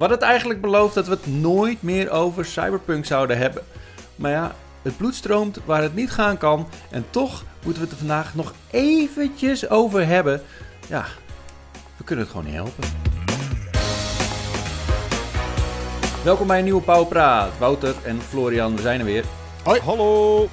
We 0.00 0.06
hadden 0.06 0.24
het 0.24 0.34
eigenlijk 0.34 0.60
beloofd 0.60 0.94
dat 0.94 1.06
we 1.06 1.12
het 1.12 1.26
nooit 1.26 1.82
meer 1.82 2.10
over 2.10 2.44
Cyberpunk 2.44 3.04
zouden 3.04 3.38
hebben. 3.38 3.62
Maar 4.16 4.30
ja, 4.30 4.54
het 4.82 4.96
bloed 4.96 5.14
stroomt 5.14 5.60
waar 5.64 5.82
het 5.82 5.94
niet 5.94 6.10
gaan 6.10 6.38
kan. 6.38 6.68
En 6.90 7.04
toch 7.10 7.44
moeten 7.64 7.82
we 7.82 7.88
het 7.88 7.90
er 7.90 8.06
vandaag 8.06 8.34
nog 8.34 8.54
eventjes 8.70 9.68
over 9.68 10.06
hebben. 10.06 10.42
Ja, 10.88 11.04
we 11.96 12.04
kunnen 12.04 12.24
het 12.24 12.34
gewoon 12.34 12.46
niet 12.46 12.56
helpen. 12.56 12.84
Welkom 16.24 16.46
bij 16.46 16.58
een 16.58 16.64
nieuwe 16.64 16.82
Pauwpraat. 16.82 17.58
Wouter 17.58 17.94
en 18.04 18.20
Florian, 18.20 18.76
we 18.76 18.82
zijn 18.82 19.00
er 19.00 19.06
weer. 19.06 19.24
Hoi. 19.64 19.80
Hallo. 19.80 20.48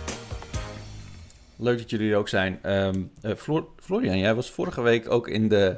Leuk 1.55 1.77
dat 1.77 1.89
jullie 1.89 2.11
er 2.11 2.17
ook 2.17 2.29
zijn. 2.29 2.59
Ehm, 2.61 3.01
eh, 3.21 3.35
Flor- 3.35 3.67
Florian, 3.79 4.17
jij 4.17 4.35
was 4.35 4.51
vorige 4.51 4.81
week 4.81 5.09
ook 5.11 5.27
in 5.27 5.47
de, 5.47 5.77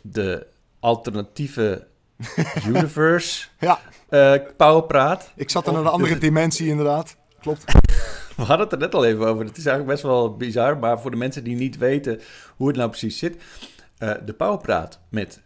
de 0.00 0.46
alternatieve 0.80 1.86
universe 2.68 3.46
Ja, 3.60 3.78
eh 4.08 4.34
Pauwpraat. 4.56 5.32
ik 5.36 5.50
zat 5.50 5.66
in 5.66 5.74
een 5.74 5.86
andere 5.86 6.10
dus- 6.12 6.20
dimensie 6.20 6.68
inderdaad. 6.68 7.16
Klopt. 7.40 7.64
We 8.36 8.42
hadden 8.42 8.58
het 8.60 8.72
er 8.72 8.78
net 8.78 8.94
al 8.94 9.04
even 9.04 9.26
over. 9.26 9.44
Het 9.44 9.56
is 9.56 9.66
eigenlijk 9.66 9.88
best 10.00 10.02
wel 10.02 10.36
bizar, 10.36 10.78
maar 10.78 11.00
voor 11.00 11.10
de 11.10 11.16
mensen 11.16 11.44
die 11.44 11.56
niet 11.56 11.78
weten 11.78 12.20
hoe 12.56 12.66
het 12.68 12.76
nou 12.76 12.88
precies 12.88 13.18
zit. 13.18 13.36
eh, 13.98 14.14
de 14.24 14.32
Pauwpraat 14.32 15.00
met 15.08 15.40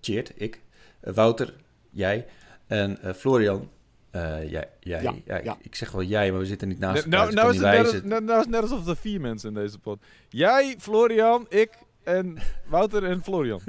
Cheert, 0.00 0.32
ik, 0.36 0.60
eh, 1.00 1.14
Wouter, 1.14 1.54
jij 1.90 2.26
en 2.66 3.02
eh, 3.02 3.14
Florian. 3.14 3.68
eh, 4.10 4.50
jij, 4.50 4.68
jij, 4.80 5.02
Ja, 5.02 5.14
ja, 5.24 5.40
ja. 5.44 5.56
Ik 5.62 5.74
zeg 5.74 5.90
wel 5.90 6.02
jij, 6.02 6.30
maar 6.30 6.40
we 6.40 6.46
zitten 6.46 6.68
niet 6.68 6.78
naast 6.78 7.06
Nou, 7.06 7.22
elkaar. 7.28 7.34
nou, 7.44 7.52
dus 7.52 7.60
nou, 7.60 7.76
ik 7.76 7.86
is 7.86 7.92
het 7.92 8.04
net, 8.04 8.24
nou, 8.24 8.24
nou 8.46 8.48
net 8.50 8.62
alsof 8.70 8.86
er 8.88 8.96
vier 8.96 9.20
mensen 9.20 9.48
in 9.48 9.54
deze 9.54 9.78
pot. 9.78 10.02
Jij, 10.28 10.74
Florian, 10.78 11.46
ik 11.48 11.70
en 12.16 12.38
Wouter 12.66 13.04
en 13.04 13.22
Florian. 13.22 13.60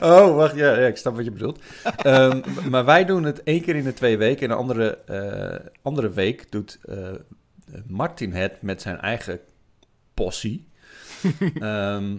Oh, 0.00 0.34
wacht, 0.34 0.54
ja, 0.54 0.78
ja, 0.78 0.86
ik 0.86 0.96
snap 0.96 1.16
wat 1.16 1.24
je 1.24 1.30
bedoelt. 1.30 1.58
Ehm, 2.02 2.40
maar 2.70 2.84
wij 2.84 3.04
doen 3.04 3.24
het 3.24 3.42
één 3.42 3.62
keer 3.62 3.76
in 3.76 3.84
de 3.84 3.92
twee 3.92 4.18
weken. 4.18 4.44
En 4.46 4.50
een 4.50 4.58
andere, 4.58 4.98
eh, 4.98 5.66
andere 5.82 6.10
week 6.10 6.50
doet 6.50 6.78
eh, 6.82 6.96
Martin 7.86 8.32
het 8.32 8.62
met 8.62 8.82
zijn 8.82 9.00
eigen 9.00 9.40
possie. 10.14 10.66
Ehm, 11.40 12.12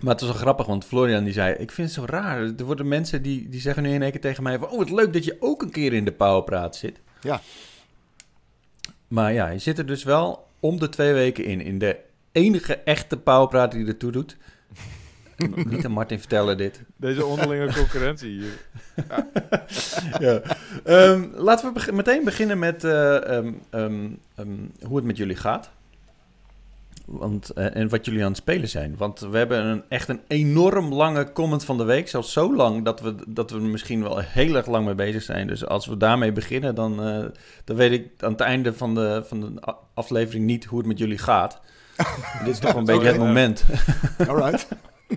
maar 0.00 0.12
het 0.12 0.20
was 0.20 0.30
wel 0.30 0.40
grappig, 0.40 0.66
want 0.66 0.84
Florian 0.84 1.24
die 1.24 1.32
zei... 1.32 1.54
Ik 1.54 1.70
vind 1.70 1.88
het 1.88 1.96
zo 1.96 2.04
raar. 2.06 2.40
Er 2.40 2.64
worden 2.64 2.88
mensen 2.88 3.22
die, 3.22 3.48
die 3.48 3.60
zeggen 3.60 3.82
nu 3.82 3.92
in 3.92 4.02
één 4.02 4.10
keer 4.10 4.20
tegen 4.20 4.42
mij... 4.42 4.58
Van, 4.58 4.68
oh, 4.68 4.78
wat 4.78 4.90
leuk 4.90 5.12
dat 5.12 5.24
je 5.24 5.36
ook 5.40 5.62
een 5.62 5.70
keer 5.70 5.92
in 5.92 6.04
de 6.04 6.12
Powerpraat 6.12 6.76
zit. 6.76 7.00
Ja. 7.20 7.40
Maar 9.08 9.32
ja, 9.32 9.48
je 9.48 9.58
zit 9.58 9.78
er 9.78 9.86
dus 9.86 10.04
wel 10.04 10.48
om 10.60 10.78
de 10.78 10.88
twee 10.88 11.12
weken 11.12 11.44
in. 11.44 11.60
In 11.60 11.78
de 11.78 11.96
enige 12.32 12.74
echte 12.74 13.16
Powerpraat 13.16 13.72
die 13.72 13.86
ertoe 13.86 14.12
doet. 14.12 14.36
Niet 15.70 15.84
aan 15.84 15.90
Martin 15.90 16.18
vertellen 16.18 16.56
dit. 16.56 16.82
Deze 16.96 17.24
onderlinge 17.26 17.72
concurrentie 17.72 18.30
hier. 18.30 18.58
ja. 20.26 20.40
Ehm, 20.84 21.24
laten 21.34 21.66
we 21.66 21.72
beg- 21.72 21.92
meteen 21.92 22.24
beginnen 22.24 22.58
met 22.58 22.84
eh, 22.84 23.36
ehm, 23.36 23.52
ehm, 23.70 24.56
hoe 24.82 24.96
het 24.96 25.04
met 25.04 25.16
jullie 25.16 25.36
gaat. 25.36 25.70
Want, 27.04 27.50
eh, 27.50 27.76
en 27.76 27.88
wat 27.88 28.04
jullie 28.04 28.22
aan 28.22 28.28
het 28.28 28.36
spelen 28.36 28.68
zijn. 28.68 28.94
Want 28.96 29.20
we 29.20 29.38
hebben 29.38 29.64
een, 29.64 29.82
echt 29.88 30.08
een 30.08 30.20
enorm 30.26 30.92
lange 30.94 31.32
comment 31.32 31.64
van 31.64 31.76
de 31.78 31.84
week. 31.84 32.08
Zelfs 32.08 32.32
zo 32.32 32.54
lang 32.54 32.84
dat 32.84 33.00
we, 33.00 33.14
dat 33.26 33.50
we 33.50 33.56
er 33.56 33.62
misschien 33.62 34.02
wel 34.02 34.18
heel 34.18 34.54
erg 34.54 34.66
lang 34.66 34.84
mee 34.84 34.94
bezig 34.94 35.22
zijn. 35.22 35.46
Dus 35.46 35.66
als 35.66 35.86
we 35.86 35.96
daarmee 35.96 36.32
beginnen, 36.32 36.74
dan, 36.74 37.02
eh, 37.02 37.24
dan 37.64 37.76
weet 37.76 37.92
ik 37.92 38.22
aan 38.22 38.32
het 38.32 38.40
einde 38.40 38.74
van 38.74 38.94
de, 38.94 39.22
van 39.26 39.40
de 39.40 39.74
aflevering 39.94 40.44
niet 40.44 40.64
hoe 40.64 40.78
het 40.78 40.88
met 40.88 40.98
jullie 40.98 41.18
gaat. 41.18 41.60
Dit 42.44 42.52
is 42.54 42.58
toch 42.58 42.74
een 42.74 42.84
beetje 42.84 43.06
het 43.06 43.18
moment. 43.18 43.64
Alright. 44.28 44.68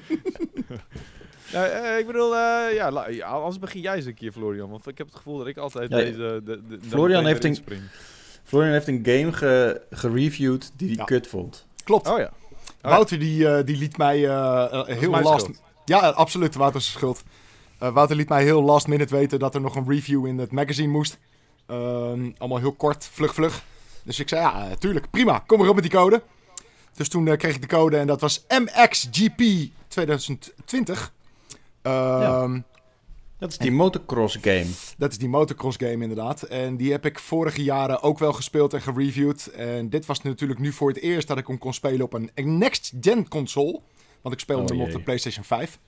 Nou, 1.53 1.67
eh, 1.67 1.97
ik 1.97 2.05
bedoel, 2.05 2.35
eh, 2.35 2.73
ja, 2.73 2.91
la- 2.91 3.23
anders 3.25 3.59
begin 3.59 3.81
jij 3.81 3.95
eens 3.95 4.05
een 4.05 4.13
keer, 4.13 4.31
Florian. 4.31 4.69
Want 4.69 4.87
ik 4.87 4.97
heb 4.97 5.07
het 5.07 5.15
gevoel 5.15 5.37
dat 5.37 5.47
ik 5.47 5.57
altijd 5.57 5.89
Ja, 5.89 5.97
deze... 5.97 6.41
De, 6.45 6.61
Florian 6.87 7.25
heeft 7.25 7.43
een- 7.43 7.55
spring. 7.55 7.81
Florian 8.43 8.71
heeft 8.71 8.87
een 8.87 8.99
game 9.03 9.33
ge- 9.33 9.81
gereviewd 9.89 10.71
die 10.75 10.87
hij 10.87 10.97
Ja. 10.97 11.03
kut 11.03 11.27
vond. 11.27 11.65
Klopt. 11.83 12.07
Oh 12.09 12.17
ja. 12.17 12.31
Wouter 12.81 13.19
die, 13.19 13.47
eh, 13.47 13.65
die 13.65 13.77
liet 13.77 13.97
mij 13.97 14.17
heel 14.17 15.09
last... 15.09 15.41
schuld. 15.41 15.61
Ja, 15.85 15.99
absoluut. 16.09 16.55
Wouter's 16.55 16.91
schuld. 16.91 17.23
Eh, 17.79 17.93
Wouter 17.93 18.15
liet 18.15 18.29
mij 18.29 18.43
heel 18.43 18.61
last 18.63 18.87
minute 18.87 19.15
weten 19.15 19.39
dat 19.39 19.55
er 19.55 19.61
nog 19.61 19.75
een 19.75 19.89
review 19.89 20.25
in 20.25 20.37
het 20.37 20.51
magazine 20.51 20.91
moest. 20.91 21.17
Ehm, 21.67 22.31
allemaal 22.37 22.57
heel 22.59 22.73
kort, 22.73 23.09
vlug, 23.11 23.33
vlug. 23.33 23.63
Dus 24.03 24.19
ik 24.19 24.29
zei, 24.29 24.41
ja, 24.41 24.75
tuurlijk, 24.79 25.09
prima. 25.09 25.43
Kom 25.45 25.59
maar 25.59 25.67
op 25.69 25.75
met 25.75 25.83
die 25.83 25.93
code. 25.93 26.21
Dus 26.95 27.09
toen 27.09 27.27
eh, 27.27 27.37
kreeg 27.37 27.55
ik 27.55 27.61
de 27.61 27.67
code 27.67 27.97
en 27.97 28.07
dat 28.07 28.21
was 28.21 28.45
MXGP 28.47 29.41
2020. 29.87 31.13
Ehm, 31.81 32.59
Dat 33.37 33.51
is 33.51 33.57
die 33.57 33.71
motocross 33.71 34.37
game. 34.41 34.65
Dat 34.97 35.11
is 35.11 35.17
die 35.17 35.29
motocross 35.29 35.77
game 35.77 36.01
inderdaad. 36.03 36.41
En 36.41 36.77
die 36.77 36.91
heb 36.91 37.05
ik 37.05 37.19
vorige 37.19 37.63
jaren 37.63 38.01
ook 38.01 38.19
wel 38.19 38.33
gespeeld 38.33 38.73
en 38.73 38.81
gereviewd. 38.81 39.47
En 39.47 39.89
dit 39.89 40.05
was 40.05 40.21
natuurlijk 40.21 40.59
nu 40.59 40.71
voor 40.71 40.89
het 40.89 40.99
eerst 40.99 41.27
dat 41.27 41.37
ik 41.37 41.47
hem 41.47 41.57
kon 41.57 41.73
spelen 41.73 42.01
op 42.01 42.13
een 42.13 42.31
next-gen 42.57 43.27
console. 43.27 43.79
Want 44.21 44.35
ik 44.35 44.41
speelde 44.41 44.63
Oh, 44.63 44.69
hem 44.69 44.81
op 44.81 44.91
de 44.91 45.01
PlayStation 45.01 45.43
5. 45.43 45.79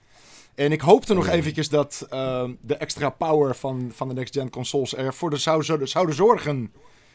En 0.55 0.71
ik 0.71 0.81
hoopte 0.81 1.13
nog 1.13 1.23
Oh, 1.23 1.29
jee. 1.29 1.39
eventjes 1.39 1.69
dat 1.69 2.07
ehm, 2.09 2.51
de 2.61 2.75
extra 2.75 3.09
power 3.09 3.55
van, 3.55 3.91
van 3.93 4.07
de 4.07 4.13
next-gen 4.13 4.49
consoles 4.49 4.95
ervoor 4.95 5.29
de, 5.29 5.37
zou, 5.37 5.63
zouden 5.63 6.15
zorgen 6.15 6.71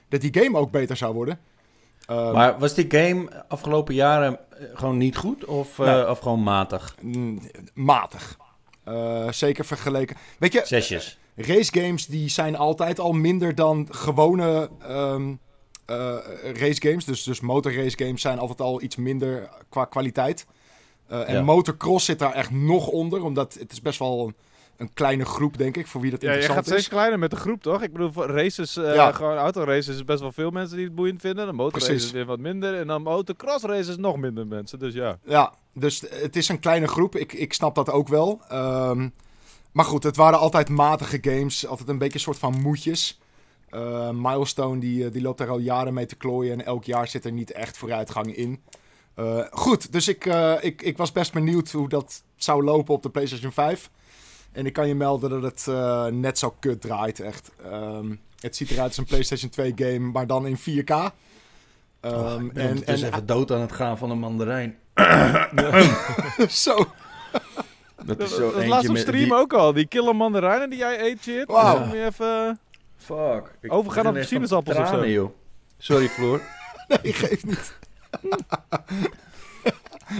dat 0.09 0.21
die 0.21 0.43
game 0.43 0.59
ook 0.59 0.71
beter 0.71 0.97
zou 0.97 1.15
worden. 1.15 1.41
Ehm, 2.07 2.33
Maar 2.33 2.59
was 2.59 2.75
die 2.75 2.87
game 2.91 3.45
afgelopen 3.49 3.95
jaren 3.95 4.39
eh, 4.51 4.65
gewoon 4.75 4.97
niet 4.97 5.17
goed 5.17 5.45
of, 5.45 5.79
eh, 5.79 5.87
Nee. 5.87 6.11
of 6.11 6.19
gewoon 6.19 6.43
matig? 6.43 6.95
mm, 7.03 7.41
matig. 7.75 8.37
Eh, 8.85 9.31
zeker 9.33 9.65
vergeleken. 9.65 10.17
Weet 10.39 10.53
je, 10.53 10.63
Zesjes. 10.65 11.19
race 11.37 11.81
games 11.81 12.07
die 12.07 12.29
zijn 12.29 12.57
altijd 12.57 13.01
al 13.01 13.13
minder 13.13 13.55
dan 13.55 13.87
gewone 13.91 14.71
eh, 15.87 16.17
race 16.55 16.81
games. 16.89 17.05
Dus, 17.05 17.23
dus 17.23 17.41
motorrace 17.41 17.99
games 18.05 18.21
zijn 18.21 18.39
altijd 18.39 18.61
al 18.61 18.83
iets 18.83 18.97
minder 18.97 19.49
qua 19.69 19.85
kwaliteit. 19.85 20.47
En 21.09 21.35
Ja. 21.35 21.43
motocross 21.43 22.05
zit 22.05 22.19
daar 22.19 22.33
echt 22.35 22.51
nog 22.51 22.87
onder, 22.89 23.23
omdat 23.25 23.55
het 23.55 23.73
is 23.73 23.81
best 23.83 23.99
wel 23.99 24.33
een, 24.79 24.91
kleine 24.95 25.25
groep, 25.25 25.57
denk 25.59 25.77
ik, 25.77 25.87
voor 25.87 26.01
wie 26.01 26.11
dat 26.11 26.21
Ja, 26.21 26.27
je 26.29 26.35
gaat 26.35 26.43
interessant 26.43 26.67
steeds 26.77 26.93
is. 26.93 26.99
kleiner 26.99 27.19
met 27.19 27.31
de 27.31 27.37
groep, 27.37 27.63
toch? 27.63 27.83
Ik 27.83 27.93
bedoel, 27.93 28.27
races, 28.27 28.77
eh 28.77 28.95
Ja. 28.95 29.13
gewoon 29.13 29.37
autoraces 29.37 29.95
is 29.95 30.05
best 30.05 30.21
wel 30.21 30.33
veel 30.33 30.51
mensen 30.51 30.77
die 30.77 30.87
het 30.87 30.95
boeiend 30.95 31.21
vinden. 31.21 31.47
De 31.47 31.53
motorraces 31.53 31.89
Precies. 31.95 32.11
weer 32.11 32.25
wat 32.27 32.39
minder. 32.39 32.75
En 32.75 32.87
dan 32.87 33.03
motocross 33.03 33.65
races 33.65 33.97
nog 33.97 34.17
minder 34.17 34.47
mensen. 34.47 34.79
Dus 34.79 34.95
ja. 34.95 35.19
Ja, 35.25 35.53
dus 35.75 36.01
het 36.11 36.37
is 36.37 36.49
een 36.49 36.59
kleine 36.61 36.87
groep. 36.89 37.17
Ik, 37.17 37.33
ik 37.33 37.53
snap 37.53 37.75
dat 37.75 37.91
ook 37.91 38.09
wel. 38.09 38.41
Ehm, 38.49 39.09
maar 39.73 39.85
goed, 39.85 40.03
het 40.03 40.17
waren 40.17 40.39
altijd 40.39 40.69
matige 40.69 41.19
games. 41.21 41.67
Altijd 41.67 41.89
een 41.89 41.99
beetje 41.99 42.15
een 42.15 42.21
soort 42.21 42.39
van 42.39 42.61
moedjes. 42.61 43.21
Eh, 43.69 44.11
Milestone 44.11 44.81
die, 44.81 45.05
eh, 45.05 45.13
die 45.13 45.23
loopt 45.23 45.39
daar 45.39 45.49
al 45.51 45.59
jaren 45.59 45.95
mee 45.95 46.07
te 46.07 46.17
klooien. 46.17 46.53
En 46.53 46.65
elk 46.67 46.85
jaar 46.85 47.09
zit 47.09 47.25
er 47.25 47.33
niet 47.33 47.53
echt 47.53 47.79
vooruitgang 47.79 48.37
in. 48.37 48.63
Eh, 49.15 49.41
goed, 49.51 49.93
dus 49.93 50.09
ik, 50.09 50.25
ik, 50.61 50.83
ik 50.83 50.97
was 50.97 51.13
best 51.13 51.33
benieuwd 51.33 51.71
hoe 51.71 51.89
dat 51.89 52.23
zou 52.37 52.65
lopen 52.65 52.95
op 52.95 53.03
de 53.03 53.11
PlayStation 53.11 53.53
5. 53.53 53.91
En 54.59 54.67
ik 54.67 54.73
kan 54.73 54.89
je 54.89 54.95
melden 54.95 55.31
dat 55.31 55.43
het 55.43 55.67
eh, 55.69 56.07
net 56.07 56.39
zo 56.39 56.55
kut 56.61 56.81
draait, 56.81 57.21
echt. 57.21 57.51
Ehm, 57.65 58.15
het 58.41 58.57
ziet 58.57 58.71
eruit 58.71 58.89
als 58.89 58.97
een 58.97 59.05
PlayStation 59.05 59.51
2 59.51 59.73
game, 59.77 59.99
maar 59.99 60.27
dan 60.27 60.47
in 60.47 60.59
4K. 60.59 60.91
Oh, 60.91 61.07
Ehm, 62.01 62.49
en, 62.55 62.75
dus 62.77 62.85
en 63.03 63.09
even 63.09 63.27
dood 63.27 63.53
aan 63.53 63.61
het 63.61 63.73
gaan 63.73 63.99
van 63.99 64.11
een 64.11 64.19
mandarijn. 64.19 64.79
zo. 66.49 66.77
Dat 68.05 68.19
Dat, 68.19 68.21
is 68.21 68.35
zo 68.35 68.41
dat 68.41 68.55
eentje 68.55 68.69
laatst 68.69 68.89
op 68.91 68.97
stream 68.97 69.25
die- 69.25 69.35
ook 69.35 69.53
al. 69.53 69.73
Die 69.73 69.87
killer 69.87 70.17
mandarijnen 70.17 70.71
die 70.71 70.79
jij 70.79 71.01
eet, 71.01 71.23
shit. 71.23 71.47
Wauw. 71.47 71.85
Dus 71.85 71.93
even... 71.93 72.59
Fuck. 72.97 73.57
Ik 73.61 73.73
Overgaan 73.73 74.07
op 74.07 74.23
sinaasappels 74.23 74.77
of 74.77 74.89
zo. 74.89 75.07
joh. 75.07 75.31
Sorry, 75.79 76.09
Floor. 76.09 76.41
Nee, 77.03 77.13
geeft 77.13 77.45
niet. 77.47 77.73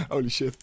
Holy 0.09 0.29
shit. 0.29 0.57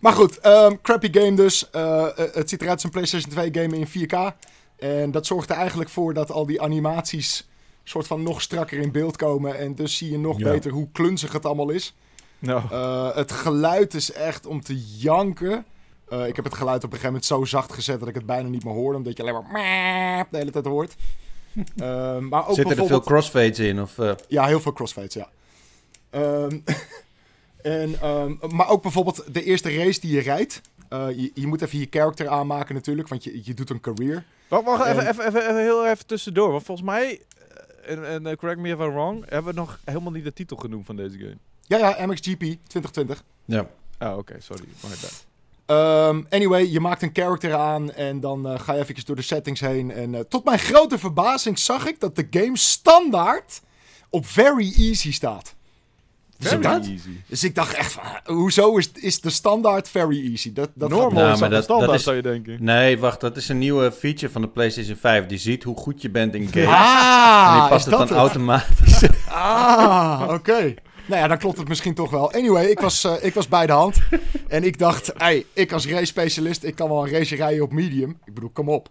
Maar 0.00 0.12
goed, 0.12 0.38
ehm, 0.38 0.74
crappy 0.82 1.08
game 1.12 1.36
dus. 1.36 1.70
Eh, 1.70 2.02
eh, 2.06 2.34
het 2.34 2.48
ziet 2.48 2.60
eruit 2.60 2.74
als 2.74 2.84
een 2.84 2.90
PlayStation 2.90 3.30
2 3.30 3.48
game 3.52 3.76
in 3.78 3.86
4K. 3.86 4.34
En 4.78 5.10
dat 5.10 5.26
zorgt 5.26 5.50
er 5.50 5.56
eigenlijk 5.56 5.90
voor 5.90 6.14
dat 6.14 6.30
al 6.30 6.46
die 6.46 6.62
animaties 6.62 7.48
soort 7.84 8.06
van 8.06 8.22
nog 8.22 8.42
strakker 8.42 8.78
in 8.78 8.92
beeld 8.92 9.16
komen. 9.16 9.58
En 9.58 9.74
dus 9.74 9.96
zie 9.96 10.10
je 10.10 10.18
nog 10.18 10.38
Ja. 10.38 10.50
beter 10.50 10.70
hoe 10.70 10.88
klunzig 10.92 11.32
het 11.32 11.46
allemaal 11.46 11.70
is. 11.70 11.94
Nou, 12.38 12.62
Eh, 12.70 13.14
het 13.14 13.32
geluid 13.32 13.94
is 13.94 14.12
echt 14.12 14.46
om 14.46 14.60
te 14.62 14.78
janken. 14.98 15.64
Eh, 16.08 16.26
ik 16.26 16.36
heb 16.36 16.44
het 16.44 16.54
geluid 16.54 16.76
op 16.76 16.82
een 16.92 16.98
gegeven 16.98 17.06
moment 17.06 17.24
zo 17.24 17.44
zacht 17.44 17.72
gezet 17.72 17.98
dat 18.00 18.08
ik 18.08 18.14
het 18.14 18.26
bijna 18.26 18.48
niet 18.48 18.64
meer 18.64 18.74
hoorde. 18.74 18.96
Omdat 18.98 19.16
je 19.16 19.22
alleen 19.22 19.34
maar 19.34 19.52
meep 19.52 20.26
de 20.30 20.36
hele 20.36 20.50
tijd 20.50 20.64
hoort. 20.64 20.94
Eh, 21.76 22.18
maar 22.18 22.48
ook 22.48 22.54
Zitten 22.54 22.78
er 22.78 22.86
veel 22.86 23.00
crossfades 23.00 23.58
in? 23.58 23.80
Of, 23.82 23.98
eh, 23.98 24.12
Ja, 24.28 24.46
heel 24.46 24.60
veel 24.60 24.72
crossfades, 24.72 25.14
ja. 25.14 25.28
Ehm, 26.10 26.58
en, 27.72 28.00
ehm, 28.00 28.34
maar 28.54 28.68
ook 28.68 28.82
bijvoorbeeld 28.82 29.24
de 29.34 29.42
eerste 29.42 29.76
race 29.76 30.00
die 30.00 30.12
je 30.14 30.20
rijdt. 30.20 30.60
Eh, 30.88 31.06
je, 31.10 31.30
je 31.34 31.46
moet 31.46 31.62
even 31.62 31.78
je 31.78 31.86
character 31.90 32.28
aanmaken 32.28 32.74
natuurlijk, 32.74 33.08
want 33.08 33.24
je, 33.24 33.40
je 33.44 33.54
doet 33.54 33.70
een 33.70 33.80
career. 33.80 34.24
wacht, 34.48 34.64
wacht 34.64 34.84
En- 34.84 34.90
even, 34.98 35.08
even, 35.08 35.26
even, 35.26 35.40
even 35.42 35.62
heel 35.62 35.86
even 35.86 36.06
tussendoor. 36.06 36.50
Want 36.50 36.64
volgens 36.64 36.86
mij, 36.86 37.20
eh, 37.84 37.92
en, 37.92 38.06
en 38.08 38.26
eh, 38.26 38.36
correct 38.36 38.60
me 38.60 38.68
if 38.68 38.78
I'm 38.78 38.90
wrong, 38.92 39.24
hebben 39.28 39.54
we 39.54 39.60
nog 39.60 39.80
helemaal 39.84 40.12
niet 40.12 40.24
de 40.24 40.32
titel 40.32 40.56
genoemd 40.56 40.86
van 40.86 40.96
deze 40.96 41.18
game. 41.18 41.36
Ja, 41.66 41.78
ja, 41.78 42.06
MXGP 42.06 42.38
2020. 42.38 43.24
ja. 43.44 43.66
Ah, 43.98 44.16
oké, 44.18 44.36
sorry. 44.38 44.64
My 44.82 44.88
bad. 44.88 45.26
Ehm, 45.66 46.22
anyway, 46.28 46.66
je 46.70 46.80
maakt 46.80 47.02
een 47.02 47.10
character 47.12 47.54
aan 47.54 47.92
en 47.92 48.20
dan 48.20 48.48
eh, 48.48 48.60
ga 48.60 48.72
je 48.72 48.80
even 48.80 49.04
door 49.04 49.16
de 49.16 49.22
settings 49.22 49.60
heen. 49.60 49.90
En 49.90 50.14
eh, 50.14 50.20
tot 50.20 50.44
mijn 50.44 50.58
grote 50.58 50.98
verbazing 50.98 51.58
zag 51.58 51.86
ik 51.86 52.00
dat 52.00 52.16
de 52.16 52.26
game 52.30 52.56
standaard 52.58 53.60
op 54.10 54.26
very 54.26 54.72
easy 54.76 55.12
staat. 55.12 55.54
Dus 56.38 56.52
ik, 56.52 56.58
Very 56.62 56.74
dacht, 56.74 56.86
easy. 56.88 57.08
dus 57.26 57.44
ik 57.44 57.54
dacht 57.54 57.74
echt 57.74 57.92
van, 57.92 58.02
ah, 58.02 58.10
hoezo 58.24 58.76
is, 58.76 58.90
is 58.94 59.20
de 59.20 59.30
standaard 59.30 59.88
very 59.88 60.30
easy? 60.30 60.52
Dat, 60.52 60.70
dat 60.74 60.88
Normal 60.90 61.10
Nou, 61.22 61.32
is 61.32 61.40
maar 61.40 61.50
dat 61.50 61.60
de 61.60 61.66
dat- 61.66 61.78
dat 61.78 61.78
standaard, 61.78 61.98
is- 61.98 62.04
zou 62.04 62.16
je 62.16 62.22
denken. 62.22 62.64
Nee, 62.64 62.98
wacht, 62.98 63.20
dat 63.20 63.36
is 63.36 63.48
een 63.48 63.58
nieuwe 63.58 63.92
feature 63.92 64.32
van 64.32 64.42
de 64.42 64.48
PlayStation 64.48 64.96
5. 64.96 65.26
Die 65.26 65.38
ziet 65.38 65.62
hoe 65.62 65.76
goed 65.76 66.02
je 66.02 66.10
bent 66.10 66.34
in 66.34 66.48
games. 66.48 66.66
Ah, 66.68 67.52
en 67.54 67.60
die 67.60 67.68
past 67.68 67.86
het 67.86 68.08
dan 68.08 68.18
automatisch. 68.18 69.02
Ah, 69.28 70.26
oké. 70.30 70.74
Nou 71.06 71.20
ja, 71.20 71.28
dan 71.28 71.38
klopt 71.38 71.58
het 71.58 71.68
misschien 71.68 71.94
toch 71.94 72.10
wel. 72.10 72.32
Anyway, 72.32 72.66
ik 72.66 72.80
was, 72.80 73.04
eh, 73.04 73.12
ik 73.20 73.34
was 73.34 73.48
bij 73.48 73.66
de 73.66 73.72
hand. 73.72 73.98
En 74.48 74.64
ik 74.64 74.78
dacht, 74.78 75.12
hey, 75.16 75.46
ik 75.52 75.72
als 75.72 75.86
race 75.86 76.04
specialist, 76.04 76.62
ik 76.64 76.74
kan 76.74 76.88
wel 76.88 77.04
een 77.06 77.10
race 77.12 77.36
rijden 77.36 77.62
op 77.62 77.72
medium. 77.72 78.18
Ik 78.24 78.34
bedoel, 78.34 78.50
kom 78.50 78.68
op. 78.68 78.88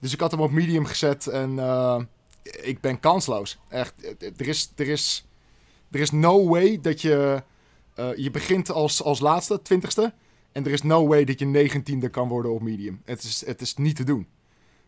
Dus 0.00 0.12
ik 0.12 0.20
had 0.20 0.30
hem 0.30 0.40
op 0.40 0.50
medium 0.50 0.84
gezet 0.86 1.26
en 1.26 1.58
eh, 1.58 1.96
ik 2.42 2.80
ben 2.80 3.00
kansloos. 3.00 3.58
Echt, 3.68 3.92
eh, 4.18 4.28
er 4.36 4.48
is, 4.48 4.72
er 4.76 4.88
is, 4.88 5.24
er 5.90 6.00
is 6.00 6.10
no 6.10 6.48
way 6.48 6.78
dat 6.80 7.00
je... 7.00 7.42
eh, 7.94 8.08
je 8.16 8.30
begint 8.30 8.70
als, 8.70 9.02
als 9.02 9.20
laatste, 9.20 9.62
twintigste. 9.62 10.12
En 10.52 10.64
er 10.64 10.72
is 10.72 10.82
no 10.82 11.06
way 11.06 11.24
dat 11.24 11.38
je 11.38 11.46
negentiende 11.46 12.08
kan 12.08 12.28
worden 12.28 12.52
op 12.52 12.62
medium. 12.62 13.00
Het 13.04 13.22
is, 13.22 13.46
het 13.46 13.60
is 13.60 13.74
niet 13.76 13.96
te 13.96 14.04
doen. 14.04 14.26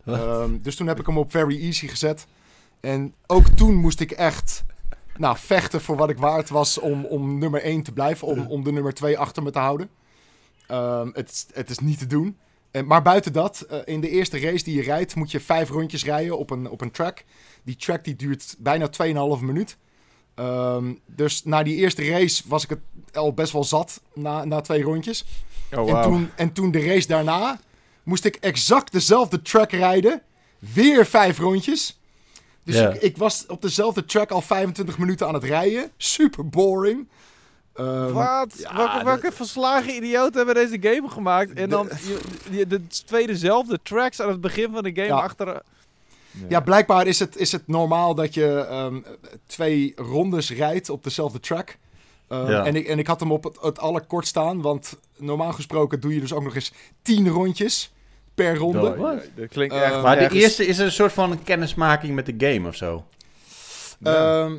Ehm, 0.06 0.58
dus 0.62 0.76
toen 0.76 0.86
heb 0.86 1.00
ik 1.00 1.06
hem 1.06 1.18
op 1.18 1.30
very 1.30 1.60
easy 1.62 1.86
gezet. 1.86 2.26
En 2.80 3.14
ook 3.26 3.46
toen 3.48 3.74
moest 3.74 4.00
ik 4.00 4.10
echt 4.10 4.64
nou, 5.16 5.36
vechten 5.38 5.80
voor 5.80 5.96
wat 5.96 6.10
ik 6.10 6.18
waard 6.18 6.48
was 6.48 6.78
om, 6.78 7.04
om 7.04 7.38
nummer 7.38 7.62
1 7.62 7.82
te 7.82 7.92
blijven. 7.92 8.26
Om, 8.28 8.38
om 8.46 8.64
de 8.64 8.72
nummer 8.72 8.94
2 8.94 9.18
achter 9.18 9.42
me 9.42 9.50
te 9.50 9.58
houden. 9.58 9.90
Ehm, 10.66 11.08
het, 11.12 11.30
is- 11.30 11.46
het 11.52 11.70
is 11.70 11.78
niet 11.78 11.98
te 11.98 12.06
doen. 12.06 12.36
En, 12.70 12.86
maar 12.86 13.02
buiten 13.02 13.32
dat, 13.32 13.60
eh, 13.60 13.78
in 13.84 14.00
de 14.00 14.08
eerste 14.08 14.38
race 14.40 14.64
die 14.64 14.74
je 14.76 14.82
rijdt, 14.82 15.14
moet 15.14 15.30
je 15.30 15.40
vijf 15.40 15.68
rondjes 15.70 16.04
rijden 16.04 16.38
op 16.38 16.50
een, 16.50 16.70
op 16.70 16.80
een 16.80 16.90
track. 16.90 17.24
Die 17.62 17.76
track 17.76 18.04
die 18.04 18.16
duurt 18.16 18.56
bijna 18.58 18.88
2,5 19.36 19.40
minuut. 19.44 19.76
Ehm, 20.40 20.92
dus 21.06 21.44
na 21.44 21.62
die 21.62 21.76
eerste 21.76 22.08
race 22.10 22.42
was 22.46 22.64
ik 22.64 22.70
het 22.70 23.16
al 23.16 23.32
best 23.34 23.52
wel 23.52 23.64
zat 23.64 24.00
na, 24.14 24.44
na 24.44 24.60
twee 24.60 24.82
rondjes. 24.82 25.24
Oh, 25.72 25.78
En, 25.78 25.94
wow. 25.94 26.02
toen, 26.02 26.30
en 26.36 26.52
toen 26.52 26.70
de 26.70 26.84
race 26.86 27.06
daarna 27.06 27.60
moest 28.02 28.24
ik 28.24 28.36
exact 28.36 28.92
dezelfde 28.92 29.42
track 29.42 29.70
rijden. 29.72 30.22
Weer 30.58 31.06
vijf 31.06 31.38
rondjes. 31.38 31.98
Dus 32.64 32.76
ik, 32.76 32.94
ik 33.02 33.16
was 33.16 33.44
op 33.46 33.62
dezelfde 33.62 34.04
track 34.04 34.30
al 34.30 34.40
25 34.40 34.98
minuten 34.98 35.26
aan 35.26 35.34
het 35.34 35.44
rijden. 35.44 35.90
Super 35.96 36.48
boring. 36.48 37.08
Ehm, 37.74 38.12
Wat? 38.12 38.54
ja, 38.58 38.76
welke, 38.76 39.04
welke 39.04 39.32
verslagen 39.32 39.94
idioten 39.94 40.36
hebben 40.36 40.54
deze 40.54 40.76
game 40.80 41.08
gemaakt? 41.08 41.52
En 41.52 41.68
dan 41.68 41.88
je, 42.06 42.18
je- 42.50 42.66
de 42.66 42.86
twee 42.86 43.26
dezelfde 43.26 43.78
tracks 43.82 44.20
aan 44.20 44.28
het 44.28 44.40
begin 44.40 44.72
van 44.72 44.82
de 44.82 44.92
game 44.94 45.06
Ja. 45.06 45.16
achter... 45.20 45.62
Ja, 46.48 46.60
blijkbaar 46.60 47.06
is 47.06 47.18
het, 47.18 47.36
is 47.36 47.52
het 47.52 47.66
normaal 47.66 48.14
dat 48.14 48.34
je 48.34 48.66
ehm, 48.70 49.00
twee 49.46 49.92
rondes 49.96 50.50
rijdt 50.52 50.90
op 50.90 51.04
dezelfde 51.04 51.40
track. 51.40 51.76
Ehm, 52.28 52.50
Ja. 52.50 52.64
en, 52.64 52.76
ik, 52.76 52.86
en 52.86 52.98
ik 52.98 53.06
had 53.06 53.20
hem 53.20 53.32
op 53.32 53.44
het, 53.44 53.58
het 53.60 53.78
allerkort 53.78 54.26
staan, 54.26 54.60
want 54.60 54.96
normaal 55.16 55.52
gesproken 55.52 56.00
doe 56.00 56.14
je 56.14 56.20
dus 56.20 56.32
ook 56.32 56.42
nog 56.42 56.54
eens 56.54 56.72
10 57.02 57.28
rondjes 57.28 57.92
per 58.34 58.56
ronde. 58.56 58.96
Dat 59.36 59.48
klinkt 59.48 59.74
echt... 59.74 60.02
Maar 60.02 60.18
de 60.18 60.30
eerste 60.30 60.66
is 60.66 60.78
een 60.78 60.92
soort 60.92 61.12
van 61.12 61.42
kennismaking 61.42 62.14
met 62.14 62.26
de 62.26 62.34
game 62.52 62.68
of 62.68 62.74
zo. 62.74 63.04
Ja. 63.98 64.42
Ehm, 64.44 64.56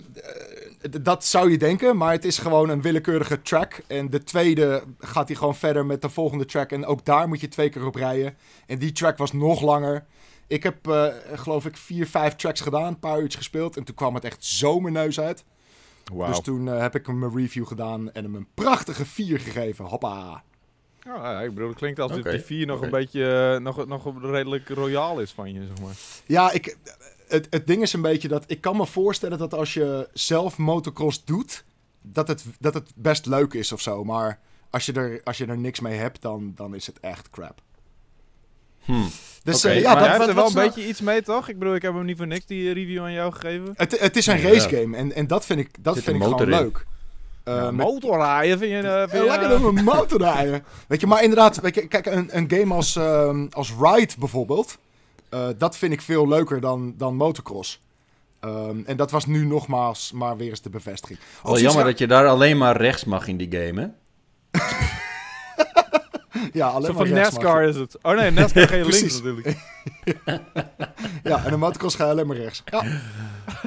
eh, 0.81 0.91
dat 1.01 1.25
zou 1.25 1.51
je 1.51 1.57
denken, 1.57 1.97
maar 1.97 2.11
het 2.11 2.25
is 2.25 2.37
gewoon 2.37 2.69
een 2.69 2.81
willekeurige 2.81 3.41
track. 3.41 3.81
En 3.87 4.09
de 4.09 4.23
tweede 4.23 4.83
gaat 4.99 5.27
hij 5.27 5.37
gewoon 5.37 5.55
verder 5.55 5.85
met 5.85 6.01
de 6.01 6.09
volgende 6.09 6.45
track. 6.45 6.71
En 6.71 6.85
ook 6.85 7.05
daar 7.05 7.27
moet 7.27 7.41
je 7.41 7.47
twee 7.47 7.69
keer 7.69 7.85
op 7.85 7.95
rijden. 7.95 8.37
En 8.67 8.77
die 8.79 8.91
track 8.91 9.17
was 9.17 9.31
nog 9.33 9.61
langer. 9.61 10.05
Ik 10.51 10.63
heb, 10.63 10.87
eh, 10.87 11.07
geloof 11.33 11.65
ik, 11.65 11.77
vier, 11.77 12.07
vijf 12.07 12.35
tracks 12.35 12.61
gedaan, 12.61 12.87
een 12.87 12.99
paar 12.99 13.19
uurtjes 13.19 13.35
gespeeld. 13.35 13.77
En 13.77 13.83
toen 13.83 13.95
kwam 13.95 14.15
het 14.15 14.23
echt 14.23 14.45
zo 14.45 14.79
mijn 14.79 14.93
neus 14.93 15.19
uit. 15.19 15.43
Wauw. 16.13 16.27
Dus 16.27 16.39
toen 16.39 16.67
eh, 16.67 16.79
heb 16.79 16.95
ik 16.95 17.05
hem 17.05 17.23
een 17.23 17.35
review 17.35 17.67
gedaan 17.67 18.11
en 18.11 18.23
hem 18.23 18.35
een 18.35 18.47
prachtige 18.53 19.05
4 19.05 19.39
gegeven. 19.39 19.85
Hoppa. 19.85 20.43
Ja, 21.03 21.31
ja, 21.31 21.41
ik 21.41 21.53
bedoel, 21.53 21.69
het 21.69 21.77
klinkt 21.77 21.99
alsof 21.99 22.17
Oké, 22.17 22.31
die 22.31 22.39
4 22.39 22.65
nog 22.65 22.81
een 22.81 22.89
beetje 22.89 23.53
eh, 23.53 23.61
nog, 23.61 23.87
nog 23.87 24.21
redelijk 24.21 24.69
royaal 24.69 25.19
is 25.19 25.31
van 25.31 25.53
je, 25.53 25.65
zeg 25.67 25.81
maar. 25.81 25.95
Ja, 26.25 26.51
ik, 26.51 26.77
het, 27.27 27.47
het 27.49 27.67
ding 27.67 27.81
is 27.81 27.93
een 27.93 28.01
beetje 28.01 28.27
dat 28.27 28.43
ik 28.47 28.61
kan 28.61 28.77
me 28.77 28.85
voorstellen 28.85 29.37
dat 29.37 29.53
als 29.53 29.73
je 29.73 30.09
zelf 30.13 30.57
motocross 30.57 31.25
doet, 31.25 31.63
dat 32.01 32.27
het, 32.27 32.45
dat 32.59 32.73
het 32.73 32.91
best 32.95 33.25
leuk 33.25 33.53
is 33.53 33.71
of 33.71 33.81
zo. 33.81 34.03
Maar 34.03 34.39
als 34.69 34.85
je 34.85 34.93
er, 34.93 35.21
als 35.23 35.37
je 35.37 35.45
er 35.45 35.57
niks 35.57 35.79
mee 35.79 35.97
hebt, 35.97 36.21
dan, 36.21 36.51
dan 36.55 36.75
is 36.75 36.87
het 36.87 36.99
echt 36.99 37.29
crap. 37.29 37.61
Hm. 38.95 39.01
Dus 39.43 39.63
eh, 39.63 39.81
ja, 39.81 39.93
maar 39.93 40.17
dat, 40.17 40.27
er 40.27 40.35
wel 40.35 40.47
een 40.47 40.53
beetje 40.53 40.87
iets 40.87 41.01
mee, 41.01 41.21
toch? 41.21 41.47
Ik 41.49 41.59
bedoel, 41.59 41.75
ik 41.75 41.81
heb 41.81 41.93
hem 41.93 42.05
niet 42.05 42.17
voor 42.17 42.27
niks 42.27 42.45
die 42.45 42.73
review 42.73 43.03
aan 43.03 43.11
jou 43.13 43.33
gegeven. 43.33 43.73
Het, 43.75 43.99
het 43.99 44.17
is 44.17 44.27
een 44.27 44.41
race 44.41 44.69
game 44.69 44.97
en, 44.97 45.13
en 45.13 45.27
dat 45.27 45.45
vind 45.45 45.59
ik, 45.59 45.69
dat 45.83 45.95
Zit 45.95 46.03
vind 46.03 46.15
een 46.15 46.21
ik 46.21 46.27
gewoon 46.37 46.41
in. 46.53 46.59
leuk. 46.59 46.85
Eh, 47.43 47.55
Ja, 47.55 47.71
met- 47.71 47.85
motorrijden 47.85 48.57
vind 48.57 48.71
je... 48.71 48.77
eh, 48.77 48.99
vind 49.09 49.11
Ja, 49.25 49.33
je 49.33 49.39
lekker 49.39 49.59
door 49.59 49.73
mijn 49.73 49.85
motor 49.95 50.19
rijden. 50.21 50.63
Weet 50.87 50.99
je, 51.01 51.07
maar 51.07 51.21
inderdaad, 51.23 51.59
weet 51.59 51.75
je, 51.75 51.87
kijk, 51.87 52.05
een, 52.05 52.37
een 52.37 52.51
game 52.51 52.73
als, 52.73 52.95
ehm, 52.95 53.47
als 53.51 53.73
Ride 53.81 54.13
bijvoorbeeld, 54.19 54.77
eh, 55.29 55.47
dat 55.57 55.77
vind 55.77 55.93
ik 55.93 56.01
veel 56.01 56.27
leuker 56.27 56.61
dan, 56.61 56.93
dan 56.97 57.15
motocross. 57.15 57.81
Ehm, 58.39 58.77
en 58.85 58.97
dat 58.97 59.11
was 59.11 59.25
nu 59.25 59.45
nogmaals 59.45 60.11
maar 60.11 60.37
weer 60.37 60.49
eens 60.49 60.61
de 60.61 60.69
bevestiging. 60.69 61.19
Wel 61.43 61.59
jammer 61.59 61.83
dat 61.83 61.97
je 61.97 62.07
daar 62.07 62.27
alleen 62.27 62.57
maar 62.57 62.77
rechts 62.77 63.03
mag 63.05 63.27
in 63.27 63.37
die 63.37 63.47
game, 63.51 63.81
hè? 63.81 63.87
Ja, 66.59 66.67
alleen 66.67 66.85
Zo 66.85 66.93
maar 66.93 67.07
van 67.07 67.15
NASCAR 67.15 67.63
is 67.63 67.75
het. 67.75 67.97
Oh 68.01 68.15
nee, 68.15 68.31
NASCAR 68.31 68.67
ga 68.67 68.75
je 68.85 68.85
links 68.85 69.21
natuurlijk. 69.21 69.57
Ja, 71.23 71.45
en 71.45 71.53
een 71.53 71.59
motocross 71.59 71.95
ga 71.95 72.05
je 72.05 72.11
alleen 72.11 72.27
maar 72.27 72.37
rechts. 72.37 72.63
Ja. 72.65 72.83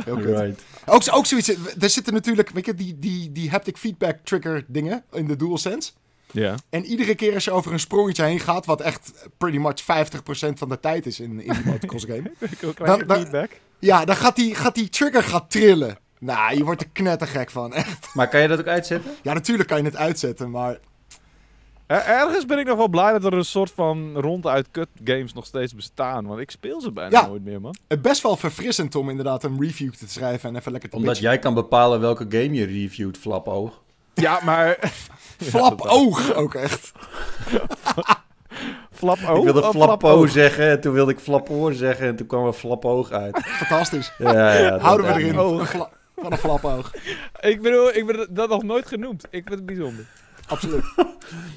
Heel 0.05 0.17
kut. 0.17 0.25
Right. 0.25 0.63
Ook, 0.87 1.03
ook 1.11 1.27
zoiets, 1.27 1.49
er 1.81 1.91
zitten 1.91 2.13
natuurlijk, 2.13 2.51
weet 2.51 2.67
je, 2.67 2.75
die, 2.75 2.99
die, 2.99 3.33
die 3.33 3.51
haptic 3.51 3.77
feedback 3.77 4.19
trigger 4.25 4.65
dingen 4.67 5.05
in 5.13 5.27
de 5.27 5.37
DualSense. 5.37 5.93
Ja. 6.31 6.55
En 6.71 6.85
iedere 6.85 7.15
keer 7.15 7.35
als 7.35 7.45
je 7.45 7.51
over 7.51 7.73
een 7.73 7.81
sprongetje 7.81 8.25
heen 8.25 8.41
gaat, 8.41 8.67
wat 8.67 8.81
echt 8.81 9.29
pretty 9.39 9.59
much 9.59 9.83
50% 9.83 9.85
van 10.55 10.69
de 10.69 10.81
tijd 10.81 11.07
is 11.07 11.21
in, 11.21 11.41
in 11.41 11.53
die 11.53 11.65
motocross 11.65 12.05
game. 12.05 12.33
Dan- 13.07 13.17
feedback. 13.17 13.51
Ja, 13.79 14.05
dan 14.05 14.17
gaat 14.17 14.37
die, 14.37 14.55
gaat 14.55 14.75
die 14.75 14.89
trigger 14.89 15.23
gaat 15.23 15.51
trillen. 15.51 15.99
Nou, 16.19 16.57
je 16.57 16.65
wordt 16.65 16.81
er 16.81 16.89
knettergek 16.93 17.51
van. 17.51 17.75
Echt. 17.75 18.15
Maar 18.15 18.29
kan 18.29 18.41
je 18.41 18.49
dat 18.49 18.59
ook 18.59 18.67
uitzetten? 18.67 19.11
Ja, 19.23 19.33
natuurlijk 19.33 19.69
kan 19.69 19.79
je 19.79 19.85
het 19.85 19.97
uitzetten, 19.97 20.51
maar... 20.51 20.79
Er- 21.87 22.05
ergens 22.05 22.47
ben 22.47 22.59
ik 22.59 22.67
nog 22.67 22.77
wel 22.77 22.89
blij 22.89 23.13
dat 23.13 23.25
er 23.25 23.33
een 23.33 23.45
soort 23.45 23.71
van 23.75 24.17
ronduit 24.17 24.71
cut 24.71 24.89
games 25.05 25.33
nog 25.33 25.47
steeds 25.47 25.75
bestaan. 25.75 26.27
Want 26.27 26.41
ik 26.41 26.51
speel 26.51 26.81
ze 26.81 26.93
bijna 26.93 27.21
Ja. 27.21 27.27
nooit 27.27 27.45
meer, 27.45 27.61
man. 27.61 27.75
Het 27.89 28.03
best 28.03 28.23
wel 28.23 28.37
verfrissend 28.37 28.95
om 28.95 29.11
inderdaad 29.11 29.45
een 29.45 29.61
review 29.61 29.93
te 29.93 30.09
schrijven 30.09 30.49
en 30.49 30.57
even 30.57 30.73
lekker 30.73 30.91
te 30.91 30.97
Omdat 30.97 31.13
pitchen. 31.13 31.31
jij 31.31 31.39
kan 31.39 31.55
bepalen 31.55 32.01
welke 32.01 32.27
game 32.29 32.53
je 32.53 32.65
reviewt, 32.65 33.19
flapoog. 33.19 33.81
Ja, 34.15 34.41
maar... 34.45 34.79
Flap 35.39 35.81
oog 36.01 36.35
ook 36.35 36.55
echt. 36.55 36.93
Flap 38.93 39.19
oh, 39.29 39.37
ik 39.39 39.45
wilde 39.45 39.63
oh, 39.63 39.71
flapo 39.71 40.27
zeggen, 40.27 40.71
en 40.71 40.81
toen 40.81 40.93
wilde 40.93 41.13
ik 41.13 41.19
flapoor 41.19 41.73
zeggen, 41.73 42.07
en 42.07 42.17
toen 42.17 42.27
kwam 42.27 42.47
er 42.47 42.53
flapoog 42.53 43.11
uit. 43.11 43.39
Fantastisch. 43.45 44.13
Ja, 44.19 44.53
ja, 44.59 44.79
Houden 44.79 45.07
we 45.07 45.13
erin. 45.13 45.39
oog. 45.39 45.71
Van 46.17 46.33
een 46.33 46.39
flapoog. 46.39 46.93
Ik 47.41 47.63
bedoel, 47.63 47.95
ik 47.95 48.07
ben 48.07 48.27
dat 48.31 48.49
nog 48.49 48.63
nooit 48.63 48.87
genoemd. 48.87 49.25
Ik 49.31 49.43
vind 49.47 49.49
het 49.49 49.67
bijzonder. 49.67 50.07
Absoluut. 50.47 50.85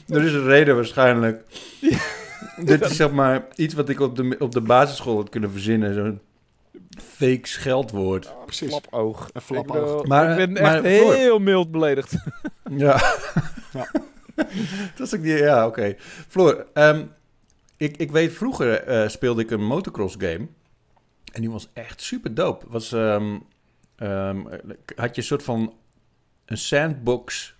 Er 0.07 0.23
is 0.23 0.33
een 0.33 0.45
reden 0.45 0.75
waarschijnlijk. 0.75 1.43
Dit 2.65 2.81
is 2.81 2.95
zeg 2.95 3.11
maar 3.11 3.47
iets 3.55 3.73
wat 3.73 3.89
ik 3.89 3.99
op 3.99 4.15
de, 4.15 4.35
op 4.39 4.51
de 4.51 4.61
basisschool 4.61 5.15
had 5.15 5.29
kunnen 5.29 5.51
verzinnen. 5.51 5.93
Zo'n 5.93 6.19
fake 7.01 7.47
scheldwoord. 7.47 8.33
Precies. 8.45 8.69
Flapoog. 8.69 9.29
Een 9.33 9.41
flapoog. 9.41 10.01
Ik, 10.01 10.07
Maar, 10.07 10.29
ik 10.29 10.35
ben 10.35 10.63
echt 10.63 10.81
maar 10.81 10.83
heel 10.83 11.39
mild 11.39 11.71
beledigd. 11.71 12.15
Ja. 12.69 13.01
Ja. 13.73 13.91
dat 14.95 15.07
is 15.07 15.15
ook 15.15 15.21
niet... 15.21 15.37
Ja, 15.37 15.65
oké. 15.65 15.95
Floor, 16.27 16.65
ehm, 16.73 17.05
ik, 17.77 17.97
ik 17.97 18.11
weet 18.11 18.33
vroeger 18.33 18.83
eh, 18.83 19.07
speelde 19.07 19.41
ik 19.41 19.51
een 19.51 19.65
motocross 19.65 20.15
game. 20.17 20.47
En 21.31 21.41
die 21.41 21.51
was 21.51 21.69
echt 21.73 22.01
super 22.01 22.33
dope. 22.33 22.65
Was, 22.69 22.91
ehm, 22.91 23.37
ehm, 23.95 24.37
had 24.95 25.15
je 25.15 25.21
een 25.21 25.27
soort 25.27 25.43
van 25.43 25.73
een 26.45 26.57
sandbox 26.57 27.55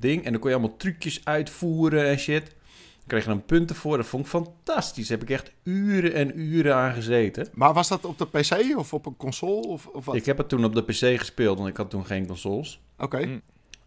ding. 0.00 0.24
En 0.24 0.32
dan 0.32 0.40
kon 0.40 0.50
je 0.50 0.56
allemaal 0.56 0.76
trucjes 0.76 1.20
uitvoeren 1.24 2.08
en 2.08 2.18
shit. 2.18 2.44
Dan 2.44 3.06
kreeg 3.06 3.22
je 3.22 3.28
dan 3.28 3.44
punten 3.44 3.76
voor. 3.76 3.96
Dat 3.96 4.06
vond 4.06 4.24
ik 4.24 4.30
fantastisch. 4.30 5.08
Daar 5.08 5.18
heb 5.18 5.28
ik 5.28 5.34
echt 5.34 5.52
uren 5.62 6.14
en 6.14 6.40
uren 6.40 6.74
aan 6.74 6.94
gezeten. 6.94 7.48
Maar 7.52 7.72
was 7.72 7.88
dat 7.88 8.04
op 8.04 8.18
de 8.18 8.26
PC 8.26 8.78
of 8.78 8.94
op 8.94 9.06
een 9.06 9.16
console? 9.16 9.66
Of, 9.66 9.86
of 9.86 10.04
wat? 10.04 10.14
Ik 10.14 10.26
heb 10.26 10.38
het 10.38 10.48
toen 10.48 10.64
op 10.64 10.74
de 10.74 10.82
PC 10.82 11.18
gespeeld, 11.18 11.58
want 11.58 11.70
ik 11.70 11.76
had 11.76 11.90
toen 11.90 12.06
geen 12.06 12.26
consoles. 12.26 12.80
Oké. 12.98 13.26
Mm. 13.26 13.42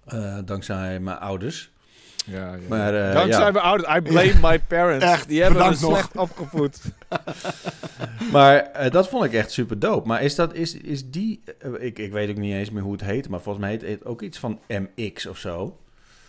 Eh, 0.05 0.37
dankzij 0.45 0.99
mijn 0.99 1.17
ouders. 1.17 1.71
Ja, 2.25 2.53
ja. 2.53 2.59
Maar, 2.67 3.07
eh, 3.07 3.13
Dankzij 3.13 3.45
ja. 3.45 3.51
mijn 3.51 3.65
ouders. 3.65 3.97
I 3.97 4.01
blame 4.01 4.33
my 4.41 4.59
parents. 4.59 5.05
Echt, 5.05 5.27
Die 5.27 5.41
hebben 5.41 5.67
me 5.69 5.75
slecht 5.75 6.17
opgevoed. 6.17 6.81
Maar 8.31 8.57
eh, 8.57 8.91
dat 8.91 9.09
vond 9.09 9.25
ik 9.25 9.33
echt 9.33 9.51
super 9.51 9.79
dope. 9.79 10.07
Maar 10.07 10.21
is, 10.21 10.35
dat, 10.35 10.53
is, 10.53 10.75
is 10.75 11.09
die... 11.09 11.43
ik, 11.79 11.99
ik 11.99 12.11
weet 12.11 12.29
ook 12.29 12.37
niet 12.37 12.53
eens 12.53 12.69
meer 12.69 12.83
hoe 12.83 12.91
het 12.91 13.03
heet, 13.03 13.29
maar 13.29 13.41
volgens 13.41 13.65
mij 13.65 13.73
heet 13.73 13.81
het 13.81 14.05
ook 14.05 14.21
iets 14.21 14.37
van 14.37 14.59
MX 14.67 15.25
of 15.25 15.37
zo. 15.37 15.77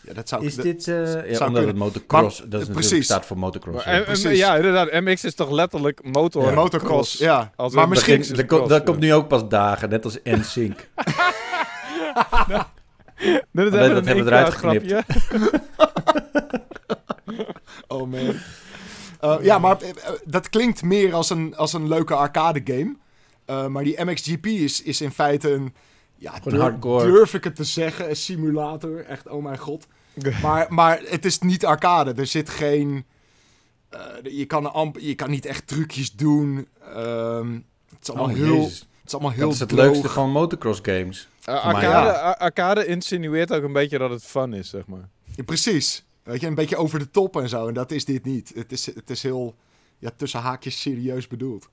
Ja, 0.07 0.13
dat 0.13 0.29
zou 0.29 0.45
Is 0.45 0.55
dat- 0.55 0.65
dit... 0.65 0.89
eh, 0.89 0.95
ja, 0.95 1.03
zou 1.05 1.23
omdat 1.23 1.39
kunnen. 1.41 1.67
het 1.67 1.77
motocross... 1.77 2.41
Maar, 2.41 2.49
dat 2.49 2.69
eh, 2.69 2.73
precies. 2.75 3.05
staat 3.05 3.27
voor 3.27 3.39
motocross. 3.39 3.85
Maar, 3.85 3.95
ja. 3.95 4.03
precies. 4.03 4.39
ja, 4.39 4.57
inderdaad. 4.57 4.93
MX 4.93 5.25
is 5.25 5.35
toch 5.35 5.51
letterlijk 5.51 6.01
motor. 6.13 6.45
Ja. 6.45 6.55
motocross, 6.55 7.19
ja. 7.19 7.53
Als 7.57 7.75
maar 7.75 7.83
een 7.83 7.89
misschien... 7.89 8.37
er, 8.37 8.47
komt- 8.47 8.67
cross, 8.67 8.83
komt 8.85 8.99
nu 8.99 9.15
ook 9.15 9.29
pas 9.29 9.49
dagen, 9.49 9.89
net 9.89 10.05
als 10.05 10.19
NSYNC. 10.25 10.89
Is 13.17 13.35
dat 13.53 13.73
een 13.73 13.73
hebben 13.73 14.05
we 14.05 14.31
eruit 14.31 14.55
geknipt. 14.55 14.95
Oh 17.89 18.11
man. 18.11 18.35
Eh, 19.21 19.37
ja, 19.43 19.59
maar 19.59 19.81
eh, 19.81 19.89
eh, 19.89 19.95
dat 20.25 20.49
klinkt 20.49 20.83
meer 20.83 21.15
als 21.15 21.31
een, 21.31 21.57
als 21.57 21.73
een 21.73 21.89
leuke 21.89 22.15
arcade 22.15 22.61
game. 22.65 22.97
Eh, 23.45 23.67
maar 23.67 23.85
die 23.85 24.05
MXGP 24.05 24.47
is, 24.47 24.83
is 24.83 25.01
in 25.01 25.11
feite 25.11 25.53
een... 25.53 25.75
Ja, 26.25 26.31
Gewoon 26.33 26.53
durf, 26.53 26.63
hardcore. 26.63 27.07
durf 27.13 27.35
ik 27.35 27.45
het 27.45 27.57
te 27.57 27.65
zeggen, 27.65 28.09
een 28.09 28.17
simulator. 28.17 29.05
Echt, 29.05 29.29
oh 29.29 29.43
mijn 29.43 29.59
god. 29.59 29.87
Maar, 30.43 30.67
maar 30.69 31.01
het 31.05 31.25
is 31.25 31.39
niet 31.39 31.65
arcade. 31.67 32.13
Er 32.17 32.27
zit 32.27 32.51
geen... 32.51 33.05
eh, 33.91 34.01
je, 34.23 34.45
kan 34.45 34.73
amp, 34.73 34.99
je 34.99 35.15
kan 35.15 35.31
niet 35.31 35.47
echt 35.47 35.67
trucjes 35.67 36.13
doen. 36.13 36.69
Ehm, 36.95 37.53
het 37.89 37.99
is 38.03 38.09
allemaal 38.09 38.29
Oh, 38.29 38.35
heel, 38.35 38.55
Jezus. 38.57 38.79
het 38.79 39.07
is 39.07 39.13
allemaal 39.13 39.31
heel 39.33 39.45
Dat 39.45 39.53
is 39.53 39.61
het 39.61 39.69
droog. 39.69 39.85
leukste 39.85 40.09
van 40.09 40.31
motocross 40.31 40.81
games. 40.83 41.29
Uh, 41.41 41.47
Maar 41.47 41.75
arcade, 41.75 42.07
ja. 42.13 42.31
arcade 42.39 42.87
insinueert 42.87 43.53
ook 43.53 43.63
een 43.63 43.73
beetje 43.73 43.99
dat 43.99 44.11
het 44.11 44.25
fun 44.25 44.53
is, 44.53 44.69
zeg 44.69 44.87
maar. 44.87 45.09
Ja, 45.37 45.43
precies. 45.43 46.05
Weet 46.23 46.41
je, 46.41 46.47
een 46.47 46.55
beetje 46.55 46.77
over 46.77 46.99
de 46.99 47.11
top 47.11 47.37
en 47.37 47.49
zo. 47.49 47.69
En 47.69 47.75
dat 47.75 47.91
is 47.91 48.05
dit 48.05 48.25
niet. 48.25 48.53
Het 48.55 48.73
is, 48.73 48.87
het 48.87 49.11
is 49.11 49.23
heel, 49.23 49.55
ja, 49.99 50.11
tussen 50.17 50.41
haakjes 50.41 50.81
serieus 50.81 51.27
bedoeld. 51.27 51.69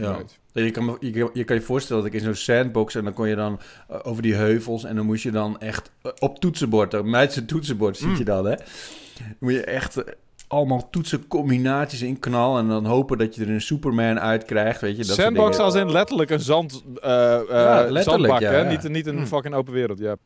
Ja. 0.00 0.18
Je, 0.52 0.70
kan, 0.70 0.96
je, 1.00 1.30
je 1.32 1.44
kan 1.44 1.56
je 1.56 1.62
voorstellen 1.62 2.02
dat 2.02 2.12
ik 2.12 2.18
in 2.18 2.24
zo'n 2.24 2.34
sandbox 2.34 2.94
en 2.94 3.04
dan 3.04 3.12
kon 3.12 3.28
je 3.28 3.34
dan 3.36 3.60
eh, 3.88 3.98
over 4.02 4.22
die 4.22 4.34
heuvels 4.34 4.84
en 4.84 4.96
dan 4.96 5.06
moest 5.06 5.22
je 5.22 5.30
dan 5.30 5.60
echt 5.60 5.90
eh, 6.02 6.12
op 6.18 6.38
toetsenbord, 6.38 6.94
op 6.94 7.04
Meidse 7.04 7.44
toetsenbord 7.44 7.96
zit 7.96 8.08
Mm. 8.08 8.16
je 8.16 8.24
dan, 8.24 8.44
hè? 8.46 8.54
Dan 8.56 9.26
moet 9.38 9.52
je 9.52 9.64
echt 9.64 9.96
eh, 9.96 10.14
allemaal 10.48 10.90
toetsencombinaties 10.90 12.02
in 12.02 12.18
knallen 12.18 12.62
en 12.62 12.68
dan 12.68 12.84
hopen 12.84 13.18
dat 13.18 13.34
je 13.34 13.42
er 13.42 13.50
een 13.50 13.60
Superman 13.60 14.20
uit 14.20 14.44
krijgt, 14.44 14.80
weet 14.80 14.96
je? 14.96 15.04
Dat 15.04 15.16
Sandbox 15.16 15.58
als 15.58 15.74
in 15.74 15.90
letterlijk 15.92 16.30
een 16.30 16.40
zand, 16.40 16.82
letterlijk, 16.94 18.04
zandbak, 18.04 18.40
ja, 18.40 18.50
hè? 18.50 18.58
ja. 18.60 18.68
Niet, 18.68 18.88
niet 18.88 19.06
een 19.06 19.16
Hmm. 19.16 19.26
fucking 19.26 19.54
open 19.54 19.72
wereld, 19.72 19.98
ja. 19.98 20.16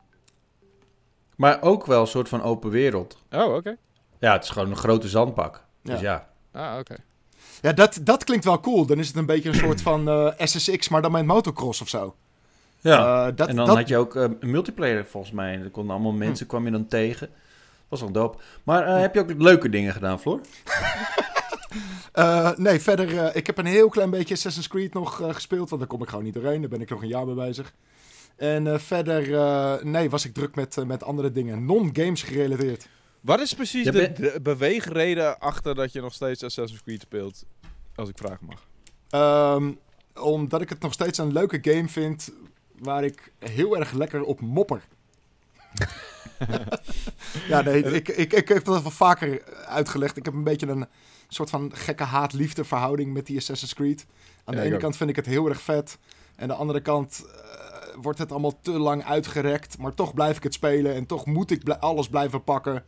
Maar 1.35 1.61
ook 1.61 1.85
wel 1.85 2.01
een 2.01 2.07
soort 2.07 2.29
van 2.29 2.41
open 2.41 2.69
wereld. 2.69 3.17
Oh, 3.31 3.55
oké. 3.55 3.75
Ja, 4.19 4.33
het 4.33 4.43
is 4.43 4.49
gewoon 4.49 4.69
een 4.69 4.75
grote 4.75 5.07
zandbak. 5.07 5.63
Dus 5.83 5.99
ja. 5.99 6.27
Ah, 6.51 6.77
oké. 6.79 6.95
Ja, 7.63 7.73
dat, 7.73 7.99
dat 8.01 8.23
klinkt 8.23 8.45
wel 8.45 8.59
cool. 8.59 8.85
Dan 8.85 8.99
is 8.99 9.07
het 9.07 9.15
een 9.15 9.25
beetje 9.25 9.49
een 9.49 9.55
soort 9.55 9.81
van 9.81 10.09
eh, 10.09 10.27
SSX, 10.37 10.89
maar 10.89 11.01
dan 11.01 11.11
met 11.11 11.25
motocross 11.25 11.81
of 11.81 11.89
zo. 11.89 12.15
Ja. 12.81 13.27
Eh, 13.27 13.35
dat, 13.35 13.47
en 13.47 13.55
dan 13.55 13.65
dat, 13.65 13.75
had 13.75 13.87
je 13.87 13.97
ook 13.97 14.15
eh, 14.15 14.25
een 14.39 14.51
multiplayer 14.51 15.05
volgens 15.05 15.33
mij. 15.33 15.59
Er 15.59 15.69
konden 15.69 15.93
allemaal 15.93 16.11
mensen, 16.11 16.47
kwam 16.47 16.65
je 16.65 16.71
dan 16.71 16.87
tegen. 16.87 17.29
was 17.87 17.99
wel 18.01 18.11
dope. 18.11 18.37
Maar 18.63 18.87
eh, 18.87 18.99
heb 18.99 19.13
je 19.13 19.19
ook 19.19 19.33
leuke 19.37 19.69
dingen 19.69 19.93
gedaan, 19.93 20.19
Floor? 20.19 20.39
eh, 22.11 22.51
nee, 22.55 22.79
verder, 22.79 23.17
eh, 23.17 23.35
ik 23.35 23.47
heb 23.47 23.57
een 23.57 23.65
heel 23.65 23.89
klein 23.89 24.09
beetje 24.09 24.33
Assassin's 24.33 24.67
Creed 24.67 24.93
nog 24.93 25.21
eh, 25.21 25.33
gespeeld, 25.33 25.69
want 25.69 25.81
daar 25.81 25.89
kom 25.89 26.01
ik 26.01 26.09
gewoon 26.09 26.23
niet 26.23 26.33
doorheen. 26.33 26.61
Daar 26.61 26.69
ben 26.69 26.81
ik 26.81 26.89
nog 26.89 27.01
een 27.01 27.07
jaar 27.07 27.25
mee 27.25 27.35
bezig. 27.35 27.73
En 28.35 28.67
eh, 28.67 28.79
verder, 28.79 29.33
eh, 29.35 29.83
nee, 29.83 30.09
was 30.09 30.25
ik 30.25 30.33
druk 30.33 30.55
met, 30.55 30.77
eh, 30.77 30.85
met 30.85 31.03
andere 31.03 31.31
dingen. 31.31 31.65
Non-games 31.65 32.23
gerelateerd. 32.23 32.87
Wat 33.21 33.39
is 33.39 33.53
precies 33.53 33.85
de, 33.85 34.11
de 34.11 34.39
beweegreden 34.41 35.39
achter 35.39 35.75
dat 35.75 35.91
je 35.93 36.01
nog 36.01 36.13
steeds 36.13 36.43
Assassin's 36.43 36.83
Creed 36.83 37.01
speelt? 37.01 37.45
Als 37.95 38.09
ik 38.09 38.17
vragen 38.17 38.45
mag. 38.45 38.65
Ehm, 39.09 39.71
omdat 40.25 40.61
ik 40.61 40.69
het 40.69 40.81
nog 40.81 40.93
steeds 40.93 41.17
een 41.17 41.33
leuke 41.33 41.59
game 41.61 41.87
vind 41.87 42.31
waar 42.79 43.03
ik 43.03 43.31
heel 43.39 43.77
erg 43.77 43.91
lekker 43.91 44.23
op 44.23 44.41
mopper. 44.41 44.81
ja, 47.47 47.61
nee, 47.61 47.83
ik, 47.83 48.07
ik, 48.07 48.33
ik 48.33 48.47
heb 48.47 48.65
dat 48.65 48.81
wel 48.81 48.91
vaker 48.91 49.43
uitgelegd. 49.65 50.17
Ik 50.17 50.25
heb 50.25 50.33
een 50.33 50.43
beetje 50.43 50.67
een 50.67 50.85
soort 51.27 51.49
van 51.49 51.71
gekke 51.75 52.03
haat-liefde 52.03 52.63
verhouding 52.63 53.13
met 53.13 53.25
die 53.25 53.37
Assassin's 53.37 53.73
Creed. 53.73 54.05
Aan 54.43 54.55
de 54.55 54.61
ene 54.61 54.73
ook. 54.73 54.81
kant 54.81 54.97
vind 54.97 55.09
ik 55.09 55.15
het 55.15 55.25
heel 55.25 55.49
erg 55.49 55.61
vet. 55.61 55.97
En 56.35 56.41
aan 56.41 56.47
de 56.47 56.53
andere 56.53 56.81
kant 56.81 57.25
eh, 57.25 57.95
wordt 58.01 58.19
het 58.19 58.31
allemaal 58.31 58.59
te 58.61 58.71
lang 58.71 59.05
uitgerekt. 59.05 59.77
Maar 59.77 59.93
toch 59.93 60.13
blijf 60.13 60.37
ik 60.37 60.43
het 60.43 60.53
spelen 60.53 60.93
en 60.95 61.05
toch 61.05 61.25
moet 61.25 61.51
ik 61.51 61.63
bl- 61.63 61.71
alles 61.71 62.07
blijven 62.07 62.43
pakken. 62.43 62.83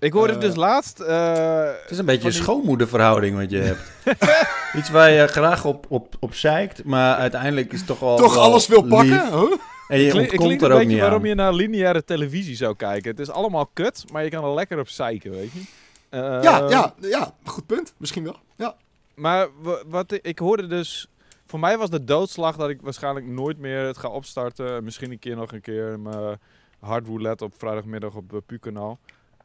Ik 0.00 0.12
hoorde 0.12 0.32
Eh, 0.32 0.40
dus 0.40 0.54
laatst... 0.54 1.00
eh, 1.00 1.64
Het 1.82 1.90
is 1.90 1.98
een 1.98 2.04
beetje 2.04 2.26
een 2.26 2.30
die- 2.32 2.40
schoonmoederverhouding 2.42 3.36
wat 3.36 3.50
je 3.50 3.58
hebt. 3.58 3.92
Iets 4.78 4.90
waar 4.90 5.10
je 5.10 5.26
graag 5.26 5.64
op, 5.64 5.86
op, 5.88 6.14
op 6.20 6.34
zeikt, 6.34 6.84
maar 6.84 7.16
uiteindelijk 7.16 7.72
is 7.72 7.78
het 7.78 7.86
toch 7.88 7.98
wel 7.98 8.16
toch 8.16 8.34
wel 8.34 8.42
alles 8.42 8.66
wil 8.66 8.82
pakken? 8.82 9.28
Huh? 9.28 9.52
En 9.88 9.98
je 9.98 10.04
het 10.06 10.14
ontkomt 10.14 10.40
klinkt 10.42 10.62
er 10.62 10.72
ook 10.72 10.84
niet 10.84 11.00
waarom 11.00 11.22
aan. 11.22 11.28
je 11.28 11.34
naar 11.34 11.52
lineaire 11.52 12.04
televisie 12.04 12.56
zou 12.56 12.76
kijken. 12.76 13.10
Het 13.10 13.20
is 13.20 13.30
allemaal 13.30 13.66
kut, 13.72 14.04
maar 14.12 14.24
je 14.24 14.30
kan 14.30 14.44
er 14.44 14.54
lekker 14.54 14.78
op 14.78 14.88
zeiken, 14.88 15.30
weet 15.30 15.52
je. 15.52 15.60
Eh, 16.08 16.20
ja, 16.20 16.68
ja, 16.68 16.94
ja, 17.00 17.32
goed 17.44 17.66
punt. 17.66 17.94
Misschien 17.96 18.24
wel. 18.24 18.36
Ja. 18.56 18.74
Maar 19.14 19.48
wa- 19.62 19.82
wat 19.86 20.18
ik, 20.22 20.38
hoorde 20.38 20.66
dus... 20.66 21.08
Voor 21.46 21.58
mij 21.60 21.78
was 21.78 21.90
de 21.90 22.04
doodslag 22.04 22.56
dat 22.56 22.68
ik 22.68 22.78
waarschijnlijk 22.82 23.26
nooit 23.26 23.58
meer 23.58 23.78
het 23.80 23.98
ga 23.98 24.08
opstarten. 24.08 24.84
Misschien 24.84 25.10
een 25.10 25.18
keer 25.18 25.36
nog 25.36 25.52
een 25.52 25.60
keer 25.60 26.00
mijn 26.00 26.38
hard 26.80 27.06
roulette 27.06 27.44
op 27.44 27.52
vrijdagmiddag 27.58 28.14
op 28.14 28.40
Pu-kanaal. 28.46 28.98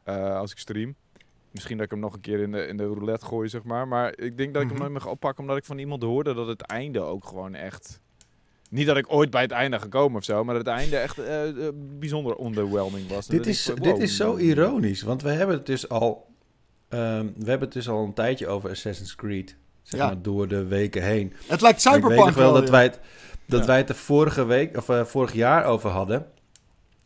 Eh, 0.04 0.36
als 0.36 0.50
ik 0.52 0.58
stream. 0.58 0.94
Misschien 1.50 1.76
dat 1.76 1.84
ik 1.84 1.90
hem 1.92 2.00
nog 2.00 2.14
een 2.14 2.20
keer 2.20 2.40
in 2.40 2.52
de, 2.52 2.66
in 2.66 2.76
de 2.76 2.84
roulette 2.86 3.26
gooi, 3.26 3.48
zeg 3.48 3.62
maar. 3.62 3.88
Maar 3.88 4.18
ik 4.18 4.36
denk 4.36 4.54
dat 4.54 4.62
ik 4.62 4.68
hem 4.68 4.68
Mhm. 4.68 4.78
nooit 4.78 4.90
meer 4.92 5.00
ga 5.00 5.08
oppakken. 5.10 5.42
Omdat 5.42 5.56
ik 5.56 5.64
van 5.64 5.78
iemand 5.78 6.02
hoorde 6.02 6.34
dat 6.34 6.46
het 6.46 6.62
einde 6.62 7.00
ook 7.00 7.26
gewoon 7.26 7.54
echt... 7.54 8.00
Niet 8.70 8.86
dat 8.86 8.96
ik 8.96 9.12
ooit 9.12 9.30
bij 9.30 9.42
het 9.42 9.50
einde 9.50 9.78
gekomen 9.78 10.16
of 10.18 10.24
zo. 10.24 10.44
Maar 10.44 10.54
dat 10.54 10.66
het 10.66 10.74
einde 10.76 10.96
echt 10.96 11.18
eh, 11.18 11.48
eh, 11.66 11.72
bijzonder 11.74 12.40
underwhelming 12.44 13.08
was. 13.08 13.28
En 13.28 13.36
Dit 13.36 13.46
is, 13.46 13.68
ik 13.68 13.82
dit 13.82 13.98
is 13.98 14.16
zo 14.16 14.36
ironisch, 14.36 15.02
want 15.02 15.22
we 15.22 15.28
hebben 15.30 15.56
het 15.56 15.66
dus 15.66 15.88
al, 15.88 16.26
ehm, 16.88 17.26
we 17.36 17.48
hebben 17.50 17.60
het 17.60 17.72
dus 17.72 17.88
al 17.88 18.04
een 18.04 18.12
tijdje 18.14 18.46
over 18.48 18.70
Assassin's 18.70 19.14
Creed. 19.14 19.56
Zeg 19.82 20.00
Ja. 20.00 20.06
maar 20.06 20.22
door 20.22 20.48
de 20.48 20.66
weken 20.66 21.02
heen. 21.02 21.32
Het 21.46 21.60
lijkt 21.60 21.84
ik 21.84 21.92
weet 21.92 21.94
Cyberpunk 22.02 22.26
nog 22.26 22.34
wel 22.34 22.52
dat 22.52 22.70
wij 22.70 22.82
het, 22.82 23.00
dat 23.46 23.60
Ja. 23.60 23.66
wij 23.66 23.76
het 23.76 23.88
er 23.88 23.94
vorige 23.94 24.44
week 24.44 24.76
of 24.76 25.08
vorig 25.10 25.32
jaar 25.32 25.64
over 25.64 25.90
hadden. 25.90 26.26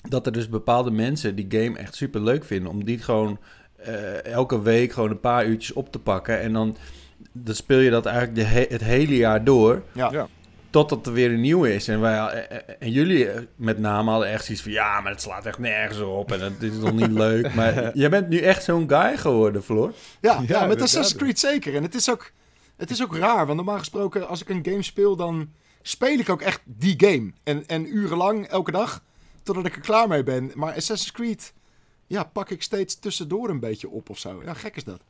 Dat 0.08 0.26
er 0.26 0.32
dus 0.32 0.48
bepaalde 0.48 0.90
mensen 0.90 1.34
die 1.34 1.46
game 1.48 1.78
echt 1.78 1.94
super 1.94 2.20
leuk 2.20 2.44
vinden. 2.44 2.70
Om 2.70 2.84
die 2.84 2.98
gewoon 2.98 3.38
eh, 3.76 4.24
elke 4.24 4.62
week 4.62 4.92
gewoon 4.92 5.10
een 5.10 5.20
paar 5.20 5.46
uurtjes 5.46 5.72
op 5.72 5.92
te 5.92 5.98
pakken. 5.98 6.40
En 6.40 6.52
dan, 6.52 6.76
dan 7.32 7.54
speel 7.54 7.78
je 7.78 7.90
dat 7.90 8.06
eigenlijk 8.06 8.36
de 8.36 8.44
he- 8.44 8.66
het 8.68 8.84
hele 8.84 9.16
jaar 9.16 9.44
door. 9.44 9.82
Ja. 9.92 10.10
Ja. 10.12 10.28
Totdat 10.70 11.06
er 11.06 11.12
weer 11.12 11.30
een 11.32 11.40
nieuwe 11.40 11.74
is. 11.74 11.88
En, 11.88 12.00
wij, 12.00 12.16
eh, 12.18 12.56
eh, 12.56 12.62
en 12.78 12.90
jullie 12.90 13.28
met 13.56 13.78
name 13.78 14.10
hadden 14.10 14.28
echt 14.28 14.44
zoiets 14.44 14.62
van... 14.62 14.72
Ja, 14.72 15.00
maar 15.00 15.12
het 15.12 15.22
slaat 15.22 15.46
echt 15.46 15.58
nergens 15.58 16.00
op. 16.00 16.32
En 16.32 16.40
het 16.40 16.62
is 16.62 16.72
nog 16.72 16.92
niet 16.92 17.10
leuk. 17.24 17.54
Maar 17.54 17.96
jij 17.96 18.10
bent 18.10 18.28
nu 18.28 18.38
echt 18.38 18.64
zo'n 18.64 18.88
guy 18.88 19.16
geworden, 19.16 19.62
Floor. 19.62 19.92
Ja, 20.20 20.32
Ja, 20.46 20.60
ja, 20.60 20.66
met. 20.66 20.82
Assassin's 20.82 21.22
Creed 21.22 21.38
zeker. 21.38 21.74
En 21.74 21.82
het 21.82 21.94
is, 21.94 22.10
ook, 22.10 22.30
het 22.76 22.90
is 22.90 23.02
ook 23.02 23.16
raar, 23.16 23.44
want 23.46 23.56
normaal 23.56 23.78
gesproken 23.78 24.28
als 24.28 24.40
ik 24.40 24.48
een 24.48 24.64
game 24.64 24.82
speel, 24.82 25.16
dan 25.16 25.50
speel 25.82 26.18
ik 26.18 26.28
ook 26.28 26.42
echt 26.42 26.60
die 26.64 26.94
game. 26.96 27.32
En, 27.44 27.66
en 27.66 27.96
urenlang, 27.96 28.46
elke 28.46 28.70
dag, 28.70 29.02
totdat 29.46 29.66
ik 29.66 29.74
er 29.74 29.80
klaar 29.80 30.08
mee 30.08 30.22
ben. 30.22 30.50
Maar 30.54 30.74
Assassin's 30.74 31.12
Creed, 31.12 31.52
ja, 32.06 32.24
pak 32.24 32.50
ik 32.50 32.62
steeds 32.62 32.98
tussendoor 32.98 33.48
een 33.48 33.60
beetje 33.60 33.88
op 33.88 34.10
of 34.10 34.18
zo. 34.18 34.42
Ja, 34.44 34.54
gek 34.54 34.76
is 34.76 34.84
dat. 34.84 35.00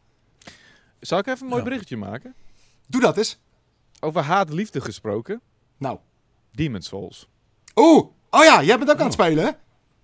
Zal 1.00 1.19
ik 1.19 1.26
even 1.26 1.43
een 1.43 1.49
mooi 1.49 1.62
Ja. 1.62 1.69
berichtje 1.69 1.97
maken? 1.97 2.35
Doe 2.87 3.00
dat 3.00 3.16
eens. 3.16 3.38
Over 4.00 4.21
haat-liefde 4.23 4.81
gesproken. 4.81 5.40
Nou. 5.76 5.99
Demon's 6.52 6.87
Souls. 6.88 7.28
Oeh, 7.75 8.05
oh 8.31 8.45
ja, 8.45 8.62
jij 8.62 8.78
bent 8.78 8.90
ook 8.90 8.99
aan 8.99 9.05
het 9.05 9.12
spelen, 9.12 9.45
hè? 9.45 9.50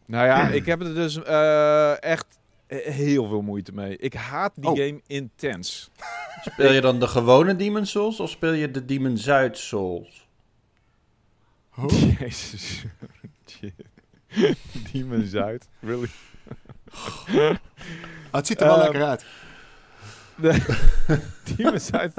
Nou 0.07 0.27
ja, 0.27 0.49
ik 0.61 0.67
heb 0.67 0.81
er 0.81 0.95
dus 0.95 1.23
eh, 1.23 2.03
echt 2.03 2.27
heel 2.67 3.29
veel 3.29 3.43
moeite 3.43 3.73
mee. 3.73 3.97
Ik 3.97 4.15
haat 4.15 4.53
die 4.55 4.71
Oh. 4.71 4.77
game 4.77 5.01
intens. 5.07 5.91
Speel 6.45 6.73
je 6.73 6.81
dan 6.81 7.01
de 7.01 7.07
gewone 7.09 7.57
Demon 7.57 7.87
Souls 7.87 8.21
of 8.21 8.31
speel 8.31 8.53
je 8.53 8.71
de 8.71 8.85
Demon 8.85 9.17
Zuid 9.17 9.59
Souls? 9.59 10.29
Jezus. 12.19 12.85
Demon's 14.93 15.35
uit. 15.35 15.69
Really? 15.81 16.09
Ah, 16.93 17.55
het 18.33 18.47
ziet 18.47 18.61
er 18.61 18.67
wel 18.67 18.77
Eh, 18.77 18.83
lekker 18.83 19.03
uit. 19.05 19.25
Demon's 21.57 21.91
uit. 21.93 22.13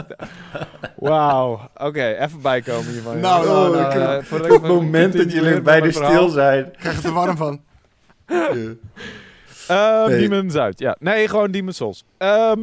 Wauw. 0.95 1.69
Oké, 1.75 2.07
even 2.17 2.41
bijkomen 2.41 2.91
hiervan. 2.91 3.19
Nou, 3.19 3.45
nou, 3.45 3.77
Eh, 3.77 4.17
ik- 4.17 4.25
voordat 4.25 4.49
Op 4.51 4.55
ik 4.55 4.61
het 4.61 4.71
moment 4.71 5.13
dat 5.17 5.31
jullie 5.31 5.61
beide 5.61 5.91
stil 5.91 6.29
zijn. 6.29 6.71
Krijg 6.77 6.95
het 6.95 7.05
er 7.05 7.11
warm 7.13 7.37
van. 7.37 7.61
Eh, 8.25 10.05
Nee. 10.07 10.17
Demon's 10.29 10.55
uit, 10.55 10.79
ja. 10.79 10.95
Nee, 10.99 11.27
gewoon 11.27 11.51
Demon's 11.51 11.77
Souls. 11.77 12.03
Ehm, 12.17 12.59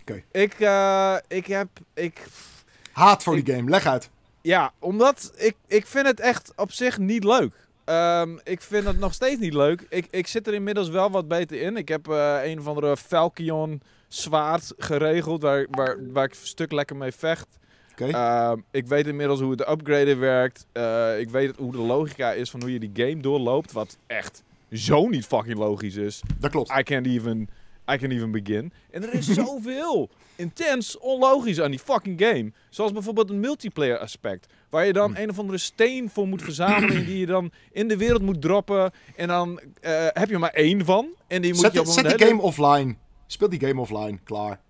Oké. 0.00 0.22
Ik, 0.32 0.54
eh, 0.60 1.14
ik 1.28 1.46
heb... 1.46 1.68
Ik, 1.94 2.26
Haat 2.92 3.22
voor 3.22 3.34
die 3.42 3.54
game, 3.54 3.70
leg 3.70 3.86
uit. 3.86 4.10
Ja, 4.42 4.72
omdat 4.78 5.32
ik, 5.36 5.54
ik 5.66 5.86
vind 5.86 6.06
het 6.06 6.20
echt 6.20 6.52
op 6.56 6.72
zich 6.72 6.98
niet 6.98 7.24
leuk. 7.24 7.54
Ehm, 7.86 8.36
ik 8.44 8.60
vind 8.60 8.84
het 8.84 8.98
nog 8.98 9.14
steeds 9.14 9.40
niet 9.40 9.54
leuk. 9.54 9.86
Ik, 9.88 10.06
ik 10.10 10.26
zit 10.26 10.46
er 10.46 10.54
inmiddels 10.54 10.88
wel 10.88 11.10
wat 11.10 11.28
beter 11.28 11.60
in. 11.60 11.76
Ik 11.76 11.88
heb 11.88 12.08
eh, 12.08 12.38
een 12.44 12.58
of 12.58 12.66
andere 12.66 12.96
Falcon 12.96 13.82
zwaard 14.08 14.72
geregeld 14.76 15.42
waar, 15.42 15.66
waar, 15.70 16.12
waar 16.12 16.24
ik 16.24 16.30
een 16.30 16.46
stuk 16.46 16.72
lekker 16.72 16.96
mee 16.96 17.12
vecht. 17.12 17.58
Oké. 17.92 18.10
Ehm, 18.10 18.58
ik 18.70 18.86
weet 18.86 19.06
inmiddels 19.06 19.40
hoe 19.40 19.50
het 19.50 19.68
upgraden 19.68 20.18
werkt. 20.18 20.66
Eh, 20.72 21.20
ik 21.20 21.30
weet 21.30 21.56
hoe 21.56 21.72
de 21.72 21.78
logica 21.78 22.32
is 22.32 22.50
van 22.50 22.60
hoe 22.60 22.72
je 22.72 22.78
die 22.78 22.90
game 22.94 23.20
doorloopt. 23.20 23.72
Wat 23.72 23.98
echt 24.06 24.42
zo 24.72 25.08
niet 25.08 25.26
fucking 25.26 25.58
logisch 25.58 25.96
is. 25.96 26.22
Dat 26.38 26.50
klopt. 26.50 26.70
I 26.78 26.82
can't 26.82 27.06
even, 27.06 27.40
I 27.92 27.96
can't 27.96 28.12
even 28.12 28.30
begin. 28.30 28.72
En 28.90 29.02
er 29.02 29.14
is 29.14 29.26
zoveel 29.44 30.10
intens 30.36 30.98
onlogisch 30.98 31.60
aan 31.60 31.70
die 31.70 31.80
fucking 31.80 32.20
game. 32.20 32.52
Zoals 32.70 32.92
bijvoorbeeld 32.92 33.30
een 33.30 33.40
multiplayer 33.40 33.98
aspect. 33.98 34.46
Waar 34.70 34.86
je 34.86 34.92
dan 34.92 35.14
Hm. 35.14 35.20
een 35.22 35.30
of 35.30 35.38
andere 35.38 35.58
steen 35.58 36.10
voor 36.10 36.28
moet 36.28 36.42
verzamelen. 36.42 37.06
die 37.06 37.18
je 37.18 37.26
dan 37.26 37.50
in 37.72 37.88
de 37.88 37.96
wereld 37.96 38.22
moet 38.22 38.40
droppen. 38.42 38.90
En 39.16 39.28
dan 39.28 39.60
eh, 39.80 40.06
heb 40.12 40.28
je 40.28 40.34
er 40.34 40.40
maar 40.40 40.50
één 40.50 40.84
van. 40.84 41.08
En 41.26 41.42
die 41.42 41.52
moet 41.52 41.60
Zet, 41.60 41.72
je 41.72 41.80
op 41.80 41.86
zet 41.86 42.04
die 42.04 42.12
hele- 42.12 42.24
game 42.26 42.42
offline. 42.42 42.94
Speel 43.26 43.48
die 43.48 43.60
game 43.60 43.80
offline. 43.80 44.18
Klaar. 44.24 44.60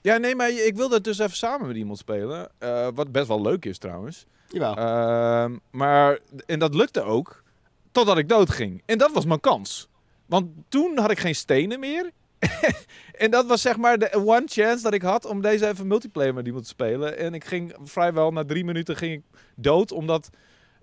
Ja, 0.00 0.16
nee, 0.16 0.34
maar 0.34 0.50
ik 0.50 0.76
wil 0.76 0.88
dat 0.88 1.04
dus 1.04 1.18
even 1.18 1.36
samen 1.36 1.66
met 1.66 1.76
iemand 1.76 1.98
spelen. 1.98 2.50
Eh, 2.58 2.88
wat 2.94 3.12
best 3.12 3.28
wel 3.28 3.42
leuk 3.42 3.64
is 3.64 3.78
trouwens. 3.78 4.26
Jawel. 4.48 4.76
Ehm, 4.76 5.56
maar, 5.70 6.18
en 6.46 6.58
dat 6.58 6.74
lukte 6.74 7.02
ook, 7.02 7.42
totdat 7.92 8.18
ik 8.18 8.28
dood 8.28 8.50
ging. 8.50 8.82
En 8.86 8.98
dat 8.98 9.12
was 9.12 9.24
mijn 9.24 9.40
kans. 9.40 9.88
Want 10.26 10.46
toen 10.68 10.98
had 10.98 11.10
ik 11.10 11.18
geen 11.18 11.34
stenen 11.34 11.80
meer. 11.80 12.10
en 13.24 13.30
dat 13.30 13.46
was 13.46 13.60
zeg 13.62 13.76
maar 13.76 13.98
de 13.98 14.12
one 14.14 14.42
chance 14.46 14.82
dat 14.82 14.94
ik 14.94 15.02
had 15.02 15.24
om 15.24 15.42
deze 15.42 15.68
even 15.68 15.86
multiplayer 15.86 16.34
met 16.34 16.46
iemand 16.46 16.62
te 16.64 16.70
spelen. 16.70 17.18
En 17.18 17.34
ik 17.34 17.44
ging 17.44 17.74
vrijwel 17.82 18.30
na 18.32 18.44
drie 18.44 18.64
minuten 18.64 18.96
ging 18.96 19.12
ik 19.14 19.22
dood, 19.56 19.92
omdat 19.92 20.30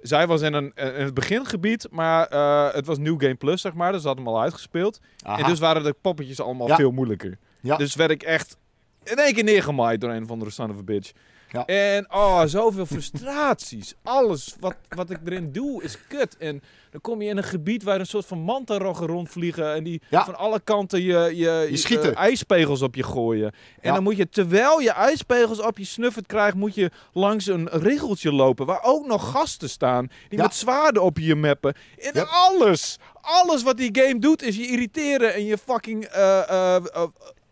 zij 0.01 0.27
was 0.27 0.41
in, 0.41 0.53
een, 0.53 0.71
in 0.75 0.85
het 1.03 1.13
begingebied, 1.13 1.87
maar 1.91 2.27
eh, 2.27 2.73
het 2.73 2.85
was 2.85 2.97
New 2.97 3.21
Game 3.21 3.35
Plus, 3.35 3.61
zeg 3.61 3.73
maar. 3.73 3.91
Dus 3.91 4.01
ze 4.01 4.07
had 4.07 4.17
hem 4.17 4.27
al 4.27 4.41
uitgespeeld. 4.41 4.99
Aha. 5.23 5.37
En 5.43 5.49
dus 5.49 5.59
waren 5.59 5.83
de 5.83 5.95
poppetjes 6.01 6.39
allemaal 6.41 6.67
Ja. 6.67 6.75
veel 6.75 6.91
moeilijker. 6.91 7.37
Ja. 7.61 7.77
Dus 7.77 7.95
werd 7.95 8.11
ik 8.11 8.23
echt 8.23 8.57
in 9.03 9.17
één 9.17 9.33
keer 9.33 9.43
neergemaaid 9.43 10.01
door 10.01 10.09
een 10.09 10.23
of 10.23 10.31
andere 10.31 10.51
son 10.51 10.69
of 10.71 10.77
a 10.77 10.83
bitch. 10.83 11.11
Ja. 11.55 11.65
En 11.65 12.05
oh, 12.13 12.41
zoveel 12.45 12.85
frustraties. 12.85 13.93
Alles 14.03 14.55
wat, 14.59 14.75
wat 14.89 15.09
ik 15.09 15.17
erin 15.25 15.51
doe 15.51 15.83
is 15.83 15.97
kut. 16.07 16.37
En 16.37 16.61
dan 16.91 17.01
kom 17.01 17.21
je 17.21 17.29
in 17.29 17.37
een 17.37 17.43
gebied 17.43 17.83
waar 17.83 17.99
een 17.99 18.05
soort 18.05 18.25
van 18.25 18.39
mantaroggen 18.39 19.07
rondvliegen. 19.07 19.73
En 19.73 19.83
die 19.83 20.01
Ja. 20.09 20.25
van 20.25 20.35
alle 20.37 20.59
kanten 20.59 21.01
je, 21.01 21.31
je, 21.35 21.89
eh, 21.89 22.15
ijspegels 22.17 22.81
op 22.81 22.95
je 22.95 23.03
gooien. 23.03 23.51
En 23.51 23.89
Ja. 23.89 23.93
dan 23.93 24.03
moet 24.03 24.17
je, 24.17 24.29
terwijl 24.29 24.79
je 24.79 24.91
ijspegels 24.91 25.59
op 25.61 25.77
je 25.77 25.85
snuffert 25.85 26.25
krijgt, 26.25 26.55
moet 26.55 26.75
je 26.75 26.91
langs 27.13 27.45
een 27.47 27.69
riggeltje 27.71 28.31
lopen. 28.33 28.65
Waar 28.65 28.83
ook 28.83 29.05
nog 29.05 29.31
gasten 29.31 29.69
staan. 29.69 30.07
Die 30.29 30.39
met 30.39 30.55
zwaarden 30.55 31.03
op 31.03 31.17
je 31.17 31.35
mappen. 31.35 31.73
En 31.97 32.11
Yep. 32.13 32.25
alles, 32.29 32.97
alles 33.21 33.63
wat 33.63 33.77
die 33.77 33.89
game 34.01 34.19
doet 34.19 34.41
is 34.43 34.55
je 34.55 34.67
irriteren 34.67 35.33
en 35.33 35.45
je 35.45 35.57
fucking 35.57 36.03
eh, 36.05 36.49
eh, 36.75 36.83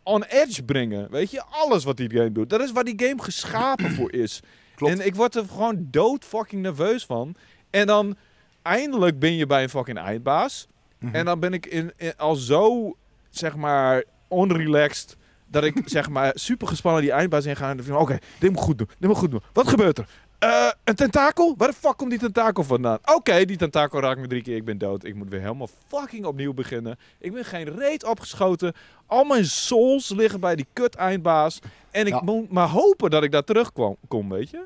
on 0.03 0.23
edge 0.23 0.63
brengen. 0.63 1.11
Weet 1.11 1.31
je, 1.31 1.43
alles 1.49 1.83
wat 1.83 1.97
die 1.97 2.09
game 2.11 2.31
doet. 2.31 2.49
Dat 2.49 2.61
is 2.61 2.71
waar 2.71 2.83
die 2.83 3.07
game 3.07 3.21
geschapen 3.21 3.91
voor 3.91 4.11
is. 4.23 4.39
Klopt. 4.75 4.99
En 4.99 5.05
ik 5.05 5.15
word 5.15 5.35
er 5.35 5.45
gewoon 5.45 5.87
dood 5.91 6.25
fucking 6.25 6.61
nerveus 6.61 7.05
van. 7.05 7.35
En 7.69 7.87
dan 7.87 8.15
eindelijk 8.61 9.19
ben 9.19 9.33
je 9.35 9.45
bij 9.45 9.63
een 9.63 9.69
fucking 9.69 9.97
eindbaas. 9.97 10.67
Mhm. 10.99 11.15
En 11.15 11.25
dan 11.25 11.39
ben 11.39 11.53
ik 11.53 11.65
in, 11.65 11.91
in- 11.97 12.17
al 12.17 12.35
zo, 12.35 12.95
zeg 13.29 13.55
maar, 13.55 14.03
onrelaxed. 14.27 15.17
Dat 15.47 15.63
ik, 15.63 15.81
zeg 15.85 16.09
maar, 16.09 16.31
super 16.35 16.67
gespannen 16.67 17.01
die 17.01 17.11
eindbaas 17.11 17.45
in 17.45 17.55
ga. 17.55 17.69
En 17.69 17.77
dan 17.77 17.85
denk 17.85 17.97
ik, 17.97 18.03
oké, 18.03 18.17
dit 18.39 18.51
moet 18.51 18.61
goed 18.61 18.77
doen. 18.77 18.87
Dit 18.99 19.09
moet 19.09 19.17
goed 19.17 19.31
doen. 19.31 19.41
Wat 19.53 19.67
gebeurt 19.67 19.97
er? 19.97 20.07
Eh, 20.43 20.67
een 20.83 20.95
tentakel? 20.95 21.55
Waar 21.57 21.67
de 21.67 21.73
fuck 21.73 21.97
komt 21.97 22.09
die 22.09 22.19
tentakel 22.19 22.63
vandaan? 22.63 22.97
Oké, 23.05 23.45
die 23.45 23.57
tentakel 23.57 23.99
raakt 23.99 24.19
me 24.19 24.27
drie 24.27 24.41
keer. 24.41 24.55
Ik 24.55 24.65
ben 24.65 24.77
dood. 24.77 25.03
Ik 25.03 25.15
moet 25.15 25.29
weer 25.29 25.41
helemaal 25.41 25.69
fucking 25.87 26.25
opnieuw 26.25 26.53
beginnen. 26.53 26.99
Ik 27.19 27.33
ben 27.33 27.45
geen 27.45 27.75
reet 27.77 28.03
opgeschoten. 28.05 28.73
Al 29.05 29.23
mijn 29.23 29.45
souls 29.45 30.09
liggen 30.09 30.39
bij 30.39 30.55
die 30.55 30.67
kut 30.73 30.95
eindbaas. 30.95 31.59
En 31.91 32.05
ik 32.07 32.13
Ja. 32.13 32.21
moet 32.23 32.51
maar 32.51 32.67
hopen 32.67 33.09
dat 33.09 33.23
ik 33.23 33.31
daar 33.31 33.43
terugkom, 33.43 33.95
kom, 34.07 34.29
weet 34.29 34.49
je? 34.49 34.65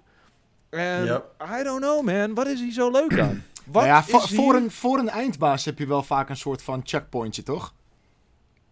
En. 0.69 1.03
I 1.60 1.63
don't 1.63 1.81
know, 1.81 2.03
man. 2.05 2.34
Wat 2.34 2.48
is 2.48 2.60
hier 2.60 2.72
zo 2.74 2.91
leuk 2.91 3.19
aan? 3.19 3.43
Wat 3.65 3.86
Nou 3.86 3.88
ja, 3.88 4.03
voor, 4.03 4.55
een, 4.55 4.72
voor 4.72 4.98
een 5.00 5.10
eindbaas 5.10 5.65
heb 5.65 5.77
je 5.79 5.88
wel 5.88 6.03
vaak 6.03 6.29
een 6.29 6.38
soort 6.38 6.62
van 6.62 6.81
checkpointje, 6.84 7.43
toch? 7.43 7.74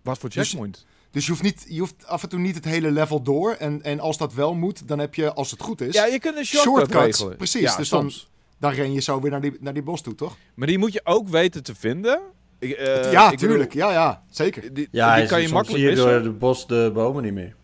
Wat 0.01 0.17
voor 0.17 0.29
Dus- 0.29 0.49
checkpoint? 0.49 0.73
Dus 0.73 0.85
je 1.23 1.29
hoeft, 1.31 1.43
niet, 1.43 1.65
je 1.69 1.79
hoeft 1.79 2.05
af 2.05 2.23
en 2.23 2.29
toe 2.29 2.39
niet 2.39 2.55
het 2.55 2.65
hele 2.65 2.91
level 2.91 3.21
door. 3.21 3.51
En, 3.51 3.81
en 3.83 3.99
als 3.99 4.17
dat 4.17 4.33
wel 4.33 4.53
moet, 4.53 4.87
dan 4.87 4.99
heb 4.99 5.15
je, 5.15 5.33
als 5.33 5.51
het 5.51 5.61
goed 5.61 5.81
is, 5.81 5.93
Ja, 5.93 6.05
je 6.05 6.19
kunt 6.19 6.37
een 6.37 6.45
shortcut 6.45 6.73
shortcuts. 6.73 7.17
regelen. 7.17 7.37
Precies, 7.37 7.61
Ja, 7.61 7.75
dus 7.77 7.89
dan- 7.89 8.01
soms. 8.01 8.29
dan 8.59 8.71
ren 8.71 8.93
je 8.93 9.01
zo 9.01 9.21
weer 9.21 9.31
naar 9.31 9.41
die, 9.41 9.57
naar 9.59 9.73
die 9.73 9.83
bos 9.83 10.01
toe, 10.01 10.15
toch? 10.15 10.37
Maar 10.53 10.67
die 10.67 10.77
moet 10.77 10.93
je 10.93 11.01
ook 11.03 11.27
weten 11.29 11.63
te 11.63 11.75
vinden. 11.75 12.19
Ik, 12.59 12.71
eh, 12.71 13.11
ja, 13.11 13.31
ik 13.31 13.37
tuurlijk. 13.37 13.69
bedoel, 13.69 13.87
Ja, 13.87 13.93
ja, 13.93 14.23
zeker. 14.29 14.73
die, 14.73 14.87
Ja, 14.91 15.15
die 15.15 15.25
kan 15.27 15.41
je 15.41 15.49
makkelijk 15.49 15.79
zie 15.83 15.89
je 15.89 15.95
missen. 15.95 16.11
door 16.13 16.23
de 16.23 16.31
bos 16.31 16.67
de 16.67 16.91
bomen 16.93 17.23
niet 17.23 17.33
meer. 17.33 17.55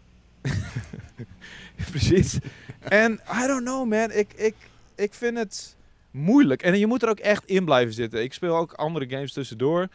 Precies. 1.92 2.38
En 2.80 3.20
I 3.44 3.48
don't 3.48 3.64
know, 3.64 3.90
man. 3.90 4.12
Ik, 4.12 4.34
ik, 4.36 4.56
ik 4.96 5.14
vind 5.14 5.38
het 5.38 5.76
moeilijk. 6.12 6.62
En 6.64 6.80
je 6.80 6.88
moet 6.88 7.04
er 7.04 7.10
ook 7.10 7.20
echt 7.20 7.46
in 7.46 7.66
blijven 7.66 7.94
zitten. 7.94 8.24
Ik 8.24 8.34
speel 8.34 8.56
ook 8.58 8.74
andere 8.74 9.10
games 9.10 9.34
tussendoor. 9.34 9.88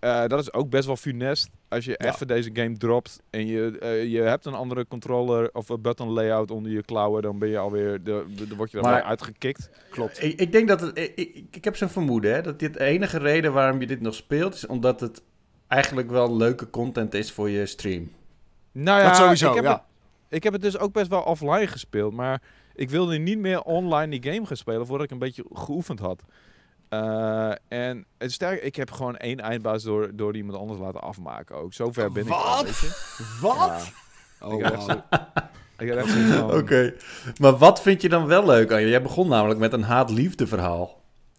Eh, 0.00 0.26
dat 0.26 0.40
is 0.40 0.52
ook 0.52 0.70
best 0.70 0.86
wel 0.86 0.96
funest. 0.96 1.48
Als 1.68 1.84
je 1.84 1.94
Ja. 1.98 2.12
even 2.14 2.26
deze 2.26 2.50
game 2.52 2.76
dropt 2.76 3.20
en 3.30 3.46
je, 3.46 3.78
eh, 3.78 4.04
je 4.04 4.20
hebt 4.20 4.46
een 4.46 4.54
andere 4.54 4.86
controller 4.86 5.50
of 5.52 5.68
een 5.68 5.80
button 5.80 6.08
layout 6.08 6.50
onder 6.50 6.72
je 6.72 6.82
klauwen, 6.82 7.22
dan 7.22 7.38
ben 7.38 7.48
je 7.48 7.58
alweer, 7.58 8.02
de, 8.02 8.24
word 8.56 8.70
je 8.70 8.78
er 8.78 9.02
uitgekikt. 9.02 9.70
Klopt. 9.90 10.22
Ik, 10.22 10.40
ik 10.40 10.52
denk 10.52 10.68
dat 10.68 10.80
het. 10.80 10.98
Ik, 10.98 11.12
ik, 11.14 11.44
ik 11.50 11.64
heb 11.64 11.76
zo'n 11.76 11.88
vermoeden 11.88 12.34
hè, 12.34 12.42
dat 12.42 12.58
dit 12.58 12.74
de 12.74 12.84
enige 12.84 13.18
reden 13.18 13.52
waarom 13.52 13.80
je 13.80 13.86
dit 13.86 14.00
nog 14.00 14.14
speelt 14.14 14.54
is 14.54 14.66
omdat 14.66 15.00
het 15.00 15.22
eigenlijk 15.68 16.10
wel 16.10 16.36
leuke 16.36 16.70
content 16.70 17.14
is 17.14 17.32
voor 17.32 17.50
je 17.50 17.66
stream. 17.66 18.10
Nou 18.72 19.00
ja, 19.00 19.06
dat 19.06 19.16
sowieso, 19.16 19.48
ik 19.48 19.54
heb, 19.54 19.64
ja. 19.64 19.72
het, 19.72 19.82
ik 20.28 20.42
heb 20.42 20.52
het 20.52 20.62
dus 20.62 20.78
ook 20.78 20.92
best 20.92 21.08
wel 21.08 21.22
offline 21.22 21.66
gespeeld, 21.66 22.12
maar 22.12 22.42
ik 22.74 22.90
wilde 22.90 23.18
niet 23.18 23.38
meer 23.38 23.62
online 23.62 24.18
die 24.18 24.32
game 24.32 24.46
gaan 24.46 24.56
spelen 24.56 24.86
voordat 24.86 25.06
ik 25.06 25.12
een 25.12 25.18
beetje 25.18 25.44
geoefend 25.52 25.98
had. 25.98 26.22
Eh, 26.88 27.50
en 27.68 28.06
het 28.18 28.32
sterk, 28.32 28.62
ik 28.62 28.76
heb 28.76 28.90
gewoon 28.90 29.16
één 29.16 29.40
eindbaas 29.40 29.82
door, 29.82 30.10
door 30.12 30.36
iemand 30.36 30.58
anders 30.58 30.80
laten 30.80 31.00
afmaken 31.00 31.56
ook. 31.56 31.72
Zover 31.72 32.12
ben 32.12 32.26
ik 32.26 32.32
al, 32.32 32.56
Wat? 32.56 32.64
weet 32.64 32.78
je. 32.78 33.36
Wat? 33.40 33.82
Ik 33.82 33.92
Oh. 34.40 34.52
Ik 35.78 36.42
Oké. 36.60 36.94
Maar 37.40 37.56
wat 37.56 37.82
vind 37.82 38.02
je 38.02 38.08
dan 38.08 38.26
wel 38.26 38.46
leuk 38.46 38.72
aan 38.72 38.80
je? 38.80 38.88
Jij 38.88 39.02
begon 39.02 39.28
namelijk 39.28 39.60
met 39.60 39.72
een 39.72 39.82
haat-liefde 39.82 40.46
verhaal. 40.46 40.97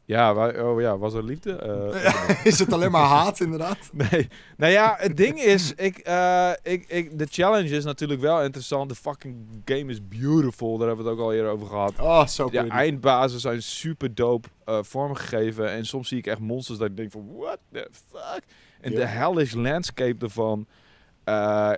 Ja, 0.10 0.52
oh 0.70 0.82
ja, 0.82 0.98
was 0.98 1.14
er 1.14 1.24
liefde? 1.24 1.52
Eh, 1.56 2.46
Is 2.52 2.60
het 2.60 2.74
alleen 2.74 2.92
maar 2.92 3.08
haat, 3.08 3.40
inderdaad? 3.40 3.78
Nee. 4.12 4.28
Nou 4.58 4.72
ja, 4.72 4.96
het 5.00 5.18
ding 5.18 5.42
is, 5.42 5.74
ik, 5.76 5.98
eh, 5.98 6.52
ik, 6.64 6.86
ik, 6.88 7.18
de 7.20 7.28
challenge 7.30 7.70
is 7.70 7.84
natuurlijk 7.84 8.22
wel 8.22 8.44
interessant. 8.44 8.90
De 8.90 8.96
fucking 8.96 9.36
game 9.66 9.92
is 9.92 10.08
beautiful. 10.08 10.78
Daar 10.78 10.88
hebben 10.88 11.06
we 11.06 11.12
het 11.12 11.20
ook 11.20 11.26
al 11.26 11.34
eerder 11.34 11.52
over 11.52 11.68
gehad. 11.68 12.00
Oh, 12.00 12.26
zo 12.28 12.44
Ja, 12.52 12.60
pretty. 12.60 12.76
eindbazen 12.78 13.40
zijn 13.40 13.64
super 13.64 14.16
dope 14.16 14.48
eh, 14.66 14.80
vormgegeven. 14.82 15.70
En 15.72 15.86
soms 15.86 16.08
zie 16.08 16.18
ik 16.18 16.28
echt 16.28 16.40
monsters 16.40 16.78
dat 16.78 16.88
ik 16.90 16.98
denk 16.98 17.12
van, 17.12 17.28
what 17.38 17.60
the 17.72 17.88
fuck? 18.12 18.42
En 18.82 18.92
de 18.96 19.06
hellish 19.06 19.54
landscape 19.54 20.26
ervan. 20.26 20.68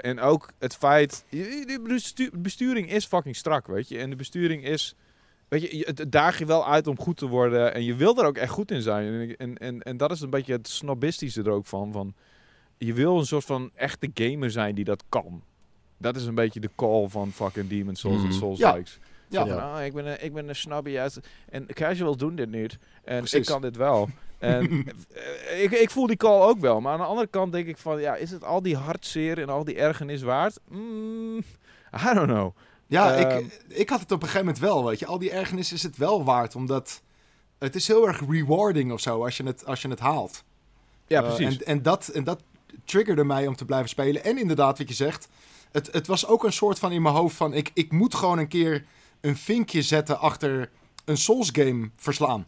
En 0.02 0.20
ook 0.20 0.50
het 0.60 0.76
feit, 0.76 1.26
de 1.30 1.80
bestu- 1.88 2.30
besturing 2.38 2.92
is 2.92 3.06
fucking 3.06 3.36
strak, 3.36 3.68
weet 3.68 3.88
je. 3.90 3.98
En 3.98 4.10
de 4.10 4.16
besturing 4.16 4.66
is, 4.66 4.96
weet 5.52 5.62
je, 5.62 5.78
je- 5.78 5.92
het 5.96 6.12
daag 6.12 6.40
je 6.40 6.46
wel 6.46 6.68
uit 6.68 6.88
om 6.88 7.00
goed 7.00 7.18
te 7.18 7.28
worden. 7.28 7.74
En 7.74 7.84
je 7.84 7.96
wil 7.96 8.18
er 8.18 8.26
ook 8.26 8.38
echt 8.38 8.52
goed 8.52 8.72
in 8.72 8.82
zijn. 8.82 9.14
En, 9.14 9.36
en, 9.38 9.58
en, 9.58 9.82
en 9.82 9.98
dat 9.98 10.12
is 10.12 10.22
een 10.22 10.30
beetje 10.30 10.54
het 10.54 10.68
snobistische 10.68 11.42
er 11.44 11.52
ook 11.52 11.66
van. 11.66 11.92
van 11.92 12.14
je 12.78 12.94
wil 12.94 13.18
een 13.18 13.26
soort 13.26 13.46
van 13.46 13.72
echte 13.76 14.10
gamer 14.14 14.52
zijn 14.52 14.76
die 14.76 14.84
dat 14.86 15.04
kan. 15.10 15.44
Dat 15.98 16.16
is 16.16 16.26
een 16.26 16.36
beetje 16.36 16.60
de 16.60 16.70
call 16.76 17.08
van 17.08 17.32
fucking 17.32 17.68
Demon's 17.70 18.00
Souls 18.00 18.22
en 18.22 18.28
Mhm. 18.28 18.38
Souls 18.38 18.60
Ja. 18.60 18.74
Likes. 18.74 19.00
Ja. 19.30 19.48
Van, 19.48 19.62
ah, 19.62 19.86
ik 19.86 19.94
ben 19.94 20.06
een, 20.06 20.24
ik 20.24 20.34
ben 20.34 20.50
een 20.50 20.56
snobby 20.56 20.98
uit... 20.98 21.20
En 21.50 21.66
casual 21.66 22.16
doen 22.18 22.36
dit 22.36 22.50
niet. 22.52 22.78
En 23.04 23.18
Precies. 23.18 23.40
ik 23.40 23.46
kan 23.46 23.62
dit 23.62 23.76
wel. 23.78 24.10
En 24.40 24.86
eh, 25.50 25.64
ik, 25.64 25.72
ik 25.72 25.90
voel 25.90 26.08
die 26.08 26.18
call 26.18 26.42
ook 26.42 26.60
wel. 26.60 26.82
Maar 26.82 26.94
aan 26.94 27.00
de 27.00 27.06
andere 27.06 27.28
kant 27.28 27.52
denk 27.52 27.68
ik 27.68 27.78
van... 27.78 28.00
Ja, 28.02 28.16
is 28.16 28.32
het 28.32 28.44
al 28.44 28.62
die 28.62 28.76
hartzeer 28.76 29.40
en 29.42 29.50
al 29.50 29.64
die 29.64 29.76
ergernis 29.76 30.22
waard? 30.22 30.60
Mm, 30.70 31.38
I 32.10 32.14
don't 32.14 32.28
know. 32.32 32.56
Ja, 32.92 33.16
Ehm. 33.16 33.38
ik, 33.46 33.62
ik 33.68 33.90
had 33.90 34.00
het 34.00 34.12
op 34.12 34.22
een 34.22 34.28
gegeven 34.28 34.46
moment 34.46 34.64
wel, 34.64 34.86
weet 34.86 35.00
je. 35.00 35.06
Al 35.06 35.20
die 35.20 35.32
ergernis 35.32 35.74
is 35.74 35.84
het 35.84 35.98
wel 35.98 36.24
waard, 36.24 36.56
omdat 36.56 37.02
het 37.60 37.76
is 37.76 37.88
heel 37.88 38.08
erg 38.08 38.22
rewarding 38.30 38.92
of 38.92 39.00
zo 39.00 39.24
als 39.24 39.38
je 39.38 39.44
het, 39.44 39.66
als 39.66 39.82
je 39.82 39.88
het 39.88 40.00
haalt. 40.00 40.44
Ja, 41.08 41.22
Eh, 41.24 41.36
precies. 41.36 41.58
en, 41.58 41.66
en, 41.66 41.82
dat, 41.82 42.08
en 42.08 42.24
dat 42.24 42.42
triggerde 42.86 43.24
mij 43.24 43.48
om 43.48 43.56
te 43.56 43.66
blijven 43.66 43.90
spelen. 43.90 44.24
En 44.24 44.38
inderdaad, 44.38 44.78
wat 44.78 44.88
je 44.88 44.94
zegt, 44.94 45.28
het, 45.72 45.90
het 45.92 46.08
was 46.08 46.28
ook 46.28 46.44
een 46.44 46.54
soort 46.54 46.80
van 46.80 46.92
in 46.92 47.02
mijn 47.02 47.16
hoofd 47.16 47.36
van... 47.36 47.54
Ik, 47.54 47.72
ik 47.74 47.92
moet 47.92 48.16
gewoon 48.16 48.38
een 48.38 48.48
keer 48.48 48.86
een 49.22 49.38
vinkje 49.38 49.82
zetten 49.82 50.20
achter 50.20 50.70
een 51.06 51.18
Souls 51.18 51.50
game 51.54 51.90
verslaan. 51.96 52.48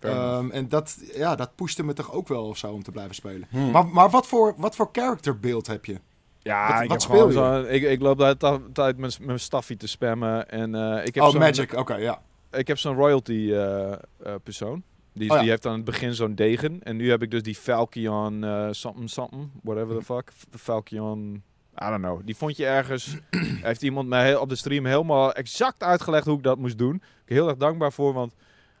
Enough. 0.00 0.18
Ehm, 0.22 0.50
en 0.50 0.68
dat, 0.68 0.96
ja, 1.14 1.34
dat 1.34 1.54
pushte 1.54 1.84
me 1.84 1.92
toch 1.92 2.12
ook 2.12 2.28
wel 2.28 2.44
of 2.46 2.58
zo 2.58 2.72
om 2.72 2.82
te 2.82 2.90
blijven 2.90 3.14
spelen. 3.14 3.46
Hmm. 3.50 3.70
Maar, 3.70 3.86
maar 3.86 4.10
wat 4.10 4.26
voor, 4.26 4.54
wat 4.56 4.76
voor 4.76 4.88
characterbeeld 4.92 5.66
heb 5.66 5.84
je? 5.84 6.00
Ja, 6.44 6.72
wat- 6.72 6.82
ik, 6.82 6.88
wat 6.88 7.02
speel 7.02 7.30
zo, 7.30 7.62
ik, 7.62 7.82
ik 7.82 8.00
loop 8.00 8.18
de 8.18 8.22
hele 8.24 8.36
ta- 8.36 8.60
tijd 8.72 8.96
mijn, 8.98 9.12
mijn 9.20 9.40
staffie 9.40 9.76
te 9.76 9.88
spammen. 9.88 10.48
En 10.50 10.74
eh, 10.74 11.06
ik 11.06 11.14
heb 11.14 11.24
oh, 11.24 11.30
zo'n- 11.30 11.38
Magic, 11.40 11.72
oké, 11.76 11.94
ja. 11.96 12.22
Ik 12.50 12.66
heb 12.66 12.78
zo'n 12.78 12.94
royalty 12.96 13.48
eh, 13.52 13.92
eh, 13.92 13.98
persoon. 14.42 14.82
Die, 15.12 15.30
Oh 15.30 15.34
ja. 15.36 15.40
die 15.42 15.50
heeft 15.50 15.66
aan 15.66 15.72
het 15.74 15.84
begin 15.84 16.14
zo'n 16.14 16.34
degen. 16.34 16.80
En 16.82 16.96
nu 16.96 17.10
heb 17.10 17.22
ik 17.22 17.30
dus 17.30 17.42
die 17.42 17.54
Falcon 17.54 18.44
something 18.70 19.10
something. 19.10 19.50
Whatever 19.62 19.98
the 19.98 20.04
fuck. 20.04 20.30
F- 20.36 20.46
Falcon... 20.60 21.42
I 21.82 21.88
don't 21.88 22.02
know. 22.02 22.20
Die 22.24 22.36
vond 22.36 22.56
je 22.56 22.66
ergens... 22.66 23.16
heeft 23.68 23.82
iemand 23.82 24.08
mij 24.08 24.24
heel, 24.26 24.40
op 24.40 24.48
de 24.48 24.56
stream 24.56 24.86
helemaal 24.86 25.32
exact 25.32 25.82
uitgelegd 25.82 26.26
hoe 26.26 26.36
ik 26.36 26.42
dat 26.42 26.58
moest 26.58 26.78
doen. 26.78 26.94
Ik 26.94 27.02
ben 27.24 27.36
heel 27.36 27.48
erg 27.48 27.56
dankbaar 27.56 27.92
voor. 27.92 28.12
Want 28.12 28.34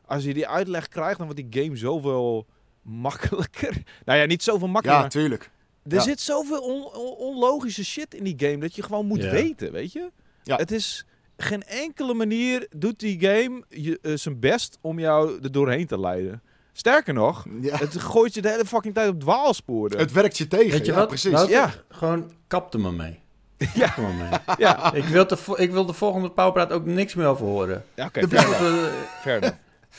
als 0.06 0.24
je 0.24 0.34
die 0.34 0.48
uitleg 0.48 0.88
krijgt, 0.88 1.18
dan 1.18 1.26
wordt 1.26 1.42
die 1.50 1.62
game 1.64 1.76
zoveel 1.76 2.46
makkelijker. 2.82 3.82
Nou 4.04 4.18
ja, 4.18 4.24
niet 4.26 4.42
zoveel 4.42 4.66
Ja, 4.66 4.72
makkelijker. 4.72 5.08
tuurlijk. 5.08 5.50
Er 5.88 5.94
Ja. 5.94 6.00
zit 6.00 6.20
zoveel 6.20 6.60
on- 6.60 6.92
on- 6.94 7.14
onlogische 7.16 7.84
shit 7.84 8.14
in 8.14 8.24
die 8.24 8.34
game 8.38 8.58
dat 8.58 8.74
je 8.74 8.82
gewoon 8.82 9.06
moet 9.06 9.22
Ja. 9.22 9.30
weten, 9.30 9.72
weet 9.72 9.92
je? 9.92 10.10
Ja. 10.42 10.56
Het 10.56 10.70
is 10.72 11.04
geen 11.36 11.62
enkele 11.62 12.14
manier 12.14 12.66
doet 12.76 12.98
die 13.00 13.20
game 13.20 13.62
je, 13.68 13.98
eh, 14.02 14.12
zijn 14.16 14.40
best 14.40 14.78
om 14.80 14.98
jou 14.98 15.38
er 15.42 15.52
doorheen 15.52 15.86
te 15.86 16.00
leiden. 16.00 16.42
Sterker 16.72 17.14
nog, 17.14 17.44
Ja. 17.60 17.76
het 17.76 17.98
gooit 18.00 18.34
je 18.34 18.42
de 18.42 18.48
hele 18.50 18.64
fucking 18.64 18.94
tijd 18.94 19.08
op 19.08 19.20
dwaalsporen. 19.20 19.98
Het 19.98 20.12
werkt 20.12 20.38
je 20.38 20.46
tegen. 20.48 20.70
Weet 20.70 20.86
je 20.86 20.92
ja, 20.92 20.98
wat? 20.98 21.08
precies. 21.08 21.30
Wouter, 21.32 21.54
Ja. 21.54 21.72
Gewoon 21.88 22.30
kap 22.46 22.74
er 22.74 22.80
maar 22.80 22.94
mee. 22.94 23.20
Ja. 23.74 23.96
Er 23.96 24.02
mee. 24.02 24.38
ja, 24.66 24.92
ik, 24.94 25.04
wil 25.04 25.26
de, 25.26 25.36
ik 25.56 25.70
wil 25.70 25.86
de 25.86 25.92
volgende 25.92 26.30
Powerpraat 26.30 26.72
ook 26.72 26.84
niks 26.84 27.14
meer 27.14 27.26
over 27.26 27.46
horen. 27.46 27.84
ja 27.94 28.06
oké, 28.06 28.20
De 28.20 28.28
fair 28.28 28.48
beste- 28.48 28.64
enough. 28.66 29.56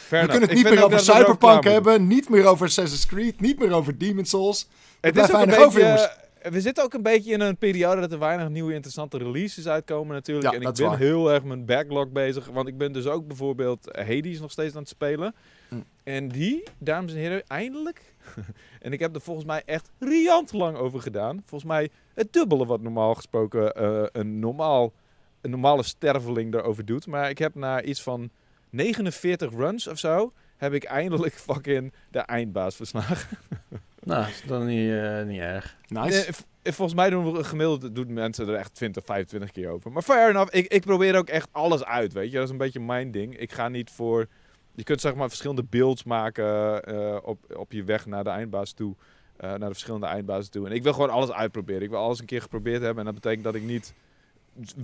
We- 0.10 0.18
kunnen 0.28 0.42
het 0.42 0.54
niet 0.54 0.64
meer 0.64 0.84
over 0.84 0.98
er 0.98 1.04
Cyberpunk 1.04 1.64
hebben, 1.64 2.08
niet 2.08 2.30
meer 2.30 2.46
over 2.46 2.66
Assassin's 2.68 3.06
Creed, 3.06 3.40
niet 3.42 3.60
meer 3.60 3.72
over 3.72 3.98
Demon's 3.98 4.30
Souls. 4.30 4.68
Het 5.06 5.18
is 5.18 5.32
ook 5.32 5.42
een 5.42 5.48
weinig 5.48 5.66
over, 5.66 5.82
beetje, 5.82 6.52
we 6.52 6.62
zitten 6.62 6.84
ook 6.84 6.94
een 6.94 7.02
beetje 7.02 7.32
in 7.32 7.42
een 7.42 7.58
periode 7.58 8.02
dat 8.02 8.12
er 8.12 8.20
weinig 8.20 8.50
nieuwe 8.50 8.74
interessante 8.74 9.18
releases 9.18 9.68
uitkomen 9.68 10.16
natuurlijk. 10.16 10.54
Ja, 10.54 10.60
en 10.60 10.68
ik 10.68 10.74
ben 10.74 10.88
waar. 10.88 10.98
heel 10.98 11.32
erg 11.32 11.44
mijn 11.44 11.66
backlog 11.66 12.10
bezig. 12.10 12.48
Want 12.48 12.68
ik 12.68 12.78
ben 12.78 12.92
dus 12.92 13.08
ook 13.08 13.28
bijvoorbeeld 13.28 13.96
Hades 13.96 14.40
nog 14.40 14.52
steeds 14.52 14.74
aan 14.76 14.82
het 14.82 14.90
spelen. 14.90 15.36
Hm. 15.70 15.76
En 16.04 16.28
die, 16.28 16.64
dames 16.78 17.12
en 17.12 17.18
heren, 17.18 17.48
eindelijk. 17.48 18.16
en 18.82 18.94
ik 18.94 19.00
heb 19.00 19.16
er 19.16 19.22
volgens 19.22 19.46
mij 19.46 19.62
echt 19.66 19.92
riant 20.00 20.54
lang 20.54 20.78
over 20.78 21.02
gedaan. 21.02 21.44
Volgens 21.46 21.72
mij 21.72 21.90
het 22.14 22.34
dubbele 22.34 22.66
wat 22.66 22.82
normaal 22.82 23.16
gesproken 23.16 23.74
eh, 23.74 24.04
een, 24.12 24.40
normaal, 24.40 24.94
een 25.42 25.50
normale 25.50 25.84
sterveling 25.84 26.54
erover 26.54 26.86
doet. 26.86 27.08
Maar 27.08 27.30
ik 27.30 27.38
heb 27.38 27.56
na 27.56 27.82
iets 27.82 28.02
van 28.02 28.30
49 28.70 29.52
runs 29.52 29.88
of 29.88 30.00
zo... 30.00 30.34
heb 30.58 30.74
ik 30.74 30.84
eindelijk 30.84 31.34
fucking 31.48 31.94
de 32.12 32.20
eindbaas 32.20 32.76
verslagen. 32.76 33.38
Nou, 34.06 34.28
is 34.28 34.44
dan 34.48 34.66
niet, 34.66 34.92
eh, 34.92 35.24
niet 35.24 35.40
erg. 35.40 35.76
Nice. 35.88 36.10
Nee, 36.10 36.24
v- 36.24 36.76
volgens 36.76 36.94
mij 36.98 37.10
doen 37.10 37.34
we 37.34 37.44
gemiddeld 37.44 37.96
doen 37.96 38.14
mensen 38.14 38.48
er 38.48 38.56
echt 38.56 38.76
20, 38.76 39.06
25 39.06 39.52
keer 39.52 39.70
over. 39.70 39.92
Maar 39.92 40.02
fair 40.02 40.30
enough, 40.30 40.54
ik, 40.56 40.68
ik 40.68 40.82
probeer 40.82 41.16
ook 41.18 41.28
echt 41.28 41.48
alles 41.52 41.84
uit, 41.84 42.14
weet 42.14 42.30
je. 42.32 42.36
Dat 42.36 42.44
is 42.46 42.50
een 42.52 42.58
beetje 42.58 42.80
mijn 42.80 43.12
ding. 43.12 43.38
Ik 43.38 43.52
ga 43.52 43.68
niet 43.68 43.90
voor... 43.92 44.28
Je 44.76 44.84
kunt 44.84 45.02
zeg 45.02 45.16
maar 45.16 45.28
verschillende 45.28 45.64
builds 45.64 46.04
maken 46.04 46.84
eh, 46.84 47.18
op, 47.24 47.56
op 47.58 47.72
je 47.72 47.84
weg 47.84 48.06
naar 48.06 48.24
de 48.24 48.30
eindbaas 48.30 48.72
toe. 48.72 48.96
eh, 49.38 49.50
naar 49.50 49.60
de 49.60 49.66
verschillende 49.66 50.06
eindbazen 50.06 50.52
toe. 50.52 50.66
En 50.68 50.72
ik 50.72 50.84
wil 50.84 50.94
gewoon 50.94 51.10
alles 51.10 51.32
uitproberen. 51.32 51.82
Ik 51.82 51.90
wil 51.90 52.00
alles 52.00 52.20
een 52.20 52.26
keer 52.26 52.42
geprobeerd 52.42 52.82
hebben. 52.82 53.00
En 53.00 53.06
dat 53.06 53.22
betekent 53.22 53.44
dat 53.44 53.56
ik 53.56 53.64
niet 53.64 53.94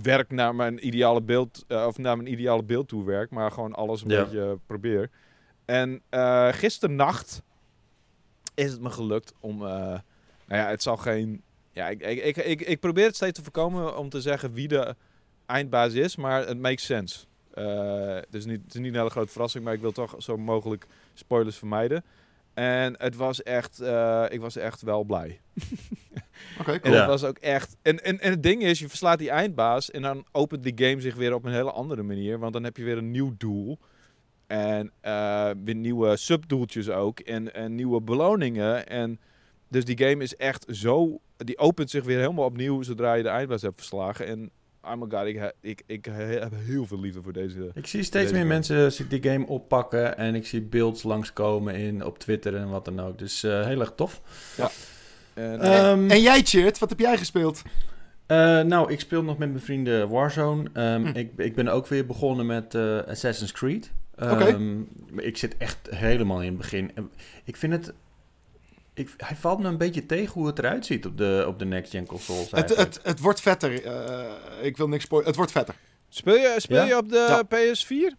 werk 0.02 0.30
naar 0.30 0.54
mijn 0.54 0.86
ideale 0.86 1.22
beeld... 1.22 1.64
eh, 1.68 1.84
of 1.86 1.98
naar 1.98 2.16
mijn 2.16 2.32
ideale 2.32 2.62
beeld 2.62 2.88
toe 2.88 3.04
werk. 3.04 3.30
Maar 3.30 3.50
gewoon 3.50 3.72
alles 3.74 4.02
een 4.02 4.10
Ja. 4.10 4.22
beetje 4.22 4.58
probeer. 4.66 5.10
En 5.64 6.00
eh 6.08 6.48
gisternacht 6.52 7.42
is 8.54 8.70
het 8.70 8.80
me 8.80 8.90
gelukt 8.90 9.32
om... 9.40 9.62
eh, 9.62 9.68
nou 10.46 10.62
ja, 10.62 10.68
het 10.68 10.82
zal 10.82 10.96
geen... 10.96 11.42
Ja, 11.72 11.88
ik, 11.88 12.02
ik, 12.02 12.22
ik, 12.24 12.36
ik, 12.36 12.60
ik 12.60 12.80
probeer 12.80 13.06
het 13.06 13.16
steeds 13.16 13.36
te 13.38 13.42
voorkomen 13.42 13.96
om 13.98 14.08
te 14.08 14.20
zeggen 14.20 14.52
wie 14.52 14.68
de 14.68 14.94
eindbaas 15.46 15.92
is, 15.92 16.16
maar 16.16 16.46
het 16.46 16.58
makes 16.58 16.84
sense. 16.84 17.24
Eh, 17.54 18.14
het, 18.14 18.34
is 18.34 18.44
niet, 18.44 18.60
het 18.64 18.74
is 18.74 18.80
niet 18.80 18.92
een 18.92 18.98
hele 18.98 19.10
grote 19.10 19.32
verrassing, 19.32 19.64
maar 19.64 19.74
ik 19.74 19.80
wil 19.80 19.92
toch 19.92 20.14
zo 20.18 20.36
mogelijk 20.36 20.86
spoilers 21.14 21.56
vermijden. 21.56 22.04
En 22.54 22.94
het 22.98 23.16
was 23.16 23.42
echt, 23.42 23.80
eh, 23.80 24.24
ik 24.28 24.40
was 24.40 24.56
echt 24.56 24.82
wel 24.82 25.04
blij. 25.04 25.40
Oké, 26.60 26.72
En 26.72 26.80
cool. 26.80 26.94
Ja. 26.94 27.00
het 27.00 27.08
was 27.08 27.24
ook 27.24 27.38
echt. 27.38 27.76
En, 27.82 28.04
en, 28.04 28.20
en 28.20 28.30
het 28.30 28.42
ding 28.42 28.62
is, 28.62 28.78
je 28.78 28.88
verslaat 28.88 29.18
die 29.18 29.30
eindbaas 29.30 29.90
en 29.90 30.02
dan 30.02 30.24
opent 30.32 30.62
die 30.62 30.88
game 30.88 31.00
zich 31.00 31.14
weer 31.14 31.34
op 31.34 31.44
een 31.44 31.52
hele 31.52 31.72
andere 31.72 32.02
manier. 32.02 32.38
Want 32.38 32.52
dan 32.52 32.64
heb 32.64 32.76
je 32.76 32.84
weer 32.84 32.96
een 32.98 33.10
nieuw 33.10 33.34
doel. 33.38 33.78
En 34.56 34.90
eh, 35.00 35.50
weer 35.64 35.74
nieuwe 35.74 36.16
subdoeltjes 36.16 36.88
ook. 36.90 37.20
En, 37.20 37.54
en 37.54 37.74
nieuwe 37.74 38.00
beloningen. 38.00 38.88
En 38.88 39.20
dus 39.68 39.84
die 39.84 39.98
game 39.98 40.22
is 40.22 40.36
echt 40.36 40.64
zo. 40.70 41.20
Die 41.36 41.58
opent 41.58 41.90
zich 41.90 42.04
weer 42.04 42.18
helemaal 42.18 42.44
opnieuw 42.44 42.82
zodra 42.82 43.14
je 43.14 43.22
de 43.22 43.28
eindbaas 43.28 43.62
hebt 43.62 43.76
verslagen. 43.76 44.26
En 44.26 44.50
oh 44.82 44.94
my 44.94 45.06
god, 45.18 45.26
ik, 45.26 45.52
ik, 45.60 45.82
ik 45.86 46.04
he- 46.04 46.38
heb 46.38 46.52
heel 46.56 46.86
veel 46.86 47.00
liefde 47.00 47.22
voor 47.22 47.32
deze. 47.32 47.70
Ik 47.74 47.86
zie 47.86 48.02
steeds 48.02 48.30
meer 48.30 48.40
game. 48.40 48.52
mensen 48.52 49.08
die 49.08 49.22
game 49.22 49.46
oppakken 49.46 50.16
en 50.16 50.34
ik 50.34 50.46
zie 50.46 50.62
beelds 50.62 51.02
langskomen 51.02 51.74
in, 51.74 52.04
op 52.04 52.18
Twitter 52.18 52.56
en 52.56 52.68
wat 52.68 52.84
dan 52.84 53.00
ook. 53.00 53.18
Dus 53.18 53.42
eh, 53.42 53.66
heel 53.66 53.80
erg 53.80 53.92
tof. 53.96 54.20
En, 55.34 55.60
Ehm, 55.60 56.10
En 56.10 56.20
jij, 56.20 56.42
Cheert, 56.42 56.78
wat 56.78 56.88
heb 56.88 56.98
jij 56.98 57.16
gespeeld? 57.18 57.62
eh, 58.26 58.60
nou, 58.60 58.92
ik 58.92 59.00
speel 59.00 59.22
nog 59.22 59.38
met 59.38 59.48
mijn 59.48 59.60
vrienden 59.64 60.08
Warzone. 60.08 60.70
Ehm, 60.72 61.04
Hm. 61.06 61.16
ik, 61.16 61.32
ik 61.36 61.54
ben 61.54 61.68
ook 61.68 61.86
weer 61.86 62.06
begonnen 62.06 62.46
met 62.46 62.74
eh, 62.74 62.98
Assassin's 62.98 63.52
Creed. 63.52 63.92
Ehm, 64.30 64.80
Ik 65.16 65.36
zit 65.36 65.56
echt 65.56 65.78
helemaal 65.90 66.40
in 66.40 66.46
het 66.48 66.56
begin. 66.56 66.90
Ik 67.44 67.56
vind 67.56 67.72
het... 67.72 67.92
Ik, 68.94 69.14
hij 69.16 69.36
valt 69.36 69.58
me 69.58 69.68
een 69.68 69.78
beetje 69.78 70.06
tegen 70.06 70.32
hoe 70.32 70.46
het 70.46 70.58
eruit 70.58 70.86
ziet 70.86 71.06
op 71.06 71.16
de, 71.18 71.44
op 71.48 71.58
de 71.58 71.64
next-gen 71.64 72.06
consoles 72.06 72.50
Het, 72.50 72.76
het, 72.76 73.00
het 73.02 73.20
wordt 73.20 73.40
vetter. 73.40 73.84
Eh, 73.84 74.30
ik 74.62 74.76
wil 74.76 74.88
niks 74.88 75.04
spoilen. 75.04 75.28
Het 75.28 75.36
wordt 75.38 75.52
vetter. 75.52 75.74
speel 76.08 76.34
je, 76.34 76.54
speel 76.58 76.76
Ja? 76.76 76.84
je 76.84 76.96
op 76.96 77.08
de 77.08 77.16
Ja. 77.28 77.42
PS4? 77.44 78.16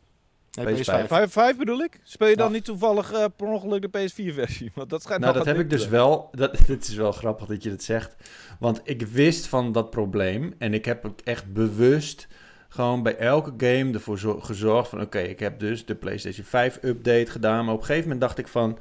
Nee, 0.64 0.76
PS5. 0.76 0.80
PS5. 0.80 1.08
Vijf, 1.08 1.32
vijf 1.32 1.58
bedoel 1.58 1.80
ik? 1.80 2.00
Speel 2.04 2.28
je 2.28 2.36
dan 2.36 2.48
Ja. 2.48 2.54
niet 2.54 2.66
toevallig 2.66 3.12
eh, 3.12 3.26
per 3.36 3.48
ongeluk 3.48 3.82
de 3.92 4.00
PS4-versie? 4.00 4.72
Want 4.76 4.90
dat 4.90 5.02
schijnt 5.02 5.22
Nou, 5.22 5.34
dat 5.34 5.46
heb 5.46 5.60
ik 5.60 5.70
dus 5.70 5.88
wel. 5.88 6.30
Dat, 6.32 6.58
dit 6.68 6.88
is 6.88 6.94
wel 6.96 7.12
grappig 7.12 7.46
dat 7.48 7.64
je 7.64 7.70
dat 7.70 7.84
zegt. 7.84 8.16
Want 8.60 8.82
ik 8.84 9.02
wist 9.02 9.48
van 9.48 9.72
dat 9.72 9.90
probleem. 9.90 10.54
En 10.58 10.74
ik 10.74 10.86
heb 10.86 11.06
ook 11.06 11.20
echt 11.24 11.54
bewust 11.54 12.28
gewoon 12.74 13.04
bij 13.04 13.16
elke 13.16 13.54
game 13.58 13.94
ervoor 13.94 14.20
zo- 14.20 14.40
gezorgd 14.40 14.90
van... 14.90 15.02
Oké, 15.02 15.20
ik 15.20 15.40
heb 15.40 15.60
dus 15.60 15.86
de 15.86 15.96
PlayStation 15.96 16.46
5 16.46 16.80
update 16.82 17.32
gedaan. 17.32 17.66
Maar 17.66 17.74
op 17.74 17.80
een 17.80 17.86
gegeven 17.86 18.04
moment 18.10 18.22
dacht 18.22 18.38
ik 18.38 18.48
van... 18.48 18.80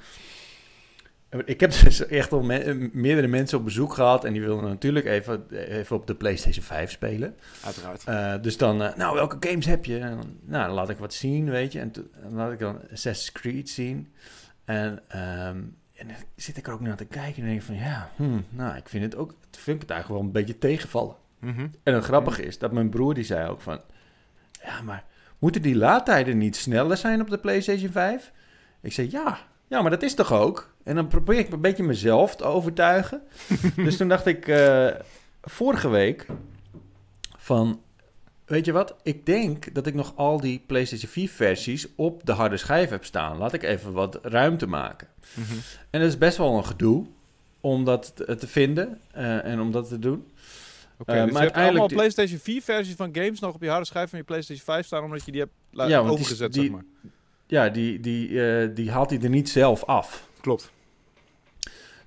Ik 1.45 1.61
heb 1.61 1.71
dus 1.85 2.07
echt 2.21 2.33
al 2.33 2.43
me- 2.43 2.91
meerdere 2.93 3.27
mensen 3.27 3.59
op 3.59 3.65
bezoek 3.65 3.95
gehad. 3.95 4.25
En 4.25 4.33
die 4.33 4.43
wilden 4.43 4.69
natuurlijk 4.69 5.07
even, 5.07 5.45
even 5.51 5.97
op 5.97 6.07
de 6.07 6.15
PlayStation 6.15 6.65
5 6.65 6.91
spelen. 6.91 7.37
Uiteraard. 7.65 8.05
Eh, 8.05 8.43
dus 8.43 8.57
dan, 8.57 8.83
eh, 8.83 8.97
nou, 8.97 9.15
welke 9.15 9.49
games 9.49 9.67
heb 9.67 9.85
je? 9.85 9.99
En 9.99 10.11
dan, 10.17 10.37
nou, 10.45 10.67
dan 10.67 10.75
laat 10.75 10.89
ik 10.91 10.99
wat 10.99 11.15
zien, 11.15 11.51
weet 11.51 11.73
je. 11.73 11.81
En 11.81 11.93
dan 11.93 12.35
laat 12.35 12.53
ik 12.53 12.59
dan 12.59 12.81
Assassin's 12.93 13.33
Creed 13.33 13.71
zien. 13.71 14.13
En, 14.65 15.03
ehm, 15.09 15.57
en 15.95 16.07
dan 16.09 16.17
zit 16.37 16.57
ik 16.57 16.67
er 16.67 16.73
ook 16.73 16.81
naar 16.81 16.97
te 16.97 17.05
kijken 17.05 17.43
en 17.43 17.49
denk 17.49 17.61
ik 17.61 17.67
van, 17.67 17.75
ja, 17.77 18.11
hmm, 18.17 18.45
nou, 18.51 18.77
ik 18.77 18.89
vind 18.89 19.05
het 19.05 19.17
ook, 19.17 19.35
vind 19.51 19.77
ik 19.77 19.83
het 19.83 19.91
eigenlijk 19.91 20.21
wel 20.21 20.29
een 20.29 20.33
beetje 20.45 20.59
tegenvallen. 20.59 21.15
Mhm. 21.43 21.67
En 21.83 21.95
het 21.95 22.05
grappige 22.05 22.43
is 22.43 22.59
dat 22.59 22.73
mijn 22.73 22.89
broer 22.89 23.15
die 23.15 23.25
zei 23.25 23.49
ook 23.49 23.61
van, 23.61 23.81
ja, 24.65 24.83
maar 24.83 25.05
moeten 25.39 25.63
die 25.63 25.77
laadtijden 25.77 26.39
niet 26.39 26.57
sneller 26.57 26.97
zijn 26.97 27.21
op 27.21 27.31
de 27.31 27.39
PlayStation 27.39 27.91
5? 27.91 28.33
Ik 28.81 28.93
zei, 28.93 29.09
ja, 29.11 29.39
ja, 29.69 29.83
maar 29.83 29.91
dat 29.91 30.03
is 30.03 30.15
toch 30.15 30.33
ook? 30.33 30.75
En 30.85 30.95
dan 30.95 31.09
probeer 31.09 31.39
ik 31.39 31.53
een 31.53 31.61
beetje 31.61 31.83
mezelf 31.83 32.37
te 32.37 32.45
overtuigen. 32.45 33.23
dus 33.77 33.97
toen 33.97 34.09
dacht 34.09 34.27
ik 34.27 34.49
eh, 34.49 34.89
vorige 35.43 35.89
week 35.89 36.27
van, 37.37 37.81
weet 38.45 38.65
je 38.65 38.73
wat? 38.73 38.95
Ik 39.03 39.27
denk 39.27 39.75
dat 39.75 39.87
ik 39.87 39.95
nog 39.95 40.13
al 40.17 40.41
die 40.41 40.65
PlayStation 40.67 41.11
4 41.11 41.29
versies 41.29 41.87
op 41.97 42.27
de 42.27 42.33
harde 42.33 42.57
schijf 42.57 42.91
heb 42.91 43.05
staan. 43.05 43.37
Laat 43.39 43.53
ik 43.53 43.63
even 43.63 43.93
wat 43.93 44.19
ruimte 44.23 44.67
maken. 44.67 45.09
Mhm. 45.35 45.53
En 45.91 46.01
dat 46.01 46.09
is 46.09 46.19
best 46.19 46.37
wel 46.37 46.57
een 46.57 46.67
gedoe 46.67 47.07
om 47.61 47.85
dat 47.85 48.13
te, 48.17 48.47
vinden 48.47 49.01
eh, 49.13 49.45
en 49.45 49.61
om 49.61 49.71
dat 49.71 49.89
te 49.89 49.99
doen. 49.99 50.27
Oké, 51.03 51.13
Eh, 51.19 51.25
dus 51.25 51.33
maar 51.33 51.43
je 51.43 51.49
hebt 51.49 51.61
allemaal 51.69 51.87
PlayStation 51.87 52.39
4 52.39 52.63
versies 52.63 52.95
van 52.95 53.09
games 53.13 53.41
nog 53.41 53.55
op 53.55 53.63
je 53.63 53.69
harde 53.69 53.87
schijf 53.87 54.11
van 54.11 54.19
je 54.19 54.25
PlayStation 54.25 54.65
5 54.65 54.87
staan, 54.87 55.05
omdat 55.05 55.25
je 55.25 55.31
die 55.33 55.41
hebt 55.41 55.53
la- 55.71 55.87
Ja, 55.87 55.97
want 55.97 56.09
die- 56.09 56.13
overgezet, 56.19 56.53
die- 56.53 56.63
zeg 56.63 56.71
maar. 56.71 56.85
Ja, 57.47 57.69
die, 57.69 58.01
die, 58.01 58.47
eh, 58.47 58.69
die 58.75 58.91
haalt 58.91 59.11
hij 59.11 59.21
er 59.21 59.29
niet 59.29 59.49
zelf 59.49 59.85
af. 59.85 60.29
Klopt. 60.41 60.71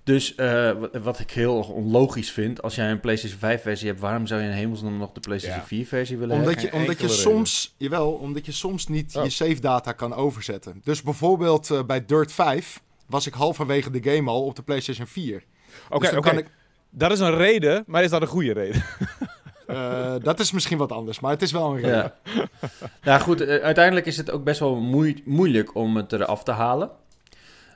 Dus 0.03 0.35
eh, 0.35 0.71
wat, 0.71 0.95
wat 0.95 1.19
ik 1.19 1.31
heel 1.31 1.59
onlogisch 1.59 2.31
vind, 2.31 2.61
als 2.61 2.75
jij 2.75 2.91
een 2.91 2.99
PlayStation 2.99 3.39
5 3.39 3.61
versie 3.61 3.87
hebt, 3.87 3.99
waarom 3.99 4.27
zou 4.27 4.41
je 4.41 4.47
in 4.47 4.53
hemelsnaam 4.53 4.97
nog 4.97 5.11
de 5.11 5.19
PlayStation 5.19 5.59
Ja. 5.59 5.65
4 5.67 5.85
versie 5.85 6.17
willen 6.17 6.35
Omdat 6.37 6.53
hebben? 6.61 6.71
je, 6.79 6.85
omdat 6.85 6.99
je 7.01 7.07
soms, 7.07 7.75
jawel, 7.77 8.11
omdat 8.11 8.45
je 8.45 8.51
soms 8.51 8.87
niet 8.87 9.15
Oh. 9.15 9.23
je 9.23 9.29
save 9.29 9.59
data 9.59 9.91
kan 9.91 10.13
overzetten. 10.13 10.81
Dus 10.83 11.01
bijvoorbeeld 11.01 11.69
eh, 11.71 11.83
bij 11.83 12.05
Dirt 12.05 12.31
5 12.31 12.81
was 13.07 13.27
ik 13.27 13.33
halverwege 13.33 13.89
de 13.91 14.11
game 14.11 14.29
al 14.29 14.45
op 14.45 14.55
de 14.55 14.61
PlayStation 14.63 15.07
4. 15.07 15.43
Oké, 15.89 15.99
Dus 15.99 16.09
dan 16.09 16.19
oké. 16.19 16.29
kan 16.29 16.37
ik, 16.37 16.47
Dat 16.97 17.11
is 17.11 17.19
een 17.19 17.35
reden, 17.35 17.83
maar 17.87 18.03
is 18.03 18.09
dat 18.09 18.21
een 18.21 18.27
goede 18.27 18.53
reden? 18.53 18.83
eh, 19.67 20.13
dat 20.21 20.39
is 20.39 20.51
misschien 20.51 20.77
wat 20.77 20.91
anders, 20.91 21.19
maar 21.19 21.31
het 21.31 21.41
is 21.41 21.51
wel 21.51 21.69
een 21.69 21.75
reden. 21.81 21.91
Ja. 21.95 22.13
nou 23.03 23.21
goed, 23.21 23.41
eh, 23.41 23.63
uiteindelijk 23.63 24.05
is 24.05 24.17
het 24.17 24.31
ook 24.31 24.43
best 24.43 24.59
wel 24.59 24.75
moei- 24.75 25.21
moeilijk 25.25 25.75
om 25.75 25.95
het 25.95 26.13
eraf 26.13 26.43
te 26.43 26.51
halen. 26.51 26.89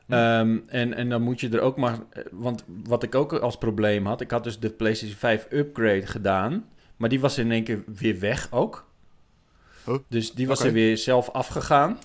Ehm, 0.07 0.57
en, 0.67 0.93
en 0.93 1.09
dan 1.09 1.21
moet 1.21 1.39
je 1.39 1.49
er 1.49 1.59
ook 1.61 1.77
maar... 1.77 1.93
eh, 2.09 2.23
Want 2.31 2.63
wat 2.83 3.03
ik 3.03 3.15
ook 3.15 3.33
als 3.33 3.57
probleem 3.57 4.05
had... 4.05 4.21
Ik 4.21 4.31
had 4.31 4.43
dus 4.43 4.59
de 4.59 4.69
PlayStation 4.69 5.17
5 5.17 5.47
upgrade 5.49 6.05
gedaan. 6.07 6.65
Maar 6.97 7.09
die 7.09 7.19
was 7.19 7.37
in 7.37 7.51
één 7.51 7.63
keer 7.63 7.83
weer 7.95 8.19
weg 8.19 8.47
ook. 8.51 8.85
Huh? 9.85 9.95
Dus 10.07 10.33
die 10.33 10.47
was 10.47 10.63
er 10.63 10.71
weer 10.71 10.97
zelf 10.97 11.29
afgegaan. 11.29 11.97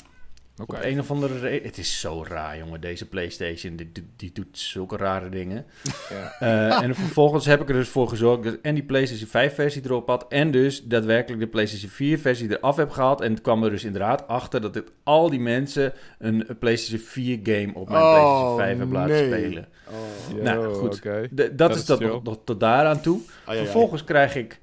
Op 0.62 0.78
een 0.82 1.00
of 1.00 1.10
andere 1.10 1.38
reden. 1.38 1.66
Het 1.66 1.78
is 1.78 2.00
zo 2.00 2.24
raar, 2.28 2.58
jongen, 2.58 2.80
deze 2.80 3.08
PlayStation. 3.08 3.76
Die, 3.76 3.92
die, 3.92 4.06
die 4.16 4.32
doet 4.32 4.58
zulke 4.58 4.96
rare 4.96 5.28
dingen. 5.28 5.64
Ja. 6.10 6.36
Eh, 6.38 6.82
en 6.82 6.94
vervolgens 6.94 7.46
heb 7.46 7.60
ik 7.60 7.68
er 7.68 7.74
dus 7.74 7.88
voor 7.88 8.08
gezorgd 8.08 8.42
dat 8.42 8.52
ik 8.52 8.62
en 8.62 8.74
die 8.74 8.84
PlayStation 8.84 9.28
5 9.28 9.54
versie 9.54 9.82
erop 9.84 10.08
had. 10.08 10.26
En 10.28 10.50
dus 10.50 10.84
daadwerkelijk 10.84 11.42
de 11.42 11.48
PlayStation 11.48 11.90
4 11.90 12.18
versie 12.18 12.50
eraf 12.50 12.76
heb 12.76 12.90
gehaald. 12.90 13.20
En 13.20 13.30
het 13.32 13.40
kwam 13.40 13.64
er 13.64 13.70
dus 13.70 13.84
inderdaad 13.84 14.28
achter 14.28 14.60
dat 14.60 14.76
ik 14.76 14.92
al 15.02 15.30
die 15.30 15.40
mensen 15.40 15.92
een 16.18 16.46
PlayStation 16.58 17.08
4 17.08 17.38
game 17.42 17.74
op 17.74 17.88
mijn 17.88 18.02
Oh, 18.02 18.10
PlayStation 18.10 18.56
5 18.56 18.78
heb 18.78 18.92
laten 18.92 19.14
nee. 19.14 19.26
spelen. 19.26 19.68
Oh. 19.88 20.42
Nou, 20.42 20.74
goed. 20.74 21.02
dat, 21.30 21.58
Dat 21.58 21.76
is 21.76 21.84
dat 21.84 22.00
nog, 22.00 22.22
nog 22.22 22.38
tot 22.44 22.60
daaraan 22.60 23.00
toe. 23.00 23.20
Ai. 23.44 23.58
Vervolgens 23.58 24.04
krijg 24.04 24.36
ik, 24.36 24.60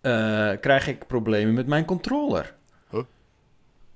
eh, 0.00 0.50
krijg 0.60 0.86
ik 0.88 1.06
problemen 1.06 1.54
met 1.54 1.66
mijn 1.66 1.84
controller. 1.84 2.56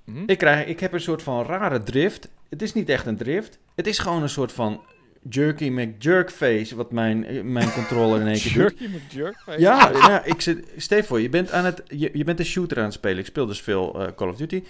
Hm? 0.04 0.22
Ik, 0.26 0.38
krijg, 0.38 0.66
ik 0.66 0.80
heb 0.80 0.92
een 0.92 1.00
soort 1.00 1.22
van 1.22 1.44
rare 1.44 1.82
drift. 1.82 2.28
Het 2.48 2.62
is 2.62 2.72
niet 2.72 2.88
echt 2.88 3.06
een 3.06 3.16
drift. 3.16 3.58
Het 3.74 3.86
is 3.86 3.98
gewoon 3.98 4.22
een 4.22 4.28
soort 4.28 4.52
van 4.52 4.80
jerky 5.28 5.68
McJerkface 5.68 6.76
wat 6.76 6.92
mijn, 6.92 7.24
eh, 7.24 7.42
mijn 7.42 7.72
controller 7.78 8.20
in 8.20 8.26
één 8.26 8.40
keer 8.40 8.52
doet. 8.52 8.78
Jerky 8.78 8.98
jerk? 9.08 9.36
Ja, 9.58 9.90
ja 9.90 10.24
ik 10.24 10.40
zit, 10.40 10.66
stel 10.76 10.98
je 10.98 11.04
voor, 11.04 11.20
je 11.20 11.28
bent, 11.28 11.50
aan 11.50 11.64
het, 11.64 11.82
je, 11.86 12.10
je 12.12 12.24
bent 12.24 12.38
een 12.38 12.44
shooter 12.44 12.78
aan 12.78 12.84
het 12.84 12.92
spelen. 12.92 13.18
Ik 13.18 13.26
speel 13.26 13.46
dus 13.46 13.60
veel 13.60 14.00
eh, 14.00 14.14
Call 14.16 14.28
of 14.28 14.36
Duty. 14.36 14.62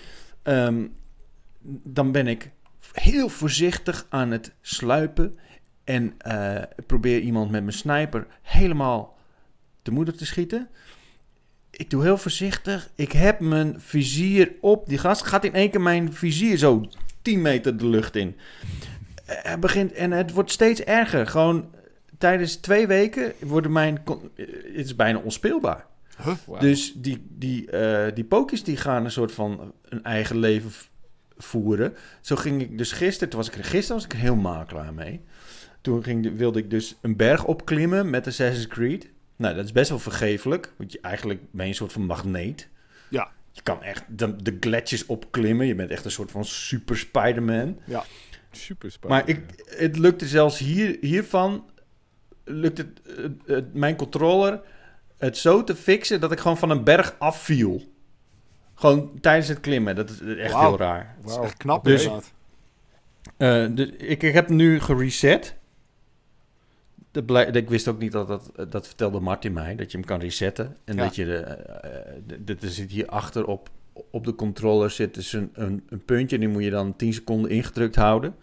Ehm, 0.42 0.86
dan 1.84 2.12
ben 2.12 2.26
ik 2.26 2.50
heel 2.92 3.28
voorzichtig 3.28 4.06
aan 4.08 4.30
het 4.30 4.52
sluipen. 4.60 5.38
En 5.84 6.14
eh, 6.18 6.62
probeer 6.86 7.20
iemand 7.20 7.50
met 7.50 7.62
mijn 7.62 7.76
sniper 7.76 8.26
helemaal 8.42 9.18
te 9.82 9.90
moeder 9.90 10.16
te 10.16 10.26
schieten. 10.26 10.68
Ik 11.76 11.90
doe 11.90 12.02
heel 12.02 12.18
voorzichtig. 12.18 12.90
Ik 12.94 13.12
heb 13.12 13.40
mijn 13.40 13.74
vizier 13.80 14.52
op. 14.60 14.88
Die 14.88 14.98
gast 14.98 15.22
gaat 15.26 15.44
in 15.44 15.54
één 15.54 15.70
keer 15.70 15.80
mijn 15.80 16.12
vizier 16.12 16.56
zo 16.56 16.84
10 17.22 17.42
meter 17.42 17.76
de 17.76 17.86
lucht 17.86 18.16
in. 18.16 18.36
Hij 19.24 19.58
begint, 19.58 19.92
en 19.92 20.10
het 20.10 20.32
wordt 20.32 20.50
steeds 20.50 20.80
erger. 20.80 21.26
Gewoon 21.26 21.70
tijdens 22.18 22.56
twee 22.56 22.86
weken 22.86 23.32
worden 23.40 23.72
mijn... 23.72 24.02
Het 24.36 24.84
is 24.86 24.96
bijna 24.96 25.18
onspeelbaar. 25.18 25.86
Dus 26.60 26.92
die, 26.96 27.26
die, 27.28 27.70
eh, 27.70 28.14
die 28.14 28.24
pookjes 28.24 28.64
die 28.64 28.76
gaan 28.76 29.04
een 29.04 29.10
soort 29.10 29.32
van 29.32 29.72
een 29.88 30.04
eigen 30.04 30.36
leven 30.38 30.70
voeren. 31.36 31.94
Zo 32.20 32.36
ging 32.36 32.60
ik 32.62 32.78
dus 32.78 32.92
gisteren, 32.92 33.28
toen 33.28 33.38
was 33.38 33.48
ik 33.48 33.54
er 33.56 33.64
gisteren 33.64 33.96
was 34.02 34.04
ik 34.04 34.20
helemaal 34.20 34.64
klaar 34.64 34.94
mee. 34.94 35.20
Toen 35.80 36.02
ging, 36.02 36.22
de- 36.22 36.32
wilde 36.32 36.58
ik 36.58 36.70
dus 36.70 36.96
een 37.00 37.16
berg 37.16 37.44
opklimmen 37.44 38.10
met 38.10 38.26
Assassin's 38.26 38.66
Creed. 38.66 39.08
Nou, 39.42 39.54
dat 39.54 39.64
is 39.64 39.72
best 39.72 39.90
wel 39.90 39.98
vergeeflijk, 39.98 40.72
want 40.76 40.92
je, 40.92 41.00
eigenlijk 41.00 41.40
ben 41.50 41.64
je 41.64 41.70
een 41.70 41.76
soort 41.76 41.92
van 41.92 42.06
magneet. 42.06 42.68
Ja. 43.08 43.30
Je 43.50 43.62
kan 43.62 43.82
echt 43.82 44.04
de, 44.08 44.42
de 44.42 44.56
gletsjers 44.60 45.06
opklimmen. 45.06 45.66
Je 45.66 45.74
bent 45.74 45.90
echt 45.90 46.04
een 46.04 46.10
soort 46.10 46.30
van 46.30 46.44
super 46.44 46.96
Spider-Man. 46.96 47.78
Super 48.50 48.90
spannend. 48.90 49.26
Maar 49.26 49.36
ik, 49.36 49.42
het 49.78 49.98
lukte 49.98 50.26
zelfs 50.26 50.58
hier, 50.58 50.96
hiervan, 51.00 51.64
lukt 52.44 52.78
het, 52.78 53.74
mijn 53.74 53.96
controller 53.96 54.60
het 55.18 55.36
zo 55.36 55.64
te 55.64 55.76
fixen 55.76 56.20
dat 56.20 56.32
ik 56.32 56.40
gewoon 56.40 56.58
van 56.58 56.70
een 56.70 56.84
berg 56.84 57.14
afviel. 57.18 57.92
Gewoon 58.74 59.20
tijdens 59.20 59.48
het 59.48 59.60
klimmen. 59.60 59.96
Dat 59.96 60.10
is 60.10 60.20
echt 60.20 60.58
heel 60.58 60.78
raar. 60.78 61.16
Dat 61.20 61.30
is 61.30 61.36
echt 61.36 61.56
knap 61.56 61.84
Dus- 61.84 62.02
inderdaad. 62.02 62.32
Eh, 63.36 63.66
dus 63.70 63.88
ik, 63.88 64.22
ik 64.22 64.32
heb 64.34 64.48
nu 64.48 64.80
gereset. 64.80 65.56
Dat 67.12 67.56
ik 67.56 67.68
wist 67.68 67.88
ook 67.88 67.98
niet 67.98 68.12
dat 68.12 68.28
dat, 68.28 68.50
dat 68.70 68.86
vertelde 68.86 69.20
Martin 69.20 69.52
mij, 69.52 69.74
dat 69.76 69.90
je 69.90 69.96
hem 69.98 70.06
kan 70.06 70.20
resetten. 70.20 70.76
En 70.84 70.96
Ja. 70.96 71.02
dat 71.02 71.14
je, 71.16 71.24
de, 71.24 71.36
eh, 71.36 71.98
eh, 71.98 72.14
de- 72.26 72.44
de- 72.44 72.56
er 72.60 72.68
zit 72.70 72.90
hier 72.90 73.06
achter 73.06 73.46
op, 73.46 73.70
op 74.10 74.24
de 74.24 74.34
controller 74.34 74.90
zit 74.90 75.14
dus 75.14 75.32
een, 75.32 75.50
een, 75.52 75.82
een 75.88 76.04
puntje. 76.04 76.36
En 76.36 76.42
die 76.42 76.50
moet 76.50 76.62
je 76.64 76.70
dan 76.70 76.96
10 76.96 77.12
seconden 77.12 77.50
ingedrukt 77.50 77.96
houden. 77.96 78.34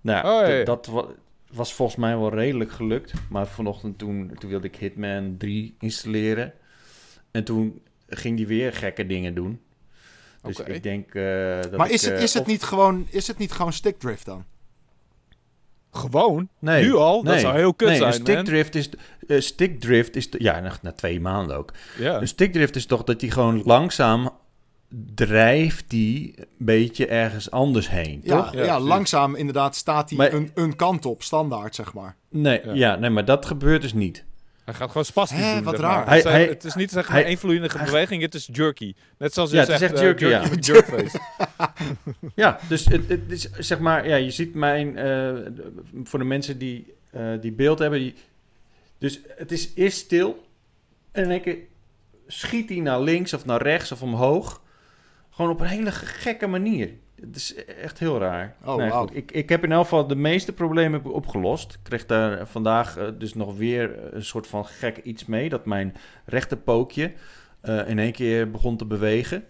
Nou, 0.00 0.26
Oh, 0.60 0.64
dat 0.66 0.86
wa- 0.86 1.06
was 1.52 1.74
volgens 1.74 1.98
mij 1.98 2.16
wel 2.18 2.34
redelijk 2.34 2.70
gelukt. 2.72 3.12
Maar 3.30 3.46
vanochtend 3.46 3.98
toen, 3.98 4.30
toen 4.38 4.50
wilde 4.50 4.66
ik 4.66 4.76
Hitman 4.76 5.34
3 5.38 5.74
installeren. 5.78 6.52
En 7.30 7.44
toen 7.44 7.80
ging 8.08 8.36
die 8.36 8.46
weer 8.46 8.72
gekke 8.72 9.06
dingen 9.06 9.34
doen. 9.34 9.60
Dus 10.42 10.60
ik 10.60 10.82
denk 10.82 11.14
eh, 11.14 11.60
dat 11.62 11.76
Maar 11.76 11.86
ik, 11.86 11.92
is 11.92 12.04
het, 12.04 12.14
eh, 12.14 12.22
is 12.22 12.32
het, 12.34 12.42
of- 12.42 12.48
niet 12.48 12.62
gewoon, 12.62 13.06
is 13.10 13.26
het 13.26 13.38
niet 13.38 13.52
gewoon 13.52 13.72
stickdrift 13.72 14.24
dan? 14.24 14.44
Gewoon? 15.94 16.48
Nee. 16.58 16.84
Nu 16.84 16.94
al? 16.94 17.22
Dat 17.22 17.40
zou 17.40 17.56
heel 17.56 17.74
kut 17.74 17.88
nee, 17.88 17.96
zijn, 17.96 18.08
een 18.08 18.18
stickdrift 18.20 18.74
is, 18.74 18.88
eh, 19.28 19.40
stickdrift 19.40 20.16
is, 20.16 20.28
ja, 20.38 20.60
na, 20.60 20.72
na 20.82 20.92
twee 20.92 21.20
maanden 21.20 21.56
ook. 21.56 21.72
Ja. 21.98 22.20
Een 22.20 22.28
stickdrift 22.28 22.76
is 22.76 22.86
toch 22.86 23.04
dat 23.04 23.20
hij 23.20 23.30
gewoon 23.30 23.62
langzaam 23.64 24.30
drijft 25.14 25.84
die 25.90 26.34
een 26.38 26.46
beetje 26.58 27.06
ergens 27.06 27.50
anders 27.50 27.90
heen, 27.90 28.20
Ja, 28.24 28.42
toch? 28.42 28.54
ja, 28.54 28.80
langzaam 28.80 29.34
inderdaad 29.34 29.76
staat 29.76 30.10
hij 30.10 30.32
een, 30.32 30.50
een 30.54 30.76
kant 30.76 31.06
op, 31.06 31.22
standaard 31.22 31.74
zeg 31.74 31.94
maar. 31.94 32.16
Nee, 32.28 32.60
Ja. 32.64 32.72
ja. 32.72 32.96
nee, 32.96 33.10
maar 33.10 33.24
dat 33.24 33.46
gebeurt 33.46 33.82
dus 33.82 33.92
niet. 33.92 34.24
Hij 34.64 34.74
gaat 34.74 34.88
gewoon 34.88 35.04
spastisch 35.04 35.38
Hè, 35.38 35.54
doen, 35.54 35.62
wat 35.62 35.74
zeg 35.76 35.82
raar. 35.84 35.96
maar. 35.96 36.06
Hij- 36.06 36.14
het, 36.14 36.22
zijn- 36.26 36.34
hij- 36.36 36.46
het 36.48 36.64
is 36.64 36.74
niet 36.74 36.90
zeg 36.90 37.08
maar 37.08 37.16
hij- 37.16 37.24
één 37.26 37.38
vloeiende 37.38 37.68
hij- 37.76 37.84
beweging, 37.84 38.22
het 38.22 38.34
is 38.34 38.48
jerky. 38.52 38.94
Net 39.18 39.34
zoals 39.34 39.50
je 39.50 39.56
Ja, 39.56 39.62
het 39.62 39.70
zegt, 39.70 39.82
is 39.82 39.88
echt 39.90 39.98
eh, 39.98 40.04
jerky, 40.06 40.24
ja. 40.24 40.48
met 40.50 40.66
jerkface. 40.74 41.20
Ja, 42.34 42.58
dus 42.68 42.84
het, 42.84 43.08
het 43.08 43.20
is 43.30 43.50
zeg 43.58 43.78
maar, 43.78 44.08
ja, 44.08 44.16
je 44.16 44.30
ziet 44.30 44.54
mijn, 44.54 44.96
eh, 44.98 45.32
voor 46.04 46.18
de 46.18 46.24
mensen 46.24 46.58
die, 46.58 46.94
eh, 47.10 47.22
die 47.40 47.52
beeld 47.52 47.78
hebben, 47.78 47.98
die, 47.98 48.14
dus 48.98 49.20
het 49.36 49.52
is 49.52 49.70
eerst 49.74 49.98
stil 49.98 50.46
en 51.12 51.24
in 51.24 51.30
één 51.30 51.40
keer 51.40 51.56
schiet 52.26 52.68
hij 52.68 52.78
naar 52.78 53.00
links 53.00 53.32
of 53.32 53.44
naar 53.44 53.62
rechts 53.62 53.92
of 53.92 54.02
omhoog. 54.02 54.62
Gewoon 55.30 55.50
op 55.50 55.60
een 55.60 55.66
hele 55.66 55.92
gekke 55.92 56.46
manier. 56.46 56.90
Het 57.20 57.36
is 57.36 57.54
echt 57.64 57.98
heel 57.98 58.18
raar. 58.18 58.54
Oh, 58.64 58.76
Nee. 58.76 58.92
Ik, 59.12 59.30
ik 59.32 59.48
heb 59.48 59.64
in 59.64 59.72
elk 59.72 59.82
geval 59.82 60.06
de 60.06 60.16
meeste 60.16 60.52
problemen 60.52 60.92
heb 60.92 61.06
ik 61.06 61.12
opgelost. 61.16 61.72
Ik 61.72 61.78
kreeg 61.82 62.06
daar 62.06 62.46
vandaag 62.46 62.96
eh, 62.96 63.06
dus 63.18 63.34
nog 63.34 63.56
weer 63.56 64.14
een 64.14 64.24
soort 64.24 64.46
van 64.46 64.66
gek 64.66 64.96
iets 64.96 65.24
mee. 65.24 65.48
Dat 65.48 65.66
mijn 65.66 65.94
rechterpookje 66.24 67.12
eh 67.60 67.88
in 67.88 67.98
één 67.98 68.12
keer 68.12 68.50
begon 68.50 68.76
te 68.76 68.84
bewegen. 68.84 69.44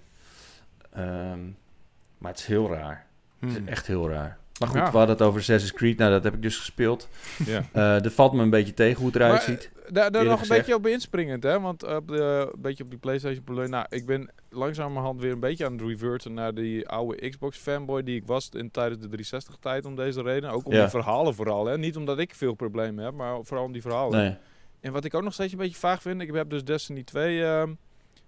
Ehm, 0.93 1.41
maar 2.19 2.31
het 2.31 2.39
is 2.41 2.47
heel 2.47 2.71
raar. 2.71 3.07
Het 3.41 3.51
Hmm. 3.57 3.65
is 3.65 3.71
echt 3.71 3.87
heel 3.87 4.09
raar. 4.11 4.39
Maar 4.61 4.69
goed, 4.69 4.79
Ja. 4.79 4.91
we 4.91 4.97
hadden 4.97 5.17
het 5.17 5.25
over 5.27 5.41
Assassin's 5.41 5.73
Creed. 5.73 5.99
Nou, 5.99 6.11
dat 6.11 6.25
heb 6.25 6.35
ik 6.35 6.43
dus 6.43 6.57
gespeeld. 6.59 7.09
ja. 7.47 7.63
Eh 7.73 8.03
dat 8.03 8.13
valt 8.13 8.33
me 8.33 8.43
een 8.43 8.51
beetje 8.51 8.75
tegen 8.75 8.97
hoe 8.97 9.07
het 9.07 9.17
eruit 9.17 9.33
Maar, 9.33 9.43
ziet. 9.43 9.71
Daar, 9.89 10.11
daar 10.11 10.25
nog 10.25 10.43
een 10.43 10.49
beetje 10.49 10.75
op 10.75 10.87
inspringend, 10.87 11.43
hè? 11.43 11.61
Want 11.61 11.83
op 11.87 12.09
de, 12.09 12.51
een 12.55 12.61
beetje 12.61 12.85
op 12.85 12.91
die 12.91 12.99
PlayStation. 12.99 13.71
Nou, 13.71 13.87
ik 13.89 14.07
ben 14.07 14.31
langzamerhand 14.55 15.21
weer 15.21 15.33
een 15.33 15.41
beetje 15.41 15.65
aan 15.67 15.73
het 15.73 15.81
reverten 15.83 16.35
naar 16.35 16.55
die 16.55 16.89
oude 16.89 17.29
Xbox 17.29 17.59
fanboy 17.59 18.03
die 18.03 18.17
ik 18.17 18.27
was 18.27 18.49
in, 18.49 18.71
tijdens 18.71 19.01
de 19.01 19.07
360 19.09 19.57
tijd 19.61 19.85
om 19.87 19.97
deze 19.97 20.23
reden. 20.23 20.51
Ook 20.51 20.67
om 20.67 20.73
Ja. 20.73 20.81
die 20.81 20.89
verhalen 20.91 21.35
vooral, 21.35 21.67
hè? 21.67 21.79
Niet 21.79 21.97
omdat 21.97 22.19
ik 22.19 22.35
veel 22.35 22.55
problemen 22.55 23.05
heb, 23.05 23.15
maar 23.15 23.45
vooral 23.45 23.65
om 23.65 23.73
die 23.73 23.83
verhalen. 23.83 24.19
Nee. 24.19 24.37
En 24.81 24.93
wat 24.93 25.05
ik 25.05 25.15
ook 25.15 25.23
nog 25.23 25.33
steeds 25.33 25.53
een 25.53 25.59
beetje 25.59 25.79
vaag 25.79 26.03
vind, 26.03 26.21
ik 26.21 26.35
heb 26.35 26.51
dus 26.51 26.65
Destiny 26.65 27.03
2 27.03 27.45
ehm, 27.45 27.73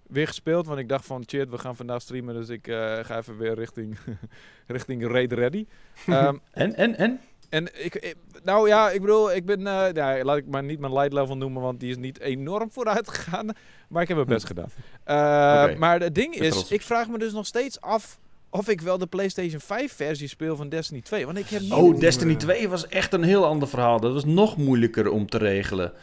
weer 0.07 0.27
gespeeld, 0.27 0.65
want 0.67 0.79
ik 0.79 0.89
dacht 0.89 1.05
van 1.05 1.23
shit, 1.29 1.49
we 1.49 1.57
gaan 1.57 1.75
vandaag 1.75 2.01
streamen, 2.01 2.33
dus 2.35 2.49
ik 2.49 2.67
eh, 2.67 2.75
ga 3.03 3.17
even 3.17 3.37
weer 3.37 3.53
richting, 3.55 3.97
richting 4.67 5.07
Raid 5.07 5.33
Ready. 5.33 5.65
Ehm, 6.07 6.35
En, 6.51 6.75
en, 6.75 6.97
en? 6.97 7.19
En 7.49 7.83
ik, 7.85 7.95
ik- 7.95 8.15
nou 8.43 8.67
ja, 8.67 8.89
ik 8.89 9.01
bedoel, 9.01 9.33
ik 9.33 9.45
ben, 9.45 9.67
eh, 9.67 9.87
ja, 9.93 10.23
laat 10.23 10.37
ik 10.37 10.47
maar 10.47 10.63
niet 10.63 10.79
mijn 10.79 10.93
light 10.93 11.13
level 11.13 11.37
noemen, 11.37 11.61
want 11.61 11.79
die 11.79 11.89
is 11.89 11.97
niet 11.97 12.19
enorm 12.19 12.71
vooruit 12.71 13.09
gegaan. 13.09 13.45
Maar 13.89 14.01
ik 14.01 14.07
heb 14.07 14.17
mijn 14.17 14.29
best 14.29 14.45
gedaan. 14.45 14.69
Eh. 15.03 15.77
Maar 15.77 15.99
het 15.99 16.15
ding 16.15 16.35
is, 16.35 16.49
trots. 16.53 16.71
ik 16.71 16.81
vraag 16.81 17.07
me 17.09 17.17
dus 17.17 17.33
nog 17.33 17.45
steeds 17.45 17.81
af 17.81 18.19
of 18.49 18.69
ik 18.69 18.81
wel 18.81 18.97
de 18.97 19.07
PlayStation 19.07 19.59
5 19.59 19.93
versie 19.93 20.27
speel 20.27 20.55
van 20.55 20.69
Destiny 20.69 21.01
2. 21.01 21.25
Want 21.25 21.37
ik 21.37 21.47
heb 21.47 21.61
niet... 21.61 21.71
Oh, 21.71 21.99
Destiny 21.99 22.35
2 22.35 22.69
was 22.69 22.87
echt 22.87 23.13
een 23.13 23.23
heel 23.23 23.45
ander 23.45 23.67
verhaal. 23.67 23.99
Dat 23.99 24.13
was 24.13 24.25
nog 24.25 24.57
moeilijker 24.57 25.09
om 25.09 25.29
te 25.29 25.37
regelen. 25.37 25.93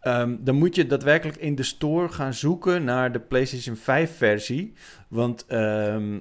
Ehm, 0.00 0.36
dan 0.40 0.54
moet 0.54 0.74
je 0.74 0.86
daadwerkelijk 0.86 1.38
in 1.38 1.54
de 1.54 1.62
store 1.62 2.08
gaan 2.08 2.34
zoeken 2.34 2.84
naar 2.84 3.12
de 3.12 3.20
PlayStation 3.20 3.76
5 3.76 4.16
versie. 4.16 4.72
Want 5.08 5.44
ehm, 5.46 6.18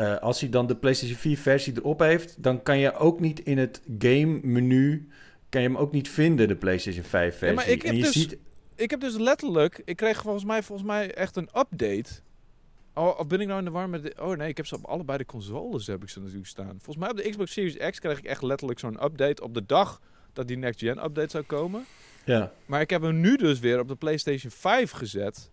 eh, 0.00 0.18
als 0.18 0.40
hij 0.40 0.48
dan 0.48 0.66
de 0.66 0.76
PlayStation 0.76 1.18
4 1.18 1.38
versie 1.38 1.72
erop 1.76 2.00
heeft, 2.00 2.42
dan 2.42 2.62
kan 2.62 2.78
je 2.78 2.94
ook 2.94 3.20
niet 3.20 3.40
in 3.40 3.58
het 3.58 3.82
game 3.98 4.40
menu 4.42 5.08
kan 5.48 5.62
je 5.62 5.68
hem 5.68 5.76
ook 5.76 5.92
niet 5.92 6.08
vinden, 6.08 6.48
de 6.48 6.56
PlayStation 6.56 7.04
5 7.04 7.38
versie. 7.38 7.56
maar 7.56 7.68
ik 7.68 7.82
heb 7.82 7.90
en 7.90 7.96
je 7.96 8.02
dus- 8.02 8.12
ziet, 8.12 8.36
Ik 8.74 8.90
heb 8.90 9.00
dus 9.00 9.16
letterlijk, 9.16 9.82
ik 9.84 9.96
kreeg 9.96 10.22
volgens 10.22 10.44
mij, 10.44 10.62
volgens 10.62 10.88
mij 10.88 11.14
echt 11.14 11.36
een 11.36 11.48
update. 11.58 12.10
Oh, 12.94 13.20
ben 13.20 13.40
ik 13.40 13.46
nou 13.46 13.58
in 13.58 13.64
de 13.64 13.70
war 13.70 13.88
met... 13.88 14.02
de- 14.02 14.14
oh 14.20 14.36
nee, 14.36 14.48
ik 14.48 14.56
heb 14.56 14.66
ze 14.66 14.74
op 14.74 14.84
allebei 14.84 15.18
de 15.18 15.26
consoles 15.26 15.86
heb 15.86 16.02
ik 16.02 16.08
ze 16.08 16.20
natuurlijk 16.20 16.46
staan. 16.46 16.76
Volgens 16.82 16.96
mij 16.96 17.10
op 17.10 17.16
de 17.16 17.28
Xbox 17.30 17.52
Series 17.52 17.76
X 17.90 17.98
kreeg 17.98 18.18
ik 18.18 18.24
echt 18.24 18.42
letterlijk 18.42 18.78
zo'n 18.78 19.04
update 19.04 19.42
op 19.42 19.54
de 19.54 19.66
dag 19.66 20.00
dat 20.32 20.48
die 20.48 20.56
next 20.56 20.80
gen 20.80 21.04
update 21.04 21.30
zou 21.30 21.44
komen. 21.44 21.84
ja. 22.24 22.52
Maar 22.66 22.80
ik 22.80 22.90
heb 22.90 23.02
hem 23.02 23.20
nu 23.20 23.36
dus 23.36 23.58
weer 23.58 23.80
op 23.80 23.88
de 23.88 23.96
PlayStation 23.96 24.50
5 24.50 24.90
gezet. 24.90 25.50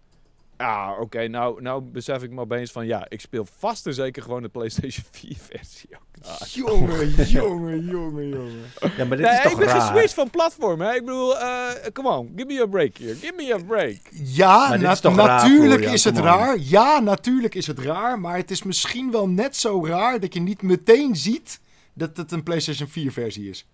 Ah, 0.57 0.91
oké, 0.99 1.27
nou, 1.27 1.61
nou 1.61 1.81
besef 1.81 2.23
ik 2.23 2.31
me 2.31 2.39
opeens 2.41 2.71
van 2.71 2.85
ja, 2.85 3.05
ik 3.09 3.21
speel 3.21 3.47
vast 3.57 3.85
en 3.87 3.93
zeker 3.93 4.21
gewoon 4.23 4.41
de 4.41 4.49
PlayStation 4.49 5.05
4 5.11 5.35
versie 5.49 5.89
ook. 5.95 6.05
Jongen, 6.47 7.09
jongen, 7.25 7.85
jongen, 7.85 8.29
jongen. 8.29 8.53
Ja, 8.97 9.05
maar 9.05 9.17
dit 9.17 9.25
Nee, 9.25 9.35
is 9.35 9.41
toch 9.41 9.51
ik 9.51 9.57
ben 9.57 9.69
geswitcht 9.81 10.13
van 10.13 10.29
platform, 10.29 10.81
hè. 10.81 10.93
Ik 10.95 11.05
bedoel, 11.05 11.37
eh 11.39 11.69
come 11.93 12.09
on, 12.09 12.31
give 12.35 12.47
me 12.47 12.61
a 12.61 12.65
break 12.65 12.97
here. 12.97 13.15
Give 13.15 13.33
me 13.35 13.53
a 13.53 13.57
break. 13.67 13.97
Ja, 14.11 14.75
na- 14.75 14.91
is 14.91 14.99
toch 14.99 15.15
raar 15.15 15.27
natuurlijk 15.27 15.71
voor 15.73 15.81
jou, 15.81 15.93
is 15.93 16.03
het 16.03 16.17
raar. 16.17 16.57
Ja, 16.59 16.99
natuurlijk 16.99 17.55
is 17.55 17.67
het 17.67 17.79
raar. 17.79 18.19
Maar 18.19 18.35
het 18.37 18.51
is 18.51 18.63
misschien 18.63 19.11
wel 19.11 19.27
net 19.29 19.55
zo 19.55 19.85
raar 19.85 20.19
dat 20.19 20.33
je 20.33 20.39
niet 20.39 20.61
meteen 20.61 21.15
ziet 21.15 21.59
dat 21.93 22.17
het 22.17 22.31
een 22.31 22.43
PlayStation 22.43 22.87
4 22.89 23.11
versie 23.11 23.49
is. 23.49 23.67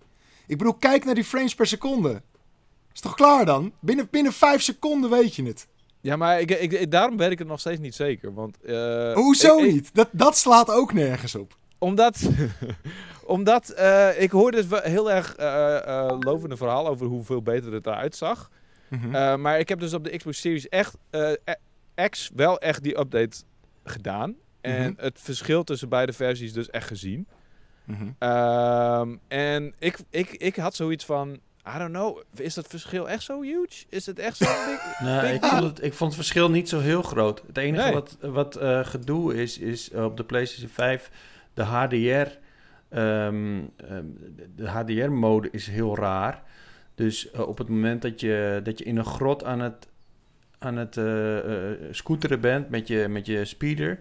Ik 0.47 0.57
bedoel, 0.57 0.73
kijk 0.73 1.05
naar 1.05 1.15
die 1.15 1.23
frames 1.23 1.55
per 1.55 1.67
seconde. 1.67 2.21
Is 2.93 2.99
toch 2.99 3.15
klaar 3.15 3.45
dan? 3.45 3.71
Binnen, 3.81 4.07
binnen 4.11 4.33
5 4.33 4.61
seconden 4.61 5.09
weet 5.09 5.35
je 5.35 5.43
het. 5.43 5.67
Ja, 6.03 6.15
maar 6.15 6.39
ik, 6.39 6.51
ik, 6.51 6.71
ik- 6.71 6.91
daarom 6.91 7.17
weet 7.17 7.31
ik 7.31 7.39
het 7.39 7.47
nog 7.47 7.59
steeds 7.59 7.79
niet 7.79 7.95
zeker. 7.95 8.33
Want, 8.33 8.61
eh, 8.61 9.13
Hoezo 9.13 9.57
ik- 9.57 9.71
niet? 9.71 9.89
Dat, 9.95 10.09
dat 10.11 10.37
slaat 10.37 10.69
ook 10.71 10.93
nergens 10.93 11.35
op. 11.35 11.57
Omdat, 11.77 12.29
omdat 13.25 13.69
eh, 13.69 14.21
ik 14.21 14.31
hoorde 14.31 14.65
dus 14.67 14.81
heel 14.83 15.11
erg 15.11 15.35
eh, 15.35 16.15
lovende 16.19 16.57
verhaal 16.57 16.87
over 16.87 17.05
hoeveel 17.07 17.41
beter 17.41 17.73
het 17.73 17.85
eruit 17.85 18.15
zag. 18.15 18.49
Mhm. 18.87 19.41
Maar 19.41 19.59
ik 19.59 19.69
heb 19.69 19.79
dus 19.79 19.93
op 19.93 20.03
de 20.03 20.17
Xbox 20.17 20.39
Series 20.41 20.69
echt, 20.69 20.97
X 22.09 22.31
wel 22.35 22.59
echt 22.59 22.83
die 22.83 22.99
update 22.99 23.37
gedaan. 23.83 24.35
En 24.61 24.81
Mhm. 24.91 25.03
het 25.03 25.19
verschil 25.21 25.63
tussen 25.63 25.89
beide 25.89 26.13
versies 26.13 26.53
dus 26.53 26.69
echt 26.69 26.87
gezien. 26.87 27.27
Mhm. 27.83 28.07
Ehm, 28.19 29.15
en 29.27 29.73
ik, 29.79 29.97
ik, 30.09 30.29
ik 30.29 30.55
had 30.55 30.75
zoiets 30.75 31.05
van, 31.05 31.39
I 31.75 31.77
don't 31.77 31.91
know, 31.91 32.21
is 32.35 32.53
dat 32.53 32.67
verschil 32.67 33.09
echt 33.09 33.23
zo 33.23 33.41
huge? 33.41 33.85
Is 33.89 34.05
het 34.05 34.19
echt 34.19 34.37
zo 34.37 34.45
big? 34.69 34.99
Nee, 34.99 35.21
big 35.21 35.31
ik, 35.31 35.43
vond 35.45 35.63
het, 35.63 35.83
ik 35.83 35.93
vond 35.93 36.11
het 36.13 36.19
verschil 36.21 36.49
niet 36.49 36.69
zo 36.69 36.79
heel 36.79 37.01
groot. 37.01 37.43
Het 37.47 37.57
enige 37.57 37.83
Nee. 37.83 37.93
wat, 37.93 38.17
wat 38.21 38.55
eh, 38.55 38.85
gedoe 38.85 39.41
is, 39.41 39.57
is 39.57 39.91
eh, 39.91 40.03
op 40.03 40.17
de 40.17 40.23
PlayStation 40.23 40.69
5 40.69 41.11
de 41.53 41.63
HDR. 41.63 41.95
ehm, 41.95 42.29
ehm, 42.89 44.05
de- 44.35 44.49
de 44.55 44.67
HDR-mode 44.67 45.47
is 45.51 45.67
heel 45.67 45.95
raar. 45.97 46.43
Dus 46.95 47.31
eh, 47.31 47.47
op 47.47 47.57
het 47.57 47.69
moment 47.69 48.01
dat 48.01 48.19
je, 48.19 48.59
dat 48.63 48.77
je 48.79 48.85
in 48.85 48.97
een 48.97 49.05
grot 49.05 49.43
aan 49.43 49.59
het, 49.59 49.87
aan 50.59 50.75
het 50.77 50.97
scooteren 51.95 52.41
bent 52.41 52.69
met 52.69 52.87
je, 52.87 53.07
met 53.09 53.25
je 53.25 53.45
speeder, 53.45 53.99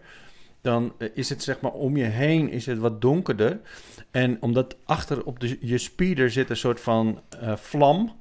dan 0.62 0.92
eh, 0.98 1.09
is 1.14 1.29
het 1.29 1.42
zeg 1.42 1.61
maar 1.61 1.72
om 1.72 1.96
je 1.96 2.05
heen 2.05 2.51
is 2.51 2.66
het 2.66 2.79
wat 2.79 3.01
donkerder. 3.01 3.61
En 4.11 4.37
omdat 4.40 4.77
achter 4.85 5.25
op 5.25 5.40
de, 5.40 5.59
je 5.61 5.79
speeder 5.79 6.31
zit 6.31 6.51
een 6.51 6.57
soort 6.57 6.81
van 6.81 7.22
eh, 7.40 7.57
vlam, 7.57 8.12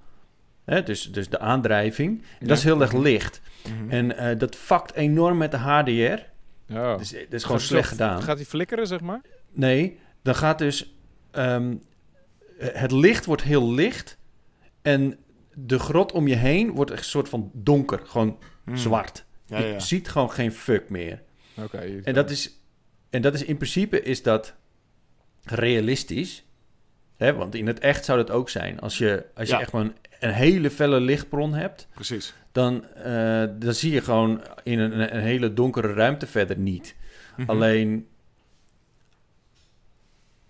hè, 0.65 0.84
dus, 0.84 1.12
dus 1.12 1.30
de 1.30 1.39
aandrijving, 1.39 2.21
Ja. 2.39 2.47
dat 2.47 2.58
is 2.58 2.63
heel 2.63 2.82
erg 2.82 2.93
licht. 2.93 3.41
Mhm. 3.80 3.89
En 3.89 4.17
eh, 4.17 4.39
dat 4.39 4.56
vakt 4.56 4.93
enorm 4.93 5.38
met 5.38 5.51
de 5.51 5.58
HDR. 5.58 6.19
Ja. 6.65 6.97
Dus 6.97 7.10
dat 7.10 7.21
is 7.30 7.43
gewoon 7.43 7.60
slecht 7.60 7.89
gedaan. 7.89 8.21
Gaat 8.21 8.38
hij 8.38 8.45
flikkeren, 8.45 8.88
zeg 8.88 9.01
maar? 9.01 9.21
Nee, 9.51 9.99
dan 10.21 10.36
gaat 10.36 10.58
dus... 10.58 10.95
ehm, 11.32 11.75
het 12.58 12.91
licht 12.91 13.25
wordt 13.25 13.41
heel 13.43 13.71
licht. 13.71 14.17
En 14.82 15.17
de 15.54 15.80
grot 15.80 16.12
om 16.12 16.27
je 16.27 16.36
heen 16.36 16.71
wordt 16.71 16.91
een 16.91 17.04
soort 17.04 17.30
van 17.30 17.51
donker. 17.54 17.99
Gewoon 18.04 18.38
Mhm. 18.63 18.77
zwart. 18.77 19.25
Ja, 19.45 19.58
je 19.60 19.65
ja. 19.65 19.80
ziet 19.80 20.10
gewoon 20.10 20.32
geen 20.32 20.51
fuck 20.51 20.89
meer. 20.89 21.21
Oké. 21.63 22.02
En 22.04 22.13
dat 22.13 22.30
is... 22.30 22.60
En 23.10 23.21
dat 23.21 23.34
is 23.34 23.43
in 23.43 23.56
principe 23.58 24.02
is 24.02 24.24
dat 24.24 24.54
realistisch. 25.43 26.43
Hè? 27.17 27.34
Want 27.34 27.56
in 27.56 27.67
het 27.67 27.80
echt 27.80 28.06
zou 28.06 28.17
dat 28.17 28.32
ook 28.32 28.50
zijn. 28.50 28.80
Als 28.80 28.97
je, 28.97 29.26
als 29.36 29.47
je 29.47 29.54
Ja. 29.54 29.62
echt 29.62 29.74
een, 29.74 29.93
een 30.19 30.34
hele 30.34 30.69
felle 30.69 31.00
lichtbron 31.00 31.54
hebt... 31.54 31.88
Precies. 31.93 32.34
dan, 32.52 32.86
eh, 32.88 33.43
dan 33.60 33.74
zie 33.74 33.91
je 33.91 34.02
gewoon 34.02 34.41
in 34.63 34.80
een, 34.80 35.15
een 35.15 35.21
hele 35.21 35.54
donkere 35.54 35.93
ruimte 35.93 36.28
verder 36.28 36.58
niet. 36.58 36.95
Mhm. 37.38 37.50
Alleen, 37.50 38.08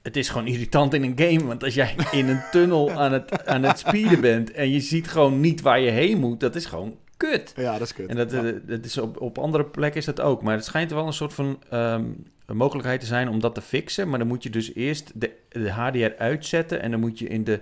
het 0.01 0.17
is 0.17 0.29
gewoon 0.29 0.47
irritant 0.47 0.93
in 0.93 1.03
een 1.03 1.19
game. 1.19 1.45
Want 1.45 1.63
als 1.63 1.73
jij 1.73 1.95
in 2.11 2.27
een 2.27 2.41
tunnel 2.51 2.91
aan 2.91 3.11
het, 3.13 3.45
aan 3.45 3.63
het 3.63 3.79
speeden 3.79 4.21
bent 4.21 4.51
en 4.51 4.69
je 4.69 4.79
ziet 4.79 5.07
gewoon 5.07 5.39
niet 5.39 5.61
waar 5.61 5.79
je 5.79 5.89
heen 5.91 6.19
moet, 6.19 6.39
dat 6.39 6.55
is 6.55 6.65
gewoon 6.65 6.97
kut. 7.29 7.53
Ja, 7.55 7.71
dat 7.71 7.81
is 7.81 7.93
kut. 7.93 8.09
En 8.09 8.15
dat, 8.15 8.31
Ja. 8.31 8.43
eh, 8.43 8.53
dat 8.63 8.85
is 8.85 8.97
op, 8.97 9.21
op 9.21 9.37
andere 9.37 9.65
plekken 9.65 9.99
is 9.99 10.05
dat 10.05 10.21
ook. 10.21 10.41
Maar 10.41 10.55
het 10.55 10.65
schijnt 10.65 10.91
wel 10.91 11.07
een 11.07 11.13
soort 11.13 11.33
van 11.33 11.61
ehm, 11.69 12.05
een 12.45 12.57
mogelijkheid 12.57 12.99
te 12.99 13.05
zijn 13.05 13.29
om 13.29 13.39
dat 13.39 13.55
te 13.55 13.61
fixen. 13.61 14.09
Maar 14.09 14.19
dan 14.19 14.27
moet 14.27 14.43
je 14.43 14.49
dus 14.49 14.73
eerst 14.75 15.11
de, 15.15 15.31
de 15.49 15.71
HDR 15.71 16.17
uitzetten 16.17 16.81
en 16.81 16.91
dan 16.91 16.99
moet 16.99 17.19
je 17.19 17.27
in 17.27 17.43
de 17.43 17.61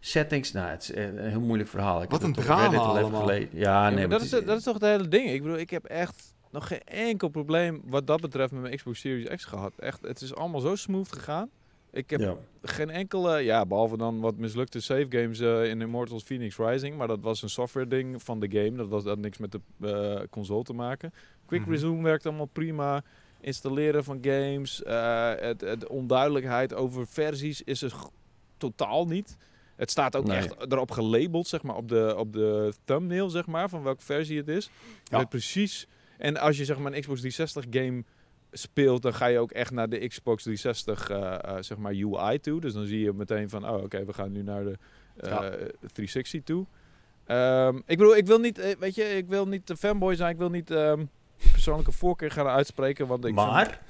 settings... 0.00 0.52
Nou, 0.52 0.68
het 0.70 0.82
is 0.82 0.92
eh, 0.92 1.04
een 1.04 1.18
heel 1.30 1.40
moeilijk 1.40 1.68
verhaal. 1.68 2.02
Ik 2.02 2.10
Wat 2.10 2.22
een 2.22 2.32
drama 2.32 2.62
Reddit 2.62 2.78
al 2.80 2.90
even 2.90 3.02
allemaal. 3.02 3.20
gelezen. 3.20 3.48
Ja, 3.52 3.60
Ja, 3.88 3.94
nee, 3.94 3.98
maar 4.06 4.08
dat, 4.18 4.22
is, 4.26 4.30
het 4.30 4.46
dat 4.46 4.58
is 4.58 4.64
toch 4.64 4.74
het 4.74 4.82
hele 4.82 5.08
ding. 5.08 5.30
Ik 5.30 5.42
bedoel, 5.42 5.58
ik 5.58 5.70
heb 5.70 5.84
echt 5.84 6.34
nog 6.50 6.66
geen 6.66 6.84
enkel 6.84 7.28
probleem 7.28 7.82
wat 7.84 8.06
dat 8.06 8.20
betreft 8.20 8.52
met 8.52 8.60
mijn 8.62 8.76
Xbox 8.76 9.00
Series 9.00 9.28
X 9.36 9.44
gehad. 9.44 9.72
Echt, 9.78 9.98
het 10.02 10.20
is 10.20 10.34
allemaal 10.34 10.60
zo 10.60 10.74
smooth 10.74 11.12
gegaan. 11.12 11.48
Ik 11.92 12.10
heb 12.10 12.20
ja. 12.20 12.36
geen 12.62 12.90
enkele, 12.90 13.38
ja, 13.38 13.66
behalve 13.66 13.96
dan 13.96 14.20
wat 14.20 14.36
mislukte 14.36 14.80
save 14.80 15.06
games 15.08 15.40
eh, 15.40 15.64
in 15.68 15.80
Immortals 15.80 16.22
Phoenix 16.22 16.56
Rising, 16.56 16.96
maar 16.96 17.06
dat 17.06 17.20
was 17.20 17.42
een 17.42 17.48
software 17.50 17.86
ding 17.86 18.22
van 18.22 18.40
de 18.40 18.48
game. 18.50 18.76
Dat 18.76 18.88
was 18.88 19.02
dat 19.04 19.12
had 19.14 19.22
niks 19.22 19.38
met 19.38 19.52
de 19.52 19.60
eh, 20.20 20.20
console 20.30 20.62
te 20.62 20.72
maken. 20.72 21.12
Quick 21.46 21.60
Mhm. 21.60 21.70
Resume 21.70 22.02
werkt 22.02 22.26
allemaal 22.26 22.46
prima. 22.52 23.02
Installeren 23.40 24.04
van 24.04 24.18
games, 24.22 24.82
eh, 24.82 25.32
het, 25.36 25.60
het 25.60 25.86
onduidelijkheid 25.86 26.74
over 26.74 27.06
versies 27.06 27.62
is 27.62 27.82
er 27.82 27.90
g- 27.90 28.08
totaal 28.56 29.06
niet. 29.06 29.36
Het 29.76 29.90
staat 29.90 30.16
ook 30.16 30.26
Nee. 30.26 30.36
echt 30.36 30.72
erop 30.72 30.90
gelabeld, 30.90 31.46
zeg 31.46 31.62
maar, 31.62 31.76
op 31.76 31.88
de, 31.88 32.14
op 32.18 32.32
de 32.32 32.72
thumbnail, 32.84 33.30
zeg 33.30 33.46
maar, 33.46 33.68
van 33.68 33.82
welke 33.82 34.02
versie 34.04 34.36
het 34.38 34.48
is. 34.48 34.70
Ja. 35.04 35.24
precies. 35.24 35.86
En 36.18 36.36
als 36.36 36.56
je 36.58 36.64
zeg 36.64 36.78
maar 36.78 36.92
een 36.92 37.00
Xbox 37.00 37.20
360 37.20 37.64
game 37.70 38.04
speelt, 38.52 39.02
dan 39.02 39.14
ga 39.14 39.26
je 39.26 39.38
ook 39.38 39.50
echt 39.50 39.70
naar 39.70 39.88
de 39.88 40.06
Xbox 40.08 40.42
360 40.42 41.10
eh, 41.10 41.32
eh, 41.56 41.62
zeg 41.62 41.78
maar 41.78 41.92
UI 41.92 42.40
toe. 42.40 42.60
Dus 42.60 42.72
dan 42.72 42.86
zie 42.86 43.00
je 43.00 43.12
meteen 43.12 43.48
van, 43.48 43.68
oh 43.68 43.82
oké, 43.82 44.04
we 44.04 44.12
gaan 44.12 44.32
nu 44.32 44.42
naar 44.42 44.64
de 44.64 44.78
eh, 45.16 45.30
Ja. 45.30 45.40
360 45.92 46.42
toe. 46.42 46.66
Ehm, 47.26 47.76
ik 47.76 47.98
bedoel, 47.98 48.16
ik 48.16 48.26
wil 48.26 48.38
niet, 48.38 48.58
eh, 48.58 48.76
weet 48.78 48.94
je, 48.94 49.02
ik 49.04 49.28
wil 49.28 49.46
niet 49.48 49.66
de 49.66 49.76
fanboy 49.76 50.14
zijn. 50.14 50.30
Ik 50.30 50.38
wil 50.38 50.50
niet 50.50 50.70
ehm, 50.70 51.04
persoonlijke 51.52 51.92
voorkeur 51.92 52.30
gaan 52.30 52.46
uitspreken, 52.46 53.06
want 53.06 53.24
ik 53.24 53.34
vind- 53.34 53.46
Maar, 53.46 53.80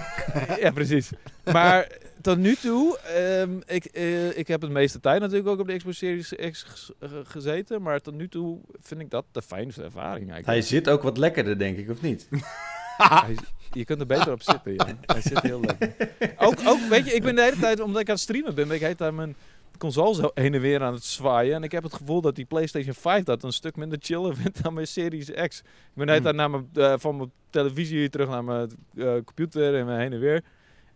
ja, 0.60 0.70
precies. 0.70 1.10
Maar 1.52 1.88
tot 2.20 2.38
nu 2.38 2.54
toe, 2.54 2.98
ehm, 2.98 3.56
ik, 3.66 3.84
eh, 3.84 4.38
ik 4.38 4.48
heb 4.48 4.60
het 4.62 4.70
meeste 4.70 5.00
tijd 5.00 5.20
natuurlijk 5.20 5.48
ook 5.48 5.58
op 5.60 5.66
de 5.66 5.76
Xbox 5.76 5.98
Series 5.98 6.34
X 6.50 6.90
eh, 6.98 7.08
gezeten. 7.24 7.82
Maar 7.82 8.00
tot 8.00 8.14
nu 8.14 8.28
toe 8.28 8.60
vind 8.80 9.00
ik 9.00 9.10
dat 9.10 9.24
de 9.32 9.42
fijnste 9.42 9.82
ervaring 9.82 10.24
hij 10.26 10.34
eigenlijk. 10.34 10.66
zit 10.66 10.88
ook 10.88 11.02
wat 11.02 11.16
lekkerder, 11.18 11.58
denk 11.58 11.78
ik, 11.78 11.90
of 11.90 12.02
niet? 12.02 12.28
Hij 13.24 13.36
je 13.74 13.84
kunt 13.84 14.00
er 14.00 14.06
beter 14.06 14.32
op 14.32 14.42
zitten, 14.42 14.72
ja. 14.78 14.86
Hij 15.00 15.20
zit 15.20 15.40
heel 15.40 15.60
lekker. 15.60 15.94
Ook, 16.36 16.54
ook, 16.66 16.80
weet 16.88 17.06
je, 17.06 17.12
ik 17.12 17.22
ben 17.22 17.34
de 17.34 17.42
hele 17.42 17.58
tijd, 17.58 17.80
omdat 17.80 18.00
ik 18.00 18.08
aan 18.08 18.14
het 18.14 18.22
streamen 18.22 18.54
ben, 18.54 18.66
ben 18.66 18.74
ik 18.74 18.80
de 18.80 18.86
hele 18.86 18.96
tijd 18.96 19.14
mijn 19.14 19.36
console 19.78 20.14
zo 20.14 20.30
heen 20.34 20.54
en 20.54 20.60
weer 20.60 20.82
aan 20.82 20.92
het 20.92 21.04
zwaaien. 21.04 21.54
En 21.54 21.62
ik 21.62 21.72
heb 21.72 21.82
het 21.82 21.94
gevoel 21.94 22.20
dat 22.20 22.34
die 22.34 22.44
PlayStation 22.44 22.94
5 22.94 23.24
dat 23.24 23.42
een 23.42 23.52
stuk 23.52 23.76
minder 23.76 23.98
chiller 24.00 24.36
vindt 24.42 24.62
dan 24.62 24.74
mijn 24.74 24.86
Series 24.86 25.30
X. 25.30 25.58
Ik 25.58 25.64
ben 25.94 26.06
de 26.06 26.12
hele 26.12 26.24
tijd 26.24 26.36
naar 26.36 26.50
mijn, 26.50 26.68
eh, 26.74 26.94
van 26.96 27.16
mijn 27.16 27.32
televisie 27.50 28.08
terug 28.08 28.28
naar 28.28 28.44
mijn 28.44 28.70
eh, 28.96 29.14
computer 29.24 29.78
en 29.78 29.86
mijn 29.86 30.00
heen 30.00 30.12
en 30.12 30.20
weer. 30.20 30.44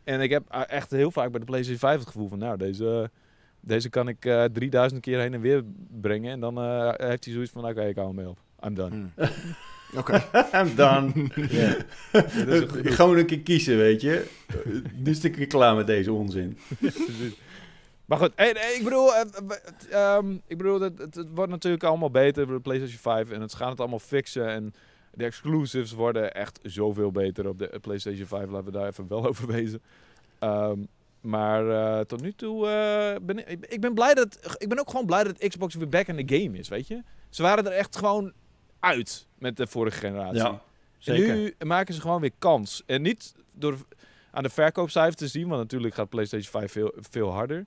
En 0.05 0.21
ik 0.21 0.31
heb 0.31 0.43
eh, 0.49 0.61
echt 0.67 0.91
heel 0.91 1.11
vaak 1.11 1.31
bij 1.31 1.41
de 1.41 1.47
PlayStation 1.47 1.81
5 1.81 1.99
het 1.99 2.09
gevoel 2.09 2.29
van, 2.29 2.39
nou, 2.39 2.57
deze, 2.57 3.11
deze 3.61 3.89
kan 3.89 4.09
ik 4.09 4.25
eh 4.25 4.45
3000 4.45 5.01
keer 5.01 5.19
heen 5.19 5.35
en 5.35 5.41
weer 5.41 5.63
brengen. 6.01 6.33
En 6.33 6.41
dan 6.41 6.59
heeft 6.97 7.25
hij 7.25 7.35
zoiets 7.35 7.53
van, 7.53 7.69
oké, 7.69 7.85
ik 7.85 7.95
hou 7.95 8.07
hem 8.07 8.17
mee 8.17 8.29
op. 8.29 8.39
I'm 8.65 8.75
done. 8.75 8.91
Hmm. 8.91 9.13
Oké. 9.97 10.25
I'm 10.61 10.75
done. 10.75 11.13
Ja. 11.35 11.77
Dit 12.13 12.47
is 12.47 12.61
een 12.61 12.69
genoeg. 12.69 12.95
Gewoon 12.95 13.19
een 13.19 13.27
keer 13.27 13.41
kiezen, 13.41 13.77
weet 13.77 14.01
je. 14.01 14.27
Nu 14.95 15.11
is 15.11 15.21
keer 15.21 15.47
klaar 15.47 15.77
met 15.77 15.87
deze 15.87 16.13
onzin. 16.13 16.59
Maar 18.05 18.19
goed, 18.19 18.33
en, 18.35 18.55
en 18.55 18.75
ik 18.75 18.85
bedoel, 18.85 19.15
eh, 19.15 19.21
het, 19.21 19.89
ehm, 19.91 20.33
ik 20.47 20.57
bedoel 20.57 20.81
het, 20.81 20.99
het, 20.99 21.15
het 21.15 21.29
wordt 21.35 21.51
natuurlijk 21.51 21.85
allemaal 21.85 22.11
beter 22.11 22.47
voor 22.47 22.55
de 22.55 22.61
PlayStation 22.61 22.99
5 22.99 23.31
en 23.31 23.41
het 23.41 23.55
gaat 23.55 23.71
het 23.71 23.81
allemaal 23.81 23.99
fixen 23.99 24.49
en 24.49 24.75
de 25.15 25.25
exclusives 25.25 25.93
worden 25.93 26.35
echt 26.35 26.59
zoveel 26.63 27.11
beter 27.11 27.49
op 27.49 27.59
de 27.59 27.79
PlayStation 27.81 28.27
5. 28.27 28.51
Laten 28.51 28.65
we 28.65 28.79
daar 28.79 28.87
even 28.87 29.09
wel 29.09 29.27
over 29.29 29.47
wezen. 29.47 29.83
Ehm, 30.39 30.79
maar 31.21 31.71
eh, 31.71 32.05
tot 32.05 32.23
nu 32.23 32.33
toe 32.33 32.67
eh, 32.67 33.17
ben 33.23 33.49
ik, 33.49 33.67
ik 33.69 33.81
ben 33.81 33.95
blij 33.95 34.15
dat 34.15 34.57
ik 34.59 34.69
ben 34.69 34.79
ook 34.79 34.91
gewoon 34.91 35.07
blij 35.07 35.25
dat 35.25 35.49
Xbox 35.49 35.75
weer 35.75 35.89
back 35.89 36.07
in 36.07 36.27
the 36.27 36.37
game 36.37 36.59
is, 36.59 36.69
weet 36.69 36.87
je. 36.87 37.03
Ze 37.31 37.43
waren 37.43 37.67
er 37.67 37.73
echt 37.73 37.97
gewoon 37.97 38.33
uit 38.81 39.27
met 39.39 39.57
de 39.57 39.67
vorige 39.67 39.99
generatie. 39.99 40.37
Ja, 40.39 40.49
En 40.49 40.61
zeker. 40.99 41.35
nu 41.35 41.55
maken 41.59 41.95
ze 41.95 42.01
gewoon 42.01 42.21
weer 42.21 42.33
kans. 42.39 42.83
En 42.87 43.03
niet 43.03 43.35
door 43.53 43.77
aan 44.31 44.43
de 44.43 44.49
verkoopcijfers 44.51 45.17
te 45.17 45.29
zien, 45.29 45.49
want 45.49 45.61
natuurlijk 45.61 45.95
gaat 45.95 46.09
PlayStation 46.09 46.51
5 46.51 46.73
veel, 46.73 46.93
veel 47.11 47.31
harder. 47.33 47.67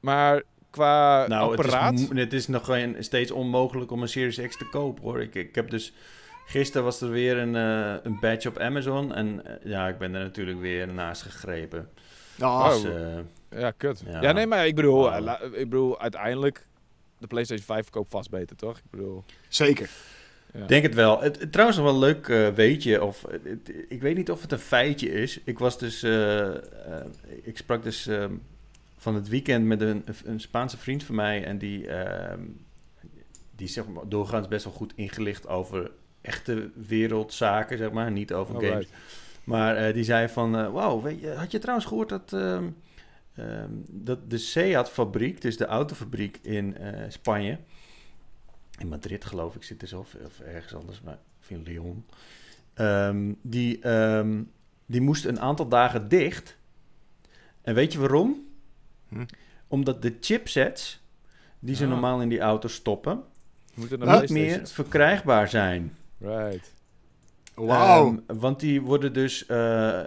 Maar 0.00 0.42
qua 0.70 1.26
Nou, 1.26 1.50
het 1.50 1.60
apparaat... 1.60 1.98
is, 1.98 2.08
het 2.08 2.32
is 2.32 2.46
nog 2.46 2.64
geen, 2.64 2.96
steeds 3.04 3.30
onmogelijk 3.30 3.90
om 3.90 4.02
een 4.02 4.08
Series 4.08 4.40
X 4.48 4.56
te 4.56 4.68
kopen, 4.68 5.02
hoor. 5.02 5.20
Ik, 5.20 5.34
ik 5.34 5.54
heb 5.54 5.70
dus... 5.70 5.92
Gisteren 6.48 6.84
was 6.84 7.00
er 7.00 7.10
weer 7.10 7.36
een, 7.38 7.56
eh, 7.56 7.94
een 8.02 8.18
badge 8.20 8.48
op 8.48 8.58
Amazon. 8.58 9.14
En 9.14 9.46
eh, 9.46 9.70
ja, 9.70 9.88
ik 9.88 9.98
ben 9.98 10.14
er 10.14 10.22
natuurlijk 10.22 10.60
weer 10.60 10.88
naast 10.88 11.22
gegrepen. 11.22 11.90
Ah, 12.40 12.68
Dus, 12.68 12.84
Oh. 12.84 13.14
eh, 13.16 13.18
Ja, 13.60 13.70
kut. 13.70 14.02
Ja, 14.06 14.20
Ja. 14.22 14.32
nee, 14.32 14.46
maar 14.46 14.66
ik 14.66 14.74
bedoel, 14.74 15.04
Oh. 15.06 15.32
ik 15.52 15.70
bedoel, 15.70 16.00
uiteindelijk... 16.00 16.66
De 17.18 17.26
PlayStation 17.26 17.66
5 17.66 17.82
verkoopt 17.82 18.10
vast 18.10 18.30
beter, 18.30 18.56
toch? 18.56 18.76
Ik 18.76 18.90
bedoel... 18.90 19.24
Zeker. 19.48 19.90
Ja. 20.58 20.66
Denk 20.66 20.82
het 20.82 20.94
wel. 20.94 21.20
Het, 21.20 21.52
trouwens 21.52 21.78
nog 21.78 21.86
wel 21.86 21.94
een 21.94 22.00
leuk 22.14 22.28
eh, 22.28 22.48
weetje, 22.48 23.04
of 23.04 23.22
het- 23.30 23.44
het- 23.44 23.72
ik 23.88 24.00
weet 24.00 24.16
niet 24.16 24.30
of 24.30 24.42
het 24.42 24.52
een 24.52 24.58
feitje 24.58 25.08
is. 25.12 25.40
Ik 25.44 25.58
was 25.58 25.78
dus, 25.78 26.02
eh, 26.02 26.46
eh, 26.48 26.56
ik 27.42 27.56
sprak 27.56 27.82
dus 27.82 28.06
ehm, 28.06 28.32
van 28.96 29.14
het 29.14 29.28
weekend 29.28 29.64
met 29.66 29.80
een, 29.80 30.04
een 30.24 30.40
Spaanse 30.40 30.76
vriend 30.78 31.02
van 31.04 31.14
mij 31.14 31.44
en 31.44 31.58
die, 31.58 31.88
ehm, 31.88 32.40
die 33.56 33.66
is 33.66 33.72
zeg 33.72 33.86
maar 33.86 34.08
doorgaans 34.08 34.48
best 34.48 34.64
wel 34.64 34.72
goed 34.72 34.92
ingelicht 34.96 35.48
over 35.48 35.90
echte 36.20 36.70
wereldzaken, 36.86 37.78
zeg 37.78 37.90
maar, 37.90 38.10
niet 38.12 38.32
over 38.32 38.54
games. 38.70 38.86
Maar 39.44 39.76
eh, 39.76 39.94
die 39.94 40.04
zei 40.04 40.28
van, 40.28 40.56
eh 40.56 40.72
wauw, 40.72 41.08
je, 41.08 41.30
had 41.30 41.50
je 41.50 41.58
trouwens 41.58 41.86
gehoord 41.88 42.08
dat, 42.08 42.32
ehm, 42.32 42.64
dat 43.90 44.30
de 44.30 44.38
Seat-fabriek, 44.38 45.40
dus 45.40 45.56
de 45.56 45.66
autofabriek 45.66 46.38
in 46.42 46.76
eh, 46.76 47.04
Spanje, 47.08 47.58
in 48.78 48.88
Madrid 48.88 49.24
geloof 49.24 49.54
ik 49.54 49.62
zit 49.62 49.82
er 49.82 49.88
zo, 49.88 49.98
of, 49.98 50.14
of 50.24 50.40
ergens 50.40 50.74
anders, 50.74 51.00
maar 51.00 51.18
of 51.40 51.50
in 51.50 51.62
Lyon, 51.62 52.04
ehm, 52.74 53.32
die, 53.42 53.78
ehm, 53.80 54.42
die 54.86 55.00
moest 55.00 55.24
een 55.24 55.40
aantal 55.40 55.68
dagen 55.68 56.08
dicht. 56.08 56.56
En 57.62 57.74
weet 57.74 57.92
je 57.92 57.98
waarom? 57.98 58.46
Hm. 59.08 59.24
Omdat 59.68 60.02
de 60.02 60.16
chipsets 60.20 61.04
die 61.58 61.74
ze 61.74 61.84
Ah. 61.84 61.90
normaal 61.90 62.20
in 62.20 62.28
die 62.28 62.40
auto 62.40 62.68
stoppen, 62.68 63.22
moeten 63.74 63.98
naar 63.98 64.20
niet 64.20 64.30
meer 64.30 64.66
verkrijgbaar 64.68 65.48
zijn. 65.48 65.96
Right. 66.18 66.74
Wauw. 67.54 68.22
Ehm, 68.26 68.38
want 68.38 68.60
die 68.60 68.80
worden 68.80 69.12
dus 69.12 69.46
eh, 69.46 70.00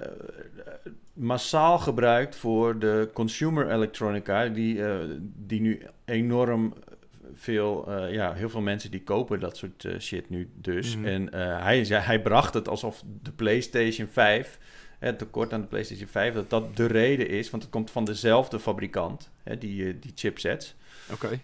massaal 1.14 1.80
gebruikt 1.80 2.36
voor 2.36 2.80
de 2.80 3.10
consumer 3.14 3.72
electronica, 3.72 4.48
die, 4.48 4.86
eh, 4.86 4.98
die 5.22 5.62
nu 5.62 5.82
enorm 6.06 6.74
veel, 7.40 7.86
eh, 7.88 8.14
ja, 8.14 8.34
heel 8.34 8.50
veel 8.50 8.62
mensen 8.62 8.92
die 8.92 9.04
kopen 9.04 9.40
dat 9.40 9.58
soort 9.58 9.86
eh, 9.86 10.00
shit 10.00 10.30
nu 10.30 10.50
dus. 10.56 10.96
Mhm. 10.96 11.06
En 11.06 11.32
eh, 11.32 11.64
hij, 11.64 11.86
zei- 11.86 12.04
hij 12.04 12.22
bracht 12.22 12.54
het 12.54 12.68
alsof 12.68 13.04
de 13.22 13.32
PlayStation 13.32 14.08
5, 14.08 14.60
het 15.00 15.18
tekort 15.18 15.54
aan 15.54 15.62
de 15.62 15.68
PlayStation 15.68 16.08
5, 16.08 16.34
dat 16.34 16.50
dat 16.50 16.76
de 16.76 16.86
reden 16.86 17.30
is, 17.30 17.50
want 17.50 17.64
het 17.64 17.72
komt 17.72 17.92
van 17.92 18.04
dezelfde 18.06 18.60
fabrikant, 18.60 19.32
hè, 19.44 19.58
die, 19.58 20.00
die 20.00 20.12
chipsets. 20.16 20.76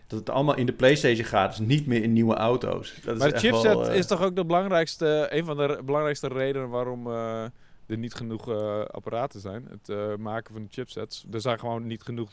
Dat 0.07 0.19
het 0.19 0.29
allemaal 0.29 0.55
in 0.55 0.65
de 0.65 0.73
PlayStation 0.73 1.25
gaat, 1.25 1.57
dus 1.57 1.67
niet 1.67 1.85
meer 1.85 2.03
in 2.03 2.13
nieuwe 2.13 2.35
auto's. 2.35 2.93
Dat 3.03 3.13
is 3.15 3.21
Maar 3.21 3.31
de 3.31 3.39
chipset 3.39 3.63
wel, 3.63 3.91
is 3.91 4.07
toch 4.07 4.21
ook 4.21 4.35
de 4.35 4.45
belangrijkste, 4.45 5.27
een 5.29 5.45
van 5.45 5.57
de 5.57 5.81
belangrijkste 5.85 6.27
redenen 6.27 6.69
waarom 6.69 7.07
er 7.07 7.51
niet 7.97 8.13
genoeg 8.13 8.49
apparaten 8.91 9.39
zijn. 9.39 9.67
Het 9.69 10.17
maken 10.17 10.53
van 10.53 10.63
de 10.63 10.69
chipsets. 10.71 11.25
Er 11.31 11.41
zijn 11.41 11.59
gewoon 11.59 11.87
niet 11.87 12.03
genoeg 12.03 12.31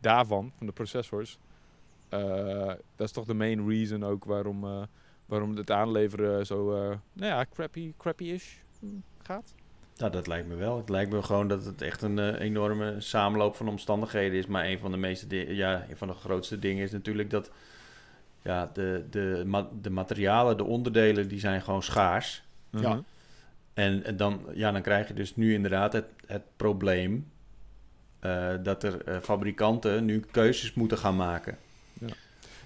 daarvan, 0.00 0.52
van 0.58 0.66
de 0.66 0.72
processors. 0.72 1.38
Eh, 2.08 2.66
dat 2.96 3.06
is 3.06 3.12
toch 3.12 3.24
de 3.24 3.34
main 3.34 3.68
reason 3.68 4.04
ook 4.04 4.24
waarom, 4.24 4.64
eh, 4.64 4.82
waarom 5.26 5.56
het 5.56 5.70
aanleveren 5.70 6.46
zo, 6.46 6.72
eh, 6.74 6.96
nou 7.12 7.32
ja, 7.32 7.46
crappy, 7.54 7.92
crappy-ish 7.96 8.54
gaat. 9.22 9.54
Nou, 9.96 10.12
dat 10.12 10.26
lijkt 10.26 10.48
me 10.48 10.54
wel. 10.54 10.76
Het 10.76 10.88
lijkt 10.88 11.12
me 11.12 11.22
gewoon 11.22 11.48
dat 11.48 11.64
het 11.64 11.82
echt 11.82 12.02
een 12.02 12.34
enorme 12.34 12.94
samenloop 13.00 13.56
van 13.56 13.68
omstandigheden 13.68 14.38
is. 14.38 14.46
Maar 14.46 14.64
een 14.64 14.78
van 14.78 14.90
de 14.90 14.96
meeste 14.96 15.54
ja, 15.54 15.86
een 15.88 15.96
van 15.96 16.08
de 16.08 16.14
grootste 16.14 16.58
dingen 16.58 16.82
is 16.82 16.92
natuurlijk 16.92 17.30
dat 17.30 17.50
ja, 18.42 18.70
de, 18.72 19.04
de, 19.10 19.42
ma- 19.46 19.68
de 19.80 19.90
materialen, 19.90 20.56
de 20.56 20.64
onderdelen, 20.64 21.28
die 21.28 21.38
zijn 21.38 21.62
gewoon 21.62 21.82
schaars. 21.82 22.44
Ja. 22.70 22.88
Mhm. 22.88 23.00
En, 23.74 24.04
en 24.04 24.16
dan, 24.16 24.40
ja, 24.54 24.72
dan 24.72 24.82
krijg 24.82 25.08
je 25.08 25.14
dus 25.14 25.36
nu 25.36 25.54
inderdaad 25.54 25.92
het, 25.92 26.06
het 26.26 26.42
probleem 26.56 27.30
eh, 28.18 28.54
dat 28.62 28.82
er 28.82 29.04
eh, 29.04 29.18
fabrikanten 29.20 30.04
nu 30.04 30.20
keuzes 30.30 30.74
moeten 30.74 30.98
gaan 30.98 31.16
maken. 31.16 31.58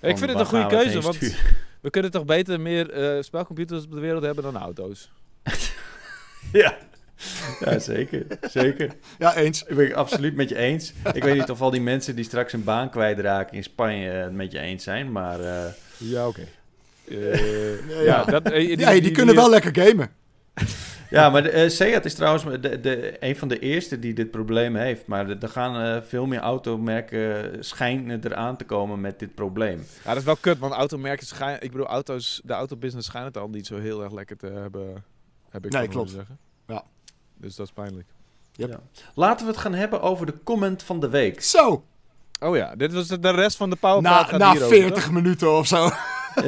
Ik 0.01 0.18
vind 0.18 0.30
het 0.30 0.40
een 0.40 0.46
goede 0.46 0.66
keuze, 0.66 1.01
want 1.01 1.18
we 1.82 1.90
kunnen 1.90 2.11
toch 2.11 2.24
beter 2.24 2.61
meer 2.61 2.90
eh, 2.90 3.22
spelcomputers 3.22 3.84
op 3.84 3.90
de 3.90 4.01
wereld 4.01 4.22
hebben 4.22 4.44
dan 4.44 4.57
auto's. 4.57 5.11
ja. 6.53 6.76
ja, 7.64 7.78
zeker. 7.78 8.26
Zeker. 8.40 8.90
Ja, 9.18 9.36
eens. 9.36 9.62
Ik 9.62 9.76
ben 9.76 9.86
het 9.86 9.94
absoluut 9.94 10.34
met 10.34 10.48
je 10.48 10.57
eens. 10.57 10.92
Ik 11.12 11.24
weet 11.24 11.34
niet 11.34 11.51
of 11.51 11.61
al 11.61 11.70
die 11.70 11.80
mensen 11.80 12.16
die 12.16 12.24
straks 12.24 12.53
een 12.53 12.64
baan 12.64 12.90
kwijtraken 12.90 13.57
in 13.57 13.62
Spanje 13.62 14.09
het 14.09 14.32
met 14.32 14.53
je 14.53 14.59
eens 14.59 14.84
zijn, 14.84 15.12
maar 15.12 15.40
eh, 15.40 15.72
Ja, 15.96 16.28
oké. 16.28 16.44
Ja. 17.05 17.36
ja, 18.03 18.24
dat, 18.24 18.51
eh, 18.51 18.76
ja, 18.76 19.01
die, 19.01 19.11
kunnen 19.11 19.34
wel 19.34 19.51
lekker 19.51 19.84
gamen. 19.84 20.11
Ja, 21.11 21.30
maar 21.30 21.42
de, 21.42 21.50
eh, 21.50 21.68
Seat 21.68 22.04
is 22.04 22.14
trouwens 22.14 22.44
de, 22.61 22.80
de, 22.80 23.16
een 23.20 23.36
van 23.36 23.48
de 23.48 23.58
eerste 23.58 23.98
die 23.98 24.14
dit 24.14 24.30
probleem 24.30 24.76
heeft. 24.76 25.06
Maar 25.06 25.28
er 25.28 25.48
gaan 25.48 25.96
eh, 25.96 26.02
veel 26.02 26.26
meer 26.26 26.40
automerken 26.40 27.56
schijnen 27.64 28.20
eraan 28.24 28.56
te 28.56 28.64
komen 28.64 29.00
met 29.00 29.18
dit 29.18 29.34
probleem. 29.34 29.78
Ja, 29.78 30.08
dat 30.08 30.16
is 30.16 30.24
wel 30.24 30.36
kut, 30.36 30.58
want 30.58 30.72
automerken 30.72 31.26
schijnen... 31.26 31.62
Ik 31.62 31.70
bedoel, 31.70 31.86
auto's, 31.86 32.40
de 32.44 32.52
autobusiness 32.52 33.06
schijnt 33.08 33.26
het 33.26 33.36
al 33.36 33.48
niet 33.48 33.66
zo 33.66 33.78
heel 33.78 34.02
erg 34.02 34.12
lekker 34.12 34.36
te 34.36 34.46
hebben, 34.46 35.04
heb 35.50 35.66
ik 35.66 35.72
Nee, 35.72 35.88
klopt. 35.88 36.11
zeggen. 36.11 36.38
Ja. 36.66 36.84
Dus 37.36 37.56
dat 37.56 37.66
is 37.66 37.72
pijnlijk. 37.72 38.06
Yep. 38.52 38.68
Ja. 38.70 38.80
Laten 39.14 39.46
we 39.46 39.52
het 39.52 39.61
gaan 39.61 39.74
hebben 39.74 40.00
over 40.02 40.26
de 40.26 40.34
comment 40.44 40.82
van 40.82 41.00
de 41.00 41.08
week. 41.08 41.42
Zo, 41.42 41.84
Oh 42.40 42.56
ja, 42.56 42.76
dit 42.76 42.92
was 42.92 43.08
de, 43.08 43.30
rest 43.30 43.56
van 43.56 43.70
de 43.70 43.76
powerpraat 43.76 44.30
na, 44.30 44.36
na 44.36 44.50
hierover, 44.52 44.76
40 44.76 45.02
toch? 45.02 45.12
minuten 45.12 45.56
of 45.56 45.66
zo. 45.66 45.90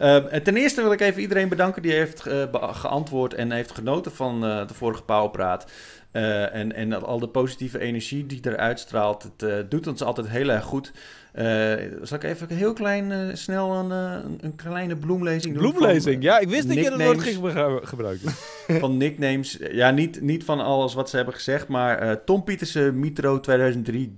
Ehm, 0.00 0.26
en 0.26 0.42
ten 0.42 0.56
eerste 0.56 0.82
wil 0.82 0.92
ik 0.92 1.00
even 1.00 1.20
iedereen 1.20 1.48
bedanken 1.48 1.82
die 1.82 1.92
heeft 1.92 2.26
eh, 2.26 2.44
geantwoord 2.72 3.34
en 3.34 3.52
heeft 3.52 3.72
genoten 3.74 4.12
van 4.12 4.44
eh, 4.44 4.66
de 4.68 4.74
vorige 4.74 5.02
Pauwpraat. 5.02 5.70
Eh, 6.10 6.54
en, 6.54 6.72
en 6.74 7.02
al 7.04 7.18
de 7.18 7.28
positieve 7.28 7.78
energie 7.78 8.26
die 8.26 8.40
eruit 8.42 8.80
straalt. 8.80 9.22
Het 9.22 9.42
eh, 9.42 9.56
doet 9.68 9.86
ons 9.86 10.02
altijd 10.02 10.28
heel 10.28 10.48
erg 10.48 10.64
goed. 10.64 10.92
Eh, 11.32 11.74
zal 12.02 12.16
ik 12.16 12.22
even 12.22 12.48
heel 12.56 12.72
klein, 12.72 13.12
eh, 13.12 13.18
snel 13.32 13.74
een, 13.74 13.90
eh, 13.92 14.30
een, 14.40 14.54
kleine 14.54 14.96
bloemlezing 14.96 15.54
doen? 15.54 15.62
Bloemlezing, 15.70 16.14
van, 16.14 16.22
ja. 16.22 16.38
Ik 16.38 16.48
wist 16.48 16.66
dat 16.68 16.76
je 16.76 16.90
dat 16.90 17.02
woord 17.02 17.20
ging 17.20 17.34
gebru- 17.34 17.86
gebruiken. 17.86 18.30
van 18.80 18.96
nicknames. 18.96 19.58
Ja, 19.70 19.90
niet, 19.90 20.20
niet 20.20 20.44
van 20.44 20.60
alles 20.60 20.94
wat 20.94 21.10
ze 21.10 21.16
hebben 21.16 21.34
gezegd, 21.34 21.68
maar 21.68 21.98
eh, 21.98 22.12
Tom 22.24 22.44
Pietersen, 22.44 22.98
Mitro 22.98 23.40
2003, 23.40 24.16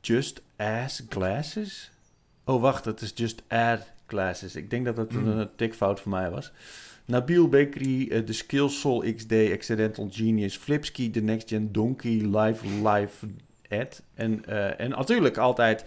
Just 0.00 0.42
Ass 0.56 1.02
Glasses? 1.08 1.90
Oh, 2.44 2.60
wacht, 2.60 2.84
het 2.84 3.00
is 3.00 3.12
Just 3.14 3.42
Add 3.48 3.92
Glasses. 4.06 4.56
Ik 4.56 4.70
denk 4.70 4.84
dat 4.84 4.96
dat 4.96 5.12
een, 5.12 5.26
een 5.26 5.48
tikfout 5.56 6.00
van 6.00 6.10
mij 6.10 6.30
was. 6.30 6.52
Nabil 7.04 7.48
Bakery, 7.48 8.08
eh, 8.10 8.20
The 8.20 8.32
Skill 8.32 8.68
Soul 8.68 9.14
XD, 9.14 9.32
Accidental 9.32 10.08
Genius, 10.12 10.56
Flipski, 10.56 11.10
The 11.10 11.20
Next 11.20 11.48
Gen 11.48 11.72
Donkey, 11.72 12.10
Live 12.10 12.66
Live 12.66 13.26
Ad. 13.68 14.02
En, 14.14 14.44
eh, 14.44 14.80
en 14.80 14.90
natuurlijk 14.90 15.36
altijd 15.36 15.84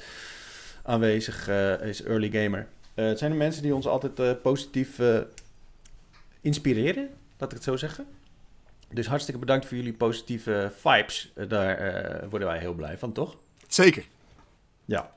aanwezig 0.84 1.47
eh, 1.47 1.82
is 1.82 2.03
Early 2.03 2.30
Gamer. 2.30 2.68
Het 2.93 3.18
zijn 3.18 3.32
de 3.32 3.38
mensen 3.38 3.64
die 3.64 3.76
ons 3.76 3.88
altijd 3.88 4.41
positief 4.41 4.99
inspireren, 6.41 7.10
laat 7.38 7.49
ik 7.49 7.55
het 7.55 7.64
zo 7.64 7.76
zeggen. 7.76 8.05
Dus 8.93 9.08
hartstikke 9.08 9.39
bedankt 9.39 9.66
voor 9.66 9.78
jullie 9.78 9.93
positieve 9.93 10.72
vibes. 10.76 11.34
Daar 11.47 12.30
worden 12.30 12.47
wij 12.47 12.60
heel 12.60 12.74
blij 12.74 12.97
van, 12.97 13.12
toch? 13.12 13.38
Zeker. 13.68 14.05
Ja. 14.86 15.12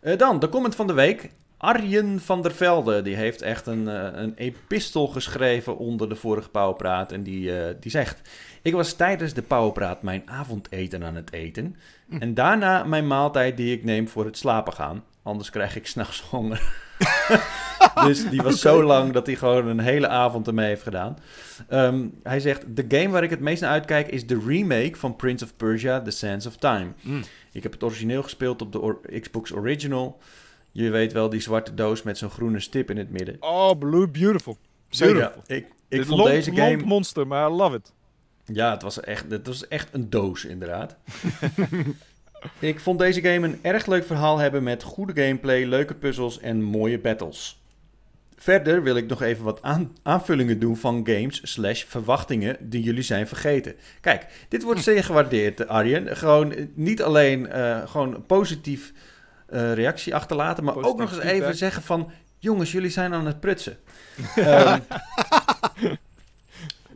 Eh, 0.00 0.18
dan, 0.18 0.38
de 0.38 0.48
comment 0.48 0.74
van 0.74 0.86
de 0.86 0.92
week. 0.92 1.30
Arjen 1.56 2.20
van 2.20 2.42
der 2.42 2.52
Velde, 2.52 3.02
die 3.02 3.16
heeft 3.16 3.42
echt 3.42 3.66
een, 3.66 3.88
eh, 3.88 4.08
een 4.12 4.34
epistel 4.34 5.06
geschreven 5.06 5.78
onder 5.78 6.08
de 6.08 6.14
vorige 6.14 6.48
Pauwpraat. 6.48 7.12
En 7.12 7.22
die, 7.22 7.60
eh, 7.60 7.74
die 7.80 7.90
zegt... 7.90 8.20
Ik 8.62 8.72
was 8.72 8.92
tijdens 8.92 9.34
de 9.34 9.42
Pauwpraat 9.42 10.02
mijn 10.02 10.22
avondeten 10.24 11.04
aan 11.04 11.14
het 11.14 11.32
eten. 11.32 11.76
En 12.18 12.34
daarna 12.34 12.84
mijn 12.84 13.06
maaltijd 13.06 13.56
die 13.56 13.76
ik 13.76 13.84
neem 13.84 14.08
voor 14.08 14.24
het 14.24 14.36
slapen 14.36 14.72
gaan. 14.72 15.04
Anders 15.22 15.50
krijg 15.50 15.76
ik 15.76 15.86
s'nachts 15.86 16.20
honger. 16.20 16.88
dus 18.06 18.28
die 18.28 18.42
was 18.42 18.60
zo 18.60 18.82
lang 18.82 19.12
dat 19.12 19.26
hij 19.26 19.36
gewoon 19.36 19.66
een 19.66 19.78
hele 19.78 20.08
avond 20.08 20.46
ermee 20.46 20.66
heeft 20.66 20.82
gedaan. 20.82 21.16
Ehm, 21.68 22.06
hij 22.22 22.40
zegt, 22.40 22.76
de 22.76 22.84
game 22.88 23.08
waar 23.08 23.22
ik 23.22 23.30
het 23.30 23.40
meest 23.40 23.62
naar 23.62 23.70
uitkijk 23.70 24.08
is 24.08 24.26
de 24.26 24.42
remake 24.46 24.96
van 24.96 25.16
Prince 25.16 25.44
of 25.44 25.56
Persia, 25.56 26.00
The 26.00 26.10
Sands 26.10 26.46
of 26.46 26.56
Time. 26.56 26.92
Mm. 27.00 27.22
Ik 27.52 27.62
heb 27.62 27.72
het 27.72 27.82
origineel 27.82 28.22
gespeeld 28.22 28.62
op 28.62 28.72
de 28.72 28.78
or- 28.80 29.00
Xbox 29.20 29.52
Original. 29.52 30.18
Je 30.72 30.90
weet 30.90 31.12
wel, 31.12 31.28
die 31.28 31.40
zwarte 31.40 31.74
doos 31.74 32.02
met 32.02 32.18
zo'n 32.18 32.30
groene 32.30 32.60
stip 32.60 32.90
in 32.90 32.96
het 32.96 33.10
midden. 33.10 33.36
Oh, 33.40 33.78
blue, 33.78 34.08
beautiful. 34.08 34.56
Zeker. 34.88 35.16
Ja, 35.16 35.34
ik 35.46 35.66
ik 35.90 35.98
Dit 35.98 36.06
vond 36.06 36.24
deze 36.24 36.54
game... 36.54 36.76
monster, 36.76 37.26
maar 37.26 37.50
I 37.50 37.52
love 37.52 37.76
it. 37.76 37.92
Ja, 38.44 38.70
het 38.70 38.82
was 38.82 39.00
echt, 39.00 39.30
het 39.30 39.46
was 39.46 39.68
echt 39.68 39.94
een 39.94 40.10
doos, 40.10 40.44
inderdaad. 40.44 40.96
ik 42.58 42.80
vond 42.80 42.98
deze 42.98 43.20
game 43.20 43.46
een 43.46 43.58
erg 43.62 43.86
leuk 43.86 44.04
verhaal 44.04 44.38
hebben 44.38 44.62
met 44.62 44.82
goede 44.82 45.22
gameplay, 45.22 45.64
leuke 45.64 45.94
puzzels 45.94 46.40
en 46.40 46.62
mooie 46.62 46.98
battles. 46.98 47.59
Verder 48.42 48.82
wil 48.82 48.96
ik 48.96 49.06
nog 49.08 49.22
even 49.22 49.44
wat 49.44 49.62
aan- 49.62 49.96
aanvullingen 50.02 50.58
doen 50.58 50.76
van 50.76 51.06
games 51.06 51.40
slash 51.52 51.84
verwachtingen 51.84 52.56
die 52.60 52.82
jullie 52.82 53.02
zijn 53.02 53.26
vergeten. 53.28 53.74
Kijk, 54.00 54.26
dit 54.48 54.62
wordt 54.62 54.82
zeer 54.82 55.04
gewaardeerd, 55.04 55.68
Arjen. 55.68 56.16
Gewoon 56.16 56.52
eh, 56.52 56.64
niet 56.74 57.02
alleen 57.02 57.48
eh, 57.48 57.86
gewoon 57.88 58.14
een 58.14 58.26
positief 58.26 58.92
eh, 59.46 59.72
reactie 59.72 60.14
achterlaten, 60.14 60.64
maar 60.64 60.76
ook 60.76 60.82
nog 60.98 61.00
eens 61.00 61.10
feedback. 61.20 61.32
even 61.42 61.56
zeggen 61.56 61.82
van... 61.82 62.10
Jongens, 62.38 62.72
jullie 62.72 62.90
zijn 62.90 63.14
aan 63.14 63.26
het 63.26 63.40
prutsen. 63.40 63.76
Ehm, 64.36 64.78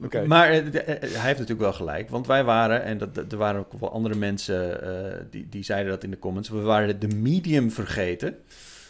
Oké. 0.02 0.26
maar 0.26 0.70
de- 0.70 0.82
hij 0.86 0.98
heeft 1.08 1.38
natuurlijk 1.38 1.60
wel 1.60 1.72
gelijk. 1.72 2.10
Want 2.10 2.26
wij 2.26 2.44
waren, 2.44 2.82
en 2.82 2.98
dat, 2.98 3.14
dat- 3.14 3.32
er 3.32 3.38
waren 3.38 3.60
ook 3.60 3.80
wel 3.80 3.92
andere 3.92 4.14
mensen 4.14 4.82
eh, 4.82 5.20
die, 5.30 5.46
die 5.50 5.62
zeiden 5.64 5.92
dat 5.92 6.04
in 6.04 6.10
de 6.10 6.18
comments. 6.18 6.48
We 6.48 6.60
waren 6.60 7.00
de 7.00 7.08
medium 7.16 7.70
vergeten. 7.70 8.36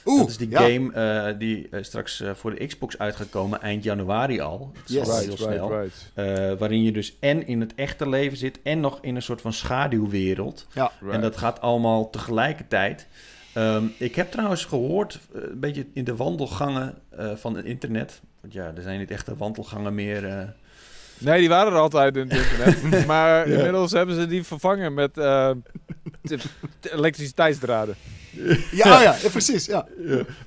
Oeh, 0.06 0.18
dat 0.20 0.28
is 0.28 0.36
die 0.36 0.50
ja. 0.50 0.60
game 0.60 0.92
eh, 0.92 1.38
die 1.38 1.68
eh, 1.70 1.82
straks 1.82 2.20
eh, 2.20 2.30
voor 2.34 2.54
de 2.54 2.66
Xbox 2.66 2.98
uit 2.98 3.16
gaat 3.16 3.28
komen, 3.30 3.62
eind 3.62 3.84
januari 3.84 4.40
al. 4.40 4.70
Dat 4.74 4.82
is 4.88 4.94
Yes. 4.94 5.08
al 5.08 5.18
heel 5.18 5.36
snel. 5.36 5.70
right. 5.80 6.10
Eh, 6.14 6.58
waarin 6.58 6.82
je 6.82 6.92
dus 6.92 7.16
en 7.20 7.46
in 7.46 7.60
het 7.60 7.74
echte 7.74 8.08
leven 8.08 8.36
zit 8.36 8.58
en 8.62 8.80
nog 8.80 8.98
in 9.00 9.16
een 9.16 9.22
soort 9.22 9.40
van 9.40 9.52
schaduwwereld. 9.52 10.66
Ja. 10.74 10.92
Right. 11.00 11.14
En 11.14 11.20
dat 11.20 11.36
gaat 11.36 11.60
allemaal 11.60 12.10
tegelijkertijd. 12.10 13.06
Ehm, 13.52 13.84
ik 13.98 14.14
heb 14.14 14.30
trouwens 14.30 14.64
gehoord, 14.64 15.20
eh, 15.34 15.40
een 15.42 15.60
beetje 15.60 15.86
in 15.92 16.04
de 16.04 16.16
wandelgangen 16.16 16.94
eh, 17.10 17.30
van 17.34 17.56
het 17.56 17.64
internet. 17.64 18.20
Want 18.40 18.52
ja, 18.52 18.72
er 18.76 18.82
zijn 18.82 18.98
niet 18.98 19.10
echte 19.10 19.36
wandelgangen 19.36 19.94
meer. 19.94 20.24
eh. 20.28 20.48
Nee, 21.18 21.38
die 21.38 21.48
waren 21.48 21.72
er 21.72 21.78
altijd 21.78 22.16
in 22.16 22.28
het 22.30 22.38
internet. 22.38 23.06
maar 23.06 23.48
Ja. 23.48 23.54
inmiddels 23.56 23.92
hebben 23.92 24.14
ze 24.14 24.26
die 24.26 24.42
vervangen 24.44 24.94
met 24.94 25.18
eh, 25.18 25.50
elektriciteitsdraden. 26.82 27.94
Ja, 28.70 28.96
oh 28.96 29.02
ja, 29.02 29.16
ja, 29.22 29.28
precies. 29.30 29.66
Ja. 29.66 29.86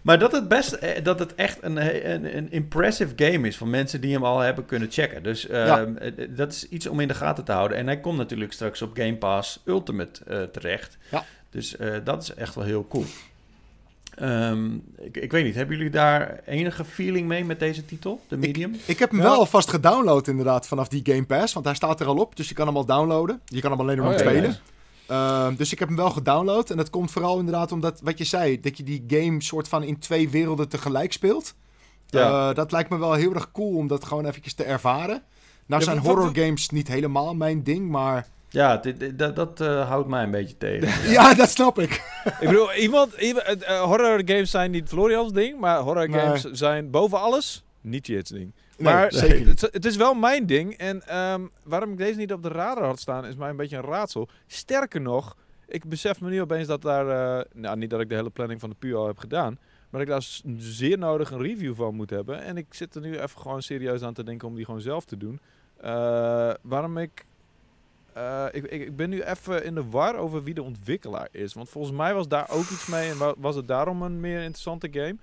Maar 0.01 0.19
dat 0.19 0.31
het 0.31 0.47
best, 0.47 0.71
eh, 0.73 1.03
dat 1.03 1.19
het 1.19 1.35
echt 1.35 1.57
een, 1.61 1.77
een, 2.13 2.37
een 2.37 2.51
impressive 2.51 3.13
game 3.15 3.47
is 3.47 3.57
van 3.57 3.69
mensen 3.69 4.01
die 4.01 4.13
hem 4.13 4.23
al 4.23 4.39
hebben 4.39 4.65
kunnen 4.65 4.91
checken. 4.91 5.23
Dus 5.23 5.47
ehm, 5.47 5.65
Ja. 5.67 5.85
eh, 5.99 6.07
eh, 6.23 6.29
dat 6.35 6.51
is 6.51 6.67
iets 6.69 6.87
om 6.87 6.99
in 6.99 7.07
de 7.07 7.13
gaten 7.13 7.43
te 7.43 7.51
houden. 7.51 7.77
En 7.77 7.85
hij 7.85 7.99
komt 7.99 8.17
natuurlijk 8.17 8.53
straks 8.53 8.81
op 8.81 8.91
Game 8.97 9.15
Pass 9.15 9.59
Ultimate 9.65 10.23
eh, 10.27 10.41
terecht. 10.43 10.97
Ja. 11.11 11.25
Dus 11.49 11.77
eh, 11.77 11.93
dat 12.03 12.21
is 12.23 12.33
echt 12.33 12.55
wel 12.55 12.63
heel 12.63 12.87
cool. 12.89 13.05
Ehm, 14.15 14.73
ik, 14.97 15.17
ik 15.17 15.31
weet 15.31 15.43
niet, 15.43 15.55
hebben 15.55 15.75
jullie 15.77 15.91
daar 15.91 16.39
enige 16.45 16.85
feeling 16.85 17.27
mee 17.27 17.45
met 17.45 17.59
deze 17.59 17.85
titel, 17.85 18.21
de 18.27 18.37
Medium? 18.37 18.75
Ik 18.85 18.99
heb 18.99 19.09
hem 19.09 19.19
Ja. 19.19 19.25
wel 19.25 19.35
alvast 19.37 19.69
gedownload 19.69 20.27
inderdaad 20.27 20.67
vanaf 20.67 20.87
die 20.87 21.01
Game 21.03 21.25
Pass. 21.25 21.53
Want 21.53 21.65
hij 21.65 21.75
staat 21.75 21.99
er 21.99 22.07
al 22.07 22.15
op, 22.17 22.35
dus 22.35 22.49
je 22.49 22.53
kan 22.55 22.67
hem 22.67 22.75
al 22.77 22.85
downloaden. 22.85 23.41
Je 23.45 23.61
kan 23.61 23.71
hem 23.71 23.79
alleen 23.79 23.97
nog 23.97 24.05
Oh, 24.05 24.11
ja, 24.11 24.17
spelen. 24.17 24.55
Ehm, 25.07 25.55
dus 25.55 25.71
ik 25.71 25.79
heb 25.79 25.87
hem 25.87 25.97
wel 25.97 26.09
gedownload. 26.09 26.69
En 26.69 26.77
dat 26.77 26.89
komt 26.89 27.11
vooral 27.11 27.37
inderdaad 27.39 27.71
omdat, 27.71 27.99
wat 28.03 28.17
je 28.17 28.23
zei, 28.23 28.59
dat 28.59 28.77
je 28.77 28.83
die 28.83 29.03
game 29.07 29.41
soort 29.41 29.67
van 29.67 29.83
in 29.83 29.99
twee 29.99 30.29
werelden 30.29 30.69
tegelijk 30.69 31.13
speelt. 31.13 31.55
Ja. 32.07 32.49
Eh, 32.49 32.55
dat 32.55 32.71
lijkt 32.71 32.89
me 32.89 32.97
wel 32.97 33.13
heel 33.13 33.33
erg 33.33 33.51
cool 33.51 33.75
om 33.77 33.87
dat 33.87 34.05
gewoon 34.05 34.25
eventjes 34.25 34.53
te 34.53 34.63
ervaren. 34.63 35.21
Nou 35.65 35.81
Ja, 35.81 35.87
zijn 35.87 35.97
horror 35.97 36.31
games 36.35 36.69
niet 36.69 36.87
helemaal 36.87 37.35
mijn 37.35 37.63
ding, 37.63 37.89
maar 37.89 38.27
Ja, 38.49 38.77
dit, 38.77 38.99
dit- 38.99 39.19
dat, 39.19 39.35
dat 39.35 39.61
eh, 39.61 39.87
houdt 39.89 40.07
mij 40.07 40.23
een 40.23 40.31
beetje 40.31 40.57
tegen. 40.57 41.09
ja, 41.17 41.33
dat 41.33 41.49
snap 41.49 41.79
ik. 41.79 41.91
Ik 42.39 42.47
bedoel, 42.47 42.73
iemand, 42.73 43.13
iemand 43.13 43.45
eh, 43.45 43.81
horror 43.81 44.21
games 44.25 44.51
zijn 44.51 44.71
niet 44.71 44.87
Florians 44.89 45.31
ding, 45.33 45.59
maar 45.59 45.79
horror 45.79 46.09
Nee. 46.09 46.19
games 46.19 46.43
zijn 46.43 46.89
boven 46.91 47.19
alles 47.21 47.63
niet 47.81 48.07
Jits 48.07 48.29
ding. 48.31 48.51
Nee, 48.77 48.93
maar 48.93 49.11
zeker 49.13 49.47
het, 49.47 49.61
het 49.61 49.85
is 49.85 49.95
wel 49.95 50.13
mijn 50.13 50.45
ding. 50.45 50.73
En 50.73 51.07
ehm, 51.07 51.41
waarom 51.63 51.91
ik 51.91 51.97
deze 51.97 52.17
niet 52.19 52.33
op 52.33 52.43
de 52.43 52.49
radar 52.49 52.83
had 52.85 52.99
staan, 52.99 53.25
is 53.25 53.35
mij 53.35 53.49
een 53.49 53.55
beetje 53.55 53.77
een 53.77 53.83
raadsel. 53.83 54.27
Sterker 54.47 55.01
nog, 55.01 55.35
ik 55.67 55.85
besef 55.85 56.21
me 56.21 56.29
nu 56.29 56.41
opeens 56.41 56.67
dat 56.67 56.81
daar... 56.81 57.37
eh, 57.39 57.45
nou, 57.53 57.77
niet 57.77 57.89
dat 57.89 57.99
ik 58.01 58.09
de 58.09 58.15
hele 58.15 58.29
planning 58.29 58.59
van 58.59 58.69
de 58.69 58.75
PU 58.79 58.93
al 58.95 59.07
heb 59.07 59.17
gedaan. 59.17 59.57
Maar 59.89 60.05
dat 60.05 60.21
ik 60.21 60.41
daar 60.47 60.55
zeer 60.61 60.97
nodig 60.97 61.31
een 61.31 61.41
review 61.41 61.75
van 61.75 61.95
moet 61.95 62.09
hebben. 62.09 62.41
En 62.43 62.57
ik 62.57 62.65
zit 62.69 62.95
er 62.95 63.01
nu 63.01 63.13
even 63.19 63.41
gewoon 63.41 63.61
serieus 63.61 64.01
aan 64.01 64.13
te 64.13 64.23
denken 64.23 64.47
om 64.47 64.55
die 64.55 64.65
gewoon 64.65 64.81
zelf 64.81 65.05
te 65.05 65.17
doen. 65.17 65.39
Eh, 65.81 66.51
waarom 66.61 66.97
ik... 66.97 67.25
eh, 68.13 68.45
ik, 68.51 68.63
ik... 68.63 68.81
Ik 68.81 68.95
ben 68.95 69.09
nu 69.09 69.21
even 69.21 69.63
in 69.63 69.75
de 69.75 69.89
war 69.89 70.15
over 70.15 70.43
wie 70.43 70.53
de 70.53 70.63
ontwikkelaar 70.63 71.27
is. 71.31 71.53
Want 71.53 71.69
volgens 71.69 71.95
mij 71.97 72.13
was 72.13 72.27
daar 72.27 72.49
ook 72.49 72.69
iets 72.69 72.85
mee 72.87 73.09
en 73.09 73.17
wa- 73.17 73.33
was 73.37 73.55
het 73.55 73.67
daarom 73.67 74.01
een 74.01 74.19
meer 74.19 74.37
interessante 74.41 74.87
game. 74.91 75.15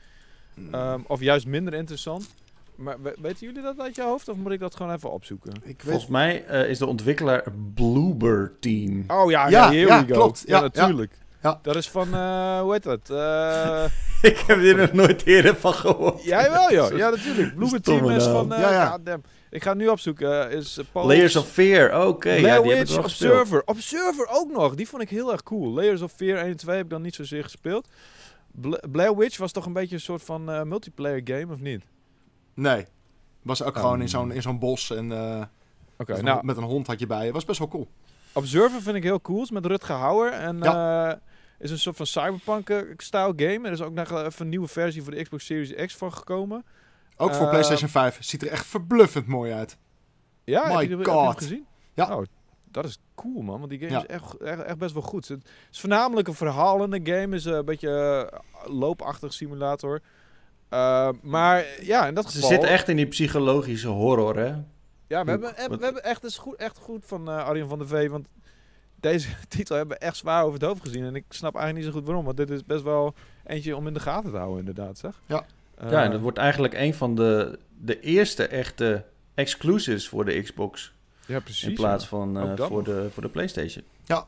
Ehm, 0.72 1.00
of 1.07 1.20
juist 1.20 1.46
minder 1.46 1.74
interessant. 1.74 2.34
Maar 2.77 3.03
we- 3.03 3.16
weten 3.22 3.47
jullie 3.47 3.62
dat 3.62 3.81
uit 3.81 3.97
je 3.97 4.03
hoofd 4.03 4.29
of 4.29 4.37
moet 4.37 4.53
ik 4.53 4.61
dat 4.61 4.77
gewoon 4.77 4.93
even 4.95 5.12
opzoeken? 5.12 5.53
ik 5.55 5.62
weet, 5.62 5.77
Volgens 5.83 6.07
mij 6.07 6.45
eh, 6.45 6.68
is 6.70 6.79
de 6.79 6.87
ontwikkelaar 6.87 7.45
Bloober 7.75 8.53
Team. 8.61 9.05
Oh 9.07 9.31
ja, 9.31 9.49
Ja, 9.49 9.64
here 9.70 9.79
ja, 9.87 10.01
we 10.01 10.07
go. 10.12 10.18
klopt. 10.20 10.43
Ja, 10.47 10.57
Ja, 10.57 10.62
natuurlijk. 10.62 11.12
ja. 11.43 11.59
Dat 11.62 11.77
is 11.77 11.91
van, 11.91 12.14
eh, 12.14 12.61
hoe 12.61 12.72
heet 12.72 12.83
dat? 12.83 13.11
Eh 13.11 13.85
ik 14.22 14.39
heb 14.47 14.59
er 14.59 14.77
nog 14.77 14.93
nooit 14.93 15.27
eerder 15.27 15.57
van 15.57 15.75
gehoord. 15.75 16.25
jij 16.25 16.51
wel, 16.51 16.72
joh. 16.72 16.97
Ja, 17.03 17.11
natuurlijk. 17.11 17.55
Bloober 17.55 17.81
Team 17.81 18.11
is 18.11 18.25
van, 18.25 18.53
eh 18.53 18.61
Ja, 18.61 18.70
ja. 19.05 19.18
Ik 19.51 19.62
ga 19.62 19.68
het 19.68 19.79
nu 19.79 19.89
opzoeken. 19.89 20.51
is 20.51 20.81
Layers 20.93 21.37
of 21.37 21.49
Fear, 21.49 22.07
oké. 22.07 22.31
ja, 22.33 22.41
Blair 22.41 22.62
die 22.62 22.72
heb 22.72 22.81
ik 22.81 22.87
gespeeld. 22.89 23.05
Observer. 23.33 23.62
Observer 23.64 24.27
ook 24.31 24.51
nog. 24.51 24.75
Die 24.75 24.89
vond 24.89 25.03
ik 25.03 25.09
heel 25.11 25.33
erg 25.33 25.43
cool. 25.43 25.72
Layers 25.75 26.01
of 26.03 26.12
Fear 26.12 26.39
1 26.39 26.47
en 26.47 26.57
2 26.57 26.77
heb 26.77 26.85
ik 26.85 26.91
dan 26.91 27.03
niet 27.03 27.14
zozeer 27.14 27.43
gespeeld. 27.43 27.89
Bla 28.53 28.79
Blair 28.91 29.16
Witch 29.16 29.37
was 29.37 29.53
toch 29.53 29.66
een 29.66 29.72
beetje 29.72 29.95
een 29.95 30.01
soort 30.01 30.22
van 30.22 30.51
eh, 30.51 30.62
multiplayer 30.62 31.20
game, 31.25 31.53
of 31.53 31.61
niet? 31.61 31.85
Nee. 32.55 32.86
Was 33.42 33.62
ook 33.62 33.76
gewoon 33.76 33.94
in 33.94 34.00
Um. 34.00 34.09
zo'n 34.09 34.32
in 34.32 34.42
zo'n 34.42 34.59
bos 34.59 34.90
en 34.90 35.12
eh, 35.12 35.44
met, 35.96 36.09
een- 36.09 36.24
nou, 36.24 36.44
met 36.44 36.57
een 36.57 36.62
hond 36.62 36.86
had 36.86 36.98
je 36.98 37.07
bij 37.07 37.26
je. 37.26 37.32
Was 37.32 37.44
best 37.44 37.59
wel 37.59 37.68
cool. 37.68 37.88
Observer 38.32 38.82
vind 38.82 38.96
ik 38.96 39.02
heel 39.02 39.20
cool. 39.20 39.42
Is 39.42 39.50
met 39.50 39.66
Rutger 39.66 39.94
Hauer. 39.96 40.32
En 40.32 40.62
eh, 40.62 41.12
is 41.59 41.70
een 41.70 41.78
soort 41.78 41.96
van 41.96 42.07
cyberpunk-style 42.07 43.32
game. 43.36 43.66
Er 43.66 43.72
is 43.72 43.82
ook 43.82 43.92
nog 43.92 44.11
even 44.11 44.32
een 44.36 44.48
nieuwe 44.48 44.68
versie 44.68 45.02
voor 45.02 45.12
de 45.14 45.22
Xbox 45.22 45.44
Series 45.44 45.74
X 45.86 45.96
van 45.96 46.12
gekomen. 46.12 46.64
Ook 47.16 47.34
voor 47.34 47.44
Eh, 47.44 47.50
PlayStation 47.50 47.88
5. 47.88 48.16
Ziet 48.20 48.42
er 48.42 48.48
echt 48.48 48.66
verbluffend 48.66 49.26
mooi 49.26 49.52
uit. 49.52 49.76
Ja, 50.44 50.61
My 50.66 50.70
heb 50.70 50.72
je, 50.90 50.96
heb 50.96 51.05
je 51.05 51.11
hem 51.11 51.20
God. 51.26 51.36
gezien? 51.36 51.66
Ja. 51.94 52.16
Oh, 52.16 52.22
dat 52.70 52.84
is 52.84 52.98
cool, 53.14 53.42
man. 53.42 53.59
Want 53.59 53.70
die 53.70 53.78
game 53.78 53.90
Ja. 53.92 53.98
is 53.98 54.07
echt, 54.07 54.36
echt, 54.36 54.62
echt 54.62 54.78
best 54.78 54.92
wel 54.92 55.02
goed. 55.02 55.28
Het 55.28 55.44
is 55.70 55.80
voornamelijk 55.80 56.28
een 56.28 56.34
verhalende 56.34 57.00
game. 57.02 57.34
is 57.36 57.46
eh, 57.46 57.55
een 57.55 57.64
beetje 57.64 58.32
loopachtig 58.66 59.32
simulator. 59.32 60.00
Uh, 60.71 61.09
maar 61.23 61.65
ja, 61.81 62.07
in 62.07 62.15
dat 62.15 62.25
Ze 62.25 62.33
geval... 62.33 62.49
zitten 62.49 62.69
echt 62.69 62.89
in 62.89 62.97
die 62.97 63.07
psychologische 63.07 63.89
horror, 63.89 64.37
hè? 64.37 64.55
Ja, 65.07 65.25
we 65.25 65.31
hebben, 65.31 65.57
eh, 65.57 65.69
we 65.69 65.85
hebben 65.85 66.05
echt 66.05 66.23
dus 66.23 66.39
goed, 66.39 66.57
echt 66.57 66.79
goed 66.79 67.05
van 67.07 67.29
eh 67.29 67.45
Arjen 67.45 67.69
van 67.69 67.79
der 67.79 67.89
Vee. 67.89 68.11
Want 68.11 68.27
deze 69.01 69.29
titel 69.49 69.77
hebben 69.77 69.99
we 69.99 70.05
echt 70.05 70.17
zwaar 70.17 70.43
over 70.43 70.61
het 70.61 70.69
hoofd 70.69 70.83
gezien. 70.83 71.05
En 71.05 71.15
ik 71.15 71.25
snap 71.29 71.55
eigenlijk 71.55 71.85
niet 71.85 71.95
zo 71.95 71.99
goed 71.99 72.09
waarom. 72.09 72.25
Want 72.25 72.37
dit 72.37 72.51
is 72.51 72.65
best 72.65 72.83
wel 72.83 73.15
eentje 73.47 73.77
om 73.77 73.87
in 73.87 73.95
de 73.95 74.01
gaten 74.01 74.31
te 74.31 74.37
houden, 74.37 74.59
inderdaad, 74.59 74.99
zeg. 74.99 75.21
Ja. 75.27 75.47
Eh, 75.75 75.91
ja, 75.91 76.05
en 76.05 76.11
dat 76.11 76.21
wordt 76.21 76.39
eigenlijk 76.39 76.75
een 76.75 76.95
van 76.95 77.15
de, 77.15 77.59
de 77.81 78.01
eerste 78.01 78.47
echte 78.47 79.05
exclusives 79.35 80.09
voor 80.09 80.25
de 80.25 80.43
Xbox. 80.43 80.93
ja, 81.27 81.41
precies. 81.41 81.69
in 81.69 81.75
plaats 81.75 82.07
van 82.07 82.37
eh, 82.39 82.57
voor, 82.57 82.77
nog. 82.77 82.85
de, 82.85 83.09
voor 83.11 83.23
de 83.23 83.29
PlayStation. 83.29 83.85
Ja. 84.05 84.27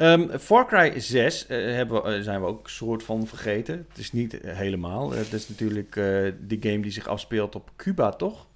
Ehm, 0.00 0.38
Far 0.38 0.66
Cry 0.66 1.00
6 1.00 1.46
eh, 1.46 1.56
hebben 1.74 2.02
we, 2.02 2.14
eh, 2.14 2.22
zijn 2.22 2.40
we 2.40 2.46
ook 2.46 2.68
soort 2.68 3.02
van 3.02 3.26
vergeten. 3.26 3.86
Het 3.88 3.98
is 3.98 4.12
niet 4.12 4.40
eh, 4.40 4.56
helemaal. 4.56 5.10
Het 5.12 5.32
is 5.32 5.48
natuurlijk 5.48 5.96
eh, 5.96 6.32
die 6.40 6.58
game 6.62 6.80
die 6.80 6.90
zich 6.92 7.08
afspeelt 7.08 7.54
op 7.54 7.70
Cuba, 7.76 8.10
toch? 8.10 8.46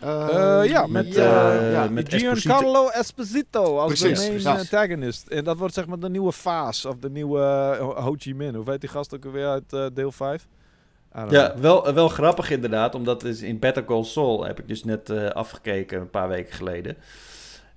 Eh, 0.00 0.60
ja, 0.64 0.86
met, 0.86 1.14
ja, 1.14 1.52
eh, 1.58 1.72
ja, 1.72 1.88
met. 1.88 2.14
Giancarlo 2.14 2.88
Esposito 2.88 3.78
als 3.78 3.86
Precies, 4.00 4.18
de 4.18 4.30
main 4.30 4.42
precies. 4.42 4.60
antagonist. 4.60 5.26
En 5.28 5.44
dat 5.44 5.58
wordt 5.58 5.74
zeg 5.74 5.86
maar 5.86 5.98
de 5.98 6.10
nieuwe 6.10 6.32
Faas 6.32 6.84
of 6.84 6.96
de 6.96 7.10
nieuwe 7.10 7.40
Ho 7.78 8.14
Chi 8.18 8.34
Minh. 8.34 8.54
Hoe 8.54 8.70
heet 8.70 8.80
die 8.80 8.90
gast 8.90 9.14
ook 9.14 9.24
weer 9.24 9.46
uit 9.48 9.94
deel 9.94 10.12
5? 10.12 10.42
I 10.42 11.18
don't 11.18 11.30
Ja, 11.30 11.48
know. 11.48 11.60
wel, 11.62 11.94
wel 11.94 12.08
grappig 12.08 12.50
inderdaad. 12.50 12.94
Omdat 12.94 13.24
is 13.24 13.42
in 13.42 13.58
Better 13.58 13.84
Call 13.84 14.04
Saul 14.04 14.44
heb 14.44 14.58
ik 14.58 14.68
dus 14.68 14.84
net 14.84 15.10
afgekeken 15.34 16.00
een 16.00 16.10
paar 16.10 16.28
weken 16.28 16.54
geleden. 16.54 16.96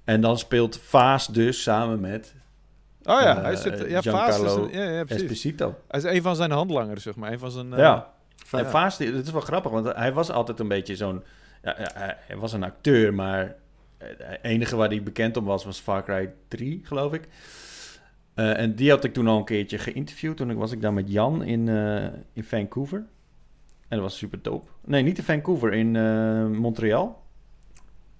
En 0.03 0.21
dan 0.21 0.37
speelt 0.37 0.79
Vaas 0.83 1.27
dus 1.27 1.61
samen 1.61 1.99
met 1.99 2.33
Oh 3.07 3.21
ja, 3.21 3.37
eh, 3.37 3.43
hij 3.43 3.55
zit... 3.55 3.89
Ja, 3.89 4.01
Faas 4.01 4.27
is... 4.29 4.41
Giancarlo 4.41 4.63
een- 4.65 4.71
Ja, 4.79 4.91
ja. 4.91 5.05
Esposito. 5.05 5.75
Hij 5.87 5.99
is 5.99 6.05
een 6.05 6.21
van 6.21 6.35
zijn 6.35 6.51
handlangers, 6.51 7.03
zeg 7.03 7.15
maar. 7.15 7.31
Een 7.31 7.39
van 7.39 7.51
zijn... 7.51 7.73
eh, 7.73 7.79
ja. 7.79 8.13
En 8.51 8.65
Vaas, 8.69 8.97
het 8.97 9.25
is 9.25 9.31
wel 9.31 9.41
grappig, 9.41 9.71
want 9.71 9.93
hij 9.95 10.13
was 10.13 10.31
altijd 10.31 10.59
een 10.59 10.67
beetje 10.67 10.95
zo'n... 10.95 11.23
Ja, 11.63 11.75
hij- 11.93 12.37
was 12.37 12.53
een 12.53 12.63
acteur, 12.63 13.13
maar 13.13 13.55
het 13.97 14.39
enige 14.41 14.75
waar 14.75 14.89
hij 14.89 15.03
bekend 15.03 15.37
om 15.37 15.45
was, 15.45 15.65
was 15.65 15.79
Far 15.79 16.03
Cry 16.03 16.33
3, 16.47 16.81
geloof 16.83 17.13
ik. 17.13 17.27
Eh, 18.33 18.59
en 18.59 18.75
die 18.75 18.89
had 18.89 19.03
ik 19.03 19.13
toen 19.13 19.27
al 19.27 19.37
een 19.37 19.45
keertje 19.45 19.77
geïnterviewd. 19.77 20.37
Toen 20.37 20.55
was 20.55 20.71
ik 20.71 20.81
daar 20.81 20.93
met 20.93 21.11
Jan 21.11 21.43
in, 21.43 21.67
in 22.33 22.43
Vancouver. 22.43 22.97
En 23.87 23.97
dat 23.97 23.99
was 23.99 24.17
super 24.17 24.41
top. 24.41 24.69
Nee, 24.85 25.03
niet 25.03 25.17
in 25.17 25.23
Vancouver, 25.23 25.73
in 25.73 25.91
Montreal. 26.57 27.23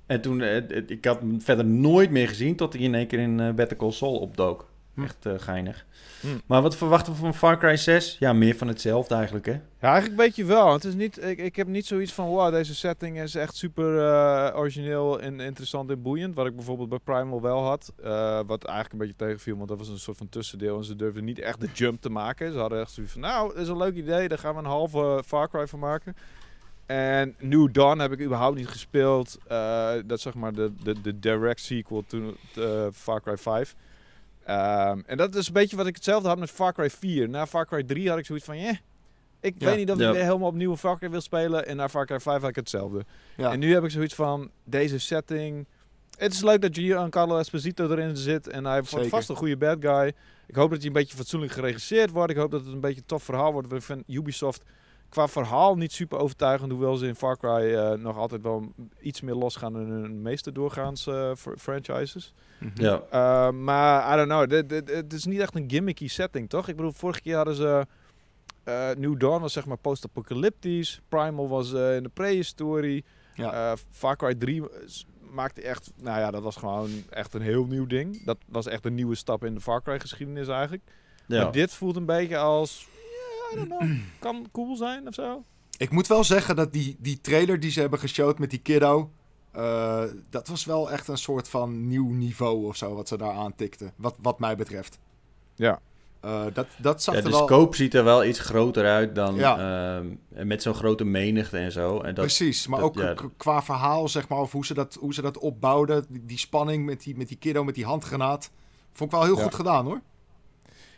En 0.05 0.21
toen, 0.21 0.41
ik 0.87 1.05
had 1.05 1.19
hem 1.19 1.41
verder 1.41 1.65
nooit 1.65 2.09
meer 2.11 2.27
gezien 2.27 2.55
tot 2.55 2.73
hij 2.73 2.81
in 2.81 2.95
één 2.95 3.07
keer 3.07 3.19
in 3.19 3.55
Better 3.55 3.77
Call 3.77 3.91
Saul 3.91 4.15
opdook. 4.19 4.69
Hm. 4.95 5.03
Echt 5.03 5.25
eh, 5.25 5.33
geinig. 5.37 5.85
Hm. 6.21 6.27
Maar 6.45 6.61
wat 6.61 6.75
verwachten 6.75 7.13
we 7.13 7.19
van 7.19 7.33
Far 7.35 7.57
Cry 7.57 7.75
6? 7.75 8.15
Ja, 8.19 8.33
meer 8.33 8.55
van 8.55 8.67
hetzelfde 8.67 9.15
eigenlijk, 9.15 9.45
hè? 9.45 9.51
Ja, 9.51 9.91
eigenlijk 9.91 10.21
weet 10.21 10.35
je 10.35 10.45
wel. 10.45 10.73
Het 10.73 10.83
is 10.83 10.93
niet, 10.93 11.23
ik, 11.23 11.37
ik 11.37 11.55
heb 11.55 11.67
niet 11.67 11.85
zoiets 11.85 12.13
van, 12.13 12.25
wow, 12.27 12.53
deze 12.53 12.75
setting 12.75 13.19
is 13.21 13.35
echt 13.35 13.55
super 13.55 13.97
eh, 13.99 14.57
origineel 14.57 15.19
en 15.21 15.39
interessant 15.39 15.89
en 15.89 16.01
boeiend. 16.01 16.35
Wat 16.35 16.45
ik 16.45 16.55
bijvoorbeeld 16.55 16.89
bij 16.89 16.99
Primal 17.03 17.41
wel 17.41 17.63
had. 17.63 17.93
eh, 18.03 18.39
wat 18.45 18.63
eigenlijk 18.63 18.91
een 18.91 18.99
beetje 19.07 19.25
tegenviel, 19.25 19.55
want 19.57 19.69
dat 19.69 19.77
was 19.77 19.87
een 19.87 19.99
soort 19.99 20.17
van 20.17 20.29
tussendeel. 20.29 20.77
En 20.77 20.83
ze 20.83 20.95
durfden 20.95 21.23
niet 21.23 21.39
echt 21.39 21.61
de 21.61 21.69
jump 21.73 22.01
te 22.01 22.09
maken. 22.09 22.51
Ze 22.51 22.57
hadden 22.57 22.79
echt 22.79 22.91
zoiets 22.91 23.13
van, 23.13 23.21
nou, 23.21 23.47
dat 23.53 23.57
is 23.61 23.67
een 23.67 23.77
leuk 23.77 23.95
idee. 23.95 24.27
Daar 24.27 24.37
gaan 24.37 24.53
we 24.53 24.59
een 24.59 24.65
halve 24.65 25.23
Far 25.25 25.49
Cry 25.49 25.67
van 25.67 25.79
maken. 25.79 26.15
En 26.85 27.35
New 27.39 27.73
Dawn 27.73 27.99
heb 27.99 28.11
ik 28.11 28.21
überhaupt 28.21 28.57
niet 28.57 28.67
gespeeld. 28.67 29.37
Dat 30.05 30.17
is 30.17 30.21
zeg 30.21 30.33
maar 30.33 30.53
de, 30.53 30.71
de, 30.83 31.01
de 31.01 31.19
direct 31.19 31.59
sequel 31.59 32.03
to 32.07 32.33
Far 32.93 33.21
Cry 33.21 33.37
5. 33.37 33.75
Ehm, 34.45 34.99
en 35.05 35.17
dat 35.17 35.35
is 35.35 35.47
een 35.47 35.53
beetje 35.53 35.75
wat 35.75 35.87
ik 35.87 35.95
hetzelfde 35.95 36.27
had 36.27 36.39
met 36.39 36.51
Far 36.51 36.73
Cry 36.73 36.89
4. 36.89 37.29
Na 37.29 37.45
Far 37.47 37.65
Cry 37.65 37.83
3 37.83 38.09
had 38.09 38.17
ik 38.17 38.25
zoiets 38.25 38.45
van, 38.45 38.57
yeah, 38.59 38.75
ik 39.39 39.55
Ja. 39.57 39.65
weet 39.65 39.77
niet 39.77 39.91
of 39.91 39.99
Ja. 39.99 40.07
ik 40.07 40.13
weer 40.13 40.23
helemaal 40.23 40.47
opnieuw 40.47 40.77
Far 40.77 40.97
Cry 40.97 41.09
wil 41.09 41.21
spelen. 41.21 41.65
En 41.67 41.75
na 41.75 41.89
Far 41.89 42.05
Cry 42.05 42.19
5 42.19 42.39
had 42.41 42.49
ik 42.49 42.55
hetzelfde. 42.55 43.05
Ja. 43.37 43.51
En 43.51 43.59
nu 43.59 43.73
heb 43.73 43.83
ik 43.83 43.89
zoiets 43.91 44.15
van, 44.15 44.49
deze 44.63 44.99
setting 44.99 45.65
het 46.17 46.33
is 46.33 46.41
leuk 46.41 46.61
dat 46.61 46.75
Giancarlo 46.77 47.37
Esposito 47.37 47.89
erin 47.91 48.17
zit. 48.17 48.47
En 48.47 48.65
hij 48.65 48.83
wordt 48.83 49.07
vast 49.07 49.29
een 49.29 49.35
goede 49.35 49.57
bad 49.57 49.77
guy. 49.79 50.13
Ik 50.47 50.55
hoop 50.55 50.69
dat 50.69 50.77
hij 50.77 50.87
een 50.87 50.93
beetje 50.93 51.17
fatsoenlijk 51.17 51.51
geregisseerd 51.51 52.11
wordt. 52.11 52.31
Ik 52.31 52.37
hoop 52.37 52.51
dat 52.51 52.63
het 52.63 52.73
een 52.73 52.79
beetje 52.79 52.99
een 52.99 53.05
tof 53.05 53.23
verhaal 53.23 53.51
wordt. 53.51 53.71
Ik 53.71 53.81
vind 53.81 54.03
Ubisoft 54.07 54.63
qua 55.15 55.27
verhaal 55.27 55.75
niet 55.75 55.91
super 55.91 56.17
overtuigend. 56.17 56.71
Hoewel 56.71 56.95
ze 56.95 57.07
in 57.07 57.15
Far 57.15 57.37
Cry 57.37 57.73
eh, 57.73 57.91
nog 57.97 58.17
altijd 58.17 58.41
wel 58.41 58.73
iets 59.01 59.21
meer 59.21 59.33
losgaan 59.35 59.73
dan 59.73 59.81
hun 59.85 60.21
meeste 60.21 60.51
doorgaans 60.51 61.07
eh, 61.07 61.31
fr- 61.37 61.57
franchises. 61.57 62.33
Mhm. 62.59 62.81
Ja. 62.81 63.01
Uh, 63.13 63.51
maar 63.51 64.13
I 64.13 64.15
don't 64.25 64.49
know, 64.49 64.69
het 64.95 65.13
is 65.13 65.25
niet 65.25 65.39
echt 65.39 65.55
een 65.55 65.69
gimmicky 65.69 66.07
setting, 66.07 66.49
toch? 66.49 66.67
Ik 66.67 66.75
bedoel, 66.75 66.91
vorige 66.91 67.21
keer 67.21 67.35
hadden 67.35 67.55
ze... 67.55 67.85
eh, 68.63 68.89
New 68.97 69.19
Dawn 69.19 69.41
was 69.41 69.53
zeg 69.53 69.65
maar 69.65 69.77
post-apocalyptisch. 69.77 71.01
Primal 71.09 71.47
was 71.47 71.73
eh, 71.73 71.95
in 71.95 72.03
de 72.03 72.09
prehistorie. 72.13 73.05
Ja. 73.35 73.71
Eh, 73.71 73.77
Far 73.91 74.15
Cry 74.15 74.35
3 74.35 74.63
s- 74.85 75.05
maakte 75.31 75.61
echt... 75.61 75.91
Nou 76.01 76.19
ja, 76.19 76.31
dat 76.31 76.43
was 76.43 76.55
gewoon 76.55 76.89
echt 77.09 77.33
een 77.33 77.41
heel 77.41 77.65
nieuw 77.65 77.85
ding. 77.85 78.25
Dat 78.25 78.37
was 78.47 78.65
echt 78.65 78.85
een 78.85 78.95
nieuwe 78.95 79.15
stap 79.15 79.43
in 79.45 79.53
de 79.53 79.61
Far 79.61 79.81
Cry 79.81 79.99
geschiedenis 79.99 80.47
eigenlijk. 80.47 80.83
ja. 81.27 81.43
Maar 81.43 81.51
dit 81.51 81.73
voelt 81.73 81.95
een 81.95 82.05
beetje 82.05 82.37
als... 82.37 82.87
ja, 83.53 83.61
I 83.61 83.65
don't 83.67 83.79
know, 83.79 83.97
kan 84.19 84.47
cool 84.51 84.75
zijn 84.75 85.07
of 85.07 85.13
zo. 85.13 85.43
Ik 85.77 85.89
moet 85.91 86.07
wel 86.07 86.23
zeggen 86.23 86.55
dat 86.55 86.73
die, 86.73 86.95
die 86.99 87.21
trailer 87.21 87.59
die 87.59 87.71
ze 87.71 87.79
hebben 87.79 87.99
geshowd 87.99 88.39
met 88.39 88.49
die 88.49 88.59
kiddo... 88.59 89.11
eh, 89.51 90.03
dat 90.29 90.47
was 90.47 90.65
wel 90.65 90.91
echt 90.91 91.07
een 91.07 91.17
soort 91.17 91.49
van 91.49 91.87
nieuw 91.87 92.09
niveau 92.11 92.65
of 92.65 92.75
zo 92.75 92.95
wat 92.95 93.07
ze 93.07 93.17
daar 93.17 93.33
aantikten. 93.33 93.91
Wat, 93.95 94.15
wat 94.21 94.39
mij 94.39 94.55
betreft. 94.55 94.99
Ja. 95.55 95.79
Eh, 96.21 96.43
dat, 96.53 96.67
dat 96.77 97.03
zag 97.03 97.13
Ja, 97.15 97.19
er 97.19 97.25
de 97.25 97.31
wel... 97.37 97.45
scope 97.47 97.75
ziet 97.75 97.93
er 97.93 98.03
wel 98.03 98.25
iets 98.25 98.39
groter 98.39 98.85
uit 98.85 99.15
dan 99.15 99.35
Ja. 99.35 99.57
ehm, 99.97 100.07
en 100.33 100.47
met 100.47 100.61
zo'n 100.61 100.73
grote 100.73 101.03
menigte 101.05 101.57
en 101.57 101.71
zo. 101.71 101.97
En 101.99 102.15
dat, 102.15 102.25
Precies, 102.25 102.67
maar 102.67 102.79
dat- 102.79 102.87
ook 102.89 102.97
ja. 102.97 103.15
qua 103.37 103.61
verhaal, 103.63 104.07
zeg 104.07 104.27
maar, 104.27 104.39
of 104.39 104.51
hoe 104.51 104.65
ze 104.65 104.73
dat, 104.73 104.97
hoe 104.99 105.13
ze 105.13 105.21
dat 105.21 105.37
opbouwden. 105.37 106.05
Die, 106.09 106.25
die 106.25 106.37
spanning 106.37 106.85
met 106.85 107.03
die, 107.03 107.17
met 107.17 107.27
die 107.27 107.37
kiddo, 107.37 107.63
met 107.63 107.75
die 107.75 107.85
handgranaat. 107.85 108.51
Vond 108.93 109.11
ik 109.11 109.17
wel 109.17 109.25
heel 109.25 109.37
Ja. 109.37 109.43
goed 109.43 109.55
gedaan, 109.55 109.85
hoor. 109.85 110.01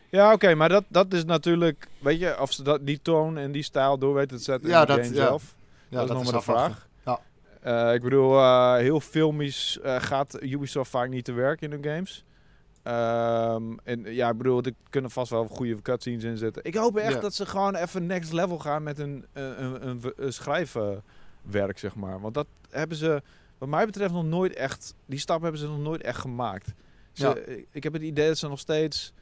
Ja, 0.10 0.34
oké, 0.34 0.54
maar 0.56 0.70
dat, 0.70 0.84
dat 0.88 1.14
is 1.14 1.26
natuurlijk... 1.26 1.88
Weet 2.00 2.20
je, 2.20 2.42
of 2.42 2.52
ze 2.52 2.64
dat, 2.64 2.86
die 2.86 3.00
toon 3.02 3.38
en 3.38 3.52
die 3.52 3.64
stijl 3.64 3.98
door 3.98 4.14
weten 4.14 4.38
te 4.38 4.44
zetten 4.44 4.70
Ja, 4.70 4.80
in 4.82 4.88
de 4.88 4.94
dat- 4.96 5.06
game 5.06 5.16
ja. 5.18 5.22
zelf. 5.26 5.56
Ja, 5.90 5.98
dat 6.00 6.10
is 6.10 6.14
nog 6.16 6.24
maar 6.24 6.34
de 6.34 6.42
vraag. 6.42 6.88
Ja. 7.06 7.20
Eh, 7.62 7.94
ik 7.94 8.02
bedoel, 8.02 8.38
eh, 8.40 8.76
heel 8.76 9.00
filmisch 9.00 9.80
eh, 9.80 9.96
gaat 10.00 10.42
Ubisoft 10.44 10.90
vaak 10.90 11.10
niet 11.10 11.26
te 11.26 11.32
werk 11.34 11.62
in 11.62 11.72
hun 11.72 11.84
games. 11.84 12.24
Ehm, 12.84 13.64
en 13.84 14.14
ja, 14.14 14.30
ik 14.30 14.38
bedoel, 14.38 14.62
er 14.62 14.72
kunnen 14.90 15.12
vast 15.12 15.30
wel 15.32 15.48
goede 15.48 15.82
cutscenes 15.82 16.24
in 16.24 16.38
zitten. 16.38 16.64
Ik 16.66 16.76
hoop 16.76 16.98
echt 16.98 17.22
dat 17.22 17.34
ze 17.34 17.46
gewoon 17.46 17.76
even 17.76 18.06
next 18.06 18.34
level 18.34 18.60
gaan 18.60 18.84
met 18.84 19.00
een, 19.00 19.26
een, 19.34 19.64
een, 19.64 19.88
een, 19.88 20.02
een 20.16 20.34
schrijfwerk, 20.34 21.78
zeg 21.80 21.96
maar. 21.96 22.22
Want 22.22 22.34
dat 22.34 22.48
hebben 22.70 22.98
ze, 22.98 23.22
wat 23.58 23.70
mij 23.70 23.86
betreft, 23.86 24.14
nog 24.14 24.26
nooit 24.26 24.54
echt... 24.54 24.94
Die 25.06 25.20
stap 25.20 25.42
hebben 25.42 25.60
ze 25.60 25.68
nog 25.68 25.80
nooit 25.80 26.02
echt 26.02 26.20
gemaakt. 26.20 26.74
Ze, 27.12 27.26
Ja. 27.48 27.56
Ik 27.72 27.84
heb 27.84 27.94
het 27.94 28.02
idee 28.02 28.28
dat 28.28 28.38
ze 28.38 28.48
nog 28.48 28.60
steeds... 28.60 29.14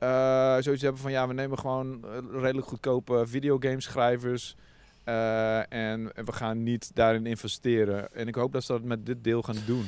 eh, 0.00 0.56
zoiets 0.60 0.82
hebben 0.82 1.00
van 1.00 1.10
ja, 1.10 1.28
we 1.28 1.34
nemen 1.34 1.58
gewoon 1.58 2.04
eh, 2.04 2.40
redelijk 2.40 2.66
goedkope 2.66 3.22
videogameschrijvers. 3.26 4.56
eh, 5.04 5.58
en, 5.58 6.12
en 6.14 6.24
we 6.24 6.32
gaan 6.32 6.62
niet 6.62 6.90
daarin 6.94 7.26
investeren. 7.26 8.14
En 8.14 8.28
ik 8.28 8.34
hoop 8.34 8.52
dat 8.52 8.64
ze 8.64 8.72
dat 8.72 8.82
met 8.82 9.06
dit 9.06 9.24
deel 9.24 9.42
gaan 9.42 9.56
doen. 9.66 9.86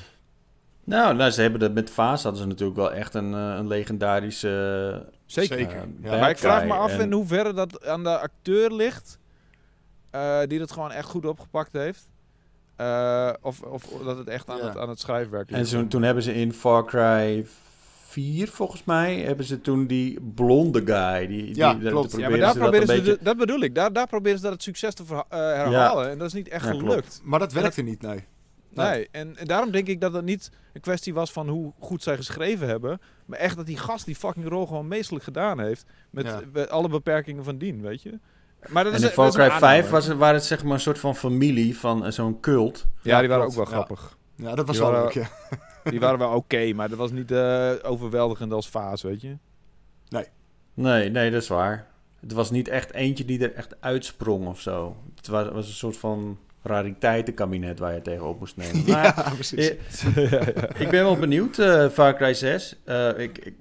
Nou, 0.85 1.15
nou, 1.17 1.31
ze 1.31 1.41
hebben 1.43 1.61
dat 1.61 1.73
met 1.73 1.91
Vaas 1.91 2.23
hadden 2.23 2.41
ze 2.43 2.47
natuurlijk 2.49 2.79
wel 2.79 2.93
echt 2.93 3.15
een, 3.15 3.33
een 3.33 3.67
legendarische. 3.67 5.07
Zeker. 5.27 5.59
Ja. 6.03 6.19
maar 6.19 6.31
ik 6.31 6.39
vraag 6.39 6.65
me 6.65 6.73
af 6.73 6.93
En- 6.93 7.01
in 7.01 7.13
hoeverre 7.13 7.53
dat 7.53 7.87
aan 7.87 8.03
de 8.03 8.19
acteur 8.19 8.73
ligt. 8.73 9.19
eh, 10.11 10.41
die 10.47 10.59
dat 10.59 10.73
gewoon 10.73 10.91
echt 10.93 11.09
goed 11.09 11.27
opgepakt 11.27 11.73
heeft. 11.73 12.09
Eh, 12.77 13.31
of, 13.41 13.63
of 13.63 13.85
dat 14.05 14.19
het 14.19 14.29
echt 14.29 14.49
aan, 14.51 14.57
Ja. 14.57 14.65
het, 14.67 14.77
aan 14.79 14.89
het 14.89 15.01
schrijfwerk 15.01 15.51
En 15.51 15.57
ligt. 15.59 15.69
zo, 15.69 15.87
toen 15.87 16.03
hebben 16.03 16.23
ze 16.23 16.35
in 16.35 16.53
Far 16.53 16.85
Cry 16.87 17.47
4, 18.13 18.49
volgens 18.49 18.85
mij, 18.85 19.17
hebben 19.21 19.45
ze 19.47 19.61
toen 19.61 19.87
die 19.87 20.21
blonde 20.35 20.83
guy. 20.85 21.27
Die, 21.27 21.45
die, 21.45 21.57
Ja, 21.57 21.75
klopt. 21.75 22.17
ja, 22.17 22.29
maar 22.29 22.39
daar 22.39 22.53
ze 22.53 22.59
proberen 22.59 22.87
dat 22.87 22.97
ze, 22.97 23.03
beetje... 23.03 23.25
dat 23.25 23.37
bedoel 23.37 23.61
ik. 23.61 23.75
Daar, 23.75 23.93
daar 23.93 24.07
proberen 24.07 24.37
ze 24.39 24.45
dat 24.45 24.53
het 24.53 24.63
succes 24.63 24.95
te 24.95 25.05
verha- 25.05 25.25
eh, 25.29 25.39
herhalen. 25.39 26.11
En 26.11 26.19
dat 26.19 26.27
is 26.27 26.33
niet 26.33 26.49
echt 26.49 26.65
Ja, 26.65 26.71
klopt. 26.71 26.85
gelukt. 26.89 27.21
Maar 27.25 27.39
dat 27.39 27.53
werkte 27.53 27.83
niet, 27.83 28.03
nee. 28.03 28.25
Nee, 28.75 29.09
en, 29.11 29.37
en 29.37 29.47
daarom 29.47 29.71
denk 29.71 29.87
ik 29.87 30.01
dat 30.01 30.13
het 30.13 30.25
niet 30.25 30.51
een 30.73 30.81
kwestie 30.81 31.15
was 31.15 31.33
van 31.33 31.49
hoe 31.49 31.73
goed 31.79 32.03
zij 32.03 32.17
geschreven 32.17 32.69
hebben. 32.69 33.01
Maar 33.27 33.39
echt 33.39 33.57
dat 33.57 33.67
die 33.67 33.77
gast 33.77 34.05
die 34.07 34.15
fucking 34.17 34.49
rol 34.49 34.67
gewoon 34.67 34.89
meestelijk 34.89 35.25
gedaan 35.25 35.61
heeft. 35.61 35.85
Met, 36.11 36.25
Ja. 36.27 36.41
met 36.53 36.71
alle 36.71 36.89
beperkingen 36.89 37.45
van 37.45 37.59
dien, 37.59 37.81
weet 37.83 38.03
je. 38.03 38.19
Maar 38.69 38.85
dat 38.85 38.93
En 38.93 38.99
is, 38.99 39.05
in 39.05 39.11
Far 39.11 39.27
is 39.29 39.35
een 39.35 39.41
Cry 39.41 39.51
aanname. 39.51 39.73
5 39.81 39.91
was, 39.91 40.07
het- 40.07 40.17
waren 40.19 40.35
het 40.35 40.45
zeg 40.45 40.63
maar 40.65 40.73
een 40.73 40.81
soort 40.81 40.99
van 40.99 41.17
familie 41.17 41.79
van 41.79 42.05
eh, 42.05 42.11
zo'n 42.13 42.41
cult. 42.41 42.87
Ja, 43.03 43.21
die 43.21 43.29
waren 43.29 43.45
ook 43.45 43.53
wel 43.53 43.65
Ja. 43.65 43.71
grappig. 43.71 44.19
Ja, 44.37 44.55
dat 44.55 44.67
was 44.67 44.79
wel 44.79 44.93
leuk, 44.93 45.11
ja. 45.13 45.29
Die 45.85 46.01
waren 46.01 46.19
wel 46.19 46.35
oké, 46.35 46.73
maar 46.73 46.89
dat 46.89 46.99
was 46.99 47.11
niet 47.11 47.31
eh, 47.31 47.73
overweldigend 47.83 48.53
als 48.53 48.69
Vaas, 48.69 49.03
weet 49.03 49.21
je. 49.21 49.37
Nee, 50.75 51.11
nee, 51.11 51.31
dat 51.31 51.43
is 51.43 51.49
waar. 51.49 51.87
Het 52.21 52.33
was 52.33 52.51
niet 52.51 52.69
echt 52.69 52.93
eentje 52.93 53.25
die 53.25 53.43
er 53.43 53.55
echt 53.55 53.75
uitsprong 53.81 54.47
of 54.47 54.61
zo. 54.61 54.97
Het 55.17 55.27
was, 55.27 55.49
was 55.49 55.67
een 55.67 55.73
soort 55.75 55.97
van 55.97 56.39
rariteitenkabinet 56.63 57.79
waar 57.79 57.95
je 57.95 58.03
tegenop 58.03 58.39
moest 58.39 58.57
nemen. 58.57 58.85
Maar, 58.91 59.05
ja, 59.05 59.31
precies. 59.35 59.69
eh, 59.69 60.47
Ik 60.81 60.89
ben 60.91 61.03
wel 61.05 61.17
benieuwd, 61.17 61.59
eh 61.59 61.89
Far 61.89 62.17
Cry 62.17 62.35
6. 62.35 62.77
Eh, 62.85 63.09
ik, 63.19 63.39
ik, 63.39 63.55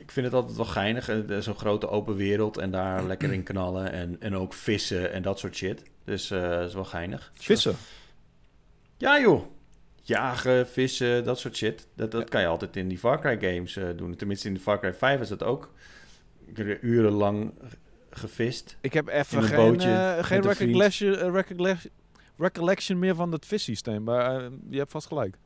ik 0.00 0.10
vind 0.10 0.26
het 0.26 0.34
altijd 0.34 0.56
wel 0.56 0.66
geinig. 0.66 1.10
Zo'n 1.38 1.54
grote 1.58 1.88
open 1.88 2.14
wereld 2.16 2.58
en 2.58 2.70
daar 2.70 3.04
lekker 3.04 3.32
in 3.32 3.42
knallen. 3.42 3.92
En, 3.92 4.16
en 4.20 4.36
ook 4.36 4.54
vissen 4.54 5.12
en 5.12 5.22
dat 5.22 5.38
soort 5.38 5.56
shit. 5.56 5.82
Dus 6.04 6.30
eh 6.30 6.48
dat 6.50 6.68
is 6.68 6.74
wel 6.74 6.84
geinig. 6.84 7.32
Vissen. 7.34 7.74
Ja 8.96 9.20
joh. 9.20 9.42
Jagen, 10.08 10.68
vissen, 10.68 11.24
dat 11.24 11.38
soort 11.38 11.56
shit. 11.56 11.86
Dat, 11.94 12.10
dat 12.10 12.28
kan 12.28 12.40
je 12.40 12.46
altijd 12.46 12.76
in 12.76 12.88
die 12.88 12.98
Far 12.98 13.20
Cry 13.20 13.38
games 13.40 13.76
eh, 13.76 13.84
doen. 13.96 14.16
Tenminste 14.16 14.48
in 14.48 14.54
de 14.54 14.60
Far 14.60 14.80
Cry 14.80 14.94
5 14.94 15.20
is 15.20 15.28
dat 15.28 15.42
ook. 15.42 15.72
Ik 16.46 16.56
heb 16.56 16.82
urenlang 16.82 17.52
gevist. 18.10 18.76
Ik 18.80 18.92
heb 18.92 19.08
even 19.08 19.42
geen, 19.42 19.56
bootje 19.56 19.90
eh, 19.90 20.24
geen 20.24 20.42
recollection, 20.42 21.16
eh, 21.16 21.32
recollection, 21.32 21.92
recollection 22.36 22.98
meer 22.98 23.14
van 23.14 23.32
het 23.32 23.46
vissysteem. 23.46 24.02
Maar 24.02 24.42
je 24.70 24.78
hebt 24.78 24.90
vast 24.90 25.06
gelijk. 25.06 25.36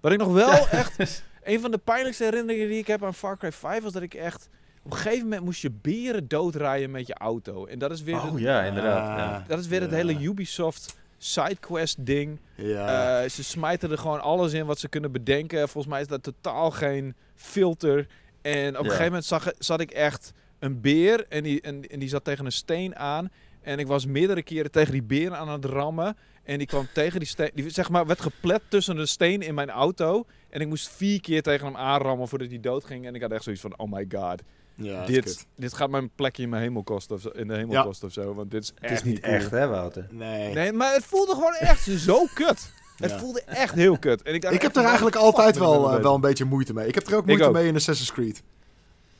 Wat 0.00 0.12
ik 0.12 0.18
nog 0.18 0.32
wel 0.32 0.68
echt... 0.80 1.24
Een 1.42 1.60
van 1.60 1.70
de 1.70 1.78
pijnlijkste 1.78 2.24
herinneringen 2.24 2.68
die 2.68 2.78
ik 2.78 2.86
heb 2.86 3.04
aan 3.04 3.14
Far 3.14 3.38
Cry 3.38 3.52
5 3.52 3.82
was 3.82 3.92
dat 3.92 4.02
ik 4.02 4.14
echt... 4.14 4.48
Op 4.82 4.92
een 4.92 4.98
gegeven 4.98 5.22
moment 5.22 5.44
moest 5.44 5.62
je 5.62 5.70
beren 5.70 6.28
doodrijden 6.28 6.90
met 6.90 7.06
je 7.06 7.14
auto. 7.14 7.66
En 7.66 7.78
dat 7.78 7.90
is 7.90 8.02
weer, 8.02 8.14
Oh 8.14 8.32
het, 8.32 8.40
ja, 8.40 8.62
inderdaad. 8.62 9.18
Ja. 9.18 9.44
dat 9.48 9.58
is 9.58 9.66
weer 9.66 9.80
het 9.80 9.90
hele 9.90 10.20
Ubisoft 10.20 10.96
sidequest 11.18 12.06
ding. 12.06 12.40
Ja. 12.54 13.22
Eh, 13.22 13.28
ze 13.28 13.44
smijten 13.44 13.90
er 13.90 13.98
gewoon 13.98 14.20
alles 14.20 14.52
in 14.52 14.66
wat 14.66 14.78
ze 14.78 14.88
kunnen 14.88 15.12
bedenken. 15.12 15.68
Volgens 15.68 15.92
mij 15.92 16.00
is 16.00 16.06
dat 16.06 16.22
totaal 16.22 16.70
geen 16.70 17.14
filter. 17.34 18.06
En 18.42 18.68
op 18.68 18.84
een 18.84 18.84
gegeven 18.84 19.04
moment 19.04 19.24
zag, 19.24 19.52
zat 19.58 19.80
ik 19.80 19.90
echt 19.90 20.32
een 20.58 20.80
beer 20.80 21.26
en 21.28 21.42
die, 21.42 21.60
en, 21.60 21.88
en 21.88 21.98
die 21.98 22.08
zat 22.08 22.24
tegen 22.24 22.44
een 22.44 22.52
steen 22.52 22.96
aan. 22.96 23.30
En 23.60 23.78
ik 23.78 23.86
was 23.86 24.06
meerdere 24.06 24.42
keren 24.42 24.70
tegen 24.70 24.92
die 24.92 25.02
beer 25.02 25.34
aan 25.34 25.48
het 25.48 25.64
rammen. 25.64 26.16
En 26.42 26.58
die 26.58 26.66
kwam 26.66 26.88
tegen 26.94 27.18
die 27.18 27.28
steen. 27.28 27.50
Die 27.54 27.70
zeg 27.70 27.90
maar 27.90 28.06
werd 28.06 28.20
geplet 28.20 28.62
tussen 28.68 28.96
de 28.96 29.06
steen 29.06 29.42
in 29.42 29.54
mijn 29.54 29.70
auto. 29.70 30.26
En 30.50 30.60
ik 30.60 30.68
moest 30.68 30.88
vier 30.88 31.20
keer 31.20 31.42
tegen 31.42 31.66
hem 31.66 31.76
aanrammen 31.76 32.28
voordat 32.28 32.48
hij 32.48 32.60
doodging. 32.60 33.06
En 33.06 33.14
ik 33.14 33.22
had 33.22 33.30
echt 33.30 33.42
zoiets 33.42 33.62
van: 33.62 33.78
oh 33.78 33.92
my 33.92 34.06
god. 34.08 34.42
Ja, 34.76 35.04
dit, 35.06 35.46
dit 35.56 35.74
gaat 35.74 35.90
mijn 35.90 36.10
plekje 36.14 36.42
in, 36.42 36.48
mijn 36.48 36.62
hemel 36.62 36.82
kosten 36.82 37.16
of 37.16 37.22
zo, 37.22 37.28
in 37.28 37.48
de 37.48 37.54
hemel 37.54 37.72
Ja. 37.72 37.82
kosten 37.82 38.06
of 38.08 38.12
zo. 38.12 38.34
Want 38.34 38.50
dit 38.50 38.62
is 38.62 38.68
Het 38.74 38.78
echt 38.90 38.92
is 38.92 39.02
niet 39.02 39.20
cool. 39.20 39.32
echt, 39.34 39.50
hè, 39.50 39.66
Wouter? 39.68 40.06
Nee. 40.10 40.54
Nee, 40.54 40.72
maar 40.72 40.92
het 40.94 41.04
voelde 41.04 41.32
gewoon 41.34 41.54
echt 41.54 41.82
zo 41.96 42.26
kut. 42.34 42.72
Het 42.96 43.10
Ja. 43.10 43.18
voelde 43.18 43.42
echt 43.42 43.74
heel 43.74 43.98
kut. 43.98 44.22
En 44.22 44.34
ik, 44.34 44.44
Ik 44.44 44.62
heb 44.62 44.76
er 44.76 44.84
eigenlijk 44.84 45.16
altijd 45.16 45.58
wel, 45.58 45.86
mee 45.88 45.96
eh, 45.96 46.02
wel 46.02 46.14
een 46.14 46.20
beetje 46.20 46.44
moeite 46.44 46.72
mee. 46.72 46.86
Ik 46.88 46.94
heb 46.94 47.06
er 47.06 47.16
ook 47.16 47.26
moeite 47.26 47.44
ook. 47.44 47.52
mee 47.52 47.66
in 47.66 47.74
Assassin's 47.74 48.12
Creed. 48.12 48.42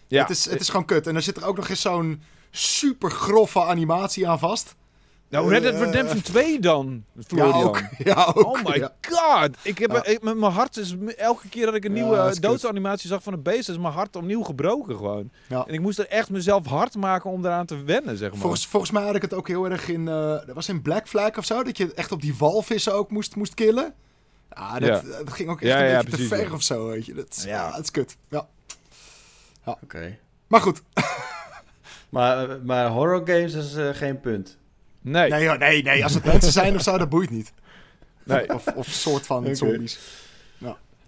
Ja, 0.06 0.20
Het, 0.20 0.30
is, 0.30 0.44
het 0.50 0.60
is 0.60 0.68
gewoon 0.68 0.84
kut. 0.84 1.06
En 1.06 1.14
er 1.16 1.22
zit 1.22 1.36
er 1.36 1.44
ook 1.46 1.56
nog 1.56 1.68
eens 1.68 1.80
zo'n 1.80 2.22
super 2.50 3.10
grove 3.10 3.62
animatie 3.62 4.28
aan 4.28 4.38
vast. 4.38 4.74
Nou, 5.28 5.48
Red 5.48 5.62
Dead 5.62 5.74
Eh, 5.74 5.80
Redemption 5.80 6.22
2 6.22 6.60
dan, 6.60 7.04
Ja, 7.14 7.22
Florian. 7.26 7.62
ook. 7.62 7.80
Ja, 8.04 8.32
ook. 8.34 8.44
Oh 8.44 8.62
my 8.64 8.76
ja. 8.78 8.92
god. 9.08 9.50
Ik 9.62 9.78
heb, 9.78 9.90
Ja. 9.90 10.04
ik, 10.04 10.22
mijn 10.22 10.42
hart 10.42 10.76
is 10.76 10.96
elke 11.16 11.48
keer 11.48 11.64
dat 11.66 11.74
ik 11.74 11.84
een 11.84 11.94
Ja, 11.96 12.02
nieuwe 12.02 12.28
kut. 12.30 12.42
doodsanimatie 12.42 13.08
zag 13.08 13.22
van 13.22 13.32
een 13.32 13.42
beest, 13.42 13.68
is 13.68 13.78
mijn 13.78 13.92
hart 13.92 14.16
opnieuw 14.16 14.42
gebroken 14.42 14.96
gewoon. 14.96 15.30
Ja. 15.48 15.64
En 15.66 15.74
ik 15.74 15.80
moest 15.80 15.98
er 15.98 16.08
echt 16.08 16.30
mezelf 16.30 16.66
hard 16.66 16.94
maken 16.96 17.30
om 17.30 17.44
eraan 17.44 17.66
te 17.66 17.82
wennen, 17.82 18.16
zeg 18.16 18.30
maar. 18.30 18.40
Volgens, 18.40 18.66
volgens 18.66 18.92
mij 18.92 19.02
had 19.04 19.14
ik 19.14 19.22
het 19.22 19.34
ook 19.34 19.48
heel 19.48 19.70
erg 19.70 19.88
in... 19.88 20.08
eh, 20.08 20.14
dat 20.30 20.54
was 20.54 20.68
in 20.68 20.82
Black 20.82 21.08
Flag 21.08 21.38
of 21.38 21.44
zo, 21.44 21.62
dat 21.62 21.76
je 21.76 21.94
echt 21.94 22.12
op 22.12 22.20
die 22.20 22.34
walvissen 22.36 22.94
ook 22.94 23.10
moest, 23.10 23.36
moest 23.36 23.54
killen. 23.54 23.94
Ja, 24.50 24.78
dat, 24.78 24.88
Ja. 24.88 25.18
dat 25.24 25.32
ging 25.32 25.48
ook 25.50 25.60
echt 25.60 25.72
Ja, 25.72 25.80
een 25.82 25.88
ja, 25.90 25.94
beetje 25.96 26.08
precies, 26.10 26.28
te 26.28 26.34
ver 26.36 26.46
ja. 26.46 26.52
of 26.52 26.62
zo, 26.62 26.86
weet 26.86 27.06
je. 27.06 27.14
Dat, 27.14 27.26
is- 27.36 27.42
Ja. 27.44 27.50
ja. 27.50 27.70
dat 27.70 27.80
is 27.80 27.90
kut. 27.90 28.16
Ja. 28.28 28.46
Oké. 29.64 30.18
Maar 30.46 30.60
goed. 30.60 30.82
Maar, 32.08 32.50
eh, 32.50 32.56
maar 32.62 32.88
horror 32.88 33.22
games 33.24 33.54
is 33.54 33.74
eh, 33.74 33.88
geen 33.92 34.20
punt. 34.20 34.56
Nee, 35.10 35.30
Nee, 35.30 35.42
joh, 35.44 35.58
nee, 35.58 35.82
nee, 35.82 36.02
als 36.04 36.14
het 36.14 36.24
mensen 36.24 36.52
zijn 36.52 36.74
of 36.74 36.82
zo, 36.82 36.98
dat 36.98 37.08
boeit 37.08 37.30
niet. 37.30 37.52
nee. 38.24 38.54
Of, 38.54 38.66
of 38.66 38.86
soort 38.86 39.26
van 39.26 39.56
zombies. 39.56 39.98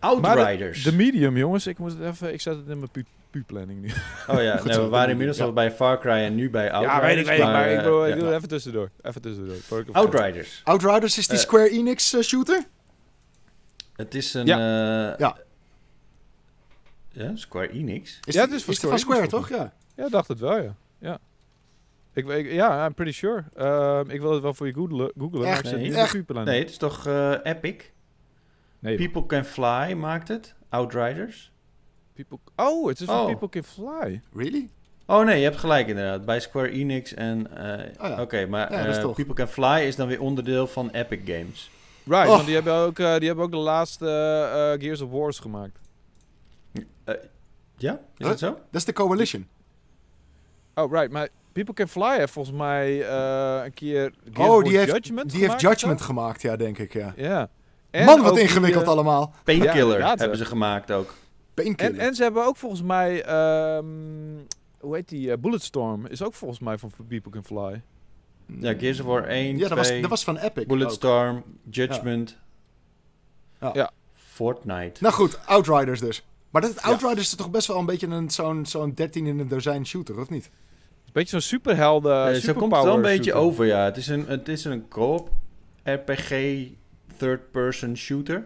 Outriders. 0.01 0.83
De 0.83 0.93
medium, 0.95 1.37
jongens. 1.37 1.67
Ik, 1.67 1.79
moet 1.79 1.93
het 1.93 2.01
even, 2.01 2.33
ik 2.33 2.41
zet 2.41 2.57
het 2.57 2.69
in 2.69 2.79
mijn 2.79 2.91
pu- 2.91 3.05
pu-planning 3.31 3.81
nu. 3.81 3.89
oh 4.29 4.43
ja, 4.43 4.57
Goed 4.57 4.65
nee, 4.67 4.75
zo, 4.75 4.83
we 4.83 4.89
waren 4.89 5.07
de 5.07 5.13
inmiddels 5.13 5.41
al 5.41 5.53
bij 5.53 5.73
Far 5.73 5.99
Cry 6.01 6.11
en 6.11 6.35
nu 6.35 6.51
bij 6.51 6.73
Outriders. 6.73 7.01
ja, 7.09 7.15
weet 7.15 7.19
ik, 7.19 7.27
weet 7.27 7.39
ik. 7.39 7.45
Maar, 7.45 7.69
ik, 7.71 7.77
eh, 7.77 7.83
bedoel, 7.85 8.07
ik 8.07 8.13
ja. 8.13 8.19
doe 8.19 8.27
het 8.29 8.37
even 8.37 8.49
tussendoor. 8.49 8.91
Even 9.03 9.21
tussendoor. 9.23 9.57
Voor 9.57 9.79
ik 9.81 9.89
op- 9.89 9.95
Outriders. 9.97 10.61
Outriders 10.65 11.19
is 11.19 11.27
die 11.27 11.37
Eh. 11.37 11.43
Square 11.43 11.71
Enix 11.71 12.13
eh, 12.13 12.21
shooter? 12.23 12.63
Het 13.97 14.15
is 14.15 14.35
een... 14.35 14.47
Ja. 14.47 14.57
eh, 15.13 15.19
Ja. 15.19 15.37
Ja, 17.13 17.37
Square 17.37 17.71
Enix. 17.71 18.21
Is 18.25 18.35
Ja, 18.35 18.41
het 18.43 18.53
is 18.53 18.63
van 18.63 18.73
is 18.75 18.81
die 18.81 18.89
van 18.89 18.99
Square 18.99 19.19
Enix, 19.19 19.33
toch? 19.33 19.49
Ja. 19.49 19.73
Ja, 19.97 20.09
dacht 20.09 20.29
het 20.29 20.39
wel, 20.39 20.63
ja. 20.63 20.75
Ja, 20.99 21.19
ik, 22.19 22.29
ik, 22.29 22.53
ja 22.53 22.87
I'm 22.87 22.95
pretty 22.95 23.13
sure. 23.13 23.45
Ehm, 23.55 24.11
ik 24.11 24.21
wil 24.21 24.33
het 24.33 24.43
wel 24.43 24.55
voor 24.55 24.67
je 24.67 24.73
googlen, 24.75 25.13
googlen 25.19 25.41
maar 25.41 25.49
Echt? 25.51 25.59
ik 25.61 25.67
zit 25.67 25.79
Nee. 25.79 25.89
niet 25.89 25.97
Echt? 25.99 26.45
Nee, 26.45 26.59
het 26.61 26.71
is 26.71 26.77
toch 26.77 27.07
eh, 27.07 27.33
Epic? 27.43 27.77
nee 28.79 28.97
People 28.97 29.27
Can 29.27 29.45
Fly 29.45 29.93
maakt 29.93 30.29
het. 30.29 30.55
Outriders. 30.69 31.53
people, 32.15 32.39
oh, 32.57 32.89
het 32.89 33.01
is 33.01 33.07
van 33.07 33.21
Oh. 33.21 33.27
People 33.27 33.49
Can 33.49 33.63
Fly. 33.65 34.21
Really? 34.33 34.69
Oh 35.07 35.25
nee, 35.25 35.39
je 35.39 35.45
hebt 35.45 35.57
gelijk 35.57 35.89
inderdaad. 35.89 36.25
Bij 36.25 36.41
Square 36.41 36.71
Enix 36.71 37.15
en... 37.15 37.57
eh, 37.57 38.05
Oh 38.05 38.09
ja. 38.09 38.21
Oké, 38.23 38.47
maar 38.47 38.73
Ja, 38.73 38.87
eh, 38.87 39.01
toch. 39.01 39.15
People 39.17 39.35
Can 39.35 39.49
Fly 39.49 39.81
is 39.87 39.97
dan 39.97 40.09
weer 40.09 40.21
onderdeel 40.21 40.67
van 40.67 40.91
Epic 40.91 41.21
Games. 41.25 41.71
Right, 42.05 42.27
Oh. 42.29 42.33
want 42.35 42.45
die 42.47 42.55
hebben, 42.55 42.73
ook, 42.75 42.99
eh, 42.99 43.17
die 43.17 43.27
hebben 43.27 43.45
ook 43.45 43.51
de 43.51 43.57
laatste 43.57 44.07
eh, 44.77 44.83
Gears 44.85 45.01
of 45.01 45.11
Wars 45.11 45.39
gemaakt. 45.39 45.79
Ja, 47.77 47.93
is 47.93 47.99
Huh? 48.17 48.29
dat 48.29 48.39
zo? 48.39 48.47
Dat 48.51 48.59
is 48.71 48.85
de 48.85 48.93
Coalition. 48.93 49.49
Oh, 50.75 50.93
right, 50.93 51.11
maar 51.13 51.29
People 51.65 51.75
Can 51.75 51.89
Fly 51.89 52.19
heeft 52.19 52.33
volgens 52.33 52.57
mij 52.57 53.03
eh, 53.03 53.65
een 53.65 53.75
keer 53.75 54.13
Gears 54.33 54.49
oh, 54.49 54.57
of 54.57 54.63
die 54.63 54.77
heeft, 54.79 54.93
Judgment 54.93 55.31
die 55.31 55.41
heeft 55.41 55.53
gemaakt 55.53 55.65
of 55.65 55.71
Judgment 55.71 56.01
gemaakt, 56.01 56.43
ja, 56.43 56.57
denk 56.57 56.79
ik, 56.79 56.93
ja. 56.93 57.13
Ja. 57.17 57.51
En 57.91 58.05
Man, 58.05 58.23
wat 58.23 58.35
die, 58.35 58.43
ingewikkeld 58.43 58.85
eh, 58.85 58.89
allemaal. 58.89 59.35
Painkiller 59.45 60.07
hebben 60.07 60.31
hè. 60.31 60.37
ze 60.37 60.45
gemaakt 60.45 60.91
ook. 60.91 61.07
En, 61.09 61.15
Painkiller. 61.55 61.99
en 61.99 62.15
ze 62.15 62.23
hebben 62.23 62.45
ook 62.45 62.57
volgens 62.57 62.83
mij, 62.83 63.23
ehm, 63.23 63.85
hoe 64.81 64.95
heet 64.95 65.09
die, 65.09 65.31
eh, 65.33 65.39
Bulletstorm 65.39 66.07
is 66.07 66.23
ook 66.23 66.35
volgens 66.35 66.61
mij 66.61 66.79
van 66.79 66.91
People 67.09 67.33
Can 67.33 67.45
Fly. 67.45 67.83
Ja, 68.61 68.75
Gears 68.79 69.01
of 69.01 69.07
War 69.07 69.25
1, 69.29 69.59
Ja, 69.59 69.69
dat 69.69 69.79
was, 69.79 69.87
2, 69.87 70.01
dat 70.01 70.11
was 70.11 70.25
van 70.25 70.37
Epic. 70.37 70.63
ook. 70.63 70.69
Bulletstorm, 70.69 71.45
Judgment, 71.71 72.37
Ja. 73.61 73.71
Ja. 73.75 73.91
Fortnite. 74.15 75.03
Nou 75.03 75.15
goed, 75.15 75.47
Outriders 75.47 76.01
dus. 76.01 76.27
Maar 76.51 76.63
dat 76.63 76.75
Ja. 76.75 76.81
Outriders 76.81 77.27
is 77.27 77.35
toch 77.35 77.51
best 77.51 77.67
wel 77.67 77.79
een 77.79 77.87
beetje 77.87 78.07
een, 78.07 78.31
zo'n, 78.31 78.67
zo'n 78.67 78.93
13 78.95 79.27
in 79.27 79.39
een 79.39 79.49
dozijn 79.49 79.87
shooter, 79.87 80.21
of 80.21 80.31
niet? 80.31 80.51
Een 81.09 81.15
beetje 81.25 81.31
zo'n 81.41 81.59
superhelden, 81.59 82.13
Eh, 82.27 82.33
zo 82.33 82.41
superpower 82.41 82.61
komt 82.61 82.75
het 82.75 82.85
wel 82.85 82.95
een 82.95 83.03
beetje 83.03 83.31
shooter. 83.31 83.41
over, 83.49 83.67
ja. 83.67 83.85
Het 83.85 83.97
is 83.97 84.07
een, 84.09 84.27
het 84.27 84.49
is 84.49 84.65
een 84.65 84.89
co-op 84.89 85.31
RPG 85.83 86.33
third-person 87.17 87.97
shooter. 87.97 88.45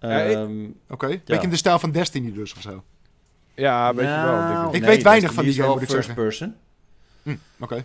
Ja, 0.00 0.20
ik- 0.20 0.36
Ehm, 0.36 0.64
Oké, 0.88 1.06
beetje 1.06 1.40
in 1.42 1.50
de 1.50 1.56
stijl 1.56 1.78
van 1.78 1.90
Destiny 1.90 2.32
dus, 2.32 2.54
of 2.54 2.60
zo. 2.60 2.84
Ja, 3.54 3.94
weet 3.94 4.04
je 4.04 4.10
wel. 4.10 4.24
nou, 4.24 4.52
denk 4.52 4.68
ik. 4.68 4.74
Ik 4.74 4.80
nee, 4.80 4.90
weet 4.90 5.02
weinig 5.02 5.30
Destiny 5.30 5.34
van 5.34 5.44
die 5.44 5.52
game, 5.52 5.66
wel 5.66 5.74
moet 5.74 5.82
ik 5.82 5.88
first 5.90 6.06
zeggen. 6.06 6.24
person. 6.24 6.54
Hm, 7.22 7.36
Oké. 7.64 7.84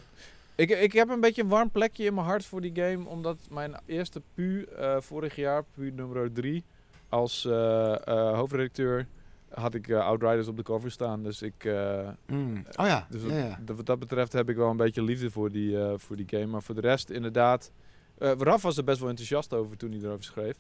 Ik, 0.56 0.70
ik 0.70 0.94
heb 0.94 1.10
een 1.10 1.20
beetje 1.20 1.42
een 1.42 1.48
warm 1.48 1.70
plekje 1.72 2.04
in 2.06 2.14
mijn 2.14 2.26
hart 2.26 2.46
voor 2.46 2.62
die 2.62 2.72
game, 2.76 3.08
omdat 3.10 3.38
mijn 3.50 3.76
eerste 3.86 4.22
pu 4.34 4.64
eh, 4.78 4.96
vorig 5.00 5.36
jaar, 5.36 5.64
pu 5.76 5.92
nummer 5.96 6.32
3, 6.34 6.64
als 7.10 7.46
eh, 7.46 8.08
eh, 8.08 8.34
hoofdredacteur 8.38 9.08
had 9.54 9.74
ik 9.74 9.88
eh, 9.88 10.00
Outriders 10.06 10.48
op 10.48 10.58
de 10.58 10.64
cover 10.64 10.92
staan. 10.92 11.24
Dus 11.24 11.42
ik, 11.42 11.66
eh, 11.66 12.10
Mm. 12.28 12.58
Oh 12.80 12.86
ja, 12.86 13.08
dus 13.10 13.22
ja, 13.22 13.28
wat, 13.28 13.38
ja. 13.38 13.60
dat- 13.66 13.76
wat 13.76 13.86
dat 13.86 14.00
betreft 14.00 14.34
heb 14.34 14.50
ik 14.50 14.56
wel 14.56 14.70
een 14.70 14.78
beetje 14.78 15.04
liefde 15.04 15.32
voor 15.32 15.52
die, 15.52 15.80
eh, 15.84 15.94
voor 15.98 16.16
die 16.16 16.26
game. 16.30 16.46
Maar 16.46 16.64
voor 16.64 16.76
de 16.76 16.82
rest, 16.82 17.10
inderdaad, 17.10 17.72
Raf 18.18 18.62
was 18.62 18.78
er 18.78 18.84
best 18.84 19.00
wel 19.00 19.10
enthousiast 19.10 19.54
over 19.54 19.78
toen 19.78 19.92
hij 19.92 20.00
erover 20.00 20.24
schreef. 20.24 20.56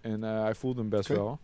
En 0.00 0.22
hij 0.22 0.54
voelde 0.54 0.80
hem 0.80 0.88
best 0.88 1.08
wel. 1.16 1.38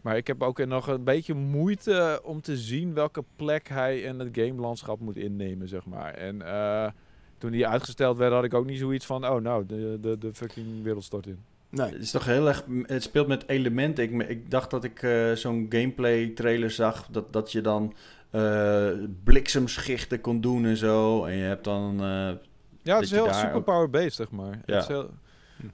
Maar 0.00 0.16
ik 0.16 0.26
heb 0.26 0.42
ook 0.42 0.66
nog 0.66 0.86
een 0.86 1.04
beetje 1.04 1.34
moeite 1.34 2.20
om 2.24 2.40
te 2.40 2.56
zien 2.56 2.94
welke 2.94 3.24
plek 3.36 3.68
hij 3.68 4.00
in 4.00 4.18
het 4.18 4.28
gamelandschap 4.32 5.00
moet 5.00 5.16
innemen, 5.16 5.68
zeg 5.68 5.86
maar. 5.86 6.14
En 6.14 6.42
toen 7.38 7.50
die 7.50 7.66
uitgesteld 7.66 8.16
werd, 8.16 8.32
had 8.32 8.44
ik 8.44 8.54
ook 8.54 8.66
niet 8.66 8.78
zoiets 8.78 9.06
van, 9.06 9.26
oh 9.26 9.40
nou, 9.42 9.66
de, 9.66 9.98
de, 10.00 10.18
de 10.18 10.34
fucking 10.34 10.82
wereld 10.82 11.04
stort 11.04 11.26
in. 11.26 11.38
Nee. 11.74 11.92
Het 11.92 12.02
is 12.02 12.10
toch 12.10 12.24
heel 12.24 12.48
erg... 12.48 12.64
Het 12.82 13.02
speelt 13.02 13.26
met 13.26 13.48
elementen. 13.48 14.04
Ik, 14.04 14.28
ik 14.28 14.50
dacht 14.50 14.70
dat 14.70 14.84
ik 14.84 15.02
eh, 15.02 15.32
zo'n 15.32 15.66
gameplay 15.68 16.26
trailer 16.28 16.70
zag. 16.70 17.06
Dat, 17.10 17.32
dat 17.32 17.52
je 17.52 17.60
dan 17.60 17.94
eh, 18.30 18.88
bliksemschichten 19.24 20.20
kon 20.20 20.40
doen 20.40 20.64
en 20.64 20.76
zo. 20.76 21.24
En 21.24 21.36
je 21.36 21.44
hebt 21.44 21.64
dan... 21.64 21.92
eh, 22.00 22.30
Ja, 22.82 22.94
het 22.94 23.02
is 23.04 23.10
heel 23.10 23.24
daar 23.24 23.34
ook- 23.34 23.40
superpower 23.40 23.90
based, 23.90 24.12
zeg 24.14 24.30
maar. 24.30 24.58
Ja. 24.66 24.74
Het 24.74 24.82
is 24.82 24.88
heel- 24.88 25.10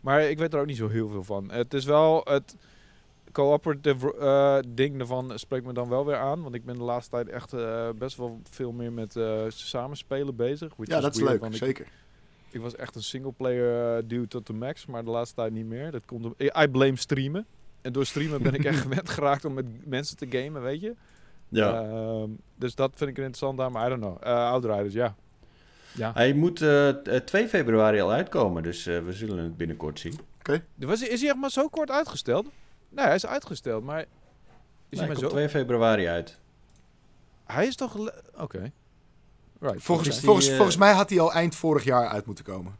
maar 0.01 0.23
ik 0.23 0.39
weet 0.39 0.55
er 0.55 0.61
ook 0.61 0.67
niet 0.67 0.77
zo 0.77 0.89
heel 0.89 1.09
veel 1.09 1.25
van. 1.25 1.51
Het 1.51 1.75
is 1.75 1.85
wel 1.85 2.21
het 2.25 2.57
cooperative 3.33 4.15
eh, 4.19 4.59
ding 4.69 5.01
ervan 5.01 5.33
spreekt 5.39 5.67
me 5.67 5.73
dan 5.73 5.89
wel 5.89 6.07
weer 6.07 6.17
aan. 6.17 6.43
Want 6.43 6.55
ik 6.55 6.65
ben 6.65 6.77
de 6.77 6.83
laatste 6.85 7.11
tijd 7.11 7.29
echt 7.29 7.53
eh, 7.53 7.89
best 7.99 8.17
wel 8.17 8.41
veel 8.51 8.73
meer 8.73 8.93
met 8.93 9.17
eh, 9.17 9.43
samenspelen 9.49 10.37
bezig. 10.37 10.73
which 10.77 10.89
Ja, 10.91 11.01
dat 11.01 11.15
is 11.17 11.21
leuk, 11.23 11.41
want 11.41 11.57
zeker. 11.57 11.85
Ik 11.85 11.93
was 12.53 12.77
echt 12.77 12.95
een 12.95 13.03
singleplayer 13.03 13.97
eh 13.97 14.03
dude 14.07 14.29
tot 14.29 14.47
de 14.47 14.53
max, 14.53 14.87
maar 14.87 15.05
de 15.05 15.11
laatste 15.11 15.35
tijd 15.35 15.53
niet 15.53 15.67
meer. 15.67 15.91
Dat 15.91 16.05
komt 16.05 16.25
om, 16.25 16.35
I 16.63 16.69
blame 16.69 16.97
streamen. 16.97 17.47
En 17.81 17.93
door 17.93 18.07
streamen 18.07 18.43
ben 18.43 18.55
ik 18.55 18.65
echt 18.65 18.81
gewend 18.87 19.09
geraakt 19.09 19.45
om 19.45 19.55
met 19.55 19.87
mensen 19.87 20.17
te 20.17 20.27
gamen, 20.31 20.63
weet 20.63 20.81
je. 20.81 20.95
ja. 21.49 21.83
Ehm, 21.83 22.31
dus 22.57 22.75
dat 22.75 22.91
vind 22.95 23.11
ik 23.11 23.17
interessant 23.17 23.61
aan, 23.61 23.73
maar 23.73 23.87
I 23.87 23.89
don't 23.89 24.01
know. 24.03 24.17
Eh 24.21 24.51
Outriders, 24.51 24.95
ja. 24.95 25.15
Ja. 25.93 26.13
Hij 26.15 26.33
moet 26.33 26.63
eh, 26.63 26.89
t- 26.89 27.09
eh, 27.09 27.17
2 27.21 27.49
februari 27.49 28.01
al 28.01 28.11
uitkomen. 28.13 28.63
Dus 28.63 28.87
eh, 28.87 28.99
we 28.99 29.13
zullen 29.13 29.39
het 29.45 29.57
binnenkort 29.57 29.99
zien. 30.01 30.19
Was, 30.75 31.01
hij- 31.01 31.09
is 31.09 31.21
hij 31.21 31.31
echt 31.31 31.39
maar 31.39 31.51
zo 31.51 31.69
kort 31.69 31.91
uitgesteld? 31.91 32.47
Nee, 32.89 33.05
hij 33.05 33.15
is 33.15 33.27
uitgesteld, 33.27 33.85
maar... 33.85 34.01
Is 34.01 34.07
Nee, 34.89 34.99
hij 35.01 35.07
maar 35.09 35.17
komt 35.17 35.29
zo... 35.31 35.37
2 35.37 35.49
februari 35.49 36.07
uit. 36.07 36.37
Hij 37.47 37.67
is 37.67 37.77
toch... 37.77 38.11
Oké. 38.37 38.73
Right. 39.61 39.83
Volgens, 39.83 40.09
die, 40.17 40.25
volgens, 40.25 40.49
eh, 40.49 40.55
volgens 40.57 40.77
mij 40.77 40.93
had 40.93 41.11
hij 41.11 41.21
al 41.21 41.33
eind 41.33 41.55
vorig 41.55 41.85
jaar 41.85 42.09
uit 42.09 42.27
moeten 42.27 42.45
komen. 42.45 42.77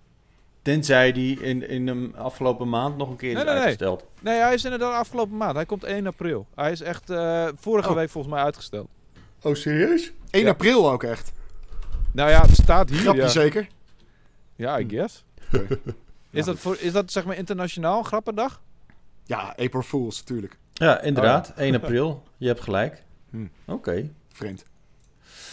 Tenzij 0.63 1.13
die 1.13 1.41
in, 1.41 1.69
in 1.69 1.87
de 1.87 2.11
afgelopen 2.17 2.69
maand 2.69 2.97
nog 2.97 3.09
een 3.11 3.17
keer 3.17 3.33
Nee, 3.35 3.43
is 3.43 3.49
nee, 3.49 3.55
uitgesteld. 3.59 4.05
Nee, 4.21 4.41
hij 4.41 4.55
is 4.55 4.65
inderdaad 4.65 4.95
afgelopen 4.95 5.37
maand. 5.37 5.55
Hij 5.55 5.67
komt 5.67 5.85
1 5.85 6.07
april. 6.07 6.47
Hij 6.55 6.73
is 6.73 6.81
echt 6.81 7.11
eh, 7.11 7.49
vorige 7.57 7.89
Oh. 7.89 7.95
week 7.95 8.11
volgens 8.11 8.35
mij 8.35 8.43
uitgesteld. 8.43 8.89
Oh, 9.43 9.55
serieus? 9.55 10.13
1 10.31 10.43
Ja. 10.45 10.51
april 10.51 10.91
ook 10.91 11.03
echt. 11.03 11.33
Nou 12.13 12.31
ja, 12.31 12.41
het 12.41 12.55
staat 12.57 12.89
hier. 12.91 12.99
Grapje 12.99 13.21
Ja, 13.21 13.29
zeker. 13.29 13.69
ja 14.57 14.79
I 14.81 14.87
guess. 14.89 15.25
Oké. 15.53 15.79
Is, 16.31 16.45
dat 16.45 16.59
voor, 16.59 16.77
is 16.81 16.93
dat 16.93 17.13
zeg 17.13 17.25
maar 17.25 17.37
internationaal 17.37 18.03
grappendag? 18.03 18.63
Ja, 19.25 19.55
April 19.57 19.83
Fools 19.83 20.19
natuurlijk. 20.19 20.59
Ja, 20.73 21.01
inderdaad. 21.01 21.53
1 21.57 21.75
april. 21.83 22.23
Je 22.37 22.47
hebt 22.47 22.61
gelijk. 22.61 23.05
Hm. 23.31 23.47
Oké. 23.67 24.11
Vreemd. 24.33 24.65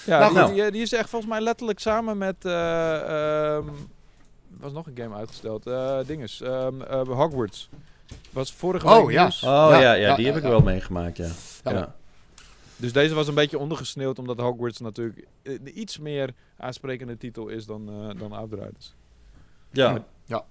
Ja, 0.06 0.30
Nou, 0.32 0.54
die, 0.54 0.62
die, 0.64 0.72
die 0.72 0.82
is 0.82 0.94
echt 0.94 1.10
volgens 1.10 1.32
mij 1.32 1.42
letterlijk 1.42 1.80
samen 1.80 2.18
met... 2.18 2.46
eh 2.46 3.56
ehm, 3.56 3.68
was 4.60 4.72
nog 4.74 4.88
een 4.88 4.98
game 4.98 5.16
uitgesteld. 5.16 5.68
eh 5.68 5.98
dinges. 6.06 6.42
ehm, 6.42 6.82
eh, 6.82 7.02
Hogwarts. 7.08 7.70
Was 8.32 8.54
vorige 8.54 8.88
Oh, 8.88 9.06
week 9.06 9.12
ja. 9.16 9.22
nieuws. 9.22 9.44
Oh 9.44 9.50
ja, 9.50 9.70
Ja, 9.70 9.80
ja, 9.80 9.94
ja, 9.94 10.16
die 10.16 10.26
ja, 10.26 10.32
heb 10.32 10.38
ik 10.40 10.44
ja. 10.46 10.50
wel 10.50 10.62
meegemaakt, 10.62 11.18
ja. 11.18 11.30
Ja. 11.64 11.72
ja. 11.72 11.96
Dus 12.78 12.94
deze 12.94 13.14
was 13.14 13.28
een 13.28 13.34
beetje 13.34 13.60
ondergesneeuwd, 13.60 14.20
omdat 14.20 14.40
Hogwarts 14.40 14.80
natuurlijk 14.80 15.26
een 15.44 15.80
iets 15.80 15.98
meer 16.00 16.34
aansprekende 16.58 17.18
titel 17.18 17.48
is 17.48 17.66
dan, 17.66 17.90
eh 17.90 18.20
dan 18.20 18.32
Outriders. 18.32 18.94
Ja. 19.72 20.04
Ja. 20.26 20.44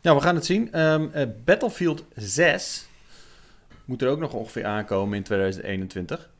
Ja, 0.00 0.14
we 0.14 0.20
gaan 0.20 0.34
het 0.34 0.44
zien. 0.44 0.72
Ehm, 0.72 1.06
eh, 1.12 1.26
Battlefield 1.44 2.04
6 2.14 2.88
moet 3.84 4.02
er 4.02 4.08
ook 4.08 4.18
nog 4.18 4.32
ongeveer 4.32 4.64
aankomen 4.64 5.16
in 5.16 5.22
2021. 5.22 6.30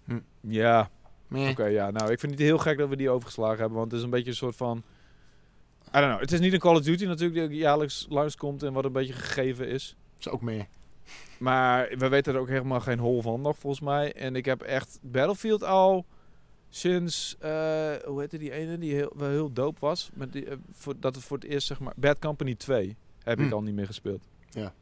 Ja, 0.41 0.91
Oké, 1.31 1.65
ja. 1.65 1.91
Nou, 1.91 2.11
ik 2.11 2.21
vind 2.21 2.33
het 2.33 2.41
heel 2.41 2.59
gek 2.59 2.79
dat 2.79 2.89
we 2.89 2.97
die 2.97 3.11
overgeslagen 3.11 3.59
hebben, 3.59 3.79
want 3.79 3.91
het 3.91 3.99
is 3.99 4.05
een 4.05 4.11
beetje 4.11 4.31
een 4.31 4.37
soort 4.37 4.57
van... 4.57 4.83
I 5.87 5.99
don't 6.01 6.07
know. 6.07 6.21
Het 6.21 6.33
is 6.33 6.41
niet 6.41 6.53
een 6.53 6.59
Call 6.59 6.75
of 6.77 6.83
Duty 6.83 7.05
natuurlijk 7.05 7.51
die 7.51 7.59
jaarlijks 7.59 8.07
langskomt 8.09 8.63
en 8.63 8.73
wat 8.73 8.85
een 8.85 8.93
beetje 8.93 9.13
gegeven 9.13 9.69
is. 9.69 9.97
Is 10.19 10.29
ook 10.29 10.41
meer. 10.41 10.67
Maar 11.39 11.89
we 11.99 12.09
weten 12.09 12.35
er 12.35 12.41
ook 12.41 12.49
helemaal 12.49 12.81
geen 12.81 12.99
hol 12.99 13.23
van 13.23 13.41
nog, 13.41 13.59
volgens 13.59 13.83
mij. 13.83 14.13
En 14.13 14.37
ik 14.37 14.45
heb 14.45 14.63
echt 14.63 14.99
Battlefield 15.03 15.65
al 15.65 16.05
sinds, 16.69 17.37
eh, 17.39 17.51
hoe 18.05 18.21
heette 18.21 18.39
die 18.39 18.53
ene 18.53 18.79
die 18.79 18.95
heel, 18.95 19.13
wel 19.17 19.29
heel 19.29 19.53
dope 19.53 19.81
was? 19.81 20.11
Met 20.15 20.33
die, 20.33 20.47
eh, 20.47 20.57
voor, 20.73 20.95
dat 21.01 21.15
het 21.15 21.25
voor 21.25 21.37
het 21.37 21.47
eerst, 21.47 21.67
zeg 21.67 21.81
maar, 21.81 21.93
Bad 21.97 22.19
Company 22.19 22.55
2 22.55 22.97
heb 23.23 23.41
ik 23.41 23.47
Hm. 23.47 23.53
al 23.53 23.63
niet 23.63 23.75
meer 23.75 23.87
gespeeld. 23.87 24.23
Ja. 24.51 24.73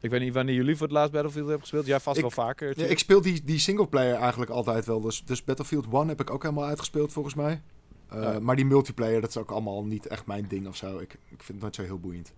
Ik 0.00 0.10
weet 0.10 0.20
niet 0.20 0.34
wanneer 0.34 0.54
jullie 0.54 0.76
voor 0.76 0.86
het 0.86 0.94
laatst 0.96 1.12
Battlefield 1.12 1.44
hebben 1.44 1.62
gespeeld. 1.62 1.86
Jij 1.86 2.00
vast 2.00 2.16
Ik- 2.16 2.22
wel 2.22 2.30
vaker. 2.30 2.80
Ja, 2.80 2.86
ik 2.86 2.98
speel 2.98 3.20
die, 3.20 3.44
die 3.44 3.58
singleplayer 3.58 4.14
eigenlijk 4.14 4.50
altijd 4.50 4.86
wel. 4.86 5.00
Dus, 5.00 5.24
dus 5.24 5.44
Battlefield 5.44 5.86
1 5.92 6.08
heb 6.08 6.20
ik 6.20 6.30
ook 6.30 6.42
helemaal 6.42 6.64
uitgespeeld 6.64 7.12
volgens 7.12 7.34
mij. 7.34 7.62
Eh, 8.08 8.22
Ja. 8.22 8.38
Maar 8.40 8.56
die 8.56 8.64
multiplayer, 8.64 9.20
dat 9.20 9.30
is 9.30 9.36
ook 9.36 9.50
allemaal 9.50 9.84
niet 9.84 10.06
echt 10.06 10.26
mijn 10.26 10.46
ding 10.48 10.66
of 10.68 10.76
zo. 10.76 10.98
Ik, 10.98 11.12
ik 11.12 11.18
vind 11.42 11.48
het 11.48 11.60
nooit 11.60 11.74
zo 11.74 11.82
heel 11.82 11.98
boeiend. 11.98 12.32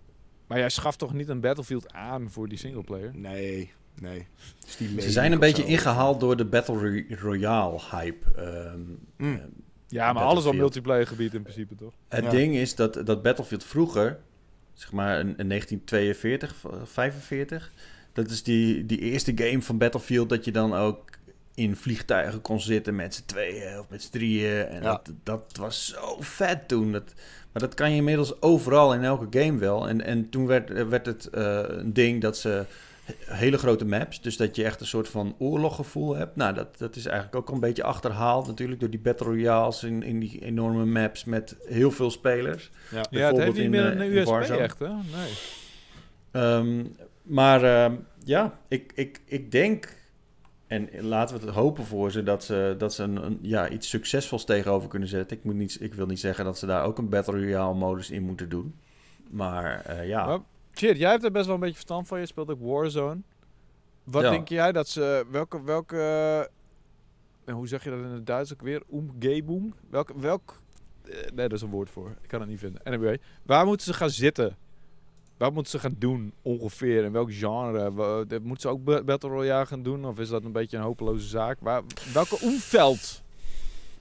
Maar 0.47 0.57
jij 0.57 0.69
schaft 0.69 0.99
toch 0.99 1.13
niet 1.13 1.29
een 1.29 1.39
Battlefield 1.41 1.93
aan 1.93 2.29
voor 2.31 2.47
die 2.47 2.57
singleplayer? 2.57 3.11
Nee, 3.15 3.71
nee. 4.01 4.27
Dus 4.59 5.03
Ze 5.03 5.11
zijn 5.11 5.31
een 5.31 5.39
beetje 5.39 5.61
zo. 5.61 5.67
ingehaald 5.67 6.19
door 6.19 6.37
de 6.37 6.45
Battle 6.45 6.75
Ro- 7.09 7.15
Royale 7.15 7.79
hype. 7.91 8.31
Ehm, 8.35 8.79
Mm. 9.17 9.35
ehm, 9.35 9.47
Ja, 9.87 10.13
maar 10.13 10.23
alles 10.23 10.45
op 10.45 10.53
multiplayer 10.55 11.07
gebied 11.07 11.33
in 11.33 11.41
principe 11.41 11.75
toch? 11.75 11.93
Het 12.07 12.23
Ja. 12.23 12.29
ding 12.29 12.55
is 12.55 12.75
dat, 12.75 13.01
dat 13.05 13.21
Battlefield 13.21 13.63
vroeger, 13.63 14.19
zeg 14.79 14.91
maar 14.91 15.19
in, 15.19 15.33
in 15.37 15.47
1942, 15.49 16.55
v- 16.55 16.65
45, 16.91 17.71
dat 18.13 18.29
is 18.29 18.43
die, 18.43 18.85
die 18.85 18.99
eerste 18.99 19.31
game 19.35 19.61
van 19.61 19.77
Battlefield 19.77 20.29
dat 20.29 20.45
je 20.45 20.51
dan 20.51 20.73
ook 20.73 21.09
in 21.55 21.75
vliegtuigen 21.75 22.41
kon 22.41 22.59
zitten 22.61 22.95
met 22.95 23.15
z'n 23.15 23.25
tweeën 23.25 23.79
of 23.79 23.89
met 23.89 24.03
z'n 24.03 24.11
drieën. 24.11 24.65
En 24.67 24.81
Ja. 24.83 24.89
dat, 24.91 25.11
dat 25.23 25.57
was 25.59 25.87
zo 25.87 26.15
vet 26.19 26.67
toen. 26.67 26.91
Dat, 26.91 27.13
maar 27.51 27.61
dat 27.61 27.73
kan 27.73 27.89
je 27.91 27.95
inmiddels 27.97 28.41
overal 28.41 28.93
in 28.93 29.03
elke 29.03 29.39
game 29.39 29.57
wel. 29.59 29.87
En, 29.89 30.01
en 30.05 30.29
toen 30.29 30.45
werd, 30.47 30.87
werd 30.87 31.05
het 31.05 31.25
eh, 31.25 31.61
een 31.67 31.93
ding 31.93 32.21
dat 32.21 32.37
ze 32.37 32.65
hele 33.25 33.57
grote 33.57 33.85
maps. 33.85 34.21
Dus 34.21 34.37
dat 34.37 34.55
je 34.55 34.63
echt 34.63 34.79
een 34.81 34.87
soort 34.87 35.09
van 35.09 35.35
oorloggevoel 35.39 36.15
hebt. 36.15 36.35
Nou, 36.35 36.53
dat, 36.53 36.77
dat 36.77 36.95
is 36.95 37.05
eigenlijk 37.05 37.35
ook 37.35 37.47
al 37.47 37.53
een 37.53 37.59
beetje 37.59 37.83
achterhaald 37.83 38.47
natuurlijk 38.47 38.79
door 38.79 38.89
die 38.89 38.99
Battle 38.99 39.27
Royales 39.27 39.83
in, 39.83 40.03
in 40.03 40.19
die 40.19 40.41
enorme 40.41 40.85
maps 40.85 41.23
met 41.25 41.55
heel 41.65 41.91
veel 41.91 42.11
spelers. 42.11 42.71
Ja. 42.91 43.05
Ja, 43.09 43.27
het 43.27 43.37
heeft 43.37 43.57
niet 43.57 43.69
meer 43.69 43.85
eh, 43.85 43.91
een 43.91 44.01
in 44.01 44.17
USB 44.17 44.27
Warzone. 44.27 44.59
echt, 44.59 44.79
hè? 44.79 44.87
Nee. 44.87 45.31
Ehm, 46.31 46.85
maar 47.21 47.63
ehm, 47.63 47.95
ja, 48.23 48.59
ik, 48.67 48.91
ik, 48.95 49.21
ik 49.25 49.51
denk, 49.51 49.97
en 50.67 50.89
laten 51.01 51.39
we 51.39 51.45
het 51.45 51.55
hopen 51.55 51.85
voor 51.85 52.11
ze, 52.11 52.23
dat 52.23 52.43
ze, 52.43 52.75
dat 52.77 52.93
ze 52.93 53.03
een, 53.03 53.25
een- 53.25 53.39
ja, 53.41 53.69
iets 53.69 53.89
succesvols 53.89 54.45
tegenover 54.45 54.89
kunnen 54.89 55.09
zetten. 55.09 55.37
Ik, 55.37 55.43
moet 55.43 55.55
niet, 55.55 55.77
ik 55.81 55.93
wil 55.93 56.05
niet 56.05 56.19
zeggen 56.19 56.45
dat 56.45 56.57
ze 56.57 56.65
daar 56.65 56.83
ook 56.83 56.97
een 56.97 57.09
Battle 57.09 57.33
Royale 57.39 57.73
modus 57.75 58.09
in 58.09 58.23
moeten 58.23 58.49
doen. 58.49 58.75
Maar 59.29 59.81
eh, 59.85 60.07
ja, 60.07 60.41
shit, 60.79 60.97
jij 60.97 61.09
hebt 61.11 61.23
er 61.23 61.31
best 61.31 61.45
wel 61.45 61.53
een 61.53 61.59
beetje 61.59 61.75
verstand 61.75 62.07
van. 62.07 62.19
Je 62.19 62.25
speelt 62.25 62.49
ook 62.49 62.61
Warzone. 62.61 63.21
Wat 64.03 64.21
Ja. 64.23 64.29
denk 64.29 64.47
jij 64.49 64.71
dat 64.71 64.87
ze... 64.87 65.25
Welke... 65.31 65.63
welke 65.63 65.97
eh, 67.45 67.53
hoe 67.53 67.67
zeg 67.67 67.83
je 67.83 67.89
dat 67.89 67.99
in 67.99 68.05
het 68.05 68.25
Duits 68.25 68.53
ook 68.53 68.61
weer? 68.61 68.83
Umgebung? 68.93 69.73
Welk... 69.89 70.11
welk 70.15 70.61
eh, 71.05 71.13
nee, 71.15 71.47
dat 71.47 71.51
is 71.57 71.61
een 71.61 71.69
woord 71.69 71.89
voor. 71.89 72.09
Ik 72.21 72.27
kan 72.27 72.39
het 72.39 72.49
niet 72.49 72.59
vinden. 72.59 72.83
Anyway, 72.83 73.19
waar 73.45 73.65
moeten 73.65 73.85
ze 73.85 73.93
gaan 73.93 74.09
zitten? 74.09 74.57
Wat 75.37 75.53
moeten 75.53 75.71
ze 75.71 75.79
gaan 75.79 75.95
doen 75.99 76.33
ongeveer? 76.41 77.03
In 77.03 77.11
welk 77.11 77.33
genre? 77.33 77.89
Moeten 78.41 78.59
ze 78.59 78.67
ook 78.67 78.83
ba- 78.83 79.03
Battle 79.03 79.29
Royale 79.29 79.65
gaan 79.65 79.83
doen? 79.83 80.05
Of 80.05 80.19
is 80.19 80.29
dat 80.29 80.43
een 80.43 80.51
beetje 80.51 80.77
een 80.77 80.83
hopeloze 80.83 81.27
zaak? 81.27 81.57
Waar, 81.61 81.81
welke 82.13 82.39
omveld? 82.41 83.21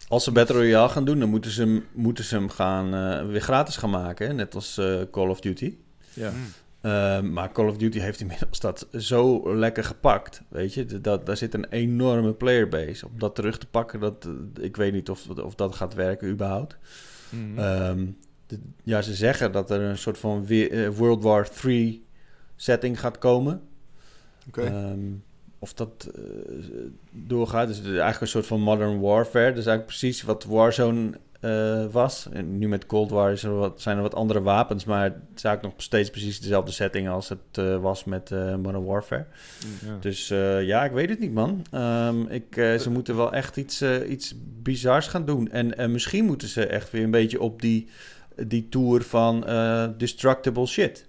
als 0.09 0.24
ze 0.24 0.33
Battle 0.33 0.57
Royale 0.57 0.89
gaan 0.89 1.05
doen, 1.05 1.18
dan 1.18 1.29
moeten 1.29 1.51
ze 1.51 1.61
hem, 1.62 1.85
moeten 1.93 2.24
ze 2.24 2.35
hem 2.35 2.49
gaan, 2.49 2.95
eh, 2.95 3.26
weer 3.26 3.41
gratis 3.41 3.76
gaan 3.76 3.91
maken. 3.91 4.26
hè, 4.26 4.33
Net 4.33 4.55
als 4.55 4.79
eh, 4.79 5.01
Call 5.11 5.29
of 5.29 5.41
Duty. 5.41 5.74
Ja. 6.12 6.33
Ehm, 6.81 7.33
maar 7.33 7.53
Call 7.53 7.68
of 7.68 7.76
Duty 7.76 7.99
heeft 7.99 8.20
inmiddels 8.20 8.61
dat 8.61 8.87
zo 8.93 9.55
lekker 9.57 9.85
gepakt. 9.85 10.43
Weet 10.49 10.74
je, 10.74 11.01
dat, 11.01 11.26
daar 11.26 11.37
zit 11.37 11.55
een 11.55 11.66
enorme 11.70 12.33
playerbase. 12.33 13.07
Om 13.07 13.18
dat 13.18 13.35
terug 13.35 13.59
te 13.59 13.66
pakken, 13.66 14.01
dat, 14.01 14.29
ik 14.61 14.76
weet 14.76 14.93
niet 14.93 15.11
of, 15.11 15.29
of 15.29 15.55
dat 15.55 15.74
gaat 15.74 15.95
werken 15.95 16.29
überhaupt. 16.29 16.76
Mhm. 17.31 17.59
Ehm, 17.59 18.07
de- 18.47 18.59
ja, 18.83 19.03
ze 19.03 19.14
zeggen 19.14 19.53
dat 19.53 19.70
er 19.70 19.81
een 19.81 19.99
soort 19.99 20.18
van 20.18 20.49
eh, 20.49 20.89
World 20.89 21.22
War 21.22 21.49
3 21.51 22.05
setting 22.57 23.01
gaat 23.01 23.18
komen. 23.18 23.61
Oké. 24.49 24.62
Ehm, 24.62 24.99
of 25.59 25.74
dat 25.74 26.11
eh, 26.14 26.22
doorgaat. 27.11 27.66
Dus 27.68 27.76
het 27.76 27.85
is 27.87 27.91
eigenlijk 27.93 28.20
een 28.20 28.29
soort 28.29 28.47
van 28.47 28.61
modern 28.61 29.01
warfare. 29.01 29.49
Dat 29.49 29.59
is 29.59 29.66
eigenlijk 29.66 29.87
precies 29.87 30.22
wat 30.22 30.45
Warzone 30.45 31.11
eh, 31.41 31.84
was. 31.91 32.28
En 32.32 32.59
nu 32.59 32.68
met 32.68 32.86
Cold 32.86 33.11
War 33.11 33.32
is 33.32 33.43
er 33.43 33.55
wat, 33.55 33.80
zijn 33.80 33.97
er 33.97 34.03
wat 34.03 34.14
andere 34.14 34.43
wapens, 34.43 34.84
maar 34.84 35.03
het 35.03 35.14
is 35.36 35.45
eigenlijk 35.45 35.62
nog 35.74 35.84
steeds 35.84 36.11
precies 36.11 36.41
dezelfde 36.41 36.72
setting 36.72 37.09
als 37.09 37.28
het 37.28 37.39
eh, 37.53 37.80
was 37.80 38.05
met 38.05 38.30
eh, 38.30 38.57
Modern 38.57 38.84
Warfare. 38.84 39.26
Ja. 39.86 39.97
Dus 40.01 40.28
ja, 40.62 40.84
ik 40.84 40.93
weet 40.93 41.09
het 41.09 41.18
niet, 41.18 41.32
man. 41.32 41.66
Ehm, 41.70 42.22
ik, 42.22 42.55
ze 42.55 42.91
moeten 42.91 43.16
wel 43.16 43.32
echt 43.32 43.57
iets, 43.57 43.82
iets 44.09 44.34
bizars 44.62 45.07
gaan 45.07 45.24
doen. 45.24 45.51
En 45.51 45.78
eh, 45.78 45.89
misschien 45.89 46.24
moeten 46.24 46.49
ze 46.49 46.66
echt 46.66 46.91
weer 46.91 47.03
een 47.03 47.11
beetje 47.11 47.41
op 47.41 47.61
die, 47.61 47.89
die 48.36 48.68
tour 48.68 49.03
van 49.03 49.41
destructible 49.97 50.66
shit. 50.66 51.07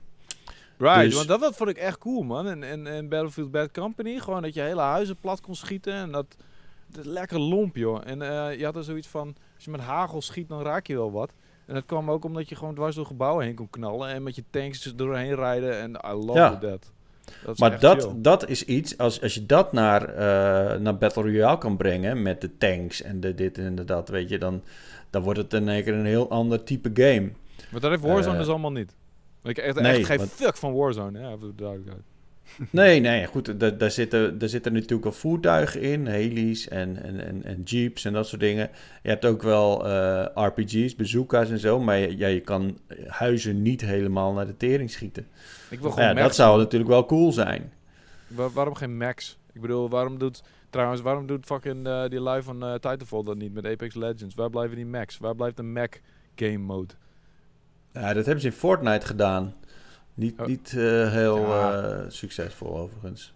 Right, 0.77 1.03
Dus- 1.03 1.15
want 1.15 1.27
dat, 1.27 1.39
dat 1.39 1.55
vond 1.55 1.69
ik 1.69 1.77
echt 1.77 1.97
cool, 1.97 2.21
man. 2.21 2.47
En, 2.47 2.63
en, 2.63 2.87
en 2.87 3.09
Battlefield 3.09 3.51
Bad 3.51 3.71
Company, 3.71 4.19
gewoon 4.19 4.41
dat 4.41 4.53
je 4.53 4.61
hele 4.61 4.81
huizen 4.81 5.15
plat 5.21 5.41
kon 5.41 5.55
schieten. 5.55 5.93
En 5.93 6.11
dat, 6.11 6.35
dat 6.87 7.05
lekker 7.05 7.39
lomp, 7.39 7.75
joh. 7.75 8.01
En 8.05 8.19
je 8.57 8.65
had 8.65 8.75
er 8.75 8.83
zoiets 8.83 9.07
van, 9.07 9.35
als 9.59 9.65
je 9.65 9.71
met 9.71 9.81
hagel 9.81 10.21
schiet, 10.21 10.49
dan 10.49 10.61
raak 10.61 10.87
je 10.87 10.95
wel 10.95 11.11
wat. 11.11 11.31
En 11.65 11.73
dat 11.73 11.85
kwam 11.85 12.11
ook 12.11 12.23
omdat 12.25 12.49
je 12.49 12.55
gewoon 12.55 12.75
dwars 12.75 12.95
door 12.95 13.05
gebouwen 13.05 13.45
heen 13.45 13.55
kon 13.55 13.69
knallen. 13.69 14.09
En 14.09 14.23
met 14.23 14.35
je 14.35 14.43
tanks 14.49 14.85
er 14.85 14.95
doorheen 14.97 15.35
rijden. 15.35 15.79
En 15.79 15.91
I 16.05 16.13
love 16.13 16.33
Ja. 16.39 16.57
that. 16.57 16.91
dat 17.45 17.57
Maar 17.59 17.71
echt 17.71 17.81
dat, 17.81 18.01
chill. 18.03 18.11
dat 18.15 18.49
is 18.49 18.65
iets, 18.65 18.97
als, 18.97 19.21
als 19.21 19.33
je 19.33 19.45
dat 19.45 19.73
naar, 19.73 20.03
eh, 20.09 20.79
naar 20.79 20.97
Battle 20.97 21.23
Royale 21.23 21.57
kan 21.57 21.77
brengen 21.77 22.21
met 22.21 22.41
de 22.41 22.57
tanks 22.57 23.01
en 23.01 23.19
de 23.19 23.35
dit 23.35 23.57
en 23.57 23.75
de 23.75 23.85
dat, 23.85 24.09
weet 24.09 24.29
je, 24.29 24.37
dan, 24.37 24.61
dan 25.09 25.21
wordt 25.21 25.39
het 25.39 25.53
in 25.53 25.69
één 25.69 25.83
keer 25.83 25.93
een 25.93 26.05
heel 26.05 26.29
ander 26.29 26.63
type 26.63 26.89
game. 26.93 27.31
Maar 27.71 27.81
dat 27.81 27.89
heeft 27.89 28.03
Warzone 28.03 28.33
eh, 28.33 28.39
dus 28.39 28.47
allemaal 28.49 28.71
niet. 28.71 28.95
Ik 29.43 29.57
echt, 29.57 29.79
nee, 29.79 29.97
echt 29.97 30.05
geen 30.05 30.17
want- 30.17 30.29
fuck 30.31 30.57
van 30.57 30.73
Warzone, 30.73 31.19
ja, 31.19 31.29
voor 31.37 31.47
de 31.47 31.55
duidelijkheid. 31.55 32.01
Nee, 32.69 32.99
nee, 32.99 33.25
goed, 33.25 33.59
daar, 33.79 33.91
zitten, 33.91 34.37
daar 34.39 34.49
zitten 34.49 34.73
natuurlijk 34.73 35.03
wel 35.03 35.11
voertuigen 35.11 35.81
in, 35.81 36.05
heli's 36.07 36.67
en, 36.67 37.03
en, 37.03 37.25
en, 37.25 37.43
en 37.43 37.61
jeeps 37.63 38.05
en 38.05 38.13
dat 38.13 38.27
soort 38.27 38.41
dingen. 38.41 38.69
Je 39.03 39.09
hebt 39.09 39.25
ook 39.25 39.41
wel 39.41 39.87
eh, 39.87 40.25
RPG's, 40.45 40.95
bazooka's 40.95 41.49
en 41.49 41.59
zo, 41.59 41.79
maar 41.79 41.97
je- 41.97 42.17
ja, 42.17 42.27
je 42.27 42.39
kan 42.39 42.77
huizen 43.07 43.61
niet 43.61 43.81
helemaal 43.81 44.33
naar 44.33 44.45
de 44.47 44.57
tering 44.57 44.91
schieten. 44.91 45.27
Ik 45.69 45.79
wil 45.79 45.91
gewoon 45.91 46.05
ja, 46.07 46.13
dat 46.13 46.35
zou 46.35 46.57
natuurlijk 46.59 46.89
wel 46.89 47.05
cool 47.05 47.31
zijn. 47.31 47.71
Wa- 48.27 48.49
waarom 48.49 48.75
geen 48.75 48.97
Max? 48.97 49.37
Ik 49.53 49.61
bedoel, 49.61 49.89
waarom 49.89 50.17
doet... 50.17 50.43
Trouwens, 50.69 51.01
waarom 51.01 51.27
doet 51.27 51.45
fucking 51.45 51.87
eh, 51.87 52.07
die 52.07 52.21
live 52.23 52.43
van 52.43 52.63
eh 52.63 52.73
Titanfall 52.73 53.23
dat 53.23 53.37
niet 53.37 53.53
met 53.53 53.65
Apex 53.65 53.95
Legends? 53.95 54.35
Waar 54.35 54.49
blijven 54.49 54.75
die 54.75 54.85
Max? 54.85 55.17
Waar 55.17 55.35
blijft 55.35 55.57
de 55.57 55.63
Mac 55.63 55.93
game 56.35 56.57
mode? 56.57 56.93
Ja, 57.93 58.13
dat 58.13 58.25
hebben 58.25 58.41
ze 58.41 58.47
in 58.47 58.53
Fortnite 58.53 59.05
gedaan. 59.05 59.53
Niet, 60.19 60.39
Oh. 60.39 60.45
niet 60.45 60.73
eh, 60.77 61.11
heel 61.11 61.39
Ja. 61.47 61.83
eh, 61.83 62.05
succesvol 62.07 62.77
overigens. 62.77 63.33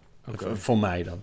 Voor 0.53 0.77
mij 0.77 1.03
dan. 1.03 1.21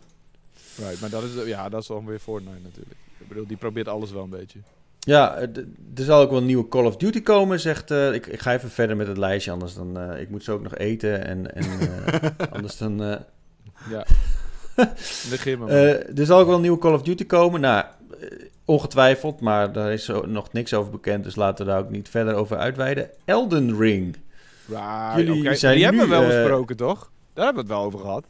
Right, 0.77 1.01
maar 1.01 1.11
dat 1.11 1.23
is, 1.23 1.31
ja, 1.47 1.69
dat 1.69 1.81
is 1.81 1.87
dan 1.87 2.07
weer 2.07 2.19
Fortnite 2.19 2.59
natuurlijk. 2.63 2.97
Ik 3.19 3.29
bedoel, 3.29 3.47
die 3.47 3.57
probeert 3.57 3.89
alles 3.89 4.13
wel 4.13 4.23
een 4.23 4.31
beetje. 4.31 4.59
Ja, 5.01 5.39
er 5.39 5.65
zal 5.95 6.21
ook 6.21 6.31
wel 6.31 6.39
een 6.39 6.47
nieuwe 6.47 6.69
Call 6.69 6.85
of 6.85 6.97
Duty 6.97 7.23
komen, 7.23 7.61
zegt... 7.61 7.91
eh, 7.91 8.13
ik, 8.13 8.27
ik 8.27 8.41
ga 8.41 8.53
even 8.53 8.71
verder 8.71 8.97
met 8.97 9.07
het 9.07 9.17
lijstje, 9.19 9.51
anders 9.51 9.75
dan... 9.75 10.13
ik 10.17 10.31
moet 10.31 10.45
zo 10.45 10.55
ook 10.55 10.63
nog 10.63 10.77
eten 10.77 11.25
en, 11.25 11.55
en 11.55 11.65
anders 12.53 12.77
dan... 12.77 12.99
Ja. 13.91 14.05
Negeer 15.31 15.59
maar. 15.59 15.69
er 15.71 16.27
zal 16.27 16.39
ook 16.41 16.47
wel 16.47 16.55
een 16.55 16.61
nieuwe 16.61 16.79
Call 16.79 16.95
of 16.95 17.03
Duty 17.03 17.27
komen. 17.27 17.61
Nou, 17.61 17.85
ongetwijfeld, 18.65 19.41
maar 19.41 19.73
daar 19.73 19.93
is 19.93 20.11
nog 20.27 20.53
niks 20.53 20.75
over 20.75 20.91
bekend... 20.91 21.25
dus 21.25 21.37
laten 21.37 21.65
we 21.67 21.71
daar 21.71 21.81
ook 21.81 21.91
niet 21.91 22.09
verder 22.09 22.35
over 22.35 22.57
uitweiden. 22.57 23.11
Elden 23.25 23.79
Ring. 23.79 24.17
Right, 24.71 25.27
jullie 25.27 25.55
zijn 25.55 25.75
Die 25.75 25.85
hebben 25.85 26.03
we 26.03 26.09
wel 26.09 26.23
eh, 26.23 26.29
besproken, 26.29 26.77
toch? 26.77 27.11
Daar 27.33 27.45
hebben 27.45 27.65
we 27.67 27.69
het 27.71 27.79
wel 27.79 27.87
over 27.89 27.99
gehad. 27.99 28.27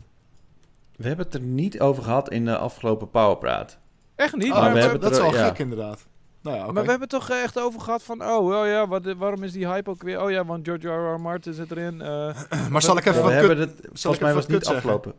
We 0.96 1.06
hebben 1.06 1.24
het 1.24 1.34
er 1.34 1.40
niet 1.40 1.80
over 1.80 2.02
gehad 2.02 2.30
in 2.30 2.44
de 2.44 2.56
afgelopen 2.58 3.10
Powerpraat. 3.10 3.78
Echt 4.16 4.36
niet? 4.36 4.44
Oh, 4.44 4.50
maar 4.50 4.60
maar, 4.60 4.68
we 4.72 4.74
we 4.74 4.80
hebben 4.80 5.00
dat 5.00 5.12
is 5.12 5.38
ja. 5.38 5.46
gek 5.46 5.58
inderdaad. 5.58 6.06
Nou 6.42 6.56
ja, 6.56 6.62
oké. 6.62 6.72
maar 6.72 6.82
we 6.84 6.90
hebben 6.90 7.08
het 7.08 7.18
toch 7.18 7.30
echt 7.30 7.58
over 7.58 7.80
gehad 7.80 8.02
van... 8.02 8.22
Oh, 8.24 8.60
oh 8.60 8.66
ja, 8.66 8.88
wat, 8.88 9.12
waarom 9.12 9.42
is 9.42 9.52
die 9.52 9.66
hype 9.68 9.90
ook 9.90 10.02
weer... 10.02 10.22
Oh 10.22 10.30
ja, 10.30 10.44
want 10.44 10.66
George 10.66 10.88
R. 10.88 11.14
R. 11.14 11.20
Martin 11.20 11.52
zit 11.54 11.70
erin. 11.70 12.02
eh, 12.02 12.42
maar 12.70 12.82
zal 12.82 12.96
ik 12.96 13.06
even 13.06 13.22
wat 13.22 13.32
hebben 13.32 13.56
kut... 13.56 13.68
het, 13.68 13.88
volgens 13.92 14.22
mij 14.22 14.34
was 14.34 14.42
het 14.42 14.52
niet 14.52 14.66
afgelopen. 14.66 15.12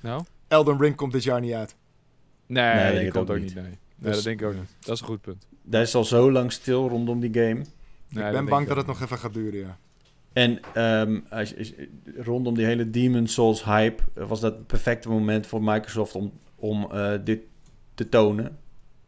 nou? 0.00 0.22
Elden 0.48 0.78
Ring 0.80 0.96
komt 0.96 1.12
dit 1.12 1.22
jaar 1.22 1.40
niet 1.40 1.52
uit. 1.52 1.74
Nee, 2.46 2.74
Nee, 2.74 3.00
die 3.02 3.10
komt 3.12 3.30
ook 3.30 3.38
niet. 3.38 3.54
Nee, 3.54 3.64
nee 3.64 3.78
Dus- 3.96 4.14
dat 4.14 4.24
denk 4.24 4.40
ik 4.40 4.46
ook 4.46 4.54
niet. 4.54 4.70
Dat 4.80 4.94
is 4.94 5.00
een 5.00 5.06
goed 5.06 5.20
punt. 5.20 5.46
Daar 5.62 5.82
is 5.82 5.94
al 5.94 6.04
zo 6.04 6.32
lang 6.32 6.52
stil 6.52 6.88
rondom 6.88 7.20
die 7.20 7.32
game. 7.32 7.64
Nee, 8.08 8.26
ik 8.26 8.32
ben 8.32 8.44
bang 8.44 8.66
dat 8.68 8.76
het 8.76 8.86
nog 8.86 9.00
even 9.02 9.18
gaat 9.18 9.34
duren, 9.34 9.60
ja. 9.60 9.76
En 10.36 10.58
ehm, 10.74 11.20
als, 11.30 11.54
rondom 12.16 12.54
die 12.54 12.64
hele 12.66 12.90
Demon 12.90 13.26
Souls 13.26 13.64
hype 13.64 14.02
eh, 14.14 14.28
was 14.28 14.40
dat 14.40 14.52
het 14.54 14.66
perfecte 14.66 15.08
moment 15.08 15.46
voor 15.46 15.62
Microsoft 15.62 16.14
om, 16.14 16.32
om 16.56 16.90
eh, 16.92 17.12
dit 17.24 17.40
te 17.94 18.08
tonen. 18.08 18.58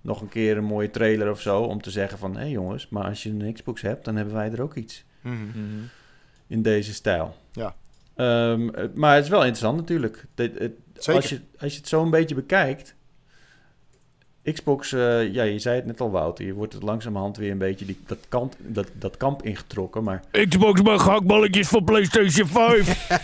Nog 0.00 0.20
een 0.20 0.28
keer 0.28 0.56
een 0.56 0.64
mooie 0.64 0.90
trailer 0.90 1.30
of 1.30 1.40
zo 1.40 1.62
om 1.62 1.82
te 1.82 1.90
zeggen 1.90 2.18
van... 2.18 2.32
hé 2.34 2.40
hey 2.40 2.50
jongens, 2.50 2.88
maar 2.88 3.04
als 3.04 3.22
je 3.22 3.30
een 3.30 3.52
Xbox 3.52 3.82
hebt, 3.82 4.04
dan 4.04 4.16
hebben 4.16 4.34
wij 4.34 4.50
er 4.52 4.62
ook 4.62 4.74
iets 4.74 5.04
Mhm. 5.20 5.34
Mhm. 5.46 5.58
in 6.46 6.62
deze 6.62 6.94
stijl. 6.94 7.36
Ja. 7.52 7.74
Ehm, 8.14 8.68
eh, 8.68 8.84
maar 8.94 9.14
het 9.14 9.24
is 9.24 9.30
wel 9.30 9.40
interessant 9.40 9.76
natuurlijk. 9.76 10.26
Dit- 10.34 10.58
het- 10.58 10.72
Zeker. 10.92 11.14
Als, 11.22 11.28
je, 11.30 11.40
als 11.58 11.72
je 11.72 11.78
het 11.78 11.88
zo 11.88 12.02
een 12.02 12.10
beetje 12.10 12.34
bekijkt... 12.34 12.94
Xbox, 14.52 14.92
eh, 14.92 15.32
ja, 15.32 15.42
je 15.42 15.58
zei 15.58 15.76
het 15.76 15.86
net 15.86 16.00
al, 16.00 16.10
Wouter. 16.10 16.46
Je 16.46 16.52
wordt 16.52 16.72
het 16.72 16.82
langzamerhand 16.82 17.36
weer 17.36 17.50
een 17.50 17.58
beetje 17.58 17.84
die, 17.84 17.98
dat, 18.06 18.18
kant, 18.28 18.56
dat, 18.58 18.88
dat 18.92 19.16
kamp 19.16 19.42
ingetrokken. 19.42 20.04
Maar 20.04 20.22
Xbox 20.48 20.82
maar 20.82 20.98
gehaktballetjes 20.98 21.68
van 21.68 21.84
PlayStation 21.84 22.48
5. 22.48 23.06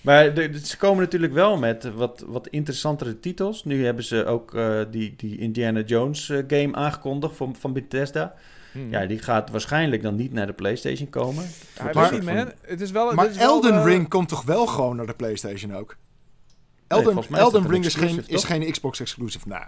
Maar 0.00 0.34
de, 0.34 0.50
de- 0.50 0.66
ze 0.66 0.76
komen 0.76 1.02
natuurlijk 1.02 1.32
wel 1.32 1.56
met 1.58 1.94
wat, 1.94 2.24
wat 2.26 2.46
interessantere 2.48 3.20
titels. 3.20 3.64
Nu 3.64 3.84
hebben 3.84 4.04
ze 4.04 4.24
ook 4.24 4.54
eh, 4.54 4.80
die, 4.90 5.14
die 5.16 5.38
Indiana 5.38 5.80
Jones 5.80 6.28
eh, 6.28 6.38
game 6.48 6.74
aangekondigd 6.74 7.36
van, 7.36 7.56
van 7.58 7.72
Bethesda. 7.72 8.34
Mhm. 8.72 8.90
Ja, 8.90 9.06
die 9.06 9.18
gaat 9.18 9.50
waarschijnlijk 9.50 10.02
dan 10.02 10.14
niet 10.14 10.32
naar 10.32 10.46
de 10.46 10.52
PlayStation 10.52 11.08
komen. 11.10 11.44
Niet. 12.44 12.54
Het 12.60 12.80
is 12.80 12.90
wel... 12.90 13.14
Maar 13.14 13.28
is 13.28 13.36
Elden 13.36 13.84
Ring 13.84 14.08
komt 14.08 14.28
toch 14.28 14.42
wel 14.42 14.66
gewoon 14.66 14.96
naar 14.96 15.06
de 15.06 15.14
PlayStation 15.14 15.74
ook? 15.74 15.96
Nee, 16.88 16.98
Elden, 16.98 17.24
Elden 17.30 17.68
Ring 17.68 17.84
is 17.84 17.94
geen, 17.94 18.22
is 18.26 18.44
geen 18.44 18.70
Xbox 18.70 19.00
exclusive. 19.00 19.48
Nee. 19.48 19.58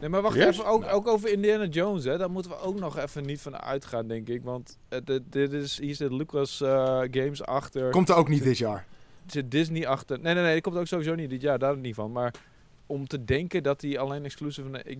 Nee, 0.00 0.08
maar 0.08 0.22
wacht 0.22 0.36
even, 0.36 0.66
ook, 0.66 0.86
ook 0.86 1.06
over 1.06 1.32
Indiana 1.32 1.66
Jones, 1.66 2.04
hè. 2.04 2.18
Daar 2.18 2.30
moeten 2.30 2.50
we 2.50 2.58
ook 2.60 2.78
nog 2.78 2.98
even 2.98 3.26
niet 3.26 3.40
van 3.40 3.60
uitgaan, 3.60 4.06
denk 4.06 4.28
ik. 4.28 4.42
Want 4.42 4.78
eh, 4.88 4.98
dit, 5.04 5.22
dit 5.30 5.52
is, 5.52 5.78
hier 5.78 5.94
zit 5.94 6.12
Lucas 6.12 6.60
eh, 6.60 7.00
Games 7.10 7.42
achter. 7.42 7.90
Komt 7.90 8.08
er 8.08 8.14
ook 8.14 8.28
niet 8.28 8.42
dit 8.42 8.58
jaar. 8.58 8.86
Zit 9.26 9.50
Disney 9.50 9.86
achter. 9.86 10.20
Nee, 10.20 10.34
nee, 10.34 10.42
nee, 10.42 10.52
die 10.52 10.62
komt 10.62 10.76
ook 10.76 10.86
sowieso 10.86 11.14
niet 11.14 11.30
dit 11.30 11.40
jaar, 11.40 11.58
daar 11.58 11.76
niet 11.76 11.94
van. 11.94 12.12
Maar 12.12 12.34
om 12.86 13.06
te 13.06 13.24
denken 13.24 13.62
dat 13.62 13.80
die 13.80 14.00
alleen 14.00 14.24
exclusive... 14.24 14.82
Ik, 14.84 14.98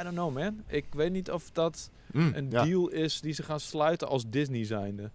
I 0.00 0.02
don't 0.02 0.14
know, 0.14 0.34
man. 0.34 0.62
Ik 0.66 0.84
weet 0.90 1.12
niet 1.12 1.30
of 1.30 1.50
dat 1.52 1.90
Mm, 2.12 2.30
een 2.34 2.50
ja. 2.50 2.64
deal 2.64 2.88
is 2.88 3.20
die 3.20 3.32
ze 3.32 3.42
gaan 3.42 3.60
sluiten 3.60 4.08
als 4.08 4.24
Disney 4.28 4.64
zijnde. 4.64 5.10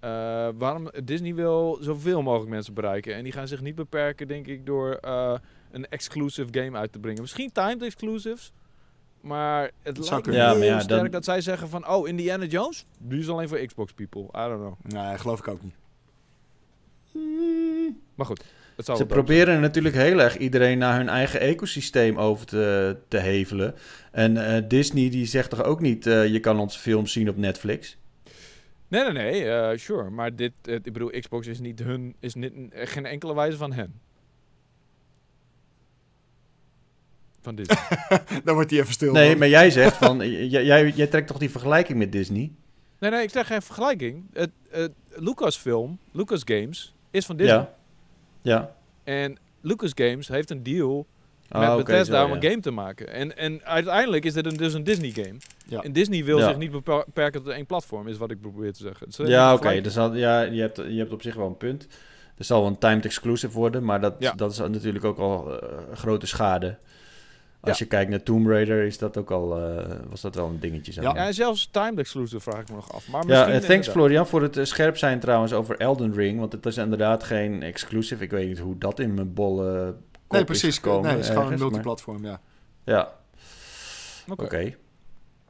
Eh, 0.00 0.48
waarom 0.58 0.90
Disney 1.04 1.34
wil 1.34 1.78
zoveel 1.80 2.22
mogelijk 2.22 2.50
mensen 2.50 2.74
bereiken. 2.74 3.14
En 3.14 3.22
die 3.22 3.32
gaan 3.32 3.48
zich 3.48 3.60
niet 3.60 3.74
beperken, 3.74 4.28
denk 4.28 4.46
ik, 4.46 4.66
door 4.66 4.92
eh, 4.92 5.34
een 5.70 5.88
exclusive 5.88 6.48
game 6.50 6.78
uit 6.78 6.92
te 6.92 6.98
brengen. 6.98 7.20
Misschien 7.20 7.52
timed 7.52 7.82
exclusives. 7.82 8.52
Maar 9.20 9.70
het 9.82 9.96
zou 9.96 10.10
lijkt 10.10 10.26
me. 10.26 10.32
Ja, 10.32 10.50
heel 10.50 10.58
maar 10.58 10.66
ja, 10.66 10.80
sterk 10.80 11.02
dan- 11.02 11.10
dat 11.10 11.24
zij 11.24 11.40
zeggen 11.40 11.68
van... 11.68 11.88
Oh, 11.88 12.08
Indiana 12.08 12.44
Jones? 12.44 12.84
Die 12.98 13.18
is 13.18 13.28
alleen 13.28 13.48
voor 13.48 13.58
Xbox 13.58 13.92
people. 13.92 14.22
I 14.22 14.48
don't 14.48 14.60
know. 14.60 15.02
Nee, 15.02 15.18
geloof 15.18 15.38
ik 15.38 15.48
ook 15.48 15.62
niet. 15.62 15.74
Maar 18.14 18.26
goed, 18.26 18.44
het 18.76 18.84
zal 18.84 18.96
Ze 18.96 19.06
proberen 19.06 19.60
natuurlijk 19.60 19.94
heel 19.94 20.20
erg 20.20 20.36
iedereen 20.36 20.78
naar 20.78 20.96
hun 20.96 21.08
eigen 21.08 21.40
ecosysteem 21.40 22.18
over 22.18 22.46
te, 22.46 22.96
te 23.08 23.16
hevelen. 23.16 23.74
En 24.12 24.36
eh, 24.36 24.62
Disney 24.68 25.10
die 25.10 25.26
zegt 25.26 25.50
toch 25.50 25.64
ook 25.64 25.80
niet, 25.80 26.06
eh, 26.06 26.26
je 26.26 26.40
kan 26.40 26.58
onze 26.58 26.78
films 26.78 27.12
zien 27.12 27.28
op 27.28 27.36
Netflix? 27.36 27.97
Nee, 28.88 29.02
nee, 29.02 29.12
nee, 29.12 29.50
eh, 29.50 29.78
sure. 29.78 30.10
Maar 30.10 30.36
dit, 30.36 30.52
eh, 30.62 30.74
ik 30.74 30.92
bedoel, 30.92 31.10
Xbox 31.10 31.46
is 31.46 31.60
niet 31.60 31.78
hun, 31.78 32.14
is 32.20 32.34
niet, 32.34 32.52
eh, 32.72 32.86
geen 32.86 33.06
enkele 33.06 33.34
wijze 33.34 33.56
van 33.56 33.72
hen. 33.72 34.00
Van 37.40 37.54
dit. 37.54 37.68
Dan 38.44 38.54
wordt 38.54 38.70
hij 38.70 38.80
even 38.80 38.92
stil. 38.92 39.12
Nee, 39.12 39.28
hoor. 39.28 39.38
maar 39.38 39.48
jij 39.48 39.70
zegt 39.70 39.96
van, 40.04 40.28
jij, 40.48 40.88
jij 40.90 41.06
trekt 41.06 41.26
toch 41.26 41.38
die 41.38 41.50
vergelijking 41.50 41.98
met 41.98 42.12
Disney? 42.12 42.52
nee, 42.98 43.10
nee, 43.10 43.22
ik 43.22 43.30
zeg 43.30 43.46
geen 43.46 43.62
vergelijking. 43.62 44.24
Het, 44.32 44.50
het 44.68 44.92
Lucasfilm, 45.08 45.98
Lucas 46.12 46.42
Games, 46.44 46.94
is 47.10 47.26
van 47.26 47.36
Disney. 47.36 47.56
Ja. 47.56 47.74
Ja. 48.42 48.76
En 49.04 49.38
Lucas 49.60 49.92
Games 49.94 50.28
heeft 50.28 50.50
een 50.50 50.62
deal 50.62 51.06
Ah, 51.48 51.60
met 51.60 51.68
oké, 51.70 51.76
Bethesda 51.82 52.18
zo, 52.20 52.24
om 52.26 52.32
een 52.32 52.42
game 52.42 52.60
te 52.60 52.70
maken. 52.70 53.08
En, 53.12 53.36
en 53.36 53.64
uiteindelijk 53.64 54.24
is 54.24 54.32
dit 54.32 54.46
een, 54.46 54.56
dus 54.56 54.74
een 54.74 54.84
Disney 54.84 55.10
game. 55.10 55.36
Ja. 55.66 55.80
En 55.82 55.92
Disney 55.92 56.24
wil 56.24 56.38
Ja. 56.38 56.48
zich 56.48 56.56
niet 56.56 56.70
beperken 56.70 57.42
tot 57.42 57.52
één 57.52 57.66
platform, 57.66 58.08
is 58.08 58.16
wat 58.16 58.30
ik 58.30 58.40
probeer 58.40 58.72
te 58.72 58.82
zeggen. 58.82 59.28
Ja, 59.28 59.54
oké. 59.54 59.80
dus 59.80 59.94
ja, 59.94 60.40
je, 60.42 60.60
hebt, 60.60 60.76
je 60.76 60.98
hebt 60.98 61.12
op 61.12 61.22
zich 61.22 61.34
wel 61.34 61.46
een 61.46 61.56
punt. 61.56 61.86
Er 62.36 62.44
zal 62.44 62.60
wel 62.60 62.68
een 62.70 62.78
timed 62.78 63.04
exclusive 63.04 63.58
worden, 63.58 63.84
maar 63.84 64.00
dat, 64.00 64.14
Ja. 64.18 64.32
dat 64.32 64.50
is 64.52 64.58
natuurlijk 64.58 65.04
ook 65.04 65.18
al 65.18 65.60
eh, 65.60 65.68
grote 65.94 66.26
schade. 66.26 66.76
Als 67.60 67.78
je 67.78 67.84
kijkt 67.84 68.10
naar 68.10 68.22
Tomb 68.22 68.46
Raider, 68.48 68.84
is 68.84 68.98
dat 68.98 69.16
ook 69.16 69.30
al, 69.30 69.58
eh, 69.58 69.84
was 70.08 70.20
dat 70.20 70.34
wel 70.34 70.46
een 70.46 70.60
dingetje. 70.60 70.92
Zeg 70.92 71.04
Ja. 71.04 71.10
maar. 71.12 71.20
Ja, 71.20 71.26
en 71.26 71.34
zelfs 71.34 71.68
timed 71.70 71.98
exclusive 71.98 72.40
vraag 72.40 72.60
ik 72.60 72.68
me 72.68 72.74
nog 72.74 72.92
af. 72.92 73.08
Maar 73.08 73.26
Ja, 73.26 73.32
eh, 73.32 73.44
thanks 73.46 73.62
inderdaad. 73.64 73.88
Florian 73.88 74.26
voor 74.26 74.42
het 74.42 74.58
scherp 74.62 74.96
zijn 74.96 75.20
trouwens 75.20 75.52
over 75.52 75.76
Elden 75.76 76.14
Ring. 76.14 76.38
Want 76.38 76.52
het 76.52 76.66
is 76.66 76.76
inderdaad 76.76 77.24
geen 77.24 77.62
exclusive. 77.62 78.22
Ik 78.24 78.30
weet 78.30 78.48
niet 78.48 78.58
hoe 78.58 78.78
dat 78.78 78.98
in 78.98 79.14
mijn 79.14 79.34
bolle 79.34 79.94
Nee, 80.28 80.44
precies. 80.44 80.74
gekomen 80.74 81.02
nee, 81.02 81.10
het 81.12 81.20
is 81.24 81.26
gewoon 81.28 81.42
een 81.44 81.48
maar- 81.50 81.58
multiplatform, 81.58 82.24
ja. 82.24 82.40
Ja, 82.84 83.16
Oké. 84.36 84.74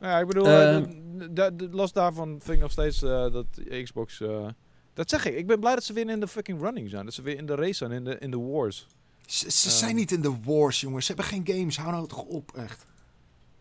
Ja, 0.00 0.18
ik 0.18 0.26
bedoel, 0.26 0.46
Ehm. 0.46 0.84
eh, 1.20 1.26
d- 1.26 1.34
d- 1.36 1.58
d- 1.58 1.74
los 1.74 1.92
daarvan 1.92 2.28
vind 2.28 2.56
ik 2.56 2.60
nog 2.60 2.70
steeds 2.70 3.02
eh, 3.02 3.32
dat 3.32 3.46
Xbox... 3.82 4.20
eh, 4.20 4.46
dat 4.94 5.10
zeg 5.10 5.24
ik. 5.26 5.36
Ik 5.36 5.46
ben 5.46 5.60
blij 5.60 5.74
dat 5.74 5.84
ze 5.84 5.92
weer 5.92 6.08
in 6.10 6.20
de 6.20 6.28
fucking 6.28 6.60
running 6.60 6.90
zijn. 6.90 7.04
Dat 7.04 7.14
ze 7.14 7.22
weer 7.22 7.36
in 7.36 7.46
de 7.46 7.54
race 7.54 7.72
zijn, 7.74 7.92
in 7.92 8.04
de, 8.04 8.18
in 8.18 8.30
de 8.30 8.38
wars. 8.38 8.86
Ze, 9.26 9.50
ze 9.50 9.68
Ehm. 9.68 9.76
zijn 9.76 9.94
niet 9.94 10.12
in 10.12 10.20
de 10.20 10.32
wars, 10.44 10.80
jongens. 10.80 11.06
Ze 11.06 11.12
hebben 11.14 11.32
geen 11.32 11.56
games. 11.56 11.76
Hou 11.78 11.90
nou 11.92 12.06
toch 12.08 12.22
op, 12.22 12.52
echt. 12.56 12.84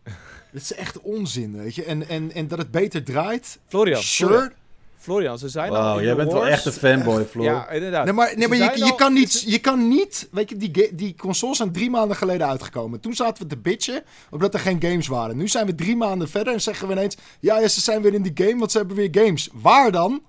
Dit 0.52 0.62
is 0.62 0.72
echt 0.74 1.00
onzin, 1.00 1.56
weet 1.56 1.74
je. 1.74 1.84
En, 1.84 2.08
en, 2.08 2.32
en 2.32 2.48
dat 2.48 2.58
het 2.58 2.70
beter 2.70 3.04
draait, 3.04 3.58
Florian, 3.66 4.02
sure. 4.02 4.30
Florian, 4.32 4.52
Florian, 4.98 5.38
ze 5.38 5.48
zijn 5.48 5.70
al 5.70 5.82
Wauw, 5.82 5.98
in 5.98 6.04
jij 6.04 6.14
bent 6.16 6.32
wel 6.32 6.46
echt 6.46 6.64
een 6.64 6.72
fanboy, 6.72 7.24
Floor. 7.24 7.44
Ja, 7.46 7.68
inderdaad. 7.70 8.04
Nee, 8.04 8.12
maar, 8.14 8.32
nee, 8.36 8.48
maar 8.48 8.58
je, 8.58 8.82
al- 8.84 8.94
kan 8.94 9.12
niet, 9.12 9.32
ze- 9.32 9.50
je 9.50 9.58
kan 9.58 9.88
niet... 9.88 10.28
Weet 10.30 10.48
je, 10.50 10.56
die, 10.56 10.94
die 10.94 11.14
consoles 11.14 11.56
zijn 11.56 11.72
drie 11.72 11.90
maanden 11.90 12.16
geleden 12.16 12.46
uitgekomen. 12.46 13.00
Toen 13.00 13.14
zaten 13.14 13.42
we 13.42 13.48
te 13.48 13.56
bitchen 13.56 14.02
omdat 14.30 14.54
er 14.54 14.60
geen 14.60 14.80
games 14.82 15.06
waren. 15.06 15.36
Nu 15.36 15.48
zijn 15.48 15.66
we 15.66 15.74
drie 15.74 15.96
maanden 15.96 16.28
verder 16.28 16.52
en 16.52 16.60
zeggen 16.60 16.86
we 16.88 16.92
ineens... 16.92 17.16
Ja, 17.40 17.58
ja, 17.58 17.68
ze 17.68 17.80
zijn 17.80 18.02
weer 18.02 18.14
in 18.14 18.22
die 18.22 18.46
game, 18.46 18.58
want 18.58 18.70
ze 18.72 18.78
hebben 18.78 18.96
weer 18.96 19.08
games. 19.12 19.48
Waar 19.52 19.92
dan? 19.92 20.22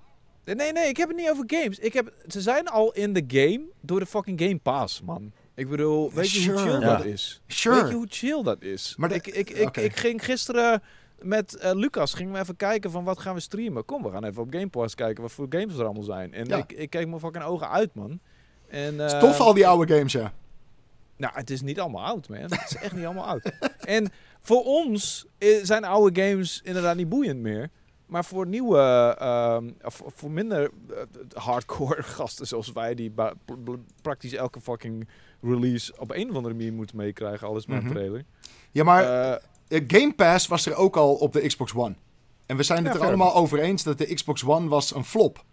Nee, 0.44 0.72
nee, 0.72 0.88
ik 0.88 0.96
heb 0.96 1.08
het 1.08 1.16
niet 1.16 1.30
over 1.30 1.44
games. 1.46 1.78
Ik 1.78 1.92
heb, 1.92 2.12
ze 2.28 2.40
zijn 2.40 2.68
al 2.68 2.92
in 2.92 3.12
de 3.12 3.24
game 3.26 3.60
door 3.80 4.00
de 4.00 4.06
fucking 4.06 4.40
Game 4.40 4.58
Pass, 4.58 5.02
man. 5.02 5.32
Ik 5.54 5.68
bedoel, 5.68 6.12
weet 6.14 6.30
je 6.30 6.50
hoe 6.50 6.58
chill 6.60 6.80
Ja. 6.80 6.96
dat 6.96 7.04
is? 7.04 7.40
Sure. 7.46 7.80
Weet 7.80 7.88
je 7.90 7.94
hoe 7.96 8.06
chill 8.08 8.42
dat 8.42 8.62
is? 8.62 8.94
Maar 8.96 9.08
de- 9.08 9.14
ik, 9.14 9.26
ik, 9.50 9.76
ik 9.76 9.96
ging 9.96 10.24
gisteren 10.24 10.82
met 11.22 11.54
eh, 11.56 11.72
Lucas 11.74 12.14
gingen 12.14 12.32
we 12.32 12.38
even 12.38 12.56
kijken 12.56 12.90
van 12.90 13.04
wat 13.04 13.18
gaan 13.18 13.34
we 13.34 13.40
streamen. 13.40 13.84
Kom, 13.84 14.02
we 14.02 14.10
gaan 14.10 14.24
even 14.24 14.42
op 14.42 14.52
Game 14.52 14.68
Pass 14.68 14.94
kijken 14.94 15.22
wat 15.22 15.32
voor 15.32 15.46
games 15.48 15.76
er 15.76 15.84
allemaal 15.84 16.02
zijn. 16.02 16.34
En 16.34 16.46
Ja. 16.46 16.56
ik, 16.56 16.72
ik 16.72 16.90
keek 16.90 17.06
me 17.08 17.18
fucking 17.18 17.44
ogen 17.44 17.70
uit, 17.70 17.94
man. 17.94 18.20
En, 18.68 19.00
is 19.00 19.12
eh, 19.12 19.20
tof 19.20 19.40
al 19.40 19.54
die 19.54 19.66
oude 19.66 19.94
games, 19.96 20.12
ja. 20.12 20.32
Nou, 21.16 21.34
het 21.34 21.50
is 21.50 21.60
niet 21.62 21.80
allemaal 21.80 22.04
oud, 22.04 22.28
man. 22.28 22.38
Het 22.38 22.64
is 22.70 22.76
echt 22.76 22.94
niet 22.94 23.04
allemaal 23.04 23.26
oud. 23.26 23.52
En 23.80 24.10
voor 24.40 24.64
ons 24.64 25.26
eh, 25.38 25.48
zijn 25.62 25.84
oude 25.84 26.22
games 26.22 26.60
inderdaad 26.64 26.96
niet 26.96 27.08
boeiend 27.08 27.40
meer. 27.40 27.70
Maar 28.06 28.24
voor 28.24 28.46
nieuwe, 28.46 28.78
of 29.84 30.02
voor 30.06 30.30
minder 30.30 30.70
hardcore 31.34 32.02
gasten 32.16 32.46
zoals 32.46 32.72
wij, 32.72 32.94
die 32.94 33.12
praktisch 34.02 34.32
elke 34.32 34.60
fucking 34.60 35.08
release 35.42 35.92
op 35.98 36.10
een 36.10 36.30
of 36.30 36.36
andere 36.36 36.54
manier 36.54 36.72
moeten 36.72 36.96
meekrijgen, 36.96 37.46
alles 37.46 37.66
met 37.66 37.82
een 37.82 37.90
trailer. 37.90 38.24
Ja, 38.70 38.84
maar 38.84 39.40
Game 39.86 40.12
Pass 40.16 40.46
was 40.46 40.66
er 40.66 40.74
ook 40.74 40.96
al 40.96 41.14
op 41.14 41.32
de 41.32 41.46
Xbox 41.46 41.74
One. 41.74 41.94
En 42.46 42.56
we 42.56 42.62
zijn 42.62 42.84
het 42.84 42.94
Ja, 42.94 43.00
er 43.00 43.06
allemaal 43.06 43.34
over 43.34 43.58
eens 43.58 43.82
dat 43.82 43.98
de 43.98 44.14
Xbox 44.14 44.44
One 44.44 44.68
was 44.68 44.94
een 44.94 45.04
flop. 45.04 45.44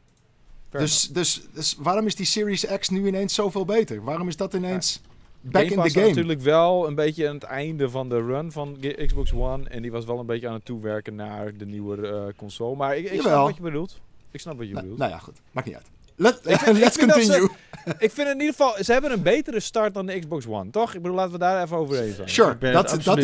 Dus, 0.69 1.09
dus, 1.09 1.41
dus 1.53 1.75
waarom 1.79 2.05
is 2.05 2.15
die 2.15 2.25
Series 2.25 2.65
X 2.79 2.89
nu 2.89 3.07
ineens 3.07 3.33
zoveel 3.33 3.65
beter? 3.65 4.03
Waarom 4.03 4.27
is 4.27 4.37
dat 4.37 4.53
ineens 4.53 5.01
back 5.41 5.67
Game 5.67 5.75
in 5.75 5.91
the 5.91 5.99
game? 5.99 6.07
natuurlijk 6.07 6.41
wel 6.41 6.87
een 6.87 6.95
beetje 6.95 7.27
aan 7.27 7.33
het 7.33 7.43
einde 7.43 7.89
van 7.89 8.09
de 8.09 8.21
run 8.25 8.51
van 8.51 8.77
Xbox 9.05 9.33
One. 9.33 9.69
En 9.69 9.81
die 9.81 9.91
was 9.91 10.05
wel 10.05 10.19
een 10.19 10.25
beetje 10.25 10.47
aan 10.47 10.53
het 10.53 10.65
toewerken 10.65 11.15
naar 11.15 11.57
de 11.57 11.65
nieuwe 11.65 12.07
eh, 12.07 12.37
console. 12.37 12.75
Maar 12.75 12.97
ik, 12.97 13.11
ik 13.11 13.21
snap 13.21 13.45
wat 13.45 13.55
je 13.55 13.61
bedoelt. 13.61 13.99
Ik 14.31 14.39
snap 14.39 14.57
wat 14.57 14.67
je 14.67 14.71
Nou, 14.73 14.83
bedoelt. 14.83 14.99
nou 15.01 15.11
ja, 15.11 15.19
goed. 15.19 15.41
Maakt 15.51 15.67
niet 15.67 15.75
uit. 15.75 15.89
Let, 16.17 16.39
Ik 16.43 16.59
vind- 16.59 16.77
ik 16.77 16.83
let's 16.83 16.95
ze- 16.99 17.07
continue. 17.07 17.49
Ik 17.97 18.11
vind 18.11 18.27
in 18.27 18.33
ieder 18.39 18.55
geval, 18.55 18.73
ze 18.83 18.91
hebben 18.91 19.11
een 19.11 19.21
betere 19.21 19.59
start 19.59 19.93
dan 19.93 20.05
de 20.05 20.19
Xbox 20.19 20.47
One, 20.47 20.69
toch? 20.69 20.93
Ik 20.93 21.01
bedoel, 21.01 21.17
laten 21.17 21.31
we 21.31 21.37
daar 21.37 21.63
even 21.63 21.77
over 21.77 22.01
eens 22.01 22.15
zijn. 22.15 22.29
Sure, 22.29 22.57
dat, 23.05 23.17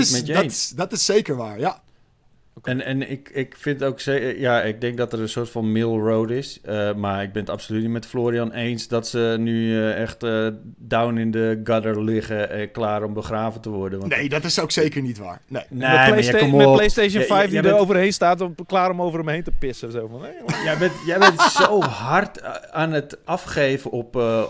is, 0.45 0.69
dat 0.75 0.91
is 0.91 1.05
zeker 1.05 1.35
waar, 1.35 1.59
ja. 1.59 1.81
En, 2.63 2.85
en 2.85 3.09
ik, 3.09 3.29
ik 3.29 3.55
vind 3.57 3.83
ook, 3.83 3.99
ja, 4.37 4.61
ik 4.61 4.81
denk 4.81 4.97
dat 4.97 5.13
er 5.13 5.19
een 5.21 5.29
soort 5.29 5.49
van 5.49 5.71
middle 5.71 5.97
road 5.99 6.29
is. 6.29 6.59
eh, 6.63 6.93
maar 6.93 7.23
ik 7.23 7.31
ben 7.33 7.41
het 7.41 7.51
absoluut 7.51 7.81
niet 7.81 7.91
met 7.91 8.05
Florian 8.05 8.51
eens 8.51 8.87
dat 8.87 9.07
ze 9.07 9.35
nu 9.39 9.77
eh, 9.77 10.01
echt 10.01 10.23
eh, 10.23 10.47
down 10.77 11.17
in 11.17 11.31
de 11.31 11.61
gutter 11.63 12.03
liggen, 12.03 12.49
eh, 12.49 12.67
klaar 12.71 13.03
om 13.03 13.13
begraven 13.13 13.61
te 13.61 13.69
worden. 13.69 13.99
Want 13.99 14.15
Nee, 14.15 14.29
dat 14.29 14.43
is 14.43 14.59
ook 14.59 14.71
zeker 14.71 15.01
niet 15.01 15.17
waar. 15.17 15.41
Nee. 15.47 15.63
Nee, 15.69 15.89
met, 15.89 16.07
Playsta- 16.09 16.45
met. 16.45 16.71
PlayStation 16.73 17.21
Ja, 17.21 17.27
5 17.27 17.49
die 17.49 17.61
er 17.61 17.77
overheen 17.77 18.13
staat, 18.13 18.41
om, 18.41 18.55
klaar 18.65 18.89
om 18.91 19.01
over 19.01 19.19
hem 19.19 19.27
heen 19.29 19.43
te 19.43 19.51
pissen. 19.59 19.91
Zo 19.91 20.07
van, 20.07 20.21
nee. 20.21 20.63
Jij 20.63 20.77
bent, 20.77 20.93
jij 21.05 21.19
bent 21.19 21.41
zo 21.41 21.81
hard 21.81 22.43
aan 22.71 22.91
het 22.91 23.17
afgeven 23.25 23.91
op, 23.91 24.15
eh, 24.15 24.43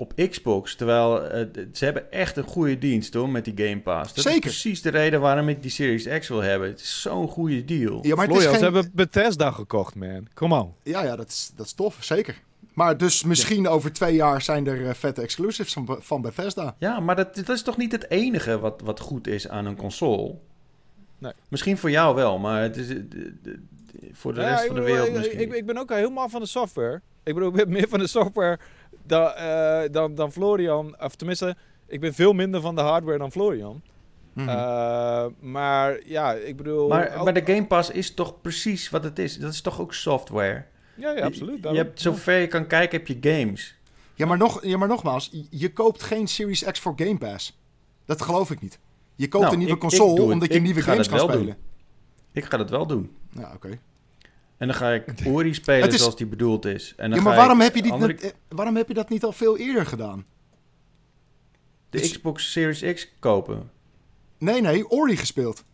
op 0.00 0.12
Xbox. 0.30 0.74
Terwijl 0.74 1.22
eh, 1.24 1.46
ze 1.72 1.84
hebben 1.84 2.12
echt 2.12 2.36
een 2.36 2.44
goede 2.44 2.78
dienst 2.78 3.14
hoor, 3.14 3.28
met 3.28 3.44
die 3.44 3.66
Game 3.66 3.80
Pass. 3.80 4.14
Dat 4.14 4.24
Zeker. 4.24 4.36
is 4.36 4.60
precies 4.60 4.82
de 4.82 4.90
reden 4.90 5.20
waarom 5.20 5.48
ik 5.48 5.62
die 5.62 5.70
Series 5.70 6.18
X 6.18 6.28
wil 6.28 6.40
hebben. 6.40 6.68
Het 6.68 6.80
is 6.80 7.00
zo'n 7.00 7.28
goede 7.28 7.64
deal. 7.64 8.06
Ja, 8.06 8.14
maar 8.14 8.26
het 8.26 8.36
is 8.36 8.42
Florian, 8.42 8.50
geen... 8.50 8.58
ze 8.58 8.64
hebben 8.64 8.90
Bethesda 8.94 9.50
gekocht, 9.50 9.94
man. 9.94 10.28
Come 10.34 10.60
on. 10.60 10.72
Ja, 10.82 11.02
ja, 11.02 11.16
dat 11.16 11.28
is, 11.28 11.52
dat 11.56 11.66
is 11.66 11.72
tof, 11.72 11.96
zeker. 12.00 12.40
Maar 12.72 12.96
dus 12.96 13.24
misschien 13.24 13.68
over 13.68 13.92
twee 13.92 14.14
jaar 14.14 14.42
zijn 14.42 14.66
er 14.66 14.86
eh, 14.88 14.94
vette 14.94 15.22
exclusives 15.22 15.72
van, 15.72 15.96
van 16.00 16.22
Bethesda. 16.22 16.74
Ja, 16.78 17.00
maar 17.00 17.16
dat, 17.16 17.34
dat 17.34 17.48
is 17.48 17.62
toch 17.62 17.76
niet 17.76 17.92
het 17.92 18.10
enige 18.10 18.58
wat, 18.58 18.80
wat 18.84 19.00
goed 19.00 19.26
is 19.26 19.48
aan 19.48 19.66
een 19.66 19.76
console? 19.76 20.34
Nee. 21.18 21.32
Misschien 21.48 21.78
voor 21.78 21.90
jou 21.90 22.14
wel, 22.14 22.38
maar 22.38 22.62
het 22.62 22.76
is, 22.76 22.88
eh, 22.88 22.96
voor 24.12 24.34
de 24.34 24.40
rest 24.40 24.66
van 24.66 24.74
de 24.74 24.80
bedoel, 24.80 24.84
wereld 24.84 25.08
ik, 25.08 25.14
misschien 25.14 25.40
ik, 25.40 25.48
niet. 25.48 25.56
ik 25.56 25.66
ben 25.66 25.78
ook 25.78 25.90
helemaal 25.90 26.28
van 26.28 26.40
de 26.40 26.46
software. 26.46 27.00
Ik 27.22 27.34
bedoel, 27.34 27.48
ik 27.48 27.56
ben 27.56 27.68
meer 27.68 27.88
van 27.88 27.98
de 27.98 28.06
software 28.06 28.58
dan, 29.10 29.30
eh, 29.32 29.80
dan, 29.90 30.14
dan 30.14 30.32
Florian. 30.32 30.96
Of 31.00 31.14
tenminste, 31.14 31.56
ik 31.86 32.00
ben 32.00 32.14
veel 32.14 32.32
minder 32.32 32.60
van 32.60 32.74
de 32.74 32.80
hardware 32.80 33.18
dan 33.18 33.30
Florian. 33.32 33.82
Mhm. 34.32 34.48
Eh, 34.48 35.24
maar 35.40 35.98
ja, 36.04 36.32
ik 36.32 36.56
bedoel... 36.56 36.88
maar, 36.88 37.16
ook- 37.18 37.24
maar 37.24 37.34
de 37.34 37.52
Game 37.52 37.66
Pass 37.66 37.90
is 37.90 38.14
toch 38.14 38.40
precies 38.40 38.90
wat 38.90 39.04
het 39.04 39.18
is? 39.18 39.38
Dat 39.38 39.52
is 39.52 39.60
toch 39.60 39.80
ook 39.80 39.94
software? 39.94 40.64
ja, 40.94 41.10
ja, 41.12 41.24
absoluut. 41.24 41.62
Je, 41.62 41.76
hebt, 41.76 42.00
zover 42.00 42.38
je 42.38 42.46
kan 42.46 42.66
kijken, 42.66 42.98
heb 42.98 43.06
je 43.06 43.18
games. 43.20 43.74
ja, 44.14 44.26
maar 44.26 44.38
nog, 44.38 44.64
ja, 44.64 44.76
maar 44.76 44.88
nogmaals, 44.88 45.28
je- 45.32 45.46
je 45.50 45.72
koopt 45.72 46.02
geen 46.02 46.26
Series 46.28 46.64
X 46.64 46.80
voor 46.80 46.92
Game 46.96 47.18
Pass. 47.18 47.58
Dat 48.04 48.22
geloof 48.22 48.50
ik 48.50 48.60
niet. 48.60 48.78
Je 49.16 49.28
koopt 49.28 49.42
Nou, 49.42 49.52
een 49.52 49.58
nieuwe 49.60 49.74
ik- 49.74 49.80
console 49.80 50.22
omdat 50.32 50.48
je 50.48 50.54
Ik 50.54 50.62
nieuwe 50.62 50.80
ga 50.82 50.90
games 50.92 51.08
kan 51.08 51.16
wel 51.18 51.28
spelen. 51.28 51.56
Ik 52.32 52.44
ga 52.44 52.56
dat 52.56 52.70
wel 52.70 52.86
doen. 52.86 53.16
Ja, 53.30 53.52
oké. 53.54 53.78
En 54.60 54.66
dan 54.66 54.76
ga 54.76 54.90
ik 54.92 55.04
Ori 55.26 55.54
spelen 55.54 55.88
is- 55.88 55.98
zoals 55.98 56.16
die 56.16 56.26
bedoeld 56.26 56.64
is. 56.64 56.94
En 56.96 57.10
dan 57.10 57.18
Ja, 57.18 57.24
maar 57.24 57.32
ga 57.32 57.38
waarom 57.38 57.58
ik 57.58 57.64
heb, 57.64 57.74
je 57.74 57.82
dit 57.82 57.92
andere- 57.92 58.12
net- 58.12 58.22
eh, 58.22 58.30
waarom 58.48 58.76
heb 58.76 58.88
je 58.88 58.94
dat 58.94 59.08
niet 59.08 59.24
al 59.24 59.32
veel 59.32 59.56
eerder 59.58 59.86
gedaan? 59.86 60.24
de 61.90 61.98
Dus- 61.98 62.10
Xbox 62.10 62.52
Series 62.52 62.94
X 62.94 63.08
kopen? 63.18 63.70
Nee, 64.38 64.60
nee, 64.60 64.90
Ori 64.90 65.16
gespeeld. 65.16 65.64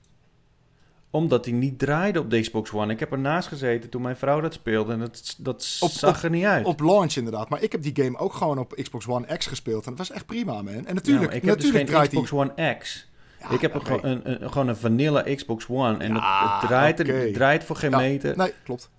Omdat 1.11 1.45
die 1.45 1.55
niet 1.55 1.79
draaide 1.79 2.19
op 2.21 2.31
de 2.31 2.41
Xbox 2.41 2.73
One. 2.73 2.93
Ik 2.93 3.01
heb 3.01 3.13
ernaast 3.13 3.49
gezeten 3.49 3.91
toen 3.91 4.03
mijn 4.03 4.17
vrouw 4.17 4.41
dat 4.41 4.53
speelde 4.53 4.93
en 4.93 4.99
dat, 4.99 5.35
dat 5.39 5.77
Op- 5.81 5.91
zag 5.91 6.17
op- 6.17 6.23
er 6.23 6.31
niet 6.31 6.45
uit. 6.45 6.67
Op 6.67 6.81
launch 6.81 7.15
inderdaad. 7.17 7.49
Maar 7.49 7.63
ik 7.63 7.73
heb 7.73 7.83
die 7.83 8.05
game 8.05 8.19
ook 8.19 8.33
gewoon 8.35 8.59
op 8.59 8.79
Xbox 8.83 9.07
One 9.09 9.37
X 9.37 9.47
gespeeld. 9.47 9.85
En 9.85 9.91
dat 9.91 9.99
was 9.99 10.11
echt 10.17 10.27
prima, 10.27 10.63
man. 10.63 10.87
En 10.87 10.95
natuurlijk, 10.95 11.33
ik 11.33 11.45
heb 11.45 11.61
dus 11.61 11.71
geen 11.71 11.87
Xbox 11.87 12.09
die... 12.31 12.39
One 12.39 12.77
X. 12.79 13.09
Ja, 13.41 13.51
ik 13.51 13.61
heb 13.61 13.75
een 13.75 14.11
een, 14.11 14.43
een, 14.43 14.51
gewoon 14.53 14.69
een 14.69 14.77
vanilla 14.77 15.23
Xbox 15.35 15.67
One. 15.69 15.99
En 15.99 16.15
Ja, 16.15 16.43
het, 16.53 16.61
het 16.61 16.69
draait, 16.71 17.01
er- 17.01 17.21
het 17.21 17.35
draait 17.35 17.65
voor 17.65 17.77
geen 17.77 17.91
Ja, 17.91 17.97
meter. 17.99 18.37
Nee, 18.37 18.53
klopt. 18.65 18.91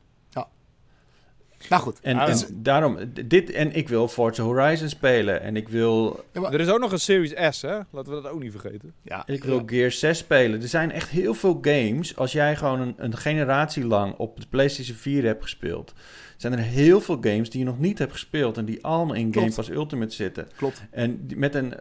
Nou 1.70 1.82
goed. 1.82 2.00
En, 2.02 2.18
Ah, 2.18 2.30
en 2.30 2.38
ja. 2.38 2.46
daarom, 2.52 2.98
dit, 3.26 3.52
en 3.52 3.76
ik 3.76 3.90
wil 3.90 4.08
Forza 4.08 4.44
Horizon 4.44 4.90
spelen. 4.90 5.42
En 5.42 5.56
ik 5.56 5.70
wil, 5.70 6.24
Er 6.34 6.60
is 6.60 6.70
ook 6.70 6.80
nog 6.80 6.92
een 6.92 7.00
Series 7.00 7.56
S, 7.58 7.62
hè? 7.62 7.78
Laten 7.92 8.16
we 8.16 8.22
dat 8.22 8.28
ook 8.32 8.40
niet 8.42 8.52
vergeten. 8.52 8.94
Ja, 9.02 9.24
ik 9.28 9.44
wil 9.44 9.64
Gear 9.66 9.92
6 9.92 10.18
spelen. 10.18 10.62
Er 10.62 10.68
zijn 10.68 10.92
echt 10.92 11.10
heel 11.10 11.34
veel 11.34 11.58
games. 11.62 12.16
Als 12.16 12.32
jij 12.32 12.56
gewoon 12.56 12.80
een, 12.80 12.94
een 12.98 13.18
generatie 13.18 13.86
lang 13.86 14.16
op 14.18 14.40
de 14.40 14.48
PlayStation 14.50 14.98
4 14.98 15.24
hebt 15.24 15.42
gespeeld. 15.44 15.94
Zijn 16.38 16.54
er 16.54 16.60
heel 16.60 17.02
veel 17.02 17.18
games 17.22 17.50
die 17.50 17.60
je 17.60 17.66
nog 17.66 17.80
niet 17.80 17.98
hebt 18.00 18.12
gespeeld. 18.12 18.58
En 18.58 18.66
die 18.66 18.84
allemaal 18.86 19.16
in 19.16 19.34
Game. 19.34 19.52
Pass 19.54 19.70
Ultimate 19.70 20.14
zitten. 20.16 20.48
klopt. 20.56 20.82
En 20.92 21.28
die- 21.28 21.38
met 21.38 21.56
een 21.56 21.74
eh, 21.74 21.80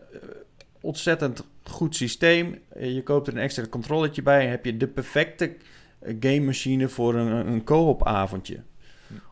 ontzettend 0.80 1.44
goed 1.70 1.96
systeem. 1.96 2.58
Eh, 2.68 2.94
Je 2.94 3.02
koopt 3.02 3.26
er 3.26 3.32
een 3.34 3.40
extra 3.40 3.64
controllertje 3.70 4.22
bij. 4.22 4.46
Heb 4.46 4.64
je 4.64 4.76
de 4.76 4.86
perfecte 4.88 5.56
eh, 5.98 6.16
game 6.20 6.40
machine 6.40 6.88
voor 6.88 7.14
een, 7.14 7.46
een 7.46 7.64
co-op 7.64 8.06
avondje. 8.06 8.62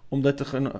Omdat 0.08 0.40
er 0.40 0.54
een, 0.54 0.70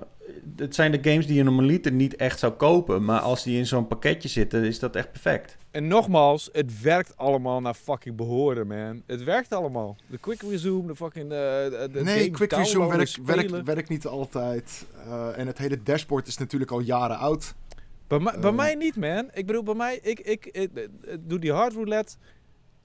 het 0.57 0.75
zijn 0.75 0.93
de 0.93 1.11
games 1.11 1.27
die 1.27 1.37
je 1.37 1.43
normaliter 1.43 1.93
niet 1.93 2.17
echt 2.17 2.39
zou 2.39 2.53
kopen. 2.53 3.05
Maar 3.05 3.21
als 3.21 3.43
die 3.43 3.59
in 3.59 3.67
zo'n 3.67 3.87
pakketje 3.89 4.29
zitten, 4.29 4.65
is 4.65 4.79
dat 4.79 4.97
echt 4.97 5.11
perfect. 5.13 5.57
En 5.71 5.87
nogmaals, 5.89 6.49
het 6.53 6.81
werkt 6.83 7.17
allemaal 7.17 7.61
naar 7.61 7.75
fucking 7.75 8.17
behoren, 8.17 8.67
man. 8.67 9.03
Het 9.07 9.25
werkt 9.25 9.53
allemaal. 9.53 9.97
De 10.07 10.19
quick 10.19 10.43
resume, 10.43 10.87
de 10.87 10.97
fucking... 10.97 11.25
eh, 11.25 11.29
de 11.31 12.01
Nee, 12.05 12.19
game 12.19 12.31
Quick 12.31 12.53
Resume 12.53 12.97
werkt, 12.97 13.19
werkt, 13.25 13.63
werkt 13.65 13.89
niet 13.89 14.07
altijd. 14.07 14.85
Eh, 15.07 15.39
en 15.39 15.47
het 15.47 15.59
hele 15.59 15.83
dashboard 15.83 16.27
is 16.27 16.39
natuurlijk 16.39 16.71
al 16.71 16.81
jaren 16.81 17.19
oud. 17.19 17.55
Bij, 18.23 18.33
mij- 18.33 18.41
bij 18.41 18.51
Eh. 18.51 18.57
mij 18.57 18.75
niet, 18.75 18.97
man. 18.97 19.29
Ik 19.33 19.47
bedoel, 19.47 19.63
bij 19.63 19.75
mij, 19.75 19.99
ik, 20.03 20.21
ik, 20.21 20.47
ik, 20.47 20.71
ik 21.03 21.29
doe 21.29 21.39
die 21.39 21.53
hard 21.53 21.73
roulette. 21.73 22.17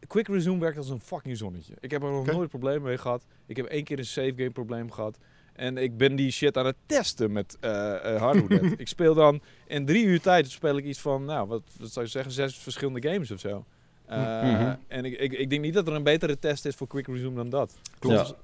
Quick 0.07 0.27
resume 0.27 0.59
werkt 0.59 0.77
als 0.77 0.89
een 0.89 0.99
fucking 0.99 1.38
zonnetje. 1.38 1.73
Ik 1.80 1.91
heb 1.91 2.03
er 2.03 2.09
nog 2.11 2.25
nooit 2.25 2.49
problemen 2.49 2.82
mee 2.82 2.97
gehad. 2.97 3.25
Ik 3.45 3.57
heb 3.57 3.65
één 3.65 3.84
keer 3.84 3.97
een 3.99 4.05
save 4.05 4.34
game 4.36 4.49
probleem 4.51 4.91
gehad. 4.91 5.17
En 5.53 5.77
ik 5.77 5.97
ben 5.97 6.15
die 6.15 6.32
shit 6.32 6.57
aan 6.57 6.65
het 6.65 6.75
testen 6.86 7.32
met 7.32 7.57
eh 7.59 8.13
eh, 8.15 8.21
hard 8.21 8.38
roulette. 8.38 8.75
ik 8.84 8.88
speel 8.88 9.13
dan 9.13 9.41
in 9.67 9.86
drie 9.86 10.05
uur 10.05 10.21
tijd 10.21 10.49
speel 10.49 10.77
ik 10.77 10.86
iets 10.86 10.99
van, 10.99 11.25
nou, 11.25 11.47
wat, 11.47 11.61
wat 11.80 11.91
zou 11.91 12.05
je 12.05 12.11
zeggen, 12.11 12.32
zes 12.32 12.57
verschillende 12.57 13.09
games 13.09 13.32
of 13.32 13.39
zo. 13.39 13.65
Eh, 14.05 14.17
Mhm. 14.43 14.75
En 14.88 15.05
ik, 15.05 15.19
ik, 15.19 15.34
ik 15.34 15.49
denk 15.49 15.61
niet 15.61 15.73
dat 15.73 15.88
er 15.88 15.93
een 15.93 16.03
betere 16.03 16.39
test 16.39 16.65
is 16.65 16.75
voor 16.75 16.88
quick 16.88 17.07
resume 17.07 17.36
dan 17.36 17.49
dat. 17.49 17.77
Klopt. 17.99 18.36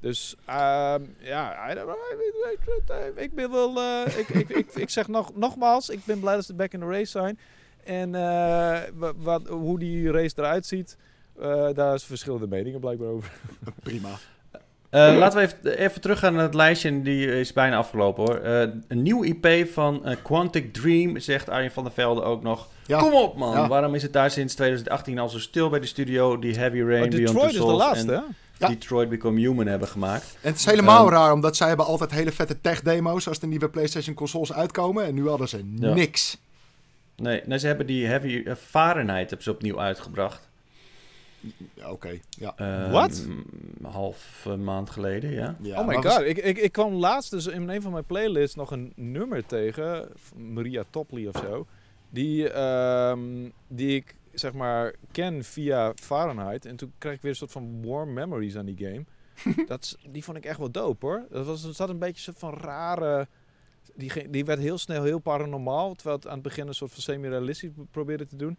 Dus 0.00 0.34
ehm, 0.46 1.02
ja, 1.18 1.70
I 1.70 1.74
don't 1.74 1.86
know, 1.86 1.96
ik, 2.12 2.60
ik, 2.66 3.16
ik, 3.16 3.22
ik 3.22 3.34
ben 3.34 3.50
wel. 3.50 3.76
eh, 3.80 4.18
ik, 4.18 4.28
ik, 4.28 4.48
ik, 4.48 4.74
ik 4.74 4.90
zeg 4.90 5.08
nog, 5.08 5.34
nogmaals, 5.36 5.88
ik 5.88 6.00
ben 6.04 6.20
blij 6.20 6.34
dat 6.34 6.44
ze 6.44 6.54
back 6.54 6.72
in 6.72 6.80
the 6.80 6.86
race 6.86 7.10
zijn. 7.10 7.38
En 7.84 8.14
eh, 8.14 8.78
wa- 8.94 9.12
wat, 9.16 9.46
hoe 9.48 9.78
die 9.78 10.10
race 10.12 10.34
eruit 10.38 10.66
ziet, 10.66 10.96
eh, 11.40 11.68
daar 11.74 11.94
is 11.94 12.04
verschillende 12.04 12.46
meningen 12.46 12.80
blijkbaar 12.80 13.08
over. 13.08 13.30
Prima. 13.82 14.08
Eh, 14.90 15.16
laten 15.18 15.38
we 15.38 15.44
even, 15.44 15.78
even 15.78 16.00
teruggaan 16.00 16.34
naar 16.34 16.42
het 16.42 16.54
lijstje. 16.54 16.88
En 16.88 17.02
die 17.02 17.38
is 17.40 17.52
bijna 17.52 17.76
afgelopen 17.76 18.24
hoor. 18.24 18.36
Eh, 18.40 18.60
een 18.88 19.02
nieuw 19.02 19.22
IP 19.24 19.68
van 19.72 20.04
eh, 20.06 20.16
Quantic 20.22 20.72
Dream, 20.72 21.18
zegt 21.18 21.48
Arjen 21.48 21.70
van 21.70 21.84
der 21.84 21.92
Velde 21.92 22.22
ook 22.22 22.42
nog. 22.42 22.68
Ja. 22.86 22.98
Kom 22.98 23.12
op 23.12 23.36
man, 23.36 23.52
Ja. 23.52 23.68
waarom 23.68 23.94
is 23.94 24.02
het 24.02 24.12
daar 24.12 24.30
sinds 24.30 24.54
2018 24.54 25.18
al 25.18 25.28
zo 25.28 25.38
stil 25.38 25.68
bij 25.70 25.80
de 25.80 25.86
studio 25.86 26.38
die 26.38 26.54
Heavy 26.58 26.80
Rain, 26.80 27.10
Beyond 27.10 27.26
Detroit 27.26 27.50
is 27.52 27.56
de 27.58 27.64
laatste, 27.64 28.12
en 28.12 28.18
hè? 28.18 28.24
Ja. 28.60 28.68
Detroit 28.68 29.08
Become 29.08 29.40
Human 29.40 29.66
hebben 29.66 29.88
gemaakt. 29.88 30.36
En 30.42 30.50
het 30.50 30.58
is 30.58 30.64
helemaal 30.64 31.04
Ehm, 31.04 31.14
raar, 31.14 31.32
omdat 31.32 31.56
zij 31.56 31.68
hebben 31.68 31.86
altijd 31.86 32.10
hele 32.10 32.32
vette 32.32 32.60
tech-demo's 32.60 33.28
als 33.28 33.38
de 33.38 33.46
nieuwe 33.46 33.68
PlayStation 33.68 34.14
consoles 34.14 34.52
uitkomen. 34.52 35.04
En 35.04 35.14
nu 35.14 35.28
hadden 35.28 35.48
ze 35.48 35.64
Ja. 35.76 35.94
niks. 35.94 36.38
Nee, 37.16 37.42
nee, 37.46 37.58
ze 37.58 37.66
hebben 37.66 37.86
die 37.86 38.06
Heavy 38.06 38.42
eh, 38.46 38.54
Fahrenheit 38.54 39.26
hebben 39.28 39.42
ze 39.42 39.50
opnieuw 39.50 39.80
uitgebracht. 39.80 40.48
Ja, 41.74 41.90
Oké, 41.90 42.18
ja. 42.28 42.52
Eh, 42.56 42.92
Wat? 42.92 43.26
Een 43.28 43.84
half 43.90 44.42
eh, 44.46 44.54
maand 44.54 44.90
geleden, 44.90 45.30
ja. 45.32 45.56
ja 45.62 45.80
oh 45.80 45.86
my 45.86 45.94
god, 45.94 46.04
was- 46.04 46.18
ik, 46.22 46.38
ik, 46.38 46.58
ik 46.58 46.72
kwam 46.72 46.92
laatst 46.92 47.30
dus 47.30 47.46
in 47.46 47.68
een 47.68 47.82
van 47.82 47.92
mijn 47.92 48.04
playlists 48.04 48.56
nog 48.56 48.70
een 48.70 48.92
nummer 48.96 49.46
tegen, 49.46 50.08
van 50.14 50.52
Maria 50.52 50.84
Topley 50.90 51.26
of 51.26 51.36
zo, 51.48 51.66
die, 52.10 52.50
ehm, 52.50 53.20
die 53.68 53.96
ik 53.96 54.14
zeg 54.32 54.52
maar 54.52 54.94
ken 55.10 55.44
via 55.44 55.92
Fahrenheit. 55.94 56.64
En 56.64 56.76
toen 56.76 56.92
kreeg 56.98 57.14
ik 57.14 57.20
weer 57.20 57.30
een 57.30 57.36
soort 57.36 57.52
van 57.52 57.86
warm 57.86 58.12
memories 58.12 58.56
aan 58.56 58.66
die 58.66 58.86
game. 58.86 59.04
dat, 59.66 59.98
die 60.08 60.24
vond 60.24 60.36
ik 60.36 60.44
echt 60.44 60.58
wel 60.58 60.70
dope 60.70 61.06
hoor. 61.06 61.26
Dat 61.30 61.46
was, 61.46 61.70
zat 61.70 61.88
een 61.88 61.98
beetje 61.98 62.16
een 62.16 62.36
soort 62.36 62.38
van 62.38 62.54
rare... 62.54 63.28
Die, 63.94 64.30
die 64.30 64.44
werd 64.44 64.58
heel 64.58 64.78
snel 64.78 65.02
heel 65.02 65.18
paranormaal, 65.18 65.94
terwijl 65.94 66.16
het 66.16 66.26
aan 66.26 66.32
het 66.32 66.42
begin 66.42 66.66
een 66.66 66.74
soort 66.74 66.92
van 66.92 67.02
semi-realistisch 67.02 67.70
probeerde 67.90 68.26
te 68.26 68.36
doen. 68.36 68.58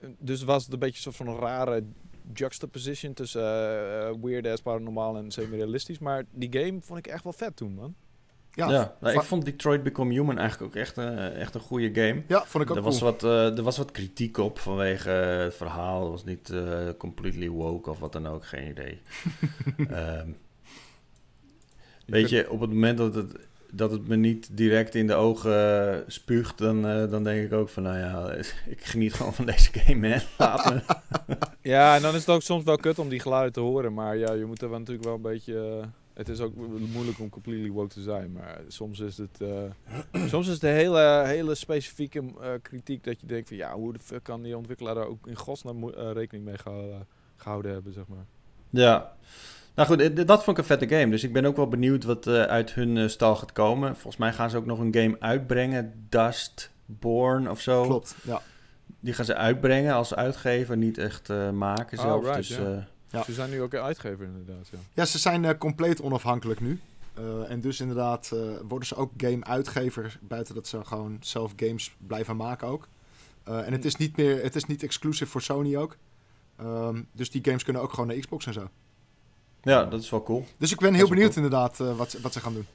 Eh, 0.00 0.08
Dus 0.18 0.42
was 0.42 0.64
het 0.64 0.72
een 0.72 0.78
beetje 0.78 1.06
een 1.06 1.12
soort 1.12 1.28
van 1.28 1.38
rare 1.38 1.84
juxtaposition 2.32 3.14
tussen 3.14 3.42
eh, 3.42 4.08
eh, 4.08 4.14
weird 4.22 4.46
ass 4.46 4.62
paranormaal 4.62 5.16
en 5.16 5.30
semi-realistisch. 5.30 5.98
Maar 5.98 6.24
die 6.30 6.52
game 6.52 6.80
vond 6.80 6.98
ik 6.98 7.06
echt 7.06 7.24
wel 7.24 7.32
vet 7.32 7.56
toen, 7.56 7.74
man. 7.74 7.94
Ja, 8.58 8.70
Ja, 8.70 8.94
nou, 9.00 9.14
ik 9.14 9.22
vond 9.22 9.44
Detroit 9.44 9.82
Become 9.82 10.12
Human 10.12 10.38
eigenlijk 10.38 10.70
ook 10.70 10.80
echt, 10.80 10.96
een 10.96 11.18
echt 11.18 11.54
een 11.54 11.60
goede 11.60 11.94
game. 11.94 12.22
ja, 12.26 12.44
vond 12.46 12.64
ik 12.64 12.70
ook 12.70 12.76
Er 12.76 12.82
cool. 12.82 12.92
was, 12.92 13.00
wat, 13.00 13.22
eh, 13.22 13.56
er 13.56 13.62
was 13.62 13.76
wat 13.76 13.90
kritiek 13.90 14.36
op 14.36 14.58
vanwege 14.58 15.10
eh, 15.10 15.38
het 15.38 15.54
verhaal. 15.54 16.00
Het 16.02 16.10
was 16.10 16.24
niet 16.24 16.50
eh, 16.50 16.88
completely 16.98 17.48
woke 17.48 17.90
of 17.90 17.98
wat 17.98 18.12
dan 18.12 18.26
ook, 18.26 18.46
geen 18.46 18.68
idee. 18.68 18.98
Ehm, 19.90 20.28
weet 22.06 22.28
je, 22.30 22.50
op 22.50 22.60
het 22.60 22.70
moment 22.70 22.98
dat 22.98 23.14
het, 23.14 23.32
dat 23.70 23.90
het 23.90 24.08
me 24.08 24.16
niet 24.16 24.48
direct 24.52 24.94
in 24.94 25.06
de 25.06 25.14
ogen 25.14 25.90
eh, 25.92 25.98
spuugt, 26.06 26.58
dan, 26.58 26.86
eh, 26.86 27.10
dan 27.10 27.24
denk 27.24 27.44
ik 27.44 27.52
ook 27.52 27.68
van, 27.68 27.82
nou 27.82 27.98
ja, 27.98 28.32
ik 28.74 28.84
geniet 28.84 29.14
gewoon 29.14 29.34
van 29.34 29.46
deze 29.46 29.70
game, 29.72 30.08
man. 30.08 30.20
Laat 30.38 30.74
me. 30.74 30.80
Ja, 31.62 31.96
en 31.96 32.02
dan 32.02 32.14
is 32.14 32.20
het 32.20 32.28
ook 32.28 32.42
soms 32.42 32.64
wel 32.64 32.76
kut 32.76 32.98
om 32.98 33.08
die 33.08 33.20
geluiden 33.20 33.52
te 33.52 33.60
horen. 33.60 33.94
Maar 33.94 34.16
ja, 34.16 34.32
je 34.32 34.44
moet 34.44 34.62
er 34.62 34.70
wel 34.70 34.78
natuurlijk 34.78 35.06
wel 35.06 35.14
een 35.14 35.22
beetje... 35.22 35.80
het 36.18 36.28
is 36.28 36.40
ook 36.40 36.54
moeilijk 36.92 37.18
om 37.18 37.28
completely 37.28 37.70
woke 37.70 37.88
te 37.88 38.02
zijn. 38.02 38.32
Maar 38.32 38.60
soms 38.68 39.00
is 39.00 39.18
het... 39.18 39.40
eh, 39.40 40.26
soms 40.32 40.46
is 40.46 40.52
het 40.54 40.62
een 40.62 40.70
hele, 40.70 41.22
hele 41.26 41.54
specifieke 41.54 42.22
eh, 42.40 42.50
kritiek 42.62 43.04
dat 43.04 43.20
je 43.20 43.26
denkt 43.26 43.48
van... 43.48 43.56
Ja, 43.56 43.74
hoe 43.74 43.92
de 43.92 43.98
fuck 43.98 44.22
kan 44.22 44.42
die 44.42 44.56
ontwikkelaar 44.56 44.94
daar 44.94 45.06
ook 45.06 45.26
in 45.26 45.36
godsnaam 45.36 45.88
eh, 45.88 46.12
rekening 46.12 46.44
mee 46.44 46.58
gehouden, 46.58 47.06
gehouden 47.36 47.72
hebben, 47.72 47.92
zeg 47.92 48.06
maar. 48.06 48.24
Ja. 48.70 49.12
Nou 49.74 49.88
goed, 49.88 50.26
dat 50.26 50.44
vond 50.44 50.58
ik 50.58 50.58
een 50.58 50.78
vette 50.78 50.96
game. 50.96 51.10
Dus 51.10 51.24
ik 51.24 51.32
ben 51.32 51.44
ook 51.44 51.56
wel 51.56 51.68
benieuwd 51.68 52.04
wat 52.04 52.26
eh, 52.26 52.42
uit 52.42 52.74
hun 52.74 53.10
stal 53.10 53.36
gaat 53.36 53.52
komen. 53.52 53.92
Volgens 53.92 54.16
mij 54.16 54.32
gaan 54.32 54.50
ze 54.50 54.56
ook 54.56 54.66
nog 54.66 54.78
een 54.78 54.94
game 54.94 55.16
uitbrengen. 55.20 56.06
Dustborn 56.08 57.50
of 57.50 57.60
zo. 57.60 57.82
Klopt, 57.82 58.16
ja. 58.22 58.42
Die 59.00 59.14
gaan 59.14 59.24
ze 59.24 59.34
uitbrengen 59.34 59.94
als 59.94 60.14
uitgever, 60.14 60.76
niet 60.76 60.98
echt 60.98 61.30
eh, 61.30 61.50
maken 61.50 61.98
zelf. 61.98 62.22
right, 62.24 62.36
dus, 62.36 62.48
ja. 62.48 62.88
Ja. 63.10 63.22
Ze 63.22 63.32
zijn 63.32 63.50
nu 63.50 63.62
ook 63.62 63.72
een 63.72 63.80
uitgever 63.80 64.24
inderdaad, 64.26 64.68
ja. 64.72 64.78
Ja, 64.94 65.04
ze 65.04 65.18
zijn 65.18 65.44
eh, 65.44 65.58
compleet 65.58 66.00
onafhankelijk 66.02 66.60
nu. 66.60 66.80
Eh, 67.14 67.50
en 67.50 67.60
dus 67.60 67.80
inderdaad 67.80 68.30
eh, 68.32 68.40
worden 68.68 68.88
ze 68.88 68.94
ook 68.94 69.12
game-uitgever, 69.16 70.18
buiten 70.22 70.54
dat 70.54 70.66
ze 70.66 70.84
gewoon 70.84 71.16
zelf 71.20 71.52
games 71.56 71.94
blijven 72.06 72.36
maken 72.36 72.68
ook. 72.68 72.88
Eh, 73.44 73.66
en 73.66 73.72
het 73.72 73.84
is 73.84 73.96
niet 73.96 74.16
meer, 74.16 74.42
het 74.42 74.56
is 74.56 74.64
niet 74.64 74.82
exclusief 74.82 75.28
voor 75.30 75.42
Sony 75.42 75.76
ook. 75.76 75.96
Ehm, 76.56 77.02
dus 77.12 77.30
die 77.30 77.44
games 77.44 77.64
kunnen 77.64 77.82
ook 77.82 77.90
gewoon 77.90 78.06
naar 78.06 78.16
Xbox 78.16 78.46
en 78.46 78.52
zo. 78.52 78.68
ja, 79.62 79.84
dat 79.84 80.02
is 80.02 80.10
wel 80.10 80.22
cool. 80.22 80.46
Dus 80.56 80.72
ik 80.72 80.78
ben 80.78 80.94
heel 80.94 81.08
benieuwd 81.08 81.36
inderdaad 81.36 81.80
eh, 81.80 81.96
wat, 81.96 82.10
ze- 82.10 82.20
wat 82.20 82.32
ze 82.32 82.40
gaan 82.40 82.54
doen. 82.54 82.66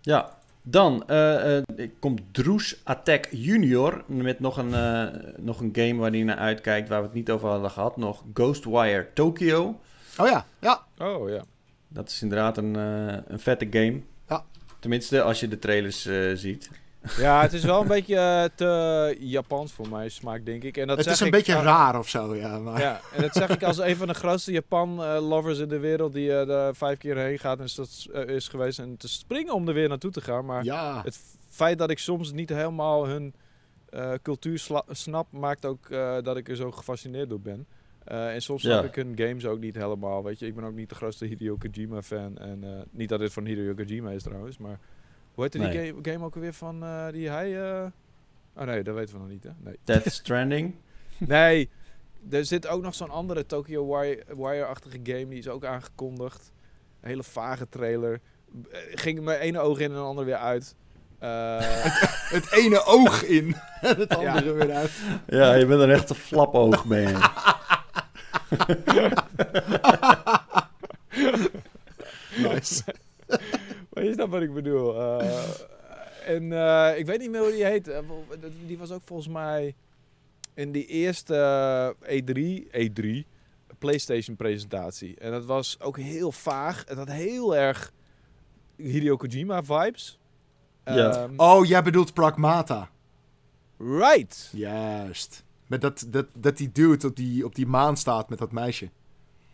Ja, 0.00 0.38
dan 0.62 1.08
eh, 1.08 1.58
eh, 1.58 1.64
komt 1.98 2.20
Droes 2.30 2.80
Attack 2.84 3.28
Junior 3.30 4.04
met 4.06 4.40
nog 4.40 4.56
een, 4.56 4.74
eh, 4.74 5.06
nog 5.38 5.60
een 5.60 5.70
game 5.72 5.94
waar 5.94 6.10
hij 6.10 6.22
naar 6.22 6.36
uitkijkt, 6.36 6.88
waar 6.88 7.00
we 7.00 7.06
het 7.06 7.14
niet 7.14 7.30
over 7.30 7.48
hadden 7.48 7.70
gehad. 7.70 7.96
Nog 7.96 8.24
Ghostwire 8.34 9.08
Tokyo. 9.14 9.80
Oh 10.18 10.28
ja, 10.28 10.46
ja. 10.58 10.82
Oh, 10.98 11.28
ja. 11.28 11.44
Dat 11.88 12.08
is 12.08 12.22
inderdaad 12.22 12.56
een, 12.56 12.76
eh, 12.76 13.16
een 13.26 13.38
vette 13.38 13.66
game. 13.70 14.00
Ja. 14.28 14.44
Tenminste, 14.78 15.22
als 15.22 15.40
je 15.40 15.48
de 15.48 15.58
trailers 15.58 16.06
eh, 16.06 16.30
ziet. 16.34 16.70
Ja, 17.16 17.40
het 17.42 17.52
is 17.52 17.64
wel 17.64 17.80
een 17.80 17.86
beetje 17.88 18.16
eh, 18.16 18.44
te 18.54 19.16
Japans 19.18 19.72
voor 19.72 19.88
mijn 19.88 20.10
smaak, 20.10 20.44
denk 20.44 20.62
ik. 20.62 20.76
En 20.76 20.86
dat 20.86 20.96
het 20.96 21.04
zeg 21.06 21.14
is 21.14 21.20
een 21.20 21.26
ik, 21.26 21.32
beetje 21.32 21.52
eh, 21.54 21.62
raar 21.62 21.98
of 21.98 22.08
zo, 22.08 22.36
ja. 22.36 22.58
Maar, 22.58 22.80
Ja, 22.80 23.00
en 23.14 23.22
dat 23.22 23.32
zeg 23.34 23.48
ik 23.48 23.62
als 23.62 23.78
een 23.78 23.96
van 23.96 24.06
de 24.06 24.14
grootste 24.14 24.52
Japan-lovers 24.52 25.58
in 25.58 25.68
de 25.68 25.78
wereld 25.78 26.12
die 26.12 26.38
eh 26.38 26.46
daar 26.46 26.74
vijf 26.74 26.98
keer 26.98 27.16
heen 27.16 27.38
gaat 27.38 27.58
en 27.58 27.64
is, 27.64 28.08
eh, 28.12 28.26
is 28.34 28.48
geweest 28.48 28.78
en 28.78 28.96
te 28.96 29.08
springen 29.08 29.54
om 29.54 29.68
er 29.68 29.74
weer 29.74 29.88
naartoe 29.88 30.10
te 30.10 30.20
gaan. 30.20 30.44
Maar 30.44 30.64
ja. 30.64 31.00
het 31.04 31.18
feit 31.48 31.78
dat 31.78 31.90
ik 31.90 31.98
soms 31.98 32.32
niet 32.32 32.48
helemaal 32.48 33.06
hun 33.06 33.34
eh, 33.90 34.12
cultuur 34.22 34.68
snap, 34.90 35.26
maakt 35.32 35.66
ook 35.66 35.90
eh, 35.90 36.16
dat 36.22 36.36
ik 36.36 36.48
er 36.48 36.56
zo 36.56 36.70
gefascineerd 36.70 37.28
door 37.28 37.40
ben. 37.40 37.66
Eh, 38.04 38.34
en 38.34 38.42
soms 38.42 38.62
Ja. 38.62 38.70
snap 38.72 38.84
ik 38.84 38.94
hun 38.94 39.12
games 39.16 39.46
ook 39.46 39.60
niet 39.60 39.74
helemaal. 39.74 40.24
Weet 40.24 40.38
je, 40.38 40.46
ik 40.46 40.54
ben 40.54 40.64
ook 40.64 40.74
niet 40.74 40.88
de 40.88 40.94
grootste 40.94 41.24
Hideo 41.26 41.56
Kojima-fan. 41.56 42.38
En 42.38 42.64
eh, 42.64 42.70
niet 42.90 43.08
dat 43.08 43.18
dit 43.18 43.32
van 43.32 43.44
Hideo 43.44 43.74
Kojima 43.74 44.10
is 44.10 44.22
trouwens, 44.22 44.58
maar 44.58 44.78
hoe 45.34 45.42
heette 45.44 45.58
die 45.58 45.66
Nee. 45.68 45.86
game, 45.86 45.98
game 46.12 46.24
ook 46.24 46.34
alweer 46.34 46.52
van 46.54 46.82
eh, 46.84 47.06
die 47.12 47.28
hij... 47.30 47.72
eh, 47.80 47.86
Oh 48.56 48.64
nee, 48.64 48.82
dat 48.82 48.94
weten 48.94 49.14
we 49.14 49.20
nog 49.20 49.28
niet, 49.30 49.44
hè? 49.44 49.50
Nee. 49.58 49.78
Death 49.84 50.12
Stranding. 50.12 50.74
Nee, 51.18 51.70
er 52.30 52.44
zit 52.44 52.66
ook 52.66 52.82
nog 52.82 52.94
zo'n 52.94 53.10
andere 53.10 53.46
Tokyo 53.46 53.86
Wire- 53.98 54.24
Wire-achtige 54.36 54.98
game, 55.02 55.28
die 55.28 55.38
is 55.38 55.48
ook 55.48 55.64
aangekondigd. 55.64 56.52
Een 57.00 57.08
hele 57.08 57.22
vage 57.22 57.68
trailer. 57.68 58.20
Eh, 58.70 58.78
Ging 58.94 59.20
mijn 59.20 59.40
ene 59.40 59.58
oog 59.58 59.78
in 59.78 59.90
en 59.90 59.96
een 59.96 60.02
ander 60.02 60.24
weer 60.24 60.36
uit. 60.36 60.74
Eh, 61.18 61.58
Het 62.36 62.52
ene 62.52 62.84
oog 62.84 63.22
in 63.22 63.54
en 63.80 63.96
het 63.98 64.16
andere 64.16 64.52
weer 64.52 64.72
uit. 64.72 64.90
Ja, 65.26 65.54
je 65.54 65.66
bent 65.66 65.90
echt 65.90 66.10
een 66.10 66.16
flapoog 66.16 66.84
mee. 66.84 67.14
Nice. 72.36 72.82
Is 74.04 74.14
snap 74.14 74.30
wat 74.30 74.42
ik 74.42 74.54
bedoel. 74.54 75.00
Eh, 75.00 75.50
en 76.26 76.52
eh, 76.52 76.98
ik 76.98 77.06
weet 77.06 77.18
niet 77.18 77.30
meer 77.30 77.40
hoe 77.40 77.50
die 77.50 77.64
heet. 77.64 77.88
Eh, 77.88 77.98
die 78.66 78.78
was 78.78 78.90
ook 78.90 79.02
volgens 79.04 79.28
mij 79.28 79.74
in 80.54 80.72
die 80.72 80.86
eerste 80.86 81.34
eh, 82.06 82.20
E3, 82.20 82.66
E3 82.70 83.26
PlayStation 83.78 84.36
presentatie. 84.36 85.16
En 85.18 85.30
dat 85.30 85.44
was 85.44 85.80
ook 85.80 85.98
heel 85.98 86.32
vaag. 86.32 86.84
Het 86.88 86.98
had 86.98 87.10
heel 87.10 87.56
erg 87.56 87.92
Hideo 88.76 89.16
Kojima 89.16 89.62
vibes. 89.62 90.18
Ja. 90.84 91.10
Ehm, 91.10 91.32
Oh, 91.36 91.66
jij 91.66 91.82
bedoelt 91.82 92.14
Pragmata. 92.14 92.90
Right. 93.78 94.48
Juist. 94.52 95.44
Met 95.66 95.80
dat, 95.80 96.06
dat, 96.08 96.26
dat 96.34 96.56
die 96.56 96.72
dude 96.72 97.06
op 97.06 97.16
die, 97.16 97.44
op 97.44 97.54
die 97.54 97.66
maan 97.66 97.96
staat 97.96 98.28
met 98.28 98.38
dat 98.38 98.52
meisje. 98.52 98.90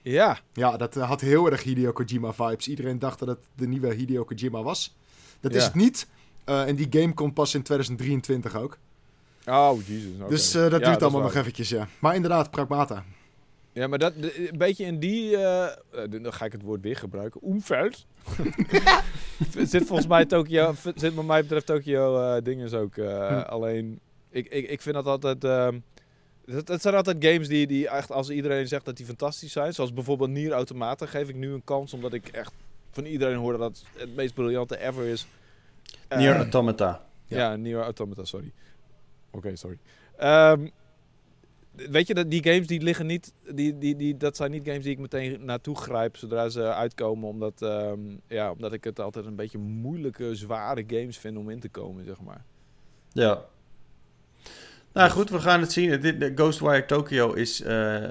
Ja. 0.02 0.38
Ja, 0.52 0.76
dat 0.76 0.96
eh, 0.96 1.08
had 1.08 1.20
heel 1.20 1.50
erg 1.50 1.62
Hideo 1.62 1.92
Kojima 1.92 2.32
vibes. 2.32 2.68
Iedereen 2.68 2.98
dacht 2.98 3.18
dat 3.18 3.28
het 3.28 3.38
de 3.54 3.66
nieuwe 3.66 3.94
Hideo 3.94 4.24
Kojima 4.24 4.62
was. 4.62 4.96
Dat 5.40 5.54
is 5.54 5.64
het 5.64 5.74
niet. 5.74 6.08
Eh, 6.44 6.68
en 6.68 6.76
die 6.76 6.86
game 6.90 7.14
komt 7.14 7.34
pas 7.34 7.54
in 7.54 7.62
2023 7.62 8.56
ook. 8.56 8.78
Oh, 9.46 9.86
Jesus. 9.86 10.20
oké. 10.20 10.28
Dus 10.28 10.54
eh, 10.54 10.70
dat 10.70 10.80
Ja, 10.80 10.86
duurt 10.86 11.02
allemaal 11.02 11.20
nog 11.20 11.34
eventjes, 11.34 11.68
ja. 11.68 11.88
Maar 11.98 12.14
inderdaad, 12.14 12.50
Pragmata. 12.50 13.04
Ja, 13.72 13.86
maar 13.86 13.98
dat, 13.98 14.12
een 14.16 14.58
beetje 14.58 14.84
in 14.84 14.98
die, 14.98 15.30
dan 16.10 16.32
ga 16.32 16.44
ik 16.44 16.52
het 16.52 16.62
woord 16.62 16.82
weer 16.82 16.96
gebruiken, 16.96 17.40
omveld. 17.40 18.06
zit 19.64 19.86
volgens 19.86 20.08
mij 20.08 20.24
Tokyo, 20.24 20.74
zit 20.94 21.14
wat 21.14 21.24
mij 21.24 21.40
betreft 21.40 21.66
Tokyo 21.66 22.20
eh 22.20 22.42
dingen 22.42 22.72
ook. 22.72 22.94
Hm. 22.94 23.02
Alleen, 23.46 24.00
ik, 24.30 24.46
ik, 24.48 24.68
ik 24.68 24.82
vind 24.82 24.94
dat 24.94 25.06
altijd, 25.06 25.44
dat, 26.52 26.66
dat 26.66 26.82
zijn 26.82 26.94
altijd 26.94 27.24
games 27.24 27.48
die, 27.48 27.66
die 27.66 27.88
echt, 27.88 28.10
als 28.10 28.30
iedereen 28.30 28.68
zegt 28.68 28.84
dat 28.84 28.96
die 28.96 29.06
fantastisch 29.06 29.52
zijn, 29.52 29.74
zoals 29.74 29.92
bijvoorbeeld 29.92 30.30
Nier 30.30 30.52
Automata, 30.52 31.06
geef 31.06 31.28
ik 31.28 31.34
nu 31.34 31.52
een 31.52 31.64
kans, 31.64 31.92
omdat 31.92 32.12
ik 32.12 32.28
echt 32.28 32.52
van 32.90 33.04
iedereen 33.04 33.36
hoor 33.36 33.58
dat 33.58 33.68
het 33.68 34.00
het 34.00 34.16
meest 34.16 34.34
briljante 34.34 34.78
ever 34.78 35.04
is. 35.04 35.26
Eh, 36.08 36.18
Nier 36.18 36.36
Automata. 36.36 37.06
ja, 37.26 37.56
Nier 37.56 37.80
Automata, 37.80 38.24
sorry. 38.24 38.52
Oké, 39.30 39.56
sorry. 39.56 39.78
Ehm, 40.16 40.68
weet 41.72 42.06
je, 42.06 42.14
dat 42.14 42.30
die 42.30 42.44
games 42.44 42.66
die 42.66 42.80
liggen 42.80 43.06
niet, 43.06 43.32
die, 43.54 43.78
die, 43.78 43.96
die, 43.96 44.16
dat 44.16 44.36
zijn 44.36 44.50
niet 44.50 44.66
games 44.66 44.82
die 44.82 44.92
ik 44.92 44.98
meteen 44.98 45.44
naartoe 45.44 45.76
grijp 45.76 46.16
zodra 46.16 46.48
ze 46.48 46.74
uitkomen. 46.74 47.28
Omdat, 47.28 47.62
ehm, 47.62 48.00
ja, 48.26 48.50
omdat 48.50 48.72
ik 48.72 48.84
het 48.84 49.00
altijd 49.00 49.26
een 49.26 49.36
beetje 49.36 49.58
moeilijke, 49.58 50.34
zware 50.34 50.84
games 50.86 51.18
vind 51.18 51.36
om 51.36 51.50
in 51.50 51.60
te 51.60 51.68
komen, 51.68 52.04
zeg 52.04 52.20
maar. 52.20 52.44
Ja. 53.12 53.44
Nou 54.98 55.10
goed, 55.10 55.30
we 55.30 55.40
gaan 55.40 55.60
het 55.60 55.72
zien. 55.72 56.00
De 56.00 56.32
Ghostwire 56.34 56.84
Tokyo 56.86 57.32
is 57.32 57.60
eh, 57.62 58.04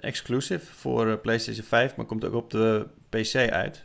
exclusive 0.00 0.66
voor 0.74 1.08
eh, 1.10 1.20
PlayStation 1.22 1.64
5, 1.66 1.96
maar 1.96 2.06
komt 2.06 2.24
ook 2.24 2.34
op 2.34 2.50
de 2.50 2.86
PC 3.08 3.34
uit. 3.50 3.84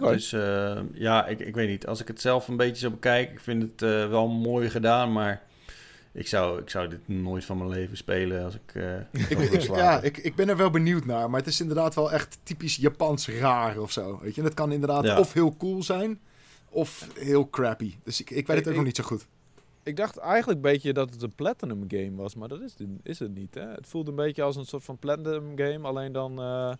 Dus 0.00 0.32
eh, 0.32 0.78
ja, 0.92 1.26
ik, 1.26 1.40
ik 1.40 1.54
weet 1.54 1.68
niet. 1.68 1.86
Als 1.86 2.00
ik 2.00 2.08
het 2.08 2.20
zelf 2.20 2.48
een 2.48 2.56
beetje 2.56 2.76
zo 2.80 2.90
bekijk, 2.90 3.30
ik 3.32 3.40
vind 3.40 3.62
het 3.62 3.82
eh, 3.82 4.08
wel 4.08 4.28
mooi 4.28 4.70
gedaan, 4.70 5.12
maar 5.12 5.42
ik 6.12 6.26
zou, 6.28 6.60
ik 6.60 6.70
zou 6.70 6.88
dit 6.88 7.08
nooit 7.08 7.44
van 7.44 7.58
mijn 7.58 7.70
leven 7.70 7.96
spelen 7.96 8.44
als 8.44 8.54
ik. 8.54 8.74
eh 8.74 9.50
Ik, 9.52 9.60
ja, 9.62 10.00
ik, 10.02 10.16
ik 10.16 10.34
ben 10.34 10.48
er 10.48 10.56
wel 10.56 10.70
benieuwd 10.70 11.04
naar. 11.04 11.30
Maar 11.30 11.40
het 11.40 11.48
is 11.48 11.60
inderdaad 11.60 11.94
wel 11.94 12.12
echt 12.12 12.38
typisch 12.42 12.76
Japans 12.76 13.28
raar 13.28 13.78
of 13.78 13.92
zo. 13.92 14.18
Weet 14.22 14.34
je, 14.34 14.42
het 14.42 14.54
kan 14.54 14.72
inderdaad 14.72 15.04
Ja. 15.04 15.18
of 15.18 15.32
heel 15.32 15.56
cool 15.56 15.82
zijn, 15.82 16.20
of 16.68 17.06
heel 17.18 17.50
crappy. 17.50 17.94
Dus 18.04 18.20
ik, 18.20 18.30
ik 18.30 18.46
weet 18.46 18.56
het 18.56 18.58
Ik- 18.58 18.62
ook 18.66 18.70
ik- 18.70 18.76
nog 18.76 18.84
niet 18.84 18.96
zo 18.96 19.02
goed. 19.04 19.26
Ik 19.86 19.96
dacht 19.96 20.16
eigenlijk 20.16 20.56
een 20.64 20.72
beetje 20.72 20.92
dat 20.92 21.10
het 21.10 21.22
een 21.22 21.34
Platinum 21.34 21.84
game 21.88 22.14
was, 22.14 22.34
maar 22.34 22.48
dat 22.48 22.60
is, 22.60 22.74
het- 22.78 22.88
is 23.02 23.18
het 23.18 23.34
niet. 23.34 23.54
Hè? 23.54 23.68
Het 23.70 23.86
voelde 23.86 24.10
een 24.10 24.16
beetje 24.16 24.42
als 24.42 24.56
een 24.56 24.64
soort 24.64 24.84
van 24.84 24.98
Platinum 24.98 25.52
game, 25.58 25.86
alleen 25.86 26.12
dan 26.12 26.38
eh, 26.40 26.72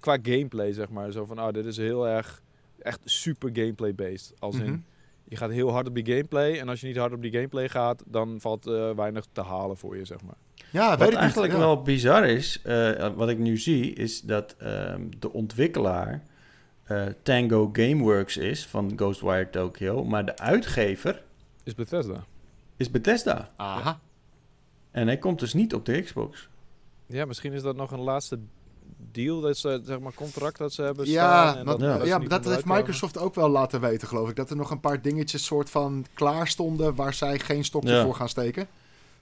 qua 0.00 0.18
gameplay, 0.22 0.72
zeg 0.72 0.88
maar. 0.88 1.12
Zo 1.12 1.24
van, 1.24 1.38
ah, 1.38 1.52
dit 1.52 1.64
is 1.66 1.76
heel 1.76 2.08
erg, 2.08 2.42
echt 2.78 3.00
super 3.04 3.50
gameplay-based. 3.52 4.32
Als 4.38 4.56
in, 4.56 4.64
Mhm. 4.70 4.78
je 5.24 5.36
gaat 5.36 5.50
heel 5.50 5.70
hard 5.70 5.88
op 5.88 5.94
die 5.94 6.06
gameplay. 6.06 6.58
En 6.58 6.68
als 6.68 6.80
je 6.80 6.86
niet 6.86 6.96
hard 6.96 7.12
op 7.12 7.22
die 7.22 7.32
gameplay 7.32 7.68
gaat, 7.68 8.02
dan 8.06 8.40
valt 8.40 8.66
eh, 8.66 8.90
weinig 8.90 9.26
te 9.32 9.40
halen 9.42 9.76
voor 9.76 9.96
je, 9.96 10.04
zeg 10.04 10.22
maar. 10.22 10.36
Ja, 10.72 10.88
weet 10.90 10.98
Wat 10.98 11.08
ik 11.12 11.14
eigenlijk 11.14 11.52
niet. 11.52 11.62
Ja. 11.62 11.66
wel 11.66 11.82
bizar 11.82 12.26
is, 12.28 12.62
eh, 12.62 13.08
wat 13.14 13.28
ik 13.28 13.38
nu 13.38 13.56
zie, 13.56 13.92
is 13.92 14.20
dat 14.20 14.54
ehm, 14.58 15.06
de 15.18 15.32
ontwikkelaar 15.32 16.22
eh, 16.84 17.06
Tango 17.22 17.68
Gameworks 17.72 18.36
is 18.36 18.66
van 18.66 18.92
Ghostwire 18.96 19.50
Tokyo, 19.50 20.04
maar 20.04 20.24
de 20.26 20.36
uitgever 20.38 21.22
Is 21.70 21.76
Bethesda. 21.76 22.24
is 22.76 22.90
Bethesda. 22.90 23.50
Aha. 23.56 24.00
En 24.90 25.06
hij 25.06 25.18
komt 25.18 25.38
dus 25.38 25.54
niet 25.54 25.74
op 25.74 25.84
de 25.86 26.02
Xbox. 26.02 26.48
Ja, 27.06 27.24
misschien 27.24 27.52
is 27.52 27.62
dat 27.62 27.76
nog 27.76 27.90
een 27.90 28.00
laatste 28.00 28.38
deal, 29.12 29.40
dat 29.40 29.56
ze, 29.58 29.80
zeg 29.84 29.98
maar, 30.00 30.14
contract 30.14 30.58
dat 30.58 30.72
ze 30.72 30.82
hebben 30.82 31.06
Ja, 31.06 31.10
staan. 31.48 31.56
en 31.58 31.64
want, 31.64 31.80
ja, 31.80 31.98
dat, 31.98 32.06
ja, 32.06 32.18
dat 32.18 32.44
heeft. 32.44 32.64
Microsoft 32.64 33.18
ook 33.18 33.34
wel 33.34 33.48
laten 33.48 33.80
weten, 33.80 34.08
geloof 34.08 34.28
ik. 34.28 34.36
Dat 34.36 34.50
er 34.50 34.56
nog 34.56 34.70
een 34.70 34.80
paar 34.80 35.02
dingetjes 35.02 35.44
soort 35.44 35.70
van 35.70 36.06
klaar 36.14 36.48
stonden 36.48 36.94
waar 36.94 37.14
zij 37.14 37.38
geen 37.38 37.64
stokje 37.64 37.90
Ja. 37.92 38.04
voor 38.04 38.14
gaan 38.14 38.28
steken. 38.28 38.66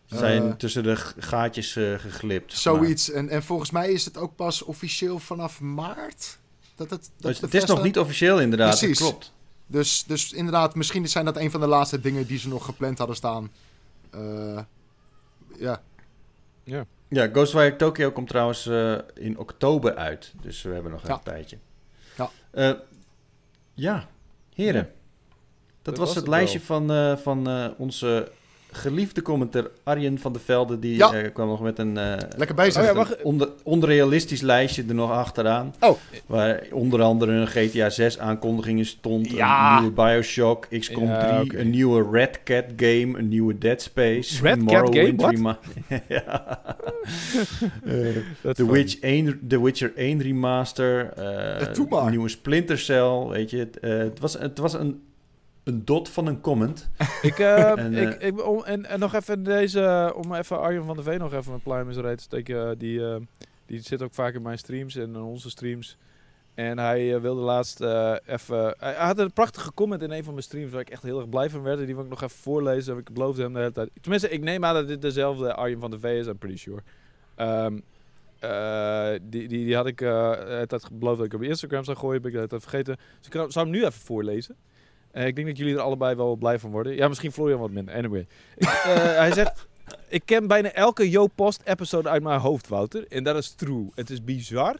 Ze 0.04 0.16
zijn 0.16 0.42
Eh, 0.42 0.50
tussen 0.52 0.82
de 0.82 0.96
gaatjes 1.18 1.76
eh, 1.76 1.94
geglipt. 1.98 2.46
maar. 2.46 2.56
Zoiets. 2.56 3.10
En, 3.10 3.28
en 3.28 3.42
volgens 3.42 3.70
mij 3.70 3.90
is 3.92 4.04
het 4.04 4.16
ook 4.16 4.36
pas 4.36 4.62
officieel 4.62 5.18
vanaf 5.18 5.60
maart. 5.60 6.38
Dat 6.74 6.90
het, 6.90 7.10
dat 7.16 7.30
Dus 7.32 7.40
het 7.40 7.54
is 7.54 7.64
nog 7.64 7.82
niet 7.82 7.98
officieel 7.98 8.40
inderdaad, 8.40 8.78
Precies. 8.78 8.98
dat 8.98 9.08
klopt. 9.08 9.32
Dus, 9.70 10.04
dus 10.06 10.32
inderdaad, 10.32 10.74
misschien 10.74 11.08
zijn 11.08 11.24
dat 11.24 11.36
een 11.36 11.50
van 11.50 11.60
de 11.60 11.66
laatste 11.66 12.00
dingen 12.00 12.26
die 12.26 12.38
ze 12.38 12.48
nog 12.48 12.64
gepland 12.64 12.98
hadden 12.98 13.16
staan. 13.16 13.50
Eh, 14.10 14.58
ja. 15.58 15.80
Ja, 17.10 17.26
Ghostwire 17.26 17.76
Tokyo 17.76 18.10
komt 18.10 18.28
trouwens 18.28 18.66
eh, 18.66 18.98
in 19.14 19.38
oktober 19.38 19.94
uit. 19.96 20.32
Dus 20.42 20.62
we 20.62 20.72
hebben 20.72 20.92
nog 20.92 21.06
Ja. 21.06 21.14
een 21.14 21.20
tijdje. 21.22 21.58
Ja. 22.16 22.30
Eh, 22.50 22.72
ja, 23.74 24.08
heren. 24.54 24.80
Ja. 24.80 24.88
Dat, 24.88 24.92
Dat 25.82 25.96
was 25.96 26.06
was 26.06 26.08
het 26.08 26.16
het 26.16 26.28
lijstje 26.34 26.58
wel. 26.58 26.66
van, 26.66 26.90
eh, 26.92 27.16
van 27.16 27.48
eh, 27.48 27.68
onze 27.76 28.30
geliefde 28.78 29.22
commentaar 29.22 29.64
Arjen 29.82 30.18
van 30.18 30.32
der 30.32 30.40
Velde. 30.44 30.78
Die 30.78 30.96
Ja. 30.96 31.12
eh, 31.12 31.32
kwam 31.32 31.48
nog 31.48 31.60
met 31.60 31.78
een, 31.78 31.96
eh, 31.96 32.14
Lekker 32.36 32.56
bezig. 32.56 32.76
Oh 32.76 32.82
ja, 32.84 32.90
een 32.90 32.96
wacht. 32.96 33.22
onder, 33.22 33.48
onrealistisch 33.62 34.40
lijstje 34.40 34.84
er 34.88 34.94
nog 34.94 35.10
achteraan. 35.10 35.74
Oh. 35.80 35.96
Waar 36.26 36.62
onder 36.72 37.02
andere 37.02 37.32
een 37.32 37.46
GTA 37.46 37.90
6 37.90 38.18
aankondiging 38.18 38.78
in 38.78 38.86
stond. 38.86 39.30
Ja. 39.30 39.74
Een 39.76 39.80
nieuwe 39.82 39.94
Bioshock, 40.02 40.66
XCOM 40.78 41.06
Ja, 41.06 41.28
3, 41.38 41.40
oké. 41.44 41.58
een 41.58 41.70
nieuwe 41.70 42.08
Red 42.12 42.40
Cat 42.44 42.64
game, 42.76 43.18
een 43.18 43.28
nieuwe 43.28 43.58
Dead 43.58 43.82
Space. 43.82 44.42
Red 44.42 44.64
Cat 44.64 44.94
game? 44.96 45.56
Eh, 47.84 47.92
The, 48.42 48.62
is 48.64 48.70
Witch 48.70 48.98
1, 49.00 49.40
The 49.48 49.62
Witcher 49.62 49.92
1 49.96 50.20
remaster. 50.22 51.12
een 52.04 52.10
nieuwe 52.10 52.28
Splinter 52.28 52.78
Cell. 52.78 53.26
Weet 53.28 53.50
je, 53.50 53.68
het 53.80 54.20
was, 54.20 54.38
het 54.38 54.58
was 54.58 54.72
een, 54.72 55.00
een 55.68 55.84
dot 55.84 56.08
van 56.08 56.26
een 56.26 56.40
comment. 56.40 56.88
Ik, 57.22 57.38
eh, 57.38 57.78
En, 57.78 57.94
ik, 57.94 58.14
eh, 58.14 58.26
ik, 58.28 58.46
om, 58.46 58.64
en, 58.64 58.84
en 58.86 58.98
nog 58.98 59.14
even 59.14 59.42
deze, 59.42 60.12
om 60.16 60.34
even 60.34 60.60
Arjen 60.60 60.84
van 60.84 60.94
der 60.94 61.04
Veen 61.04 61.18
nog 61.18 61.32
even 61.32 61.52
een 61.52 61.62
pluim 61.62 61.86
in 61.88 61.92
zijn 61.94 62.06
reet 62.06 62.16
te 62.18 62.22
steken. 62.22 62.70
eh, 62.70 62.78
Die, 62.78 63.00
die 63.66 63.80
zit 63.80 64.02
ook 64.02 64.14
vaak 64.14 64.34
in 64.34 64.42
mijn 64.42 64.58
streams 64.58 64.96
en 64.96 65.02
in 65.02 65.16
onze 65.16 65.50
streams. 65.50 65.96
En 66.54 66.78
hij 66.78 67.20
wilde 67.20 67.40
laatst 67.40 67.80
even... 68.26 68.74
Hij 68.78 68.94
had 68.94 69.18
een 69.18 69.32
prachtige 69.32 69.72
comment 69.74 70.02
in 70.02 70.10
een 70.10 70.24
van 70.24 70.32
mijn 70.32 70.44
streams 70.44 70.72
waar 70.72 70.80
ik 70.80 70.90
echt 70.90 71.02
heel 71.02 71.18
erg 71.18 71.28
blij 71.28 71.50
van 71.50 71.62
werd. 71.62 71.78
En 71.78 71.86
die 71.86 71.94
wil 71.94 72.04
ik 72.04 72.10
nog 72.10 72.22
even 72.22 72.36
voorlezen. 72.38 72.98
Ik 72.98 73.12
beloofde 73.12 73.42
hem 73.42 73.52
de 73.52 73.58
hele 73.58 73.72
tijd... 73.72 73.90
Tenminste, 74.00 74.28
ik 74.30 74.42
neem 74.42 74.64
aan 74.64 74.74
dat 74.74 74.88
dit 74.88 75.02
dezelfde 75.02 75.54
Arjen 75.54 75.80
van 75.80 75.90
der 75.90 76.00
Veen 76.00 76.16
is. 76.18 76.26
I'm 76.26 76.38
pretty 76.38 76.58
sure. 76.58 76.82
Ehm, 77.34 77.78
eh, 78.38 79.10
die, 79.22 79.48
die, 79.48 79.64
die 79.64 79.76
had 79.76 79.86
ik 79.86 79.98
de 79.98 80.44
hele 80.46 80.66
tijd 80.66 80.88
beloofd 80.92 81.16
dat 81.16 81.26
ik 81.26 81.34
op 81.34 81.42
Instagram 81.42 81.84
zou 81.84 81.96
gooien. 81.96 82.22
Ben 82.22 82.32
ik 82.34 82.40
de 82.40 82.46
tijd 82.46 82.62
vergeten. 82.62 82.96
Dus 83.18 83.26
ik 83.26 83.52
zou 83.52 83.66
hem 83.66 83.70
nu 83.70 83.80
even 83.80 83.92
voorlezen. 84.00 84.56
Eh, 85.10 85.26
ik 85.26 85.34
denk 85.34 85.46
dat 85.46 85.56
jullie 85.56 85.74
er 85.74 85.80
allebei 85.80 86.14
wel 86.14 86.36
blij 86.36 86.58
van 86.58 86.70
worden. 86.70 86.94
Ja, 86.94 87.08
misschien 87.08 87.32
Florian 87.32 87.60
wat 87.60 87.70
minder. 87.70 87.94
Anyway. 87.94 88.26
Ik, 88.56 88.66
eh, 88.66 88.94
hij 89.22 89.32
zegt... 89.32 89.66
Ik 90.08 90.22
ken 90.24 90.46
bijna 90.46 90.72
elke 90.72 91.10
Yo 91.10 91.26
Post 91.26 91.62
episode 91.64 92.08
uit 92.08 92.22
mijn 92.22 92.40
hoofd, 92.40 92.68
Wouter. 92.68 93.06
En 93.08 93.24
dat 93.24 93.36
is 93.36 93.50
true. 93.50 93.90
Het 93.94 94.10
is 94.10 94.24
bizar. 94.24 94.76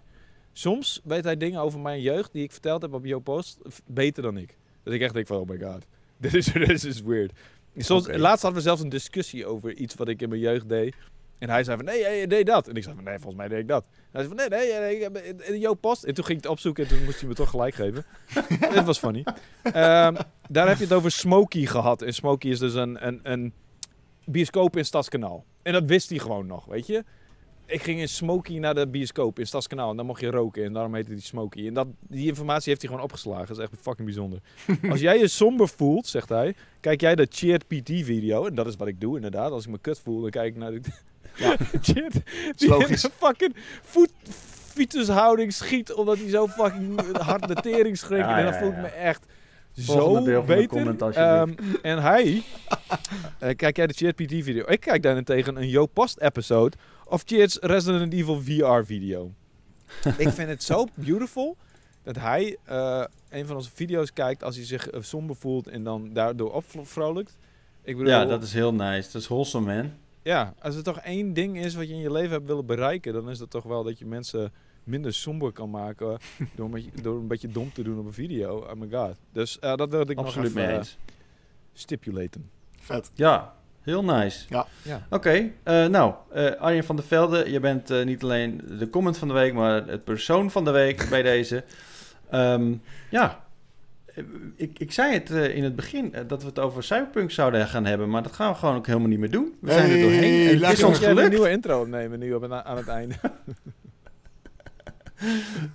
Soms 0.53 1.01
weet 1.05 1.25
hij 1.25 1.37
dingen 1.37 1.61
over 1.61 1.81
mijn 1.81 2.01
jeugd 2.01 2.33
die 2.33 2.43
ik 2.43 2.53
verteld 2.53 2.83
heb 2.83 2.93
op 2.93 3.05
Yo 3.05 3.19
Post 3.19 3.59
beter 3.87 4.23
dan 4.23 4.37
ik. 4.37 4.57
Dat 4.83 4.95
ik 4.95 5.01
echt 5.01 5.15
denk 5.15 5.27
van, 5.27 5.37
oh 5.37 5.49
my 5.49 5.59
god. 5.59 5.87
Dit 6.21 6.35
is, 6.35 6.45
dit 6.45 6.85
is 6.85 7.03
weird. 7.03 7.33
Soms. 7.77 8.07
Laatst 8.07 8.43
hadden 8.43 8.61
we 8.61 8.67
zelfs 8.67 8.83
een 8.83 8.89
discussie 8.89 9.47
over 9.47 9.75
iets 9.75 9.95
wat 9.95 10.09
ik 10.09 10.23
in 10.23 10.29
mijn 10.29 10.41
jeugd 10.41 10.69
deed. 10.69 10.95
En 11.39 11.51
hij 11.51 11.65
zei 11.65 11.77
van, 11.77 11.85
nee, 11.87 11.99
jij 11.99 12.27
deed 12.27 12.47
dat. 12.47 12.69
En 12.69 12.75
ik 12.75 12.83
zei 12.83 12.95
van, 12.95 13.05
nee, 13.05 13.15
volgens 13.19 13.37
mij 13.37 13.49
deed 13.49 13.59
ik 13.59 13.69
dat. 13.69 13.85
En 13.91 13.99
hij 14.13 14.25
zei 14.25 14.35
van, 14.37 14.49
nee, 14.51 14.61
nee, 14.69 14.81
nee, 14.81 14.97
ik 14.97 15.03
heb 15.03 15.17
in- 15.17 15.59
Yo 15.59 15.75
Post. 15.75 16.05
En 16.05 16.15
toen 16.15 16.25
ging 16.25 16.39
ik 16.39 16.45
het 16.45 16.53
opzoeken 16.53 16.85
en 16.85 16.91
toen 16.91 17.05
moest 17.05 17.21
hij 17.21 17.29
me 17.29 17.35
toch 17.35 17.51
gelijk 17.51 17.75
geven. 17.75 18.05
Het 18.75 18.85
was 18.85 18.99
funny. 18.99 19.25
Ehm, 19.63 20.17
daar 20.49 20.69
heb 20.69 20.77
je 20.77 20.85
het 20.85 20.93
over 20.93 21.11
Smokey 21.11 21.67
gehad. 21.67 22.03
En 22.03 22.15
Smokey 22.15 22.51
is 22.51 22.59
dus 22.59 22.75
een, 22.75 23.07
een, 23.07 23.21
een 23.23 23.53
bioscoop 24.25 24.77
in 24.77 24.85
Stadskanaal. 24.85 25.45
En 25.63 25.73
dat 25.73 25.85
wist 25.85 26.11
hij 26.11 26.19
gewoon 26.19 26.47
nog, 26.47 26.65
weet 26.65 26.87
je. 26.87 27.05
Ik 27.67 27.83
ging 27.83 28.01
in 28.01 28.09
Smokey 28.09 28.59
naar 28.59 28.75
de 28.75 28.89
bioscoop 28.89 29.39
in 29.39 29.47
Stadskanaal. 29.47 29.91
En 29.91 29.97
dan 29.97 30.07
mocht 30.07 30.21
je 30.21 30.31
roken. 30.31 30.65
En 30.65 30.73
daarom 30.73 30.95
heette 30.95 31.11
die 31.11 31.21
Smokey. 31.21 31.67
En 31.67 31.75
dat, 31.75 31.87
die 32.01 32.27
informatie 32.27 32.69
heeft 32.69 32.81
hij 32.81 32.91
gewoon 32.91 33.05
opgeslagen. 33.07 33.47
Dat 33.47 33.59
is 33.59 33.63
echt 33.63 33.73
fucking 33.81 34.05
bijzonder. 34.07 34.41
Als 34.91 35.01
jij 35.01 35.19
je 35.19 35.29
somber 35.29 35.69
voelt, 35.69 36.07
zegt 36.07 36.29
hij... 36.29 36.55
Kijk 36.81 37.01
jij 37.01 37.15
de 37.15 37.27
Cheered 37.31 37.67
PT 37.67 37.89
video. 38.05 38.47
En 38.47 38.55
dat 38.55 38.67
is 38.67 38.77
wat 38.77 38.89
ik 38.89 39.01
doe 39.01 39.17
inderdaad. 39.17 39.51
Als 39.51 39.65
ik 39.65 39.71
me 39.71 39.79
kut 39.79 39.99
voel, 40.01 40.21
dan 40.21 40.31
kijk 40.31 40.47
ik 40.55 40.57
naar 40.57 40.71
de... 40.71 40.81
Ja. 41.39 41.57
Is 42.57 42.67
logisch. 42.67 43.01
Die 43.01 43.11
fucking 43.17 43.57
voet, 43.83 44.11
fietsershouding 44.75 45.53
schiet 45.53 45.93
omdat 45.93 46.19
hij 46.19 46.29
zo 46.29 46.47
fucking 46.47 47.17
hard 47.17 47.49
de 47.49 47.55
tering 47.55 47.99
schrikt. 47.99 48.25
Ja, 48.25 48.39
en 48.39 48.45
dan 48.45 48.53
ja, 48.53 48.59
voel 48.59 48.69
ik 48.69 48.75
ja. 48.75 48.81
me 48.81 48.89
echt 48.89 49.27
zo 49.77 50.25
deel 50.25 50.45
van 50.45 50.57
de 50.57 50.95
beter. 50.95 51.13
Ehm, 51.13 51.53
en 51.83 52.03
hij, 52.03 52.43
eh, 53.39 53.57
kijk 53.57 53.77
jij 53.77 53.87
de 53.87 53.95
ChatPT 53.95 54.31
video? 54.31 54.65
Ik 54.67 54.81
kijk 54.81 55.03
daarentegen 55.03 55.57
een 55.57 55.69
Yo 55.69 55.87
Past 55.87 56.21
episode 56.21 56.77
of 57.05 57.23
Cheers 57.27 57.59
Resident 57.61 58.13
Evil 58.13 58.41
VR 58.43 58.85
video. 58.85 59.33
ik 60.17 60.29
vind 60.29 60.49
het 60.49 60.63
zo 60.63 60.87
beautiful 60.95 61.57
dat 62.03 62.17
hij 62.17 62.57
eh, 62.65 63.05
een 63.31 63.47
van 63.47 63.57
onze 63.57 63.71
video's 63.75 64.13
kijkt 64.13 64.43
als 64.43 64.57
hij 64.57 64.65
zich 64.65 64.89
eh, 64.89 65.03
somber 65.03 65.37
voelt 65.37 65.67
en 65.67 65.85
dan 65.85 66.13
daardoor 66.13 66.53
opvrolijkt. 66.53 67.37
Ik 67.83 67.97
bedoel, 67.97 68.13
Ja, 68.13 68.25
dat 68.25 68.43
is 68.43 68.53
heel 68.53 68.75
nice. 68.75 69.13
Dat 69.13 69.23
is 69.23 69.29
wholesome, 69.29 69.75
man. 69.75 69.93
Ja, 70.23 70.55
als 70.59 70.77
er 70.77 70.83
toch 70.83 70.99
één 70.99 71.33
ding 71.33 71.59
is 71.59 71.75
wat 71.75 71.89
je 71.89 71.95
in 71.95 72.01
je 72.01 72.13
leven 72.13 72.31
hebt 72.31 72.47
willen 72.47 72.67
bereiken, 72.67 73.13
dan 73.13 73.31
is 73.31 73.39
dat 73.39 73.51
toch 73.51 73.65
wel 73.65 73.85
dat 73.85 73.99
je 73.99 74.07
mensen 74.07 74.53
minder 74.85 75.15
somber 75.15 75.53
kan 75.53 75.71
maken 75.71 76.19
door 76.57 76.65
een 76.65 76.71
beetje, 76.71 76.91
door 77.03 77.17
een 77.19 77.27
beetje 77.29 77.49
dom 77.49 77.73
te 77.73 77.83
doen 77.83 77.99
op 77.99 78.07
een 78.07 78.13
video. 78.13 78.59
Oh 78.59 78.73
my 78.73 78.89
god. 78.91 79.17
Dus 79.33 79.59
eh, 79.59 79.75
dat 79.77 79.91
wilde 79.91 80.13
ik 80.13 80.19
Absoluut 80.19 80.55
nog 80.55 80.57
even 80.57 80.61
mee 80.61 80.71
eh, 80.71 80.77
eens. 80.79 80.97
stipulaten. 81.73 82.51
Vet. 82.81 83.11
Ja, 83.15 83.55
heel 83.81 84.05
nice. 84.05 84.47
Ja. 84.83 85.07
Oké, 85.11 85.51
eh, 85.63 85.87
nou, 85.87 86.15
eh, 86.33 86.51
Arjen 86.51 86.85
van 86.85 86.97
der 86.97 87.05
Velde, 87.05 87.51
je 87.51 87.61
bent 87.61 87.91
eh, 87.91 88.05
niet 88.05 88.23
alleen 88.23 88.61
de 88.79 88.91
comment 88.91 89.19
van 89.19 89.29
de 89.29 89.35
week, 89.35 89.55
maar 89.55 89.87
het 89.87 90.05
persoon 90.05 90.51
van 90.51 90.65
de 90.65 90.71
week 90.71 91.07
bij 91.11 91.23
deze. 91.23 91.65
Ehm, 92.31 92.75
ja, 93.11 93.45
ik, 94.57 94.79
ik 94.79 94.93
zei 94.93 95.13
het 95.15 95.31
eh, 95.31 95.57
in 95.57 95.65
het 95.65 95.77
begin 95.77 96.15
eh, 96.15 96.23
dat 96.27 96.43
we 96.43 96.49
het 96.49 96.59
over 96.59 96.83
Cyberpunk 96.83 97.31
zouden 97.31 97.67
gaan 97.67 97.85
hebben, 97.85 98.11
maar 98.11 98.23
dat 98.23 98.33
gaan 98.33 98.53
we 98.53 98.59
gewoon 98.59 98.77
ook 98.77 98.87
helemaal 98.87 99.09
niet 99.09 99.19
meer 99.19 99.31
doen. 99.31 99.55
We 99.61 99.73
zijn 99.73 99.85
er 99.85 99.91
Hey, 99.91 100.01
doorheen. 100.03 100.49
En 100.49 100.63
het 100.65 100.73
is 100.79 100.83
ons 100.83 100.99
jij 100.99 101.09
een 101.09 101.15
gelukt. 101.17 101.33
nieuwe 101.33 101.51
intro 101.51 101.81
opnemen 101.81 102.19
nu 102.19 102.33
op, 102.35 102.53
aan 102.53 102.77
het 102.77 102.89
einde? 102.89 103.15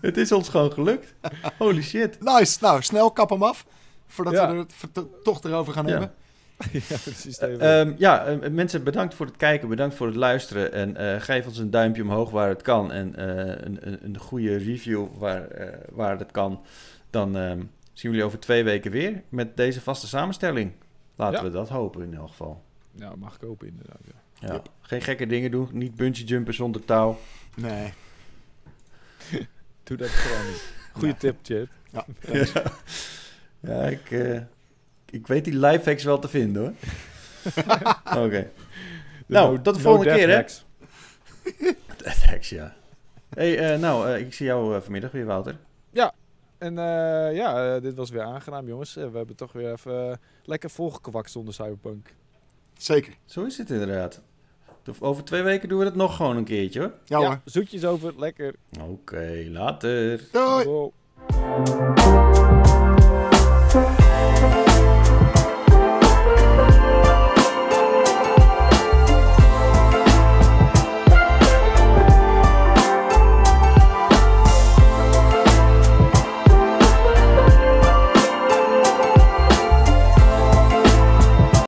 Het 0.02 0.18
is 0.18 0.32
ons 0.32 0.50
gewoon 0.50 0.72
gelukt. 0.72 1.14
Holy 1.58 1.82
shit. 1.82 2.18
Nice. 2.20 2.58
Nou, 2.62 2.82
snel 2.82 3.12
kap 3.12 3.30
hem 3.30 3.44
af. 3.44 3.66
Voordat 4.08 4.34
Ja. 4.34 4.48
we 4.48 4.54
er 4.54 4.60
het 4.60 4.74
ver- 4.76 5.06
toch 5.24 5.44
erover 5.44 5.74
gaan 5.74 5.86
Ja. 5.86 5.92
hebben. 5.92 6.12
ja, 6.90 6.98
precies. 7.04 7.38
Ehm, 7.38 7.94
ja, 7.98 8.26
eh, 8.26 8.50
mensen, 8.52 8.84
bedankt 8.84 9.14
voor 9.14 9.26
het 9.26 9.38
kijken, 9.38 9.68
bedankt 9.70 9.96
voor 9.96 10.08
het 10.08 10.16
luisteren. 10.16 10.72
En 10.74 10.98
eh, 10.98 11.22
geef 11.22 11.46
ons 11.48 11.58
een 11.58 11.72
duimpje 11.72 12.02
omhoog 12.02 12.30
waar 12.30 12.50
het 12.50 12.62
kan. 12.62 12.92
En 12.92 13.16
eh, 13.16 13.66
een, 13.66 13.78
een, 13.88 14.00
een 14.04 14.18
goede 14.18 14.58
review 14.58 15.06
waar, 15.18 15.48
eh, 15.48 15.68
waar 15.92 16.20
het 16.20 16.32
kan. 16.32 16.62
Dan 17.10 17.38
ehm, 17.38 17.60
zien 17.94 18.12
we 18.12 18.18
jullie 18.18 18.24
over 18.24 18.40
twee 18.40 18.64
weken 18.64 18.92
weer 18.92 19.22
met 19.30 19.58
deze 19.58 19.82
vaste 19.82 20.08
samenstelling. 20.08 20.72
Laten 21.16 21.38
Ja. 21.38 21.44
we 21.44 21.50
dat 21.52 21.70
hopen 21.70 22.02
in 22.04 22.14
elk 22.14 22.30
geval. 22.30 22.64
ja, 22.92 23.16
mag 23.16 23.36
ik 23.36 23.42
hopen 23.42 23.68
inderdaad. 23.68 24.00
Ja. 24.40 24.54
Ja. 24.54 24.62
Geen 24.82 25.02
gekke 25.02 25.26
dingen 25.28 25.52
doen. 25.52 25.70
Niet 25.72 25.96
bungee 25.96 26.26
jumpen 26.26 26.54
zonder 26.54 26.86
touw. 26.86 27.20
Nee. 27.56 27.94
Doe 29.84 29.98
dat 29.98 30.08
gewoon 30.10 30.46
niet. 30.48 30.74
Goeie 30.94 31.18
tip, 31.18 31.36
Chip. 31.42 31.68
Ja. 31.92 32.06
Ja, 33.60 33.72
ja 33.82 33.84
ik, 33.88 34.12
eh, 34.12 34.42
ik 35.10 35.28
weet 35.28 35.46
die 35.46 35.58
lifehacks 35.60 36.04
wel 36.04 36.20
te 36.20 36.28
vinden 36.28 36.62
hoor. 36.62 36.74
Oké. 38.26 38.50
Nou, 39.26 39.62
tot 39.62 39.76
de 39.76 39.82
volgende 39.82 40.06
death 40.06 40.18
keer, 40.20 40.28
hè? 40.30 40.36
hacks. 40.36 40.66
Hacks, 42.26 42.50
ja. 42.50 42.76
hey, 43.30 43.74
eh, 43.74 43.80
nou, 43.80 44.10
eh, 44.10 44.20
ik 44.20 44.34
zie 44.34 44.46
jou 44.46 44.82
vanmiddag 44.82 45.12
weer, 45.12 45.26
Wouter. 45.26 45.58
En 46.64 46.78
eh, 46.78 47.36
ja, 47.36 47.76
eh, 47.76 47.82
dit 47.82 47.96
was 47.96 48.10
weer 48.10 48.22
aangenaam, 48.22 48.68
jongens. 48.68 48.96
Eh, 48.96 49.10
we 49.10 49.18
hebben 49.18 49.36
toch 49.36 49.52
weer 49.52 49.72
even 49.72 50.20
lekker 50.44 50.70
volgekwakt 50.70 51.32
zonder 51.32 51.54
Cyberpunk. 51.54 52.14
Zeker. 52.78 53.14
Zo 53.26 53.44
is 53.44 53.58
het 53.58 53.70
inderdaad. 53.70 54.22
Over 55.00 55.24
twee 55.24 55.42
weken 55.42 55.70
doen 55.70 55.80
we 55.80 55.86
het 55.86 55.96
nog 55.96 56.16
gewoon 56.16 56.38
een 56.38 56.44
keertje 56.44 56.80
hoor. 56.80 56.94
Ja, 57.06 57.18
hoor. 57.18 57.42
zoetjes 57.46 57.86
over, 57.86 58.14
lekker. 58.18 58.56
Oké, 58.82 59.46
later. 59.50 60.28
Doei. 60.32 60.92